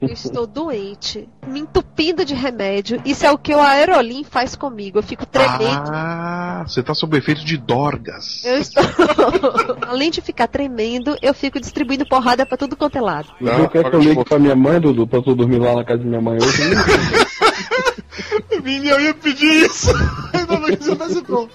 Eu 0.02 0.10
estou 0.10 0.46
doente, 0.46 1.28
me 1.48 1.62
entupindo 1.62 2.26
de 2.26 2.34
remédio. 2.34 3.02
Isso 3.06 3.26
é 3.26 3.32
o 3.32 3.38
que 3.38 3.54
o 3.54 3.60
Aerolim 3.60 4.24
faz 4.24 4.56
comigo. 4.56 5.00
Eu 5.00 5.04
fico 5.04 5.26
tremendo. 5.26 5.90
Ah, 5.90 6.64
você 6.68 6.84
tá 6.84 6.94
sob 6.94 7.18
efeito 7.18 7.46
de 7.46 7.58
dorgas. 7.58 8.44
Eu 8.44 8.58
estou. 8.60 8.84
Além 9.88 10.12
de 10.12 10.22
ficar 10.22 10.48
tremendo, 10.48 11.18
eu 11.22 11.34
fico 11.34 11.60
distribuindo 11.60 12.06
porrada 12.08 12.46
pra 12.46 12.58
tudo 12.58 12.76
quanto 12.76 12.98
é 12.98 13.02
lado. 13.02 13.30
Eu 13.40 13.70
quero 13.70 13.90
que 13.90 13.96
eu 13.96 14.02
ligue 14.02 14.24
pra 14.26 14.40
minha 14.40 14.56
mãe, 14.56 14.80
Dudu, 14.80 15.08
pra 15.08 15.22
tu 15.22 15.34
dormir 15.34 15.60
lá 15.60 15.76
na 15.76 15.86
casa 15.86 16.00
de 16.00 16.08
minha 16.08 16.22
mãe 16.22 16.38
hoje. 16.38 16.62
Vini, 18.62 18.90
eu 18.90 19.00
ia 19.00 19.14
pedir 19.14 19.66
isso. 19.66 19.90
Ainda 20.34 20.78
que 20.78 20.84
você 20.84 20.96
tá 20.96 21.10
se 21.10 21.22
pronto. 21.24 21.52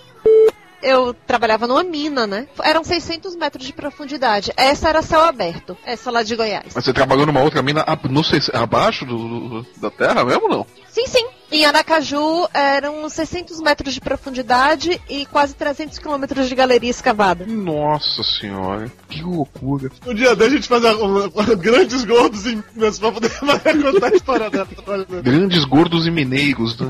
Eu 0.86 1.12
trabalhava 1.12 1.66
numa 1.66 1.82
mina, 1.82 2.26
né? 2.26 2.46
Eram 2.62 2.84
600 2.84 3.34
metros 3.34 3.66
de 3.66 3.72
profundidade. 3.72 4.52
Essa 4.56 4.88
era 4.88 5.02
céu 5.02 5.20
aberto. 5.20 5.76
Essa 5.84 6.10
lá 6.12 6.22
de 6.22 6.36
Goiás. 6.36 6.72
Mas 6.74 6.84
você 6.84 6.92
trabalhou 6.92 7.26
numa 7.26 7.40
outra 7.42 7.60
mina 7.60 7.82
ab- 7.86 8.08
no, 8.08 8.22
abaixo 8.54 9.04
do, 9.04 9.16
do- 9.62 9.66
da 9.78 9.90
terra 9.90 10.24
mesmo 10.24 10.48
não? 10.48 10.64
Sim, 10.88 11.06
sim. 11.06 11.26
Em 11.50 11.64
Aracaju 11.64 12.48
eram 12.52 13.08
600 13.08 13.60
metros 13.60 13.94
de 13.94 14.00
profundidade 14.00 15.00
e 15.08 15.24
quase 15.26 15.54
300 15.54 15.98
quilômetros 15.98 16.48
de 16.48 16.54
galeria 16.54 16.90
escavada. 16.90 17.46
Nossa 17.46 18.22
senhora, 18.24 18.90
que 19.08 19.22
loucura. 19.22 19.90
Um 20.06 20.12
dia 20.12 20.34
desse 20.34 20.46
a 20.46 20.56
gente 20.56 20.68
faz 20.68 20.84
um, 20.84 21.24
um- 21.26 21.56
grandes 21.56 22.04
gordos 22.04 22.46
em 22.46 22.62
Minas 22.74 22.98
pra 22.98 23.12
poder 23.12 23.30
contar 23.38 24.06
a 24.12 24.16
história 24.16 24.50
dela. 24.50 24.68
Grandes 25.22 25.64
gordos 25.64 26.06
e 26.06 26.10
mineiros, 26.10 26.78
né? 26.78 26.88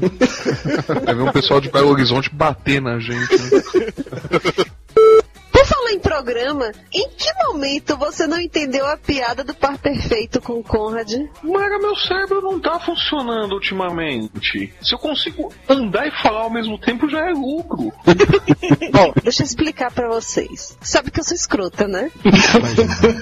Vai 1.04 1.14
ver 1.14 1.22
um 1.22 1.32
pessoal 1.32 1.60
de 1.60 1.70
Belo 1.70 1.90
Horizonte 1.90 2.30
bater 2.34 2.80
na 2.80 2.98
gente. 2.98 3.32
Né? 3.36 4.66
Por 5.66 5.74
falar 5.74 5.93
em 5.93 5.98
programa, 5.98 6.72
em 6.93 7.09
que 7.10 7.26
momento 7.44 7.97
você 7.97 8.26
não 8.26 8.40
entendeu 8.40 8.86
a 8.86 8.97
piada 8.97 9.43
do 9.43 9.52
par 9.52 9.76
perfeito 9.78 10.40
com 10.40 10.55
o 10.55 10.62
Conrad? 10.62 11.12
Mara, 11.43 11.78
meu 11.78 11.97
cérebro 11.97 12.40
não 12.40 12.60
tá 12.60 12.78
funcionando 12.78 13.52
ultimamente. 13.52 14.72
Se 14.80 14.94
eu 14.94 14.98
consigo 14.98 15.52
andar 15.68 16.06
e 16.06 16.22
falar 16.22 16.43
ao 16.43 16.51
mesmo 16.51 16.78
tempo, 16.78 17.09
já 17.09 17.28
é 17.28 17.32
lucro. 17.32 17.93
Bom, 18.93 19.12
deixa 19.22 19.43
eu 19.43 19.47
explicar 19.47 19.90
pra 19.90 20.09
vocês. 20.09 20.76
Sabe 20.80 21.10
que 21.10 21.18
eu 21.18 21.24
sou 21.24 21.34
escrota, 21.34 21.88
né? 21.88 22.12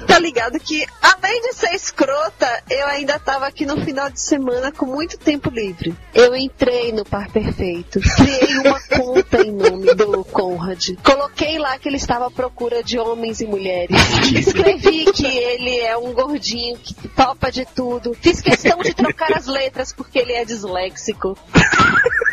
tá 0.06 0.18
ligado 0.18 0.58
que, 0.60 0.86
além 1.00 1.40
de 1.42 1.54
ser 1.54 1.74
escrota, 1.74 2.62
eu 2.68 2.86
ainda 2.88 3.18
tava 3.18 3.46
aqui 3.46 3.64
no 3.64 3.80
final 3.82 4.10
de 4.10 4.20
semana 4.20 4.70
com 4.70 4.84
muito 4.84 5.16
tempo 5.18 5.48
livre. 5.50 5.94
Eu 6.14 6.36
entrei 6.36 6.92
no 6.92 7.04
Par 7.04 7.30
Perfeito, 7.30 8.00
criei 8.00 8.58
uma 8.58 8.80
conta 8.80 9.42
em 9.42 9.50
nome 9.50 9.94
do 9.94 10.24
Conrad, 10.24 10.90
coloquei 11.02 11.58
lá 11.58 11.78
que 11.78 11.88
ele 11.88 11.96
estava 11.96 12.30
procura 12.34 12.82
de 12.82 12.98
homens 12.98 13.40
e 13.40 13.46
mulheres, 13.46 13.96
escrevi 14.34 15.04
que 15.12 15.26
ele 15.26 15.78
é 15.78 15.96
um 15.96 16.12
gordinho 16.12 16.76
que 16.78 16.94
topa 17.08 17.50
de 17.50 17.64
tudo, 17.64 18.14
fiz 18.14 18.40
questão 18.40 18.78
de 18.78 18.92
trocar 18.94 19.32
as 19.32 19.46
letras 19.46 19.92
porque 19.92 20.18
ele 20.18 20.32
é 20.32 20.44
disléxico. 20.44 21.36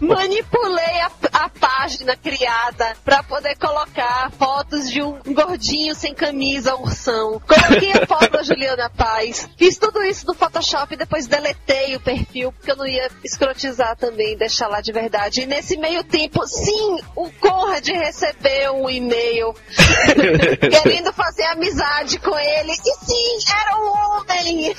Manipulei 0.00 1.00
a, 1.00 1.10
a 1.32 1.48
página 1.48 2.16
criada 2.16 2.96
pra 3.04 3.22
poder 3.22 3.56
colocar 3.56 4.30
fotos 4.38 4.90
de 4.90 5.02
um 5.02 5.18
gordinho 5.26 5.94
sem 5.94 6.14
camisa, 6.14 6.74
ursão. 6.76 7.40
Coloquei 7.46 7.92
a 7.92 8.06
foto 8.06 8.30
da 8.30 8.42
Juliana 8.42 8.90
Paz. 8.90 9.48
Fiz 9.56 9.76
tudo 9.76 10.02
isso 10.02 10.26
no 10.26 10.34
Photoshop 10.34 10.94
e 10.94 10.96
depois 10.96 11.26
deletei 11.26 11.96
o 11.96 12.00
perfil, 12.00 12.52
porque 12.52 12.70
eu 12.70 12.76
não 12.76 12.86
ia 12.86 13.10
escrotizar 13.24 13.96
também, 13.96 14.36
deixar 14.36 14.68
lá 14.68 14.80
de 14.80 14.92
verdade. 14.92 15.42
E 15.42 15.46
nesse 15.46 15.76
meio 15.76 16.04
tempo, 16.04 16.46
sim, 16.46 16.98
o 17.16 17.30
Conrad 17.32 17.86
recebeu 17.88 18.76
um 18.76 18.90
e-mail 18.90 19.54
querendo 20.70 21.12
fazer 21.12 21.44
amizade 21.44 22.18
com 22.18 22.38
ele. 22.38 22.72
E 22.72 22.94
sim, 23.04 23.38
era 23.52 23.76
um 23.76 23.88
homem. 23.88 24.74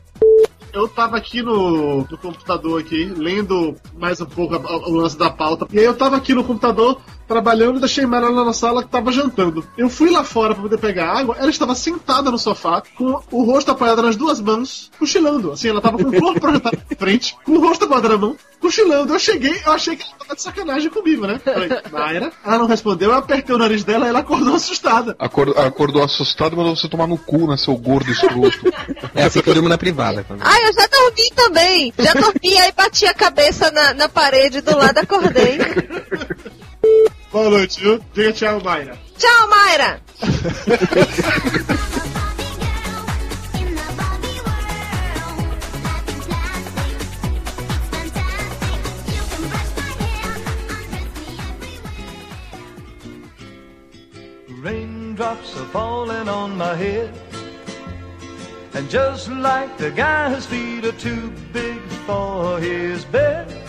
Eu 0.72 0.88
tava 0.88 1.16
aqui 1.16 1.42
no, 1.42 2.06
no 2.10 2.18
computador 2.18 2.80
aqui, 2.80 3.04
lendo 3.16 3.74
mais 3.98 4.20
um 4.20 4.26
pouco 4.26 4.54
a- 4.54 4.58
a- 4.58 4.76
o 4.88 4.94
lance 4.94 5.16
da 5.18 5.30
pauta. 5.30 5.66
E 5.72 5.78
aí 5.78 5.84
eu 5.84 5.94
tava 5.96 6.16
aqui 6.16 6.34
no 6.34 6.44
computador 6.44 7.00
trabalhando 7.26 7.76
e 7.76 7.80
deixei 7.80 8.04
Mara 8.06 8.28
lá 8.28 8.44
na 8.44 8.52
sala 8.52 8.82
que 8.82 8.88
tava 8.88 9.12
jantando. 9.12 9.64
Eu 9.78 9.88
fui 9.88 10.10
lá 10.10 10.24
fora 10.24 10.52
pra 10.52 10.62
poder 10.64 10.78
pegar 10.78 11.12
água, 11.16 11.36
ela 11.38 11.48
estava 11.50 11.76
sentada 11.76 12.28
no 12.28 12.38
sofá, 12.38 12.82
com 12.96 13.20
o 13.30 13.44
rosto 13.44 13.70
apoiado 13.70 14.02
nas 14.02 14.16
duas 14.16 14.40
mãos, 14.40 14.90
cochilando. 14.98 15.52
Assim, 15.52 15.68
ela 15.68 15.80
tava 15.80 15.96
com 15.98 16.08
o 16.08 16.20
corpo 16.20 16.40
projetado 16.40 16.76
pra 16.88 16.96
frente, 16.96 17.36
com 17.44 17.52
o 17.52 17.60
rosto 17.60 17.84
apoiado 17.84 18.08
na 18.08 18.18
mão, 18.18 18.36
cochilando. 18.60 19.12
Eu 19.12 19.18
cheguei, 19.20 19.60
eu 19.64 19.70
achei 19.72 19.94
que 19.94 20.02
ela 20.02 20.12
tava 20.18 20.34
de 20.34 20.42
sacanagem 20.42 20.90
comigo, 20.90 21.24
né? 21.24 21.38
Falei, 21.44 21.68
Mayra, 21.92 22.32
ela 22.44 22.58
não 22.58 22.66
respondeu, 22.66 23.10
eu 23.10 23.16
apertei 23.18 23.54
o 23.54 23.58
nariz 23.58 23.84
dela 23.84 24.06
e 24.06 24.08
ela 24.08 24.18
acordou 24.20 24.54
assustada. 24.56 25.14
Acordou, 25.16 25.56
acordou 25.56 26.02
assustado 26.02 26.54
e 26.54 26.56
mandou 26.56 26.74
você 26.74 26.88
tomar 26.88 27.06
no 27.06 27.16
cu, 27.16 27.46
né, 27.46 27.56
seu 27.56 27.76
gordo 27.76 28.10
escroto. 28.10 28.58
É 29.14 29.22
assim 29.24 29.40
que 29.40 29.48
eu 29.48 29.54
durmo 29.54 29.68
na 29.68 29.78
privada. 29.78 30.26
Ai, 30.40 30.59
eu 30.66 30.72
já 30.72 30.86
dormi 30.86 31.30
também. 31.34 31.94
Já 31.98 32.12
dormi, 32.14 32.58
aí 32.58 32.72
bati 32.72 33.06
a 33.06 33.14
cabeça 33.14 33.70
na, 33.70 33.94
na 33.94 34.08
parede 34.08 34.60
do 34.60 34.76
lado, 34.76 34.98
acordei. 34.98 35.58
Boa 37.32 37.50
noite, 37.50 37.80
viu? 37.80 38.00
Diga 38.12 38.32
tchau, 38.32 38.60
Mayra. 38.62 38.98
Tchau, 39.16 39.48
Mayra! 39.48 40.00
Raindrops 54.62 55.56
are 55.56 55.64
falling 55.66 56.28
on 56.28 56.58
my 56.58 56.74
head. 56.74 57.29
And 58.72 58.88
just 58.88 59.28
like 59.28 59.76
the 59.78 59.90
guy 59.90 60.32
whose 60.32 60.46
feet 60.46 60.84
are 60.84 60.92
too 60.92 61.32
big 61.52 61.80
for 62.06 62.60
his 62.60 63.04
bed. 63.04 63.59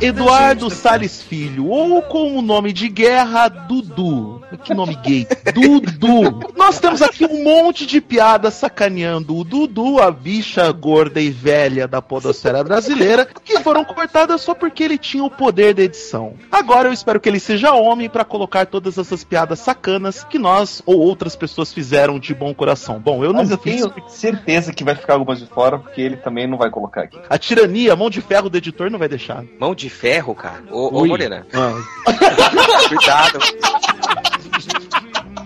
Eduardo 0.00 0.70
Salles 0.70 1.22
Filho, 1.22 1.68
ou 1.68 2.02
com 2.02 2.36
o 2.36 2.42
nome 2.42 2.72
de 2.72 2.88
guerra, 2.88 3.48
Dudu. 3.48 4.42
Que 4.64 4.72
nome 4.74 4.94
gay? 4.96 5.26
Dudu. 5.52 6.40
Nós 6.56 6.78
temos 6.78 7.02
aqui 7.02 7.24
um 7.24 7.42
monte 7.42 7.86
de 7.86 8.00
piadas 8.00 8.54
sacaneando 8.54 9.36
o 9.36 9.44
Dudu, 9.44 10.00
a 10.00 10.10
bicha 10.10 10.70
gorda 10.72 11.20
e 11.20 11.30
velha 11.30 11.88
da 11.88 12.00
podosfera 12.00 12.62
brasileira, 12.62 13.26
que 13.44 13.58
foram 13.60 13.84
cortadas 13.84 14.40
só 14.42 14.54
porque 14.54 14.84
ele 14.84 14.96
tinha 14.98 15.24
o 15.24 15.30
poder 15.30 15.74
da 15.74 15.82
edição. 15.82 16.34
Agora 16.52 16.88
eu 16.88 16.92
espero 16.92 17.20
que 17.20 17.28
ele 17.28 17.40
seja 17.40 17.72
homem 17.72 18.08
pra 18.08 18.24
colocar 18.24 18.66
todas 18.66 18.96
essas 18.96 19.24
piadas 19.24 19.58
sacanas 19.58 20.24
que 20.24 20.38
nós 20.38 20.82
ou 20.86 20.98
outras 21.00 21.34
pessoas 21.34 21.72
fizeram 21.72 22.18
de 22.18 22.34
bom 22.34 22.54
coração. 22.54 22.98
Bom, 23.00 23.24
eu 23.24 23.32
não 23.32 23.40
Mas 23.40 23.50
eu 23.50 23.58
fiz. 23.58 23.82
tenho 23.82 23.92
certeza 24.08 24.72
que 24.72 24.84
vai 24.84 24.94
ficar 24.94 25.14
algumas 25.14 25.40
de 25.40 25.46
fora, 25.46 25.78
porque 25.78 26.00
ele 26.00 26.16
também 26.16 26.46
não 26.46 26.56
vai 26.56 26.70
colocar 26.70 27.02
aqui. 27.02 27.18
A 27.28 27.38
tirania, 27.38 27.92
a 27.92 27.96
mão 27.96 28.08
de 28.08 28.20
ferro 28.20 28.48
do 28.48 28.56
editor 28.56 28.90
não 28.90 28.98
vai 28.98 29.08
deixar. 29.08 29.44
Mão 29.64 29.74
de 29.74 29.88
ferro, 29.88 30.34
cara? 30.34 30.62
Ô, 30.70 30.94
ô 30.94 31.00
Ui. 31.00 31.08
Moreira. 31.08 31.46
Ah. 31.54 31.72
Cuidado. 32.86 33.38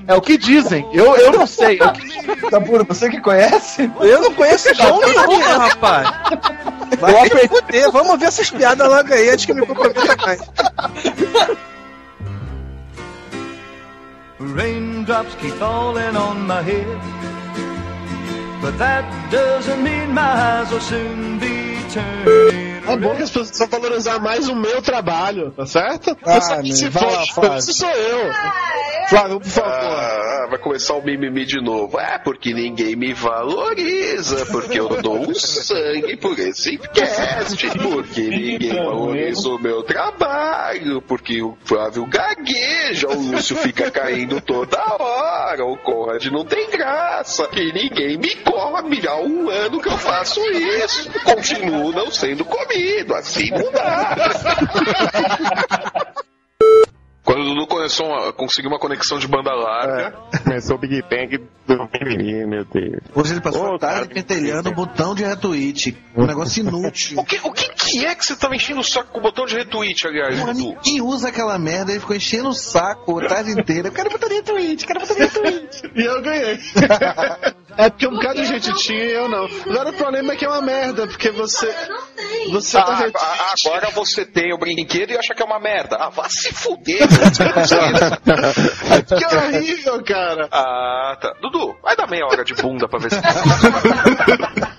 É 0.09 0.15
o 0.16 0.20
que 0.20 0.36
dizem. 0.36 0.85
Eu, 0.93 1.15
eu 1.15 1.31
não 1.31 1.47
sei. 1.47 1.78
É 1.81 1.89
que 1.93 2.51
Taburo, 2.51 2.85
você 2.85 3.09
que 3.09 3.20
conhece? 3.20 3.89
Eu 4.01 4.23
não 4.23 4.35
conheço 4.35 4.74
João 4.74 4.99
nenhum, 4.99 5.40
rapaz. 5.40 6.09
Vai 6.99 7.27
aprender, 7.27 7.90
vamos 7.93 8.19
ver 8.19 8.27
essas 8.27 8.51
piadas 8.51 8.89
logo 8.89 9.15
aí, 9.15 9.31
antes 9.31 9.45
que 9.45 9.53
eu 9.53 9.55
me 9.57 9.65
comprometa 9.65 10.16
mais. 10.16 10.40
Raindrops 14.40 15.36
keep 15.36 15.55
falling 15.61 16.16
on 16.16 16.45
my 16.45 16.61
head. 16.61 16.99
But 18.61 18.77
that 18.78 19.05
doesn't 19.31 19.81
mean 19.81 20.12
my 20.12 20.23
eyes 20.23 20.73
will 20.73 20.81
soon 20.81 21.39
be 21.39 21.78
turning. 21.93 22.57
É 22.86 22.96
bom 22.96 23.14
que 23.14 23.22
as 23.22 23.30
pessoas 23.30 23.48
precisam 23.48 23.80
valorizar 23.80 24.18
mais 24.18 24.48
o 24.48 24.55
meu 24.55 24.80
trabalho, 24.82 25.50
tá 25.52 25.66
certo? 25.66 26.16
Ah, 26.24 26.40
se 26.40 26.84
lá, 26.84 26.90
for, 26.90 27.34
Flávio. 27.34 27.59
esse 27.59 27.74
sou 27.74 27.90
eu. 27.90 28.32
Flávio, 29.09 29.40
por 29.40 29.48
favor. 29.48 29.72
Ah, 29.72 30.46
vai 30.50 30.59
começar 30.59 30.94
o 30.94 31.02
mimimi 31.02 31.44
de 31.44 31.60
novo. 31.62 31.98
É, 31.98 32.18
porque 32.18 32.52
ninguém 32.52 32.94
me 32.94 33.14
valoriza, 33.14 34.46
porque 34.46 34.78
eu 34.78 34.88
dou 35.00 35.30
um 35.30 35.34
sangue 35.34 36.16
por 36.16 36.38
esse 36.38 36.76
cast, 36.78 37.78
porque 37.78 38.20
ninguém 38.20 38.74
valoriza 38.74 39.48
o 39.48 39.59
meu 39.59 39.82
trabalho, 39.82 41.02
porque 41.02 41.42
o 41.42 41.56
Flávio 41.64 42.06
gagueja, 42.06 43.09
o 43.09 43.14
Lúcio 43.14 43.56
fica 43.56 43.90
caindo 43.90 44.40
toda 44.40 44.78
hora, 44.98 45.64
o 45.64 45.76
Conrad 45.78 46.26
não 46.26 46.44
tem 46.44 46.70
graça, 46.70 47.46
que 47.48 47.72
ninguém 47.72 48.18
me 48.18 48.34
come 48.36 49.06
há 49.06 49.16
um 49.16 49.48
ano 49.48 49.80
que 49.80 49.88
eu 49.88 49.98
faço 49.98 50.40
isso. 50.50 51.10
Continuo 51.24 51.92
não 51.92 52.10
sendo 52.10 52.44
comido, 52.44 52.77
assim 53.16 53.50
não 53.50 53.70
dá. 53.72 54.16
Quando 57.24 57.42
o 57.42 57.44
Dudu 57.55 57.66
começou 57.66 58.06
uma- 58.06 58.32
conseguiu 58.32 58.70
uma 58.70 58.78
conexão 58.78 59.18
de 59.18 59.28
banda 59.28 59.52
larga. 59.52 60.12
Começou 60.42 60.76
o 60.76 60.78
Big 60.78 61.02
Bang 61.02 61.36
do 61.66 61.88
mimimi, 61.92 62.46
meu 62.46 62.64
Deus. 62.64 63.02
Hoje 63.14 63.34
ele 63.34 63.42
passou 63.42 63.74
a 63.74 63.78
tarde 63.78 64.14
pentelhando 64.14 64.70
o 64.70 64.74
botão 64.74 65.14
de 65.14 65.24
retweet. 65.24 65.94
Um 66.16 66.24
negócio 66.24 66.62
inútil. 66.66 67.18
O 67.20 67.24
que, 67.24 67.38
o 67.44 67.52
que, 67.52 67.68
que 67.74 68.06
é 68.06 68.14
que 68.14 68.24
você 68.24 68.34
tava 68.34 68.56
enchendo 68.56 68.80
o 68.80 68.84
saco 68.84 69.12
com 69.12 69.18
o 69.18 69.22
botão 69.22 69.44
de 69.44 69.56
retweet, 69.56 70.06
aliás, 70.06 70.40
Porra, 70.40 70.55
Dudu? 70.55 70.68
ninguém 70.82 71.02
usa 71.02 71.28
aquela 71.28 71.59
merda, 71.59 71.90
ele 71.90 72.00
ficou 72.00 72.16
enchendo 72.16 72.48
o 72.48 72.55
saco 72.55 73.20
a 73.20 73.28
tarde 73.28 73.50
inteira. 73.50 73.88
Eu 73.88 73.92
quero 73.92 74.09
botar 74.09 74.28
retweet, 74.28 74.86
quero 74.86 75.00
botar 75.00 75.14
retweet. 75.14 75.82
E 75.94 76.02
eu 76.05 76.22
ganhei. 76.22 76.59
é 77.77 77.90
porque 77.90 78.07
um 78.07 78.12
bocado 78.12 78.40
de 78.40 78.47
gente 78.47 78.73
tinha 78.74 79.05
e 79.05 79.12
eu 79.12 79.28
não. 79.28 79.45
Agora 79.66 79.90
o 79.90 79.93
problema 79.93 80.32
é 80.32 80.36
que 80.36 80.45
é 80.45 80.49
uma 80.49 80.62
merda, 80.62 81.07
porque 81.07 81.31
você. 81.31 81.73
Você 82.51 82.78
Ah, 82.78 82.82
tá 82.82 82.93
a- 82.93 82.97
a- 82.97 83.55
agora 83.65 83.90
você 83.90 84.24
tem 84.24 84.53
o 84.53 84.59
brinquedo 84.59 85.11
e 85.11 85.19
acha 85.19 85.35
que 85.35 85.43
é 85.43 85.45
uma 85.45 85.59
merda. 85.61 85.97
Ah, 86.01 86.09
vá 86.09 86.28
se 86.28 86.53
fuder. 86.55 87.07
Que 89.19 89.36
horrível, 89.36 90.03
cara. 90.05 90.49
Ah, 90.51 91.16
tá. 91.20 91.32
Dudu, 91.40 91.77
vai 91.82 91.97
dar 91.97 92.09
meia 92.09 92.27
hora 92.27 92.45
de 92.45 92.55
bunda 92.55 92.89
pra 92.89 92.99
ver 92.99 93.11
se. 93.12 93.19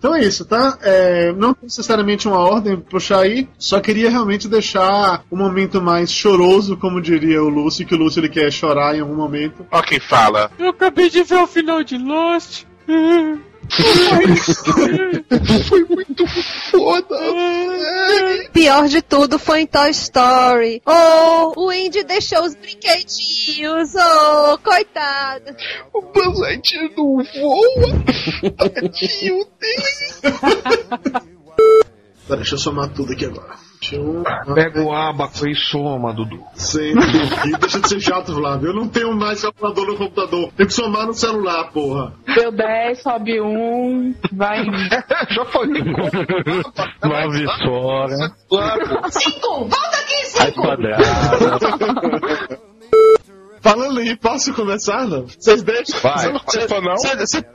Então 0.00 0.14
é 0.14 0.24
isso, 0.24 0.46
tá? 0.46 0.78
É, 0.80 1.30
não 1.34 1.54
necessariamente 1.62 2.26
uma 2.26 2.38
ordem 2.38 2.74
pra 2.74 2.90
puxar 2.90 3.20
aí, 3.20 3.46
só 3.58 3.78
queria 3.80 4.08
realmente 4.08 4.48
deixar 4.48 5.22
um 5.30 5.36
momento 5.36 5.80
mais 5.80 6.10
choroso, 6.10 6.74
como 6.74 7.02
diria 7.02 7.42
o 7.42 7.50
Lúcio, 7.50 7.86
que 7.86 7.94
o 7.94 7.98
Lúcio 7.98 8.18
ele 8.18 8.30
quer 8.30 8.50
chorar 8.50 8.96
em 8.96 9.00
algum 9.00 9.14
momento. 9.14 9.66
Ó 9.70 9.82
quem 9.82 10.00
fala. 10.00 10.50
Eu 10.58 10.70
acabei 10.70 11.10
de 11.10 11.22
ver 11.22 11.42
o 11.42 11.46
final 11.46 11.84
de 11.84 11.98
Lost. 11.98 12.64
Foi 15.68 15.84
muito 15.84 16.26
foda. 16.70 17.16
Pior 18.52 18.88
de 18.88 19.00
tudo 19.02 19.38
foi 19.38 19.60
em 19.60 19.66
Toy 19.66 19.90
Story. 19.90 20.82
Oh, 20.84 21.52
o 21.56 21.72
Indy 21.72 22.02
deixou 22.04 22.42
os 22.44 22.54
brinquedinhos. 22.54 23.92
Oh, 23.94 24.58
coitado. 24.58 25.54
O 25.92 26.02
Buzz 26.02 26.38
Lightyear 26.38 26.90
não 26.96 27.22
voa. 27.22 28.02
Tadinho 28.56 29.46
dele. 29.58 31.30
Pera, 32.30 32.42
deixa 32.42 32.54
eu 32.54 32.58
somar 32.58 32.88
tudo 32.90 33.12
aqui 33.12 33.24
agora. 33.24 33.56
Deixa 33.80 33.96
eu... 33.96 34.22
Pega 34.54 34.80
o 34.82 34.92
abaco 34.92 35.48
e 35.48 35.54
soma, 35.56 36.12
Dudu. 36.12 36.40
Sei, 36.54 36.92
e 36.92 37.58
deixa 37.58 37.80
de 37.80 37.88
ser 37.88 38.00
chato, 38.00 38.32
Flávio. 38.32 38.68
Eu 38.68 38.74
não 38.74 38.86
tenho 38.86 39.12
mais 39.16 39.42
calculador 39.42 39.84
no 39.88 39.96
computador. 39.96 40.52
Tenho 40.56 40.68
que 40.68 40.72
somar 40.72 41.06
no 41.06 41.14
celular, 41.14 41.72
porra. 41.72 42.12
Deu 42.32 42.52
10, 42.52 43.02
sobe 43.02 43.40
um, 43.40 44.14
vai. 44.32 44.64
Já 45.30 45.44
falei. 45.46 45.82
Nove 47.02 47.46
fora. 47.64 48.14
Cinco! 49.10 49.48
Volta 49.64 49.96
aqui, 49.98 50.38
Raiz 50.38 50.54
cinco! 50.54 50.62
quadrada. 50.62 51.02
Falando 53.62 54.00
aí, 54.00 54.16
posso 54.16 54.54
começar, 54.54 55.06
não? 55.06 55.26
Vocês 55.26 55.62
deixam? 55.62 56.00
Vai. 56.00 56.32
Você 56.32 56.80
não? 56.80 56.96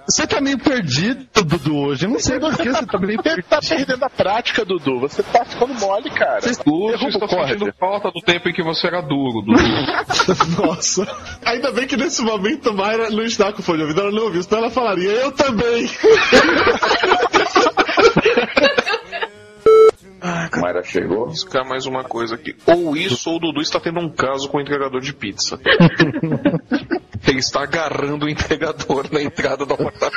Você 0.08 0.28
tá 0.28 0.40
meio 0.40 0.60
perdido, 0.60 1.26
Dudu, 1.44 1.76
hoje. 1.76 2.06
Eu 2.06 2.12
não 2.12 2.20
sei 2.20 2.40
por 2.40 2.56
que 2.56 2.70
você 2.70 2.86
tá 2.86 3.00
meio 3.00 3.18
Você 3.18 3.24
perdido. 3.24 3.46
tá 3.50 3.60
perdendo 3.60 4.04
a 4.04 4.10
prática, 4.10 4.64
Dudu. 4.64 5.00
Você 5.00 5.24
tá 5.24 5.44
ficando 5.44 5.74
mole, 5.74 6.10
cara. 6.12 6.40
Lúcio, 6.66 7.08
estou 7.08 7.28
sentindo 7.28 7.74
falta 7.80 8.12
do 8.12 8.22
tempo 8.22 8.50
em 8.50 8.54
que 8.54 8.62
você 8.64 8.88
era 8.88 9.02
duro, 9.02 9.42
Dudu. 9.42 9.56
Nossa. 10.62 11.08
Ainda 11.44 11.72
bem 11.72 11.88
que 11.88 11.98
nesse 11.98 12.22
momento 12.22 12.74
Mayra 12.74 13.10
não 13.10 13.24
está 13.24 13.52
com 13.52 13.64
fone 13.64 13.80
de 13.80 13.84
ouvido, 13.84 14.02
ela 14.02 14.12
não 14.12 14.24
ouviu, 14.26 14.44
senão 14.44 14.60
ela 14.60 14.70
falaria, 14.70 15.10
eu 15.10 15.32
também. 15.32 15.90
Mayra 20.60 20.84
chegou. 20.84 21.28
Buscar 21.28 21.64
mais 21.64 21.86
uma 21.86 22.04
coisa 22.04 22.36
aqui. 22.36 22.56
Ou 22.66 22.96
isso, 22.96 23.30
ou 23.30 23.38
o 23.38 23.40
Dudu 23.40 23.62
está 23.62 23.80
tendo 23.80 24.00
um 24.00 24.10
caso 24.10 24.50
com 24.50 24.58
o 24.58 24.62
entregador 24.62 25.02
de 25.02 25.14
pizza. 25.14 25.60
Ele 27.28 27.40
está 27.40 27.64
agarrando 27.64 28.26
o 28.26 28.30
entregador 28.30 29.08
na 29.12 29.22
entrada 29.22 29.66
do 29.66 29.74
apartamento. 29.74 30.16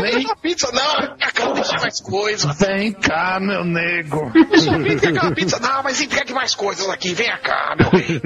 Vem, 0.00 0.26
pizza, 0.42 0.70
não! 0.72 1.14
Acaba 1.20 1.60
de 1.60 1.72
mais 1.80 2.00
coisas. 2.00 2.58
Vem 2.58 2.92
cá, 2.92 3.38
meu 3.40 3.64
nego. 3.64 4.32
Só 4.58 4.76
vim 4.78 4.92
entregar 4.92 5.26
a 5.26 5.32
pizza, 5.32 5.60
não, 5.60 5.82
mas 5.84 6.00
entregue 6.00 6.32
mais 6.32 6.54
coisas 6.54 6.88
aqui. 6.88 7.14
Vem 7.14 7.30
cá, 7.42 7.76
meu 7.78 7.90
rei. 7.90 8.20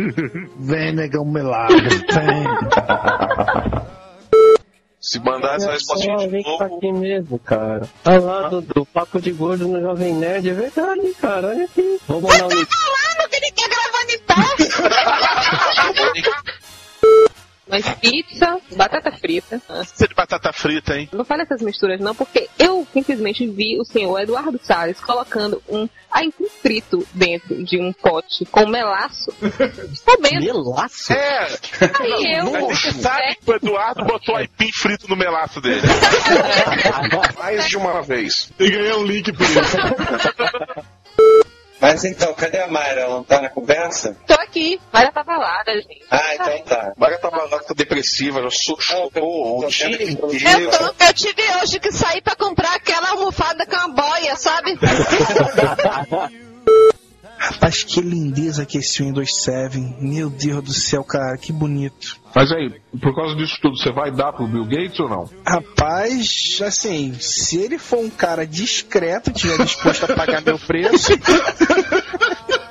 Vem, 0.58 0.94
negão 0.94 1.24
melado. 1.24 1.74
Vem. 1.74 2.44
Se 5.00 5.20
mandar 5.20 5.56
essa 5.56 5.70
resposta 5.70 6.06
de 6.06 6.42
novo. 6.42 6.64
aqui 6.64 6.92
mesmo, 6.92 7.38
cara. 7.38 7.88
Ao 8.04 8.20
lado 8.20 8.60
do 8.60 8.84
Papo 8.84 9.20
de 9.20 9.30
Gordo 9.30 9.68
no 9.68 9.80
Jovem 9.80 10.12
Nerd. 10.14 10.50
É 10.50 10.52
verdade, 10.52 11.14
cara. 11.20 11.48
Olha 11.48 11.64
aqui. 11.64 12.00
Vou 12.06 12.20
mandar 12.20 12.46
um 12.46 12.48
link. 12.48 12.68
Falando 12.68 13.30
que 13.30 13.36
ele 13.36 13.52
tá 13.52 13.68
gravando 13.68 14.10
em 14.12 14.18
pé. 14.18 14.34
Mas 17.68 17.88
pizza, 17.96 18.58
batata 18.76 19.12
frita. 19.12 19.60
Pizza 19.60 20.08
de 20.08 20.14
batata 20.14 20.52
frita, 20.52 20.98
hein? 20.98 21.08
Não 21.12 21.24
fale 21.24 21.42
essas 21.42 21.60
misturas 21.60 22.00
não, 22.00 22.14
porque 22.14 22.48
eu 22.58 22.86
simplesmente 22.92 23.46
vi 23.46 23.78
o 23.78 23.84
senhor 23.84 24.18
Eduardo 24.20 24.58
Salles 24.62 25.00
colocando 25.00 25.62
um 25.68 25.88
aipim 26.10 26.48
frito 26.62 27.06
dentro 27.12 27.62
de 27.62 27.78
um 27.78 27.92
pote 27.92 28.44
com 28.46 28.66
melaço. 28.66 29.32
Comendo. 30.04 30.64
Melaço? 30.64 31.12
É. 31.12 31.48
Aí 32.00 32.36
eu... 32.36 32.68
Você 32.68 32.92
sabe 32.92 33.36
que 33.36 33.50
o 33.50 33.54
Eduardo 33.54 34.04
botou 34.04 34.36
aipim 34.36 34.72
frito 34.72 35.08
no 35.08 35.16
melaço 35.16 35.60
dele. 35.60 35.82
Mais 37.38 37.68
de 37.68 37.76
uma 37.76 38.02
vez. 38.02 38.50
E 38.58 38.70
ganhei 38.70 38.94
um 38.94 39.04
link 39.04 39.32
por 39.32 39.46
isso. 39.46 39.76
Mas 41.80 42.04
então, 42.04 42.34
cadê 42.34 42.58
a 42.58 42.66
Mayra? 42.66 43.02
Ela 43.02 43.14
não 43.16 43.24
tá 43.24 43.40
na 43.40 43.48
conversa? 43.48 44.16
Tô 44.26 44.34
aqui, 44.34 44.80
vai 44.92 45.10
pra 45.12 45.22
balada, 45.22 45.72
gente. 45.74 46.02
Ah, 46.10 46.34
então 46.34 46.58
tá. 46.64 46.92
Mayra 46.96 47.18
tava 47.18 47.44
lá, 47.44 47.58
tá 47.60 47.72
depressiva, 47.74 48.42
já 48.42 48.50
chorou 48.50 49.10
o 49.14 49.66
dia 49.68 49.86
Eu, 49.88 50.10
inteiro. 50.10 50.70
tô- 50.70 51.04
eu 51.04 51.14
tive 51.14 51.42
hoje 51.62 51.78
que 51.78 51.92
sair 51.92 52.20
pra 52.20 52.34
comprar 52.34 52.74
aquela 52.74 53.10
almofada 53.10 53.64
com 53.66 53.76
a 53.76 53.88
boia, 53.88 54.34
sabe? 54.36 54.76
Rapaz, 57.38 57.84
que 57.84 58.00
lindeza 58.00 58.66
que 58.66 58.76
é 58.76 58.80
esse 58.80 59.02
Windows 59.02 59.42
7. 59.42 59.78
Meu 60.00 60.28
Deus 60.28 60.62
do 60.62 60.72
céu, 60.72 61.04
cara, 61.04 61.38
que 61.38 61.52
bonito. 61.52 62.16
Mas 62.34 62.50
aí, 62.50 62.80
por 63.00 63.14
causa 63.14 63.36
disso 63.36 63.58
tudo, 63.62 63.78
você 63.78 63.92
vai 63.92 64.10
dar 64.10 64.32
pro 64.32 64.46
Bill 64.46 64.64
Gates 64.64 64.98
ou 64.98 65.08
não? 65.08 65.30
Rapaz, 65.46 66.60
assim, 66.64 67.14
se 67.20 67.58
ele 67.58 67.78
for 67.78 68.00
um 68.00 68.10
cara 68.10 68.46
discreto, 68.46 69.32
tiver 69.32 69.64
disposto 69.64 70.04
a 70.04 70.14
pagar 70.14 70.42
meu 70.42 70.58
preço, 70.58 71.12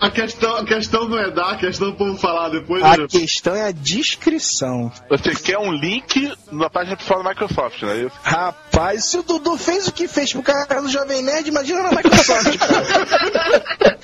A 0.00 0.10
questão, 0.10 0.56
a 0.56 0.64
questão 0.64 1.08
não 1.08 1.18
é 1.18 1.30
dar, 1.30 1.52
a 1.52 1.56
questão 1.56 1.88
é 1.88 1.92
vamos 1.92 2.20
falar 2.20 2.50
depois. 2.50 2.82
a 2.84 2.96
né? 2.96 3.06
questão 3.08 3.54
é 3.54 3.66
a 3.66 3.72
descrição. 3.72 4.92
Você 5.10 5.34
quer 5.34 5.58
um 5.58 5.72
link 5.72 6.32
na 6.52 6.70
página 6.70 6.94
principal 6.96 7.22
da 7.22 7.30
Microsoft, 7.30 7.82
né? 7.82 8.04
Eu- 8.04 8.12
Rapaz, 8.22 9.06
se 9.06 9.18
o 9.18 9.22
Dudu 9.24 9.56
fez 9.56 9.88
o 9.88 9.92
que 9.92 10.06
fez 10.06 10.32
pro 10.32 10.42
cara 10.42 10.80
do 10.80 10.88
Jovem 10.88 11.22
Nerd, 11.22 11.48
imagina 11.48 11.82
na 11.82 11.90
Microsoft, 11.90 12.56
cara. 12.58 13.98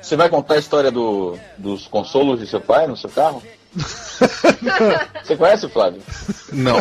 Você 0.00 0.16
vai 0.16 0.28
contar 0.28 0.54
a 0.54 0.58
história 0.58 0.90
do, 0.90 1.36
dos 1.58 1.86
consolos 1.88 2.38
de 2.38 2.46
seu 2.46 2.60
pai 2.60 2.86
no 2.86 2.96
seu 2.96 3.10
carro? 3.10 3.42
Você 5.22 5.36
conhece, 5.36 5.68
Flávio? 5.68 6.00
Não. 6.52 6.80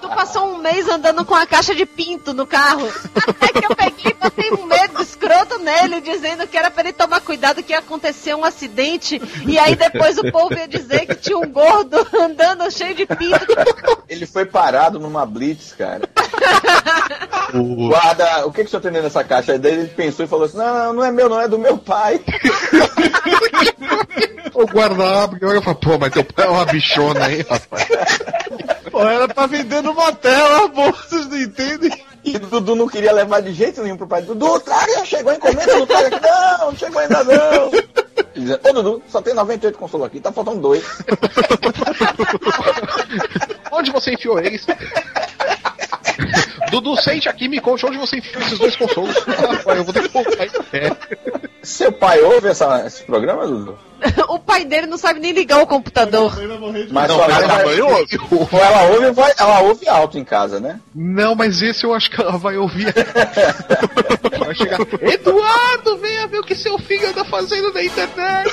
Tu 0.00 0.08
passou 0.08 0.54
um 0.54 0.58
mês 0.58 0.88
andando 0.88 1.24
com 1.24 1.34
a 1.34 1.46
caixa 1.46 1.74
de 1.74 1.84
pinto 1.84 2.32
no 2.32 2.46
carro. 2.46 2.90
Até 3.14 3.48
que 3.48 3.64
eu 3.64 3.76
peguei 3.76 4.12
e 4.12 4.14
botei 4.14 4.52
um 4.52 4.66
medo 4.66 5.02
escroto 5.02 5.58
nele, 5.58 6.00
dizendo 6.00 6.46
que 6.46 6.56
era 6.56 6.70
pra 6.70 6.82
ele 6.84 6.92
tomar 6.92 7.20
cuidado 7.20 7.62
que 7.62 7.72
ia 7.72 7.78
acontecer 7.80 8.34
um 8.34 8.44
acidente. 8.44 9.20
E 9.46 9.58
aí 9.58 9.76
depois 9.76 10.18
o 10.18 10.30
povo 10.32 10.54
ia 10.54 10.66
dizer 10.66 11.06
que 11.06 11.14
tinha 11.16 11.38
um 11.38 11.50
gordo 11.50 12.06
andando 12.18 12.70
cheio 12.70 12.94
de 12.94 13.06
pinto. 13.06 13.46
Ele 14.08 14.26
foi 14.26 14.46
parado 14.46 14.98
numa 14.98 15.26
blitz, 15.26 15.72
cara. 15.72 16.08
Guarda, 17.52 18.46
o 18.46 18.52
que, 18.52 18.62
que 18.62 18.66
o 18.66 18.70
senhor 18.70 18.82
tem 18.82 18.92
dessa 18.92 19.24
caixa? 19.24 19.52
Aí 19.52 19.58
daí 19.58 19.72
ele 19.72 19.88
pensou 19.88 20.24
e 20.24 20.28
falou 20.28 20.46
assim: 20.46 20.56
não, 20.56 20.74
não, 20.74 20.92
não 20.94 21.04
é 21.04 21.10
meu, 21.10 21.28
não 21.28 21.40
é 21.40 21.48
do 21.48 21.58
meu 21.58 21.76
pai. 21.76 22.20
O 24.54 24.66
guarda 24.66 25.22
abre 25.24 25.38
e 25.40 25.44
olha 25.44 25.58
e 25.58 25.62
fala, 25.62 25.76
pô, 25.76 25.98
mas 25.98 26.12
teu 26.12 26.24
pai 26.24 26.46
é 26.46 26.50
uma 26.50 26.64
bichona 26.64 27.26
aí, 27.26 27.42
rapaz. 27.42 27.88
Pô, 28.90 29.02
era 29.02 29.28
pra 29.28 29.46
vender 29.46 29.82
no 29.82 29.94
motel, 29.94 30.64
amor, 30.64 30.92
vocês 30.92 31.26
não 31.28 31.38
entendem? 31.38 31.90
E 32.24 32.38
Dudu 32.38 32.74
não 32.74 32.86
queria 32.88 33.12
levar 33.12 33.40
de 33.40 33.52
jeito 33.52 33.82
nenhum 33.82 33.96
pro 33.96 34.06
pai. 34.06 34.22
Dudu, 34.22 34.60
traga, 34.60 35.04
chegou 35.04 35.32
a 35.32 35.36
encomenda, 35.36 35.78
não 35.78 35.86
traga 35.86 36.08
aqui. 36.08 36.26
Não, 36.26 36.66
não 36.66 36.76
chegou 36.76 37.00
ainda 37.00 37.24
não. 37.24 37.72
Ele 37.72 37.88
dizia, 38.36 38.60
Ô 38.62 38.72
Dudu, 38.72 39.02
só 39.08 39.22
tem 39.22 39.34
98 39.34 39.78
consolos 39.78 40.06
aqui, 40.06 40.20
tá 40.20 40.30
faltando 40.30 40.60
dois. 40.60 40.84
Onde 43.72 43.90
você 43.90 44.12
enfiou 44.12 44.38
eles? 44.38 44.66
Dudu, 46.70 46.96
sente 46.96 47.28
aqui 47.28 47.48
me 47.48 47.60
conte 47.60 47.84
onde 47.86 47.98
você 47.98 48.18
enfiou 48.18 48.42
esses 48.42 48.58
dois 48.58 48.76
consolos. 48.76 49.16
Rapaz, 49.24 49.78
eu 49.78 49.84
vou 49.84 49.92
ter 49.92 50.02
que 50.02 50.08
voltar 50.08 50.46
em 50.46 50.62
pé. 50.70 50.96
Seu 51.62 51.92
pai 51.92 52.20
ouve 52.20 52.48
essa- 52.48 52.84
esse 52.86 53.02
programa, 53.04 53.46
Dudu? 53.46 53.78
O 54.28 54.38
pai 54.38 54.64
dele 54.64 54.86
não 54.86 54.96
sabe 54.96 55.20
nem 55.20 55.32
ligar 55.32 55.60
o 55.62 55.66
computador. 55.66 56.32
Mas 56.90 57.08
Não, 57.08 57.16
sua 57.16 57.28
mãe 57.28 57.46
vai- 57.46 57.64
mãe 57.66 57.80
ouve. 57.82 58.18
Ou 58.30 58.48
ela 58.60 58.82
ouve, 58.84 59.10
vai- 59.12 59.34
ela 59.38 59.60
ouve 59.62 59.88
alto 59.88 60.18
em 60.18 60.24
casa, 60.24 60.58
né? 60.58 60.80
Não, 60.94 61.34
mas 61.34 61.60
esse 61.62 61.84
eu 61.84 61.92
acho 61.92 62.10
que 62.10 62.20
ela 62.20 62.38
vai 62.38 62.56
ouvir. 62.56 62.92
Vai 64.40 64.54
chegar. 64.54 64.80
Eduardo, 65.02 65.98
venha 65.98 66.26
ver 66.26 66.38
o 66.40 66.42
que 66.42 66.54
seu 66.56 66.78
filho 66.78 67.08
anda 67.10 67.24
fazendo 67.26 67.72
na 67.72 67.84
internet. 67.84 68.50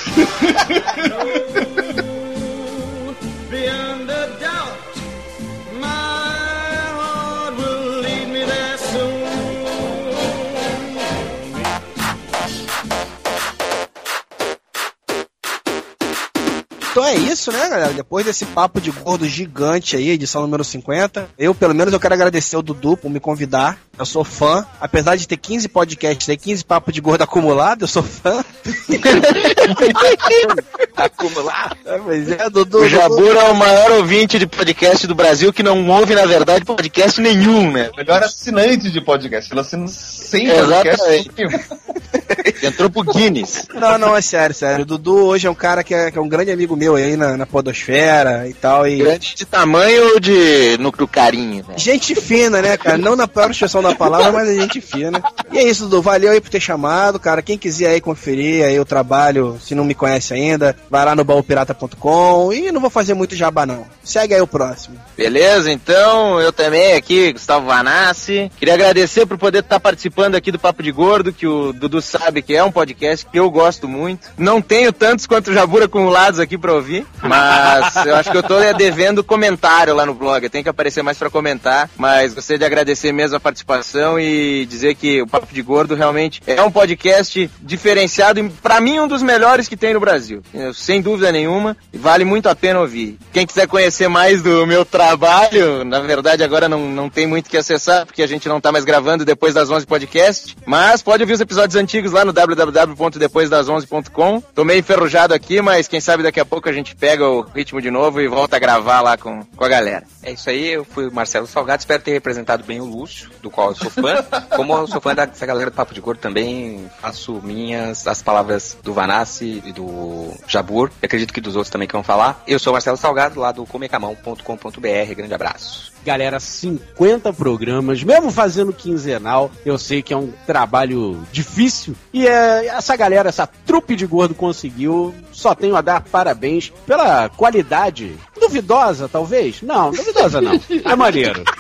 Então 16.98 17.06
é 17.08 17.14
isso, 17.14 17.52
né, 17.52 17.70
galera? 17.70 17.94
Depois 17.94 18.26
desse 18.26 18.44
papo 18.44 18.82
de 18.82 18.90
gordo 18.90 19.28
gigante 19.28 19.96
aí, 19.96 20.10
edição 20.10 20.42
número 20.42 20.64
50, 20.64 21.30
eu, 21.38 21.54
pelo 21.54 21.76
menos, 21.76 21.94
eu 21.94 22.00
quero 22.00 22.16
agradecer 22.16 22.58
o 22.58 22.62
Dudu 22.64 22.98
por 22.98 23.08
me 23.08 23.20
convidar. 23.20 23.78
Eu 23.98 24.06
sou 24.06 24.24
fã. 24.24 24.66
Apesar 24.80 25.16
de 25.16 25.28
ter 25.28 25.38
15 25.38 25.68
podcasts 25.70 26.30
aí, 26.30 26.38
15 26.38 26.64
papos 26.64 26.94
de 26.94 27.02
gordo 27.02 27.24
acumulado, 27.24 27.84
eu 27.84 27.88
sou 27.88 28.04
fã. 28.04 28.44
Acumular. 30.96 31.78
É, 31.86 31.98
mas 31.98 32.32
é, 32.32 32.50
Dudu. 32.50 32.80
O 32.80 32.90
Jabur 32.90 33.36
é 33.36 33.50
o 33.50 33.56
maior 33.56 33.92
ouvinte 33.94 34.38
de 34.38 34.46
podcast 34.46 35.08
do 35.08 35.16
Brasil 35.16 35.52
que 35.52 35.64
não 35.64 35.88
ouve, 35.90 36.16
na 36.16 36.26
verdade, 36.26 36.66
podcast 36.66 37.20
nenhum, 37.22 37.72
né? 37.72 37.90
Melhor 37.96 38.24
assinante 38.24 38.92
de 38.92 39.02
podcast. 39.02 39.52
Ele 39.52 39.62
assina 39.62 39.88
100 39.88 40.48
Exatamente. 40.48 41.30
podcasts. 41.30 41.78
Entrou 42.64 42.90
pro 42.90 43.04
Guinness. 43.04 43.68
Não, 43.74 43.98
não, 43.98 44.16
é 44.16 44.22
sério, 44.22 44.56
sério. 44.56 44.84
O 44.84 44.86
Dudu 44.86 45.26
hoje 45.26 45.48
é 45.48 45.50
um 45.50 45.56
cara 45.56 45.84
que 45.84 45.94
é, 45.94 46.12
que 46.12 46.18
é 46.18 46.22
um 46.22 46.28
grande 46.28 46.52
amigo 46.52 46.76
meu 46.76 46.96
aí 46.96 47.16
na, 47.16 47.38
na 47.38 47.46
podosfera 47.46 48.48
e 48.48 48.54
tal. 48.54 48.88
E... 48.88 48.98
Grande 48.98 49.36
de 49.36 49.46
tamanho 49.46 50.14
ou 50.14 50.20
de 50.20 50.78
núcleo 50.80 51.08
carinho, 51.08 51.66
né? 51.68 51.76
Gente 51.78 52.16
fina, 52.16 52.62
né, 52.62 52.78
cara? 52.78 52.98
Não 52.98 53.16
na 53.16 53.28
pior 53.28 53.52
expressão 53.52 53.82
da 53.88 53.96
palavra, 53.96 54.32
mas 54.32 54.50
a 54.50 54.54
gente 54.54 54.82
fina. 54.82 55.22
E 55.52 55.58
é 55.58 55.64
isso, 55.64 55.84
Dudu. 55.84 56.02
Valeu 56.02 56.32
aí 56.32 56.42
por 56.42 56.50
ter 56.50 56.60
chamado, 56.60 57.20
cara. 57.20 57.42
Quem 57.42 57.58
quiser 57.58 57.90
aí 57.90 58.02
conferir 58.02 58.66
aí 58.66 58.80
o 58.80 58.86
trabalho, 58.86 59.58
se 59.62 59.76
não 59.76 59.84
me 59.84 59.94
conhece 59.96 60.34
ainda, 60.34 60.76
vai 60.90 61.04
lá 61.06 61.16
no 61.16 61.24
baupirata.com 61.24 62.54
e 62.54 62.72
não 62.72 62.82
vou 62.82 62.90
fazer 62.90 63.14
muito 63.14 63.36
jabá, 63.36 63.66
não. 63.66 63.86
Segue 64.04 64.34
aí 64.34 64.42
o 64.42 64.48
próximo. 64.48 64.98
Beleza, 65.16 65.72
então 65.72 66.40
eu 66.40 66.52
também 66.52 66.94
aqui, 66.94 67.34
Gustavo 67.34 67.66
Vanassi. 67.66 68.52
Queria 68.58 68.74
agradecer 68.74 69.26
por 69.26 69.38
poder 69.38 69.60
estar 69.60 69.80
participando 69.80 70.36
aqui 70.36 70.52
do 70.52 70.60
Papo 70.60 70.84
de 70.84 70.92
Gordo, 70.92 71.34
que 71.34 71.48
o 71.48 71.74
Dudu 71.74 72.02
sabe 72.02 72.42
que 72.42 72.56
é 72.56 72.64
um 72.64 72.72
podcast 72.72 73.26
que 73.26 73.40
eu 73.40 73.50
gosto 73.50 73.88
muito. 73.88 74.30
Não 74.38 74.62
tenho 74.62 74.94
tantos 74.94 75.26
quanto 75.26 75.50
o 75.50 75.54
Jabura 75.54 75.86
acumulados 75.86 76.40
aqui 76.40 76.58
pra 76.58 76.74
ouvir, 76.74 77.06
mas 77.22 77.96
eu 78.06 78.16
acho 78.16 78.32
que 78.32 78.38
eu 78.38 78.44
tô 78.44 78.58
devendo 78.74 79.24
comentário 79.24 79.96
lá 79.96 80.06
no 80.06 80.14
blog. 80.14 80.48
Tenho 80.50 80.64
que 80.64 80.70
aparecer 80.70 81.02
mais 81.02 81.18
pra 81.18 81.30
comentar, 81.30 81.90
mas 81.98 82.34
gostaria 82.34 82.60
de 82.60 82.66
agradecer 82.66 83.12
mesmo 83.12 83.38
a 83.38 83.40
participação 83.40 83.77
e 84.20 84.66
dizer 84.66 84.96
que 84.96 85.22
o 85.22 85.28
Papo 85.28 85.54
de 85.54 85.62
Gordo 85.62 85.96
realmente 85.96 86.42
é 86.46 86.62
um 86.62 86.72
podcast 86.72 87.50
diferenciado 87.62 88.40
e 88.40 88.50
pra 88.50 88.80
mim 88.80 89.00
um 89.00 89.08
dos 89.08 89.22
melhores 89.22 89.68
que 89.68 89.78
tem 89.78 89.94
no 89.94 90.00
Brasil. 90.00 90.42
Sem 90.74 91.02
dúvida 91.02 91.32
nenhuma, 91.32 91.76
vale 91.94 92.26
muito 92.26 92.50
a 92.50 92.56
pena 92.56 92.80
ouvir. 92.80 93.18
Quem 93.34 93.46
quiser 93.46 93.68
conhecer 93.68 94.08
mais 94.08 94.42
do 94.42 94.66
meu 94.66 94.86
trabalho, 94.86 95.84
na 95.84 96.00
verdade 96.00 96.44
agora 96.44 96.70
não, 96.70 96.90
não 96.90 97.10
tem 97.10 97.28
muito 97.28 97.50
que 97.50 97.58
acessar, 97.58 98.06
porque 98.06 98.24
a 98.24 98.28
gente 98.28 98.48
não 98.48 98.62
tá 98.62 98.72
mais 98.72 98.86
gravando 98.86 99.26
depois 99.26 99.54
das 99.54 99.70
11 99.70 99.86
podcast, 99.86 100.56
mas 100.66 101.02
pode 101.02 101.24
ouvir 101.24 101.34
os 101.34 101.42
episódios 101.42 101.76
antigos 101.76 102.12
lá 102.12 102.26
no 102.26 102.34
www.depoisdas11.com. 102.34 104.42
Tô 104.54 104.64
meio 104.64 104.80
enferrujado 104.80 105.34
aqui, 105.34 105.60
mas 105.62 105.88
quem 105.88 106.00
sabe 106.00 106.22
daqui 106.24 106.40
a 106.40 106.46
pouco 106.46 106.70
a 106.70 106.74
gente 106.74 106.96
pega 106.96 107.28
o 107.28 107.42
ritmo 107.42 107.82
de 107.82 107.92
novo 107.92 108.22
e 108.22 108.28
volta 108.28 108.56
a 108.56 108.60
gravar 108.60 109.02
lá 109.02 109.18
com, 109.18 109.44
com 109.56 109.64
a 109.64 109.70
galera. 109.70 110.04
É 110.24 110.32
isso 110.32 110.50
aí, 110.50 110.74
eu 110.74 110.86
fui 110.86 111.08
o 111.08 111.14
Marcelo 111.14 111.48
Salgado, 111.48 111.80
espero 111.80 112.04
ter 112.04 112.12
representado 112.12 112.64
bem 112.64 112.82
o 112.82 112.86
Lúcio, 112.86 113.30
do 113.42 113.50
qual 113.50 113.67
eu 113.70 113.76
sou 113.76 113.90
fã. 113.90 114.24
Como 114.56 114.74
eu 114.74 114.88
sou 114.88 115.02
fã 115.02 115.14
dessa 115.14 115.46
galera 115.46 115.70
do 115.70 115.74
Papo 115.74 115.94
de 115.94 116.02
Gordo, 116.02 116.20
também 116.20 116.90
faço 117.02 117.42
minhas 117.44 118.08
as 118.08 118.22
palavras 118.22 118.78
do 118.84 118.94
Vanassi 118.94 119.62
e 119.66 119.72
do 119.72 120.32
Jabur, 120.48 120.92
acredito 121.02 121.34
que 121.34 121.42
dos 121.42 121.56
outros 121.56 121.72
também 121.72 121.88
que 121.88 121.94
vão 121.94 122.04
falar. 122.04 122.42
Eu 122.48 122.60
sou 122.60 122.74
Marcelo 122.74 122.98
Salgado, 122.98 123.40
lá 123.40 123.52
do 123.52 123.66
comecamão.com.br, 123.66 125.14
grande 125.16 125.34
abraço. 125.34 125.97
Galera, 126.08 126.40
50 126.40 127.34
programas, 127.34 128.02
mesmo 128.02 128.32
fazendo 128.32 128.72
quinzenal, 128.72 129.52
eu 129.66 129.78
sei 129.78 130.02
que 130.02 130.14
é 130.14 130.18
um 130.18 130.32
trabalho 130.46 131.22
difícil. 131.34 131.98
E 132.14 132.26
é, 132.26 132.68
essa 132.68 132.96
galera, 132.96 133.28
essa 133.28 133.46
trupe 133.46 133.94
de 133.94 134.06
gordo 134.06 134.34
conseguiu. 134.34 135.14
Só 135.34 135.54
tenho 135.54 135.76
a 135.76 135.82
dar 135.82 136.00
parabéns 136.00 136.72
pela 136.86 137.28
qualidade. 137.28 138.16
Duvidosa, 138.40 139.10
talvez? 139.10 139.62
Não, 139.62 139.92
duvidosa 139.92 140.40
não. 140.40 140.58
É 140.86 140.96
maneiro. 140.96 141.44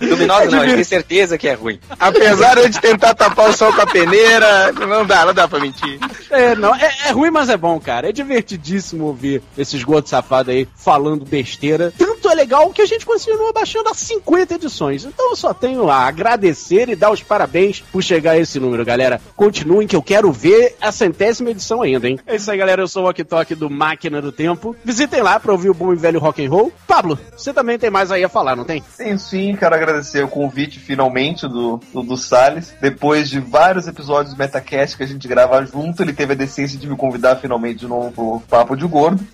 Luminosa 0.00 0.50
não, 0.50 0.64
eu 0.64 0.70
tenho 0.70 0.84
certeza 0.84 1.36
que 1.36 1.48
é 1.48 1.54
ruim. 1.54 1.78
Apesar 1.98 2.56
de 2.68 2.80
tentar 2.80 3.14
tapar 3.14 3.50
o 3.50 3.52
sol 3.56 3.72
com 3.72 3.82
a 3.82 3.86
peneira, 3.86 4.72
não 4.72 5.04
dá, 5.04 5.26
não 5.26 5.34
dá 5.34 5.46
pra 5.46 5.60
mentir. 5.60 5.98
É, 6.30 6.54
não, 6.56 6.74
é, 6.74 6.90
é 7.06 7.10
ruim, 7.10 7.30
mas 7.30 7.50
é 7.50 7.56
bom, 7.56 7.78
cara. 7.78 8.08
É 8.08 8.12
divertidíssimo 8.12 9.04
ouvir 9.04 9.42
esses 9.58 9.82
gordos 9.82 10.10
safados 10.10 10.54
aí 10.54 10.66
falando 10.74 11.24
besteira. 11.24 11.92
Tanto 12.20 12.32
é 12.32 12.34
legal 12.34 12.70
que 12.70 12.82
a 12.82 12.86
gente 12.86 13.06
continua 13.06 13.50
baixando 13.50 13.88
a 13.88 13.94
50 13.94 14.54
edições. 14.54 15.06
Então 15.06 15.30
eu 15.30 15.36
só 15.36 15.54
tenho 15.54 15.88
a 15.88 16.06
agradecer 16.06 16.90
e 16.90 16.94
dar 16.94 17.10
os 17.10 17.22
parabéns 17.22 17.80
por 17.80 18.02
chegar 18.02 18.32
a 18.32 18.38
esse 18.38 18.60
número, 18.60 18.84
galera. 18.84 19.18
Continuem 19.34 19.88
que 19.88 19.96
eu 19.96 20.02
quero 20.02 20.30
ver 20.30 20.76
a 20.82 20.92
centésima 20.92 21.48
edição 21.48 21.80
ainda, 21.80 22.06
hein? 22.06 22.20
É 22.26 22.36
isso 22.36 22.50
aí, 22.50 22.58
galera. 22.58 22.82
Eu 22.82 22.88
sou 22.88 23.04
o 23.04 23.08
Ok 23.08 23.24
Tok 23.24 23.54
do 23.54 23.70
Máquina 23.70 24.20
do 24.20 24.30
Tempo. 24.30 24.76
Visitem 24.84 25.22
lá 25.22 25.40
pra 25.40 25.52
ouvir 25.52 25.70
o 25.70 25.74
bom 25.74 25.94
e 25.94 25.96
velho 25.96 26.20
rock 26.20 26.44
and 26.44 26.50
roll. 26.50 26.70
Pablo, 26.86 27.18
você 27.34 27.54
também 27.54 27.78
tem 27.78 27.88
mais 27.88 28.12
aí 28.12 28.22
a 28.22 28.28
falar, 28.28 28.54
não 28.54 28.64
tem? 28.64 28.84
Sim, 28.94 29.16
sim, 29.16 29.56
quero 29.56 29.74
agradecer 29.74 30.22
o 30.22 30.28
convite 30.28 30.78
finalmente 30.78 31.48
do, 31.48 31.80
do, 31.90 32.02
do 32.02 32.16
Salles. 32.18 32.74
Depois 32.82 33.30
de 33.30 33.40
vários 33.40 33.88
episódios 33.88 34.34
do 34.34 34.38
Metacast 34.38 34.94
que 34.94 35.04
a 35.04 35.06
gente 35.06 35.26
grava 35.26 35.64
junto, 35.64 36.02
ele 36.02 36.12
teve 36.12 36.34
a 36.34 36.36
decência 36.36 36.78
de 36.78 36.86
me 36.86 36.98
convidar 36.98 37.36
finalmente 37.36 37.78
de 37.78 37.86
novo 37.86 38.12
pro 38.12 38.42
Papo 38.46 38.76
de 38.76 38.86
Gordo. 38.86 39.26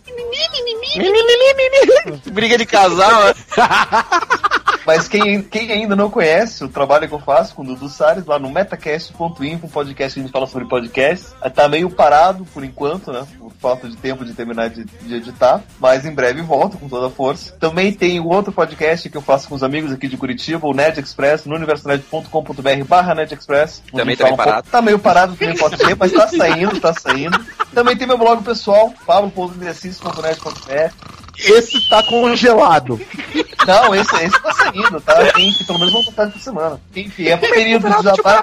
Briga 2.32 2.56
de 2.56 2.66
casal? 2.76 3.34
Mas 4.86 5.08
quem, 5.08 5.42
quem 5.42 5.72
ainda 5.72 5.96
não 5.96 6.08
conhece 6.08 6.62
o 6.62 6.68
trabalho 6.68 7.08
que 7.08 7.14
eu 7.14 7.18
faço 7.18 7.56
com 7.56 7.62
o 7.62 7.64
Dudu 7.64 7.88
Salles, 7.88 8.24
lá 8.24 8.38
no 8.38 8.48
metacast.info, 8.48 9.66
um 9.66 9.68
podcast 9.68 10.14
que 10.14 10.20
a 10.20 10.22
gente 10.22 10.32
fala 10.32 10.46
sobre 10.46 10.68
podcasts, 10.68 11.34
tá 11.52 11.68
meio 11.68 11.90
parado 11.90 12.44
por 12.54 12.62
enquanto, 12.62 13.12
né? 13.12 13.26
Por 13.36 13.50
falta 13.60 13.88
de 13.88 13.96
tempo 13.96 14.24
de 14.24 14.32
terminar 14.32 14.70
de, 14.70 14.84
de 14.84 15.14
editar, 15.16 15.60
mas 15.80 16.06
em 16.06 16.14
breve 16.14 16.40
volto 16.40 16.78
com 16.78 16.88
toda 16.88 17.08
a 17.08 17.10
força. 17.10 17.52
Também 17.58 17.92
tem 17.92 18.20
o 18.20 18.28
outro 18.28 18.52
podcast 18.52 19.10
que 19.10 19.16
eu 19.16 19.22
faço 19.22 19.48
com 19.48 19.56
os 19.56 19.64
amigos 19.64 19.90
aqui 19.90 20.06
de 20.06 20.16
Curitiba, 20.16 20.68
o 20.68 20.72
Nerd 20.72 21.00
Express, 21.00 21.46
no 21.46 21.56
universonet.com.br 21.56 22.84
barra 22.86 23.12
Nerd 23.16 23.34
Express. 23.34 23.82
Também 23.92 24.16
tá 24.16 24.28
fala 24.28 24.28
meio 24.28 24.34
um 24.34 24.36
pouco- 24.36 24.44
parado. 24.44 24.68
Tá 24.70 24.82
meio 24.82 24.98
parado, 25.00 25.34
também 25.34 25.56
pode 25.56 25.76
ser, 25.78 25.96
mas 25.96 26.12
tá 26.12 26.28
saindo, 26.28 26.80
tá 26.80 26.94
saindo. 26.94 27.44
Também 27.74 27.96
tem 27.96 28.06
meu 28.06 28.16
blog 28.16 28.40
pessoal, 28.42 28.94
pablo.exercício.net.br. 29.04 31.25
Esse 31.38 31.88
tá 31.88 32.02
congelado. 32.02 33.00
Não, 33.66 33.94
esse, 33.94 34.14
esse 34.16 34.40
tá 34.42 34.52
saindo, 34.54 35.00
tá? 35.00 35.14
Tem 35.32 35.52
que 35.52 35.64
pelo 35.64 35.78
menos 35.78 35.94
uma 35.94 36.04
postagem 36.04 36.32
por 36.32 36.40
semana. 36.40 36.80
Enfim, 36.94 37.26
é 37.26 37.36
período 37.36 37.88
de 37.88 38.22
pra 38.22 38.42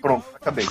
Pronto, 0.00 0.24
acabei. 0.40 0.66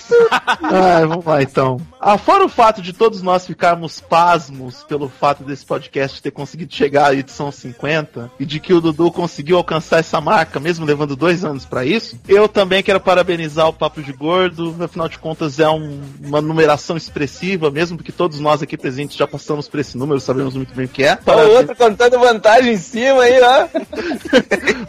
Ah, 0.64 1.06
vamos 1.06 1.26
lá 1.26 1.42
então. 1.42 1.80
Ah, 2.00 2.18
fora 2.18 2.46
o 2.46 2.50
fato 2.50 2.82
de 2.82 2.94
todos 2.94 3.22
nós 3.22 3.46
ficarmos 3.46 4.00
pasmos 4.00 4.84
pelo 4.84 5.10
fato 5.10 5.44
desse 5.44 5.66
podcast 5.66 6.22
ter 6.22 6.32
conseguido 6.32 6.74
chegar 6.74 7.08
à 7.08 7.14
edição 7.14 7.52
50 7.52 8.32
e 8.40 8.46
de 8.46 8.60
que 8.60 8.74
o 8.74 8.80
Dudu 8.82 9.12
conseguiu 9.12 9.58
alcançar 9.58 10.00
essa 10.00 10.22
marca, 10.22 10.60
mesmo 10.60 10.86
levando 10.86 11.16
dois 11.16 11.44
anos 11.44 11.66
pra 11.66 11.86
isso, 11.86 12.18
eu 12.28 12.48
também 12.48 12.82
quero 12.82 13.00
parabenizar 13.00 13.68
o 13.68 13.74
Papo 13.74 14.02
de 14.02 14.14
Gordo. 14.14 14.76
Afinal 14.82 15.10
de 15.10 15.18
contas, 15.20 15.60
é 15.60 15.70
um- 15.70 16.02
uma 16.24 16.42
numeração 16.42 16.96
expressiva, 16.96 17.70
mesmo 17.70 17.98
porque 17.98 18.12
todos 18.12 18.40
nós 18.40 18.57
aqui 18.62 18.78
presentes 18.78 19.18
já 19.18 19.28
passamos 19.28 19.68
por 19.68 19.80
esse 19.80 19.98
número, 19.98 20.20
sabemos 20.20 20.56
muito 20.56 20.74
bem 20.74 20.86
o 20.86 20.90
que 20.90 21.04
é. 21.04 21.18
Olha 21.26 21.48
o 21.48 21.58
outro 21.58 21.76
contando 21.76 22.20
vantagem 22.20 22.74
em 22.74 22.78
cima 22.78 23.24
aí, 23.24 23.40
ó. 23.42 23.68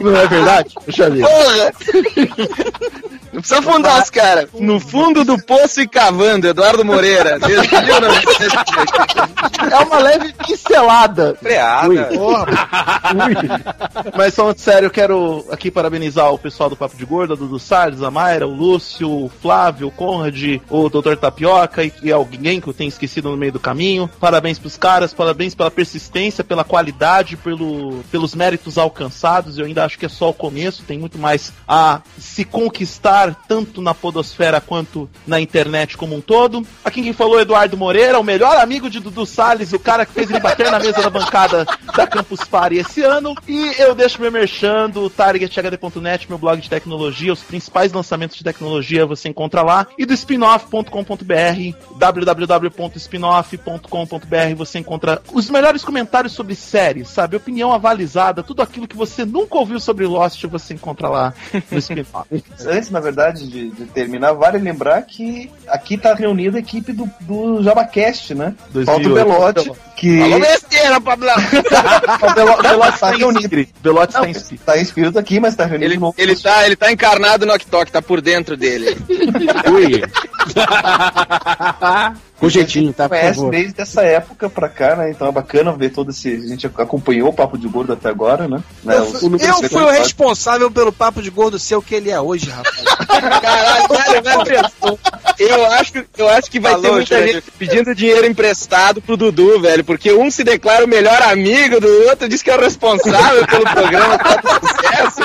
Não 0.03 0.15
é 0.15 0.27
verdade? 0.27 0.75
Deixa 0.85 1.03
eu 1.05 1.13
ver. 1.13 1.25
Porra! 1.25 2.99
Não 3.31 3.41
precisa 3.41 3.59
afundar 3.59 4.01
os 4.01 4.09
caras. 4.09 4.49
No 4.53 4.79
fundo 4.79 5.23
do 5.23 5.37
poço 5.43 5.81
e 5.81 5.87
cavando, 5.87 6.47
Eduardo 6.47 6.83
Moreira. 6.83 7.39
Desde 7.39 7.69
1970. 7.81 9.69
É 9.71 9.77
uma 9.77 9.99
leve 9.99 10.33
pincelada. 10.33 11.35
Freada. 11.39 11.89
Ui. 11.89 11.97
Mas 14.17 14.35
falando 14.35 14.57
sério, 14.57 14.87
eu 14.87 14.91
quero 14.91 15.45
aqui 15.51 15.69
parabenizar 15.69 16.33
o 16.33 16.39
pessoal 16.39 16.69
do 16.69 16.75
Papo 16.75 16.95
de 16.95 17.05
Gorda, 17.05 17.35
Dudu 17.35 17.59
Salles, 17.59 18.01
a 18.01 18.09
Mayra, 18.09 18.47
o 18.47 18.53
Lúcio, 18.53 19.09
o 19.09 19.29
Flávio, 19.41 19.87
o 19.87 19.91
Conrad, 19.91 20.59
o 20.69 20.89
Dr. 20.89 21.15
Tapioca 21.15 21.83
e, 21.83 21.93
e 22.03 22.11
alguém 22.11 22.59
que 22.59 22.67
eu 22.67 22.73
tenho 22.73 22.89
esquecido 22.89 23.29
no 23.29 23.37
meio 23.37 23.51
do 23.51 23.59
caminho. 23.59 24.09
Parabéns 24.19 24.57
pros 24.57 24.77
caras, 24.77 25.13
parabéns 25.13 25.53
pela 25.53 25.69
persistência, 25.69 26.43
pela 26.43 26.63
qualidade, 26.63 27.37
pelo, 27.37 28.03
pelos 28.11 28.33
méritos 28.33 28.77
alcançados. 28.77 29.57
Eu 29.57 29.65
ainda 29.65 29.85
acho 29.85 29.97
que 29.97 30.05
é 30.05 30.09
só 30.09 30.29
o 30.29 30.33
começo, 30.33 30.83
tem 30.83 30.97
muito 30.97 31.17
mais 31.17 31.51
a 31.67 32.01
se 32.17 32.45
conquistar, 32.45 33.18
tanto 33.47 33.81
na 33.81 33.93
podosfera 33.93 34.61
quanto 34.61 35.09
na 35.27 35.39
internet 35.39 35.97
como 35.97 36.15
um 36.15 36.21
todo. 36.21 36.65
Aqui 36.83 37.01
quem 37.01 37.13
falou 37.13 37.39
é 37.39 37.41
Eduardo 37.41 37.77
Moreira, 37.77 38.19
o 38.19 38.23
melhor 38.23 38.57
amigo 38.57 38.89
de 38.89 38.99
Dudu 38.99 39.25
Salles, 39.25 39.73
o 39.73 39.79
cara 39.79 40.05
que 40.05 40.13
fez 40.13 40.29
ele 40.29 40.39
bater 40.39 40.71
na 40.71 40.79
mesa 40.79 41.01
da 41.01 41.09
bancada 41.09 41.65
da 41.95 42.07
Campus 42.07 42.41
Party 42.41 42.77
esse 42.77 43.01
ano. 43.01 43.35
E 43.47 43.73
eu 43.79 43.93
deixo 43.93 44.21
meu 44.21 44.31
merchan 44.31 44.91
targethd.net, 45.15 46.29
meu 46.29 46.37
blog 46.37 46.61
de 46.61 46.69
tecnologia, 46.69 47.33
os 47.33 47.41
principais 47.41 47.91
lançamentos 47.91 48.37
de 48.37 48.43
tecnologia 48.43 49.05
você 49.05 49.29
encontra 49.29 49.61
lá. 49.61 49.87
E 49.97 50.05
do 50.05 50.13
spinoff.com.br, 50.13 50.85
www.spinoff.com.br, 51.97 54.55
você 54.55 54.79
encontra 54.79 55.21
os 55.33 55.49
melhores 55.49 55.83
comentários 55.83 56.33
sobre 56.33 56.55
séries, 56.55 57.09
sabe? 57.09 57.35
Opinião 57.35 57.73
avalizada, 57.73 58.43
tudo 58.43 58.61
aquilo 58.61 58.87
que 58.87 58.95
você 58.95 59.25
nunca 59.25 59.57
ouviu 59.57 59.79
sobre 59.79 60.05
Lost, 60.05 60.43
você 60.45 60.73
encontra 60.73 61.09
lá 61.09 61.33
no 61.71 61.81
Spinoff. 61.81 62.25
Antes, 62.65 62.89
na 62.89 62.99
verdade, 63.11 63.47
de, 63.47 63.69
de 63.69 63.85
terminar, 63.85 64.33
vale 64.33 64.57
lembrar 64.57 65.01
que 65.03 65.49
aqui 65.67 65.97
tá 65.97 66.13
reunida 66.13 66.57
a 66.57 66.59
equipe 66.59 66.93
do, 66.93 67.09
do 67.21 67.61
JabaCast, 67.63 68.35
né? 68.35 68.55
Falta 68.85 69.07
o 69.07 69.13
2008. 69.13 69.63
Belote, 69.63 69.71
que... 69.99 70.19
Falou 70.19 70.39
besteira, 70.39 71.01
Pablo. 71.01 71.27
o 72.21 72.33
Belo- 72.33 72.61
Belote 72.61 72.99
tá 72.99 73.11
reunido. 73.11 73.67
Belote 73.81 74.13
tá 74.65 74.77
em 74.77 74.81
espírito 74.81 75.19
aqui, 75.19 75.39
mas 75.39 75.55
tá 75.55 75.65
reunido 75.65 75.85
Ele, 75.85 75.93
de 75.95 75.99
novo. 75.99 76.15
ele, 76.17 76.35
tá, 76.35 76.65
ele 76.65 76.75
tá 76.75 76.91
encarnado 76.91 77.45
no 77.45 77.53
Ok 77.53 77.91
tá 77.91 78.01
por 78.01 78.21
dentro 78.21 78.55
dele. 78.55 78.97
Ui. 79.71 80.01
Com 82.39 82.47
jeitinho, 82.47 82.93
tá? 82.93 83.09
Por 83.09 83.17
conhece 83.17 83.35
favor. 83.35 83.51
desde 83.51 83.81
essa 83.81 84.01
época 84.01 84.49
pra 84.49 84.69
cá, 84.69 84.95
né? 84.95 85.11
Então 85.11 85.27
é 85.27 85.31
bacana 85.31 85.73
ver 85.73 85.89
todo 85.89 86.11
esse. 86.11 86.33
A 86.33 86.47
gente 86.47 86.65
acompanhou 86.67 87.27
o 87.29 87.33
Papo 87.33 87.57
de 87.57 87.67
Gordo 87.67 87.91
até 87.91 88.07
agora, 88.07 88.47
né? 88.47 88.63
Né, 88.81 88.95
Eu, 88.95 89.03
os- 89.03 89.19
fui- 89.19 89.35
os- 89.35 89.41
eu 89.41 89.69
fui 89.69 89.83
o 89.83 89.89
responsável 89.89 90.71
pelo 90.71 90.93
papo 90.93 91.21
de 91.21 91.29
gordo 91.29 91.59
ser 91.59 91.75
o 91.75 91.81
que 91.81 91.95
ele 91.95 92.09
é 92.09 92.21
hoje, 92.21 92.49
rapaz. 92.49 92.81
Caralho, 93.41 94.23
velho, 94.23 94.43
pensar. 94.45 95.28
Eu 95.39 95.65
acho, 95.65 95.93
eu 96.17 96.29
acho 96.29 96.51
que 96.51 96.59
vai 96.59 96.79
ter 96.79 96.91
muita 96.91 97.25
gente 97.25 97.51
pedindo 97.57 97.95
dinheiro 97.95 98.27
emprestado 98.27 99.01
pro 99.01 99.15
Dudu, 99.15 99.61
velho, 99.61 99.83
porque 99.85 100.11
um 100.11 100.29
se 100.29 100.43
declara 100.43 100.83
o 100.83 100.87
melhor 100.87 101.21
amigo 101.23 101.79
do 101.79 101.87
outro, 102.09 102.27
diz 102.27 102.43
que 102.43 102.51
é 102.51 102.57
o 102.57 102.59
responsável 102.59 103.47
pelo 103.47 103.63
programa 103.63 104.19
Papo 104.19 104.49
Sucesso. 104.49 105.21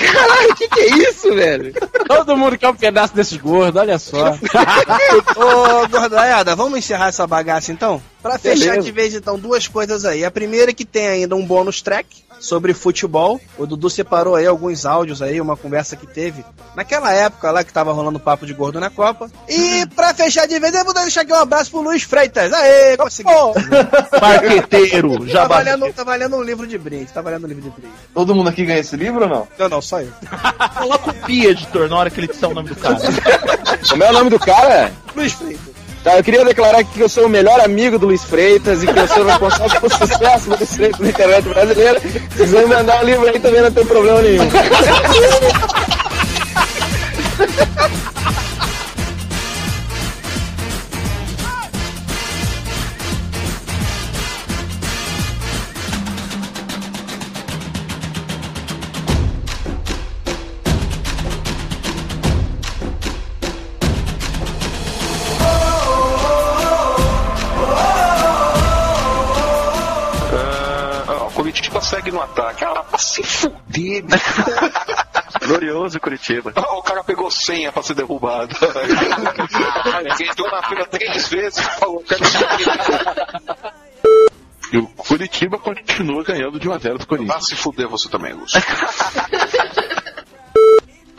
Caralho, 0.00 0.50
o 0.50 0.54
que, 0.54 0.68
que 0.68 0.80
é 0.80 0.96
isso, 1.10 1.34
velho? 1.34 1.74
Todo 2.06 2.36
mundo 2.36 2.56
quer 2.56 2.68
um 2.68 2.74
pedaço 2.74 3.14
desses 3.14 3.36
gordos, 3.36 3.80
olha 3.80 3.98
só. 3.98 4.38
Ô, 5.36 5.88
gordaiada, 5.88 6.56
vamos 6.56 6.78
encerrar 6.78 7.08
essa 7.08 7.26
bagaça 7.26 7.70
então? 7.70 8.00
Pra 8.22 8.38
fechar 8.38 8.70
Beleza. 8.70 8.82
de 8.82 8.92
vez 8.92 9.14
então 9.14 9.38
duas 9.38 9.68
coisas 9.68 10.04
aí. 10.04 10.24
A 10.24 10.30
primeira 10.30 10.70
é 10.70 10.74
que 10.74 10.84
tem 10.84 11.06
ainda 11.06 11.36
um 11.36 11.44
bônus 11.44 11.82
track 11.82 12.06
sobre 12.40 12.74
futebol. 12.74 13.40
O 13.58 13.66
Dudu 13.66 13.88
separou 13.90 14.34
aí 14.34 14.46
alguns 14.46 14.86
áudios 14.86 15.20
aí, 15.22 15.40
uma 15.40 15.56
conversa 15.56 15.94
que 15.94 16.06
teve 16.06 16.44
naquela 16.74 17.12
época 17.12 17.50
lá 17.50 17.62
que 17.62 17.72
tava 17.72 17.92
rolando 17.92 18.18
o 18.18 18.20
papo 18.20 18.46
de 18.46 18.54
gordo 18.54 18.80
na 18.80 18.90
Copa. 18.90 19.30
E 19.48 19.86
pra 19.94 20.14
fechar 20.14 20.46
de 20.46 20.58
vez, 20.58 20.74
eu 20.74 20.84
vou 20.84 20.94
deixar 20.94 21.20
aqui 21.22 21.32
um 21.32 21.36
abraço 21.36 21.70
pro 21.70 21.82
Luiz 21.82 22.02
Freitas. 22.02 22.52
Aê, 22.52 22.96
consegui. 22.96 23.30
Marqueteiro, 24.20 25.20
Tá 25.20 25.26
já 25.26 25.46
valendo, 25.46 25.92
tá 25.92 26.04
valendo 26.04 26.36
um 26.36 26.42
livro 26.42 26.66
de 26.66 26.78
brinde, 26.78 27.12
tá 27.12 27.20
valendo 27.20 27.44
um 27.44 27.48
livro 27.48 27.62
de 27.62 27.70
brinde. 27.70 27.94
Todo 28.14 28.34
mundo 28.34 28.48
aqui 28.48 28.64
ganha 28.64 28.80
esse 28.80 28.96
livro 28.96 29.22
ou 29.24 29.28
não? 29.28 29.48
Não, 29.58 29.68
não, 29.68 29.82
só 29.82 30.00
eu. 30.00 30.12
Coloca 30.78 31.10
o 31.10 31.14
Pi, 31.14 31.46
editor, 31.46 31.88
na 31.88 31.96
hora 31.96 32.10
que 32.10 32.20
ele 32.20 32.28
disser 32.28 32.48
o 32.48 32.54
nome 32.54 32.70
do 32.70 32.76
cara. 32.76 32.96
Como 33.88 34.02
é 34.02 34.10
o 34.10 34.12
nome 34.12 34.30
do 34.30 34.38
cara? 34.38 34.92
Luiz 35.14 35.32
Freitas. 35.32 35.69
Tá, 36.02 36.16
eu 36.16 36.24
queria 36.24 36.42
declarar 36.44 36.82
que 36.82 36.98
eu 36.98 37.08
sou 37.10 37.26
o 37.26 37.28
melhor 37.28 37.60
amigo 37.60 37.98
do 37.98 38.06
Luiz 38.06 38.24
Freitas 38.24 38.82
e 38.82 38.86
que 38.86 38.98
eu 38.98 39.06
sou 39.06 39.22
responsável 39.22 39.80
pelo 39.80 39.92
sucesso 39.94 40.48
do 40.48 40.56
Luiz 40.56 40.74
Freitas 40.74 41.00
na 41.00 41.08
internet 41.08 41.48
brasileira. 41.48 42.00
Se 42.00 42.20
quiser 42.36 42.66
mandar 42.66 43.02
um 43.02 43.04
livro 43.04 43.28
aí 43.28 43.38
também 43.38 43.60
não 43.60 43.70
tem 43.70 43.84
problema 43.84 44.22
nenhum. 44.22 44.48
Glorioso 75.80 76.00
Curitiba. 76.00 76.52
Ah, 76.56 76.76
o 76.76 76.82
cara 76.82 77.02
pegou 77.02 77.30
senha 77.30 77.72
pra 77.72 77.82
ser 77.82 77.94
derrubado. 77.94 78.54
Entrou 80.20 80.50
na 80.50 80.62
fila 80.68 80.86
três 80.86 81.28
vezes 81.28 81.64
falou, 81.78 82.04
quero 82.04 82.22
E 84.72 84.78
o 84.78 84.86
Curitiba 84.88 85.58
continua 85.58 86.22
ganhando 86.22 86.60
de 86.60 86.68
1x0 86.68 86.98
do 86.98 87.06
Corinthians. 87.06 87.34
Vá 87.34 87.40
se 87.40 87.56
fuder 87.56 87.88
você 87.88 88.10
também, 88.10 88.34
Lúcio. 88.34 88.60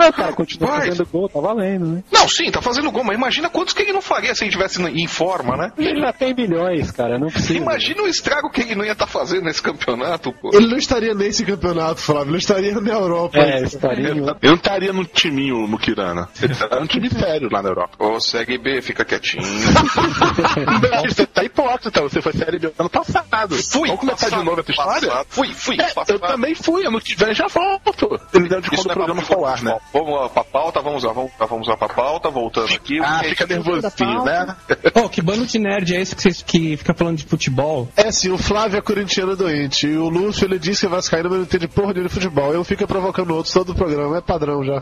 Ah, 0.08 0.12
cara, 0.12 0.34
continua 0.34 0.70
fazendo 0.72 1.06
gol, 1.12 1.30
tá 1.30 1.40
valendo, 1.40 1.86
né? 1.86 2.04
Não, 2.12 2.28
sim, 2.28 2.50
tá 2.52 2.62
fazendo 2.62 2.92
gol, 2.92 3.04
mas 3.04 3.16
imagina 3.16 3.50
quantos 3.50 3.74
que 3.74 3.82
ele 3.84 3.94
não 3.94 4.02
faria 4.02 4.34
se 4.34 4.44
ele 4.44 4.52
tivesse 4.52 4.82
em 4.82 5.08
forma, 5.08 5.56
né? 5.56 5.72
Ele 5.78 6.00
já 6.02 6.12
tem 6.14 6.34
milhões, 6.34 6.92
cara, 6.92 7.18
não 7.20 7.28
precisa. 7.28 7.54
Imagina 7.54 8.02
o 8.04 8.08
estrago 8.08 8.50
que 8.50 8.62
ele 8.62 8.76
não 8.76 8.84
ia 8.86 8.94
estar 8.94 9.08
fazendo 9.08 9.44
nesse 9.44 9.62
campeonato, 9.62 10.32
pô. 10.34 10.50
Ele 10.54 10.68
não 10.68 10.78
estaria 10.78 11.14
nesse 11.14 11.46
campeonato, 11.46 12.02
Flávio. 12.02 12.32
Ele 12.32 12.38
estaria 12.38 12.80
na 12.80 12.92
Europa. 12.94 13.38
É, 13.38 13.62
estaria 13.64 14.10
em 14.12 14.18
Eu 14.20 14.36
não 14.44 14.56
estaria 14.56 14.94
no 14.94 15.06
timinho 15.06 15.68
Mukirana. 15.68 16.30
Ele 16.42 16.54
estaria 16.54 16.80
num 16.80 16.88
time 16.88 17.10
sério 17.10 17.50
lá 17.52 17.62
na 17.62 17.70
Europa. 17.70 18.04
Ô, 18.04 18.20
segue 18.20 18.58
B, 18.58 18.82
fica 18.82 19.06
quietinho. 19.06 19.44
Você 21.08 21.26
tá 21.26 21.44
hipócrita, 21.44 22.02
você 22.02 22.22
foi 22.22 22.34
série 22.34 22.60
B 22.60 22.72
ano 22.78 22.90
passado. 22.90 23.56
Fui, 23.56 23.88
Vamos 23.88 24.00
começar 24.02 24.26
de 24.28 24.32
passado, 24.32 24.44
novo 24.46 24.62
essa 24.62 24.72
história? 24.72 25.08
passado. 25.10 25.26
Fui, 25.30 25.54
fui, 25.54 25.76
É, 25.80 25.94
passado. 25.94 26.12
eu 26.12 26.20
também 26.20 26.56
fui, 26.56 26.86
ano 26.86 27.00
que 27.02 27.16
vem 27.16 27.34
já 27.34 27.48
volto. 27.48 28.20
Dependendo 28.32 28.62
de 28.62 28.74
Isso 28.76 28.84
quando 28.84 28.86
o 28.86 28.88
não 28.88 28.92
é 28.92 28.96
programa 28.96 29.22
papo 29.22 29.34
de 29.34 29.42
for 29.42 29.46
ar, 29.46 29.62
né? 29.64 29.80
Vamos 29.94 30.14
lá 30.22 30.30
pra 30.30 30.44
pauta, 30.44 30.82
vamos 30.82 31.04
lá, 31.04 31.12
vamos 31.14 31.32
lá, 31.40 31.46
vamos 31.46 31.68
lá 31.68 31.76
pra 31.78 31.90
pauta, 31.90 32.30
voltando 32.30 32.74
aqui. 32.74 33.00
Ah, 33.04 33.18
O 33.18 33.24
que 33.24 33.30
fica 33.30 33.44
é 33.44 33.48
que- 33.48 33.54
nervosinho, 33.54 34.24
né? 34.24 34.56
Ô, 34.96 35.10
que 35.10 35.22
bando 35.22 35.46
de 35.46 35.60
nerd 35.60 35.96
é 35.96 36.02
esse 36.02 36.16
que, 36.16 36.22
vocês, 36.22 36.42
que 36.42 36.78
fica 36.78 36.94
falando 36.94 37.18
de 37.18 37.26
futebol? 37.26 37.90
É 37.96 38.12
sim, 38.12 38.32
o 38.32 38.38
Flávio 38.38 38.78
é 38.78 38.82
corintiano 38.82 39.36
doente. 39.36 39.88
E 39.88 39.98
o 39.98 40.08
Lúcio, 40.10 40.46
ele 40.46 40.58
diz 40.60 40.80
que 40.80 40.86
é 40.86 40.90
vascaíno, 40.90 41.30
mas 41.30 41.40
não 41.40 41.46
entende 41.46 41.68
porra 41.68 41.90
nenhuma 41.94 42.08
de 42.10 42.14
futebol. 42.14 42.54
Eu 42.54 42.64
fico 42.64 42.88
provocando 42.88 43.32
outros 43.36 43.54
todo 43.54 43.72
o 43.72 43.76
programa. 43.76 44.18
É 44.18 44.22
padrão 44.22 44.64
já. 44.64 44.80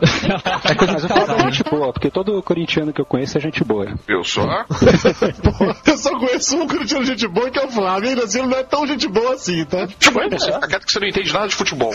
É 0.64 0.74
que 0.74 0.86
mas 0.86 1.02
eu 1.02 1.08
falo 1.08 1.38
gente 1.50 1.64
boa, 1.64 1.92
porque 1.92 2.10
todo 2.10 2.42
corintiano 2.42 2.92
que 2.92 3.00
eu 3.00 3.04
conheço 3.06 3.36
é 3.36 3.40
gente 3.40 3.64
boa. 3.64 3.86
Eu 4.08 4.22
só? 4.22 4.42
Eu 5.86 5.96
só 5.98 6.10
conheço 6.18 6.56
um 6.56 6.66
corintiano 6.66 7.04
gente 7.04 7.26
boa, 7.28 7.50
que 7.50 7.58
é 7.58 7.64
o 7.64 7.70
Flávio. 7.70 8.06
E 8.06 8.08
ainda 8.10 8.24
assim, 8.24 8.38
ele 8.40 8.48
não 8.48 8.58
é 8.58 8.62
tão 8.62 8.86
gente 8.86 9.08
boa 9.08 9.34
assim, 9.34 9.64
tá? 9.64 9.82
Acredito 9.84 10.86
que 10.86 10.92
você 10.92 11.00
não 11.00 11.08
entende 11.08 11.32
nada 11.32 11.48
de 11.48 11.54
futebol. 11.54 11.92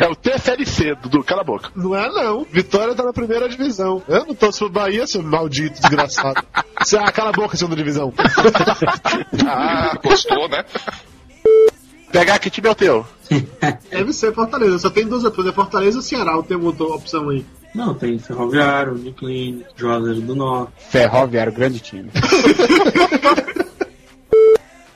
É 0.00 0.08
o 0.08 0.14
TFLC, 0.14 0.94
Dudu, 0.96 1.22
cala 1.24 1.42
a 1.42 1.44
boca. 1.44 1.70
Não 1.74 1.93
é 1.96 2.08
não. 2.08 2.46
Vitória 2.50 2.94
tá 2.94 3.02
na 3.02 3.12
primeira 3.12 3.48
divisão. 3.48 4.02
Eu 4.08 4.26
não 4.26 4.34
torço 4.34 4.60
pro 4.60 4.70
Bahia, 4.70 5.06
seu 5.06 5.22
maldito 5.22 5.80
desgraçado. 5.80 6.42
Você, 6.82 6.96
ah, 6.96 7.10
cala 7.10 7.30
a 7.30 7.32
boca, 7.32 7.56
segunda 7.56 7.76
divisão. 7.76 8.12
Ah, 9.46 9.98
gostou, 10.02 10.48
né? 10.48 10.64
PH, 12.10 12.38
que 12.38 12.50
time 12.50 12.68
é 12.68 12.70
o 12.70 12.74
teu? 12.74 13.06
Deve 13.90 14.12
ser 14.12 14.32
Fortaleza. 14.32 14.78
Só 14.78 14.90
tem 14.90 15.06
duas 15.06 15.24
opções. 15.24 15.48
É 15.48 15.52
Fortaleza 15.52 15.98
ou 15.98 16.02
Ceará. 16.02 16.42
Tem 16.42 16.56
outra 16.56 16.86
opção 16.86 17.28
aí. 17.28 17.44
Não, 17.74 17.92
tem 17.92 18.18
Ferroviário, 18.18 18.92
Uniclin, 18.92 19.64
Juazeiro 19.76 20.20
do 20.20 20.36
Norte. 20.36 20.72
Ferroviário, 20.78 21.52
grande 21.52 21.80
time. 21.80 22.08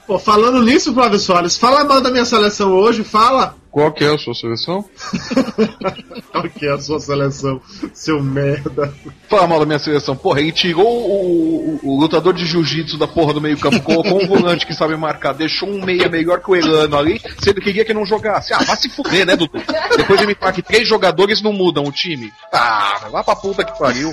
Pô, 0.06 0.18
falando 0.18 0.62
nisso, 0.62 0.94
Flávio 0.94 1.18
Soares, 1.18 1.58
fala 1.58 1.84
mal 1.84 2.00
da 2.00 2.10
minha 2.10 2.24
seleção 2.24 2.72
hoje, 2.72 3.04
fala. 3.04 3.56
Qual 3.70 3.92
que 3.92 4.02
é 4.04 4.14
a 4.14 4.18
sua 4.18 4.34
seleção? 4.34 4.84
Qual 6.32 6.44
que 6.44 6.66
é 6.66 6.72
a 6.72 6.78
sua 6.78 6.98
seleção, 7.00 7.60
seu 7.92 8.20
merda? 8.22 8.92
Fala 9.28 9.46
mal 9.46 9.60
da 9.60 9.66
minha 9.66 9.78
seleção. 9.78 10.16
Porra, 10.16 10.40
ele 10.40 10.52
tirou 10.52 10.86
o, 10.86 11.80
o- 11.82 11.94
o 11.94 12.00
lutador 12.00 12.32
de 12.32 12.44
jiu-jitsu 12.46 12.96
da 12.98 13.06
porra 13.06 13.32
do 13.34 13.40
meio 13.40 13.58
campo, 13.58 13.80
colocou 13.82 14.22
um 14.22 14.26
volante 14.26 14.66
que 14.66 14.74
sabe 14.74 14.96
marcar, 14.96 15.32
deixou 15.34 15.68
um 15.68 15.84
meia 15.84 16.08
melhor 16.08 16.40
que 16.40 16.50
o 16.50 16.56
Elano 16.56 16.96
ali, 16.96 17.20
sendo 17.42 17.56
que 17.60 17.68
queria 17.68 17.84
que 17.84 17.92
não 17.94 18.06
jogasse. 18.06 18.52
Ah, 18.54 18.58
vai 18.64 18.76
se 18.76 18.88
fuder, 18.88 19.26
né, 19.26 19.36
Dudu? 19.36 19.60
Depois 19.96 20.18
de 20.20 20.26
me 20.26 20.34
falar 20.34 20.52
que 20.52 20.62
três 20.62 20.88
jogadores 20.88 21.42
não 21.42 21.52
mudam 21.52 21.84
o 21.84 21.92
time. 21.92 22.32
Ah, 22.52 22.98
vai 23.02 23.10
lá 23.10 23.22
pra 23.24 23.36
puta 23.36 23.64
que 23.64 23.78
pariu. 23.78 24.12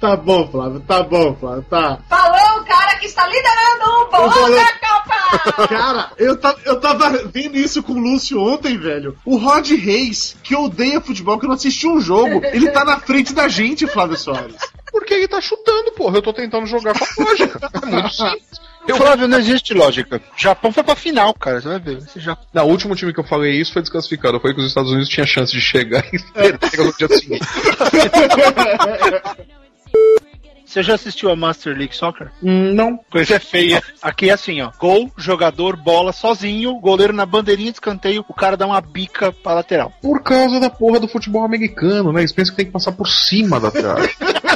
Tá 0.00 0.16
bom, 0.16 0.46
Flávio, 0.48 0.80
tá 0.80 1.02
bom, 1.02 1.34
Flávio, 1.34 1.64
tá. 1.68 1.98
Falou 2.08 2.60
o 2.60 2.64
cara 2.64 2.96
que 2.98 3.06
está 3.06 3.26
liderando 3.26 3.84
um 3.84 4.02
Eu 4.02 4.10
bolo 4.10 4.30
falei- 4.32 4.56
da 4.60 4.72
Copa! 4.72 5.66
Cara, 5.68 6.10
eu, 6.18 6.36
ta- 6.36 6.56
eu 6.64 6.78
tava 6.78 7.10
vendo 7.32 7.56
isso 7.56 7.82
com 7.82 7.94
o 7.94 7.98
Lúcio 7.98 8.38
ontem, 8.40 8.76
velho. 8.82 9.16
O 9.24 9.36
Rod 9.36 9.70
Reis, 9.70 10.36
que 10.42 10.54
odeia 10.54 11.00
futebol, 11.00 11.38
que 11.38 11.46
não 11.46 11.54
assistiu 11.54 11.92
um 11.92 12.00
jogo, 12.00 12.42
ele 12.52 12.70
tá 12.70 12.84
na 12.84 13.00
frente 13.00 13.32
da 13.32 13.48
gente, 13.48 13.86
Flávio 13.86 14.16
Soares. 14.16 14.56
Porque 14.90 15.14
ele 15.14 15.28
tá 15.28 15.40
chutando, 15.40 15.92
porra. 15.92 16.18
Eu 16.18 16.22
tô 16.22 16.32
tentando 16.32 16.66
jogar 16.66 16.98
com 16.98 17.04
a 17.04 17.24
lógica. 17.24 17.70
É 17.82 17.86
muito 17.86 18.10
simples. 18.12 18.60
Eu... 18.86 18.96
Flávio, 18.96 19.28
não 19.28 19.38
existe 19.38 19.72
lógica. 19.72 20.20
Japão 20.36 20.72
foi 20.72 20.82
pra 20.82 20.96
final, 20.96 21.32
cara. 21.34 21.60
Você 21.60 21.68
vai 21.68 21.78
ver. 21.78 21.98
Esse 21.98 22.20
Japão. 22.20 22.44
Não, 22.52 22.66
o 22.66 22.70
último 22.70 22.94
time 22.94 23.12
que 23.12 23.20
eu 23.20 23.24
falei 23.24 23.52
isso 23.52 23.72
foi 23.72 23.80
desclassificado. 23.80 24.40
Foi 24.40 24.52
que 24.52 24.60
os 24.60 24.66
Estados 24.66 24.90
Unidos 24.90 25.08
tinham 25.08 25.26
chance 25.26 25.52
de 25.52 25.60
chegar 25.60 26.04
e 26.12 26.18
perderam 26.34 26.86
no 26.86 26.96
dia 26.96 27.08
seguinte. 27.08 27.46
Você 30.72 30.82
já 30.82 30.94
assistiu 30.94 31.30
a 31.30 31.36
Master 31.36 31.76
League 31.76 31.94
Soccer? 31.94 32.30
Não. 32.40 32.98
Coisa 33.10 33.38
feia. 33.38 33.82
Aqui 34.00 34.30
é 34.30 34.32
assim, 34.32 34.62
ó. 34.62 34.70
Gol, 34.80 35.12
jogador, 35.18 35.76
bola 35.76 36.14
sozinho, 36.14 36.80
goleiro 36.80 37.12
na 37.12 37.26
bandeirinha 37.26 37.70
de 37.70 37.76
escanteio, 37.76 38.24
o 38.26 38.32
cara 38.32 38.56
dá 38.56 38.66
uma 38.66 38.80
bica 38.80 39.30
pra 39.30 39.52
lateral. 39.52 39.92
Por 40.00 40.22
causa 40.22 40.58
da 40.58 40.70
porra 40.70 40.98
do 40.98 41.06
futebol 41.06 41.44
americano, 41.44 42.10
né? 42.10 42.22
Eles 42.22 42.32
pensam 42.32 42.52
que 42.52 42.56
tem 42.56 42.66
que 42.66 42.72
passar 42.72 42.92
por 42.92 43.06
cima 43.06 43.60
da 43.60 43.70
trave. 43.70 44.08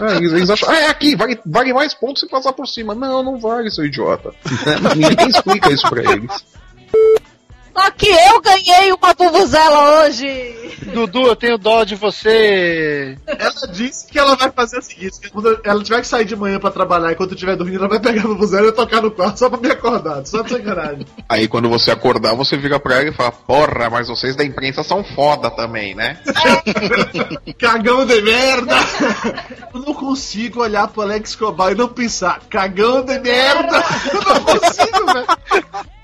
É, 0.00 0.16
eles, 0.16 0.32
eles 0.32 0.50
acham, 0.50 0.68
ah, 0.70 0.76
é 0.76 0.86
aqui, 0.90 1.16
vale, 1.16 1.40
vale 1.44 1.72
mais 1.72 1.92
pontos 1.94 2.20
se 2.20 2.28
passar 2.28 2.52
por 2.52 2.68
cima. 2.68 2.94
Não, 2.94 3.22
não 3.22 3.40
vale, 3.40 3.70
seu 3.70 3.84
idiota. 3.84 4.32
Ninguém 4.94 5.28
explica 5.28 5.72
isso 5.72 5.88
pra 5.88 6.02
eles. 6.12 6.44
Só 7.78 7.92
que 7.92 8.08
eu 8.08 8.40
ganhei 8.40 8.92
uma 8.92 9.14
vuvuzela 9.14 10.00
hoje. 10.00 10.74
Dudu, 10.92 11.28
eu 11.28 11.36
tenho 11.36 11.56
dó 11.56 11.84
de 11.84 11.94
você. 11.94 13.16
Ela 13.24 13.68
disse 13.72 14.08
que 14.08 14.18
ela 14.18 14.34
vai 14.34 14.50
fazer 14.50 14.78
o 14.78 14.82
seguinte: 14.82 15.30
quando 15.30 15.60
ela 15.62 15.84
tiver 15.84 16.00
que 16.00 16.08
sair 16.08 16.24
de 16.24 16.34
manhã 16.34 16.58
pra 16.58 16.72
trabalhar 16.72 17.12
enquanto 17.12 17.34
estiver 17.34 17.54
dormindo, 17.54 17.78
ela 17.78 17.88
vai 17.88 18.00
pegar 18.00 18.24
no 18.24 18.34
buzeiro 18.34 18.66
e 18.66 18.72
tocar 18.72 19.00
no 19.00 19.12
quarto 19.12 19.38
só 19.38 19.48
pra 19.48 19.60
me 19.60 19.70
acordar, 19.70 20.26
só 20.26 20.42
de 20.42 20.50
sacanagem. 20.50 21.06
Aí 21.28 21.46
quando 21.46 21.68
você 21.68 21.92
acordar, 21.92 22.34
você 22.34 22.56
vira 22.56 22.80
pra 22.80 22.96
ela 22.96 23.10
e 23.10 23.12
fala, 23.12 23.30
porra, 23.30 23.88
mas 23.88 24.08
vocês 24.08 24.34
da 24.34 24.42
imprensa 24.42 24.82
são 24.82 25.04
foda 25.04 25.48
também, 25.48 25.94
né? 25.94 26.18
Cagão 27.60 28.04
de 28.04 28.20
merda! 28.22 28.74
Eu 29.72 29.80
não 29.82 29.94
consigo 29.94 30.62
olhar 30.62 30.88
pro 30.88 31.02
Alex 31.02 31.36
Cobar 31.36 31.70
e 31.70 31.76
não 31.76 31.86
pensar, 31.86 32.40
cagão 32.50 33.04
de 33.04 33.20
merda! 33.20 33.84
Eu 34.12 34.22
não 34.22 34.44
consigo, 34.44 35.06
velho! 35.06 35.98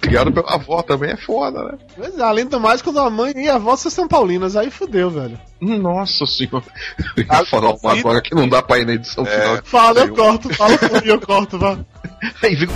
Criado 0.00 0.32
pela 0.32 0.54
avó 0.54 0.82
também 0.82 1.10
é 1.10 1.16
foda, 1.16 1.62
né? 1.62 1.78
Mas, 1.96 2.18
além 2.18 2.44
do 2.44 2.58
mais, 2.58 2.82
quando 2.82 2.98
a 2.98 3.08
mãe 3.08 3.32
e 3.36 3.48
a 3.48 3.54
avó 3.54 3.76
são 3.76 3.90
São 3.90 4.08
Paulinas, 4.08 4.56
aí 4.56 4.70
fudeu, 4.70 5.10
velho. 5.10 5.38
Nossa 5.60 6.26
senhora. 6.26 6.64
Eu 7.16 7.24
ia 7.24 7.46
falar 7.46 7.70
uma 7.70 7.92
agora 7.92 8.20
que 8.20 8.34
não 8.34 8.48
dá 8.48 8.62
pra 8.62 8.78
ir 8.78 8.86
na 8.86 8.94
edição 8.94 9.24
final. 9.24 9.60
Fala, 9.64 10.00
eu 10.00 10.14
corto, 10.14 10.52
fala 10.54 10.76
por 10.76 10.90
mim, 10.90 11.08
eu 11.08 11.20
corto, 11.20 11.58
vá. 11.58 11.78
Aí 12.42 12.56
fica 12.56 12.72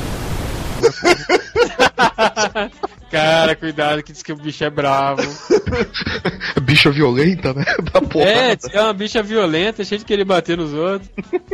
Cara, 3.11 3.57
cuidado 3.57 4.03
que 4.03 4.13
diz 4.13 4.23
que 4.23 4.33
o 4.33 4.37
bicho 4.37 4.65
é 4.65 4.71
bravo. 4.71 5.23
bicha 6.63 6.91
violenta, 6.91 7.53
né? 7.53 7.65
Da 7.93 8.01
porra. 8.01 8.25
É, 8.25 8.57
é 8.73 8.81
uma 8.81 8.93
bicha 8.93 9.23
violenta, 9.23 9.85
cheia 9.85 9.99
de 9.99 10.05
querer 10.05 10.25
bater 10.25 10.57
nos 10.57 10.73
outros. 10.73 11.11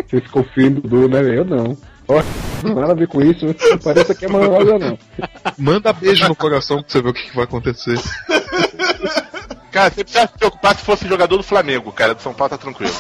Você 0.06 0.20
ficou 0.20 0.44
filho 0.54 0.82
do 0.82 0.88
Dudu, 0.88 1.08
né? 1.08 1.38
Eu 1.38 1.44
não. 1.44 1.76
Não 2.08 2.74
tem 2.74 2.74
nada 2.74 2.92
a 2.92 2.96
ver 2.96 3.08
com 3.08 3.20
isso. 3.20 3.46
Não 3.46 3.78
parece 3.78 4.14
que 4.14 4.24
é 4.24 4.28
manosa, 4.28 4.78
não. 4.78 4.98
Manda 5.58 5.92
beijo 5.92 6.26
no 6.28 6.36
coração 6.36 6.82
pra 6.82 6.90
você 6.90 7.02
ver 7.02 7.08
o 7.10 7.14
que, 7.14 7.28
que 7.30 7.34
vai 7.34 7.44
acontecer. 7.44 7.98
Cara, 9.70 9.90
você 9.90 10.04
precisa 10.04 10.26
se 10.26 10.38
preocupar 10.38 10.74
se 10.74 10.82
fosse 10.82 11.06
jogador 11.06 11.36
do 11.36 11.42
Flamengo, 11.42 11.92
cara. 11.92 12.14
Do 12.14 12.22
São 12.22 12.32
Paulo 12.32 12.50
tá 12.50 12.58
tranquilo. 12.58 12.92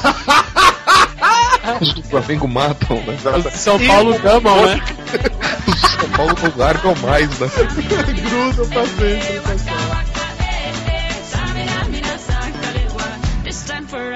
Os 1.80 1.94
do 1.94 2.02
Flamengo 2.02 2.46
matam, 2.46 2.96
né? 3.02 3.16
Os 3.36 3.44
de 3.44 3.58
São 3.58 3.78
Paulo 3.86 4.14
amam, 4.24 4.66
né? 4.66 4.80
Os 5.66 5.80
de 5.80 5.88
São 5.88 6.08
Paulo 6.10 6.34
não 6.42 6.56
largam 6.56 6.94
mais, 6.96 7.38
né? 7.38 7.48
Grudam 8.28 8.68
pra 8.68 8.86
sempre, 8.86 9.40
pessoal. 9.40 10.15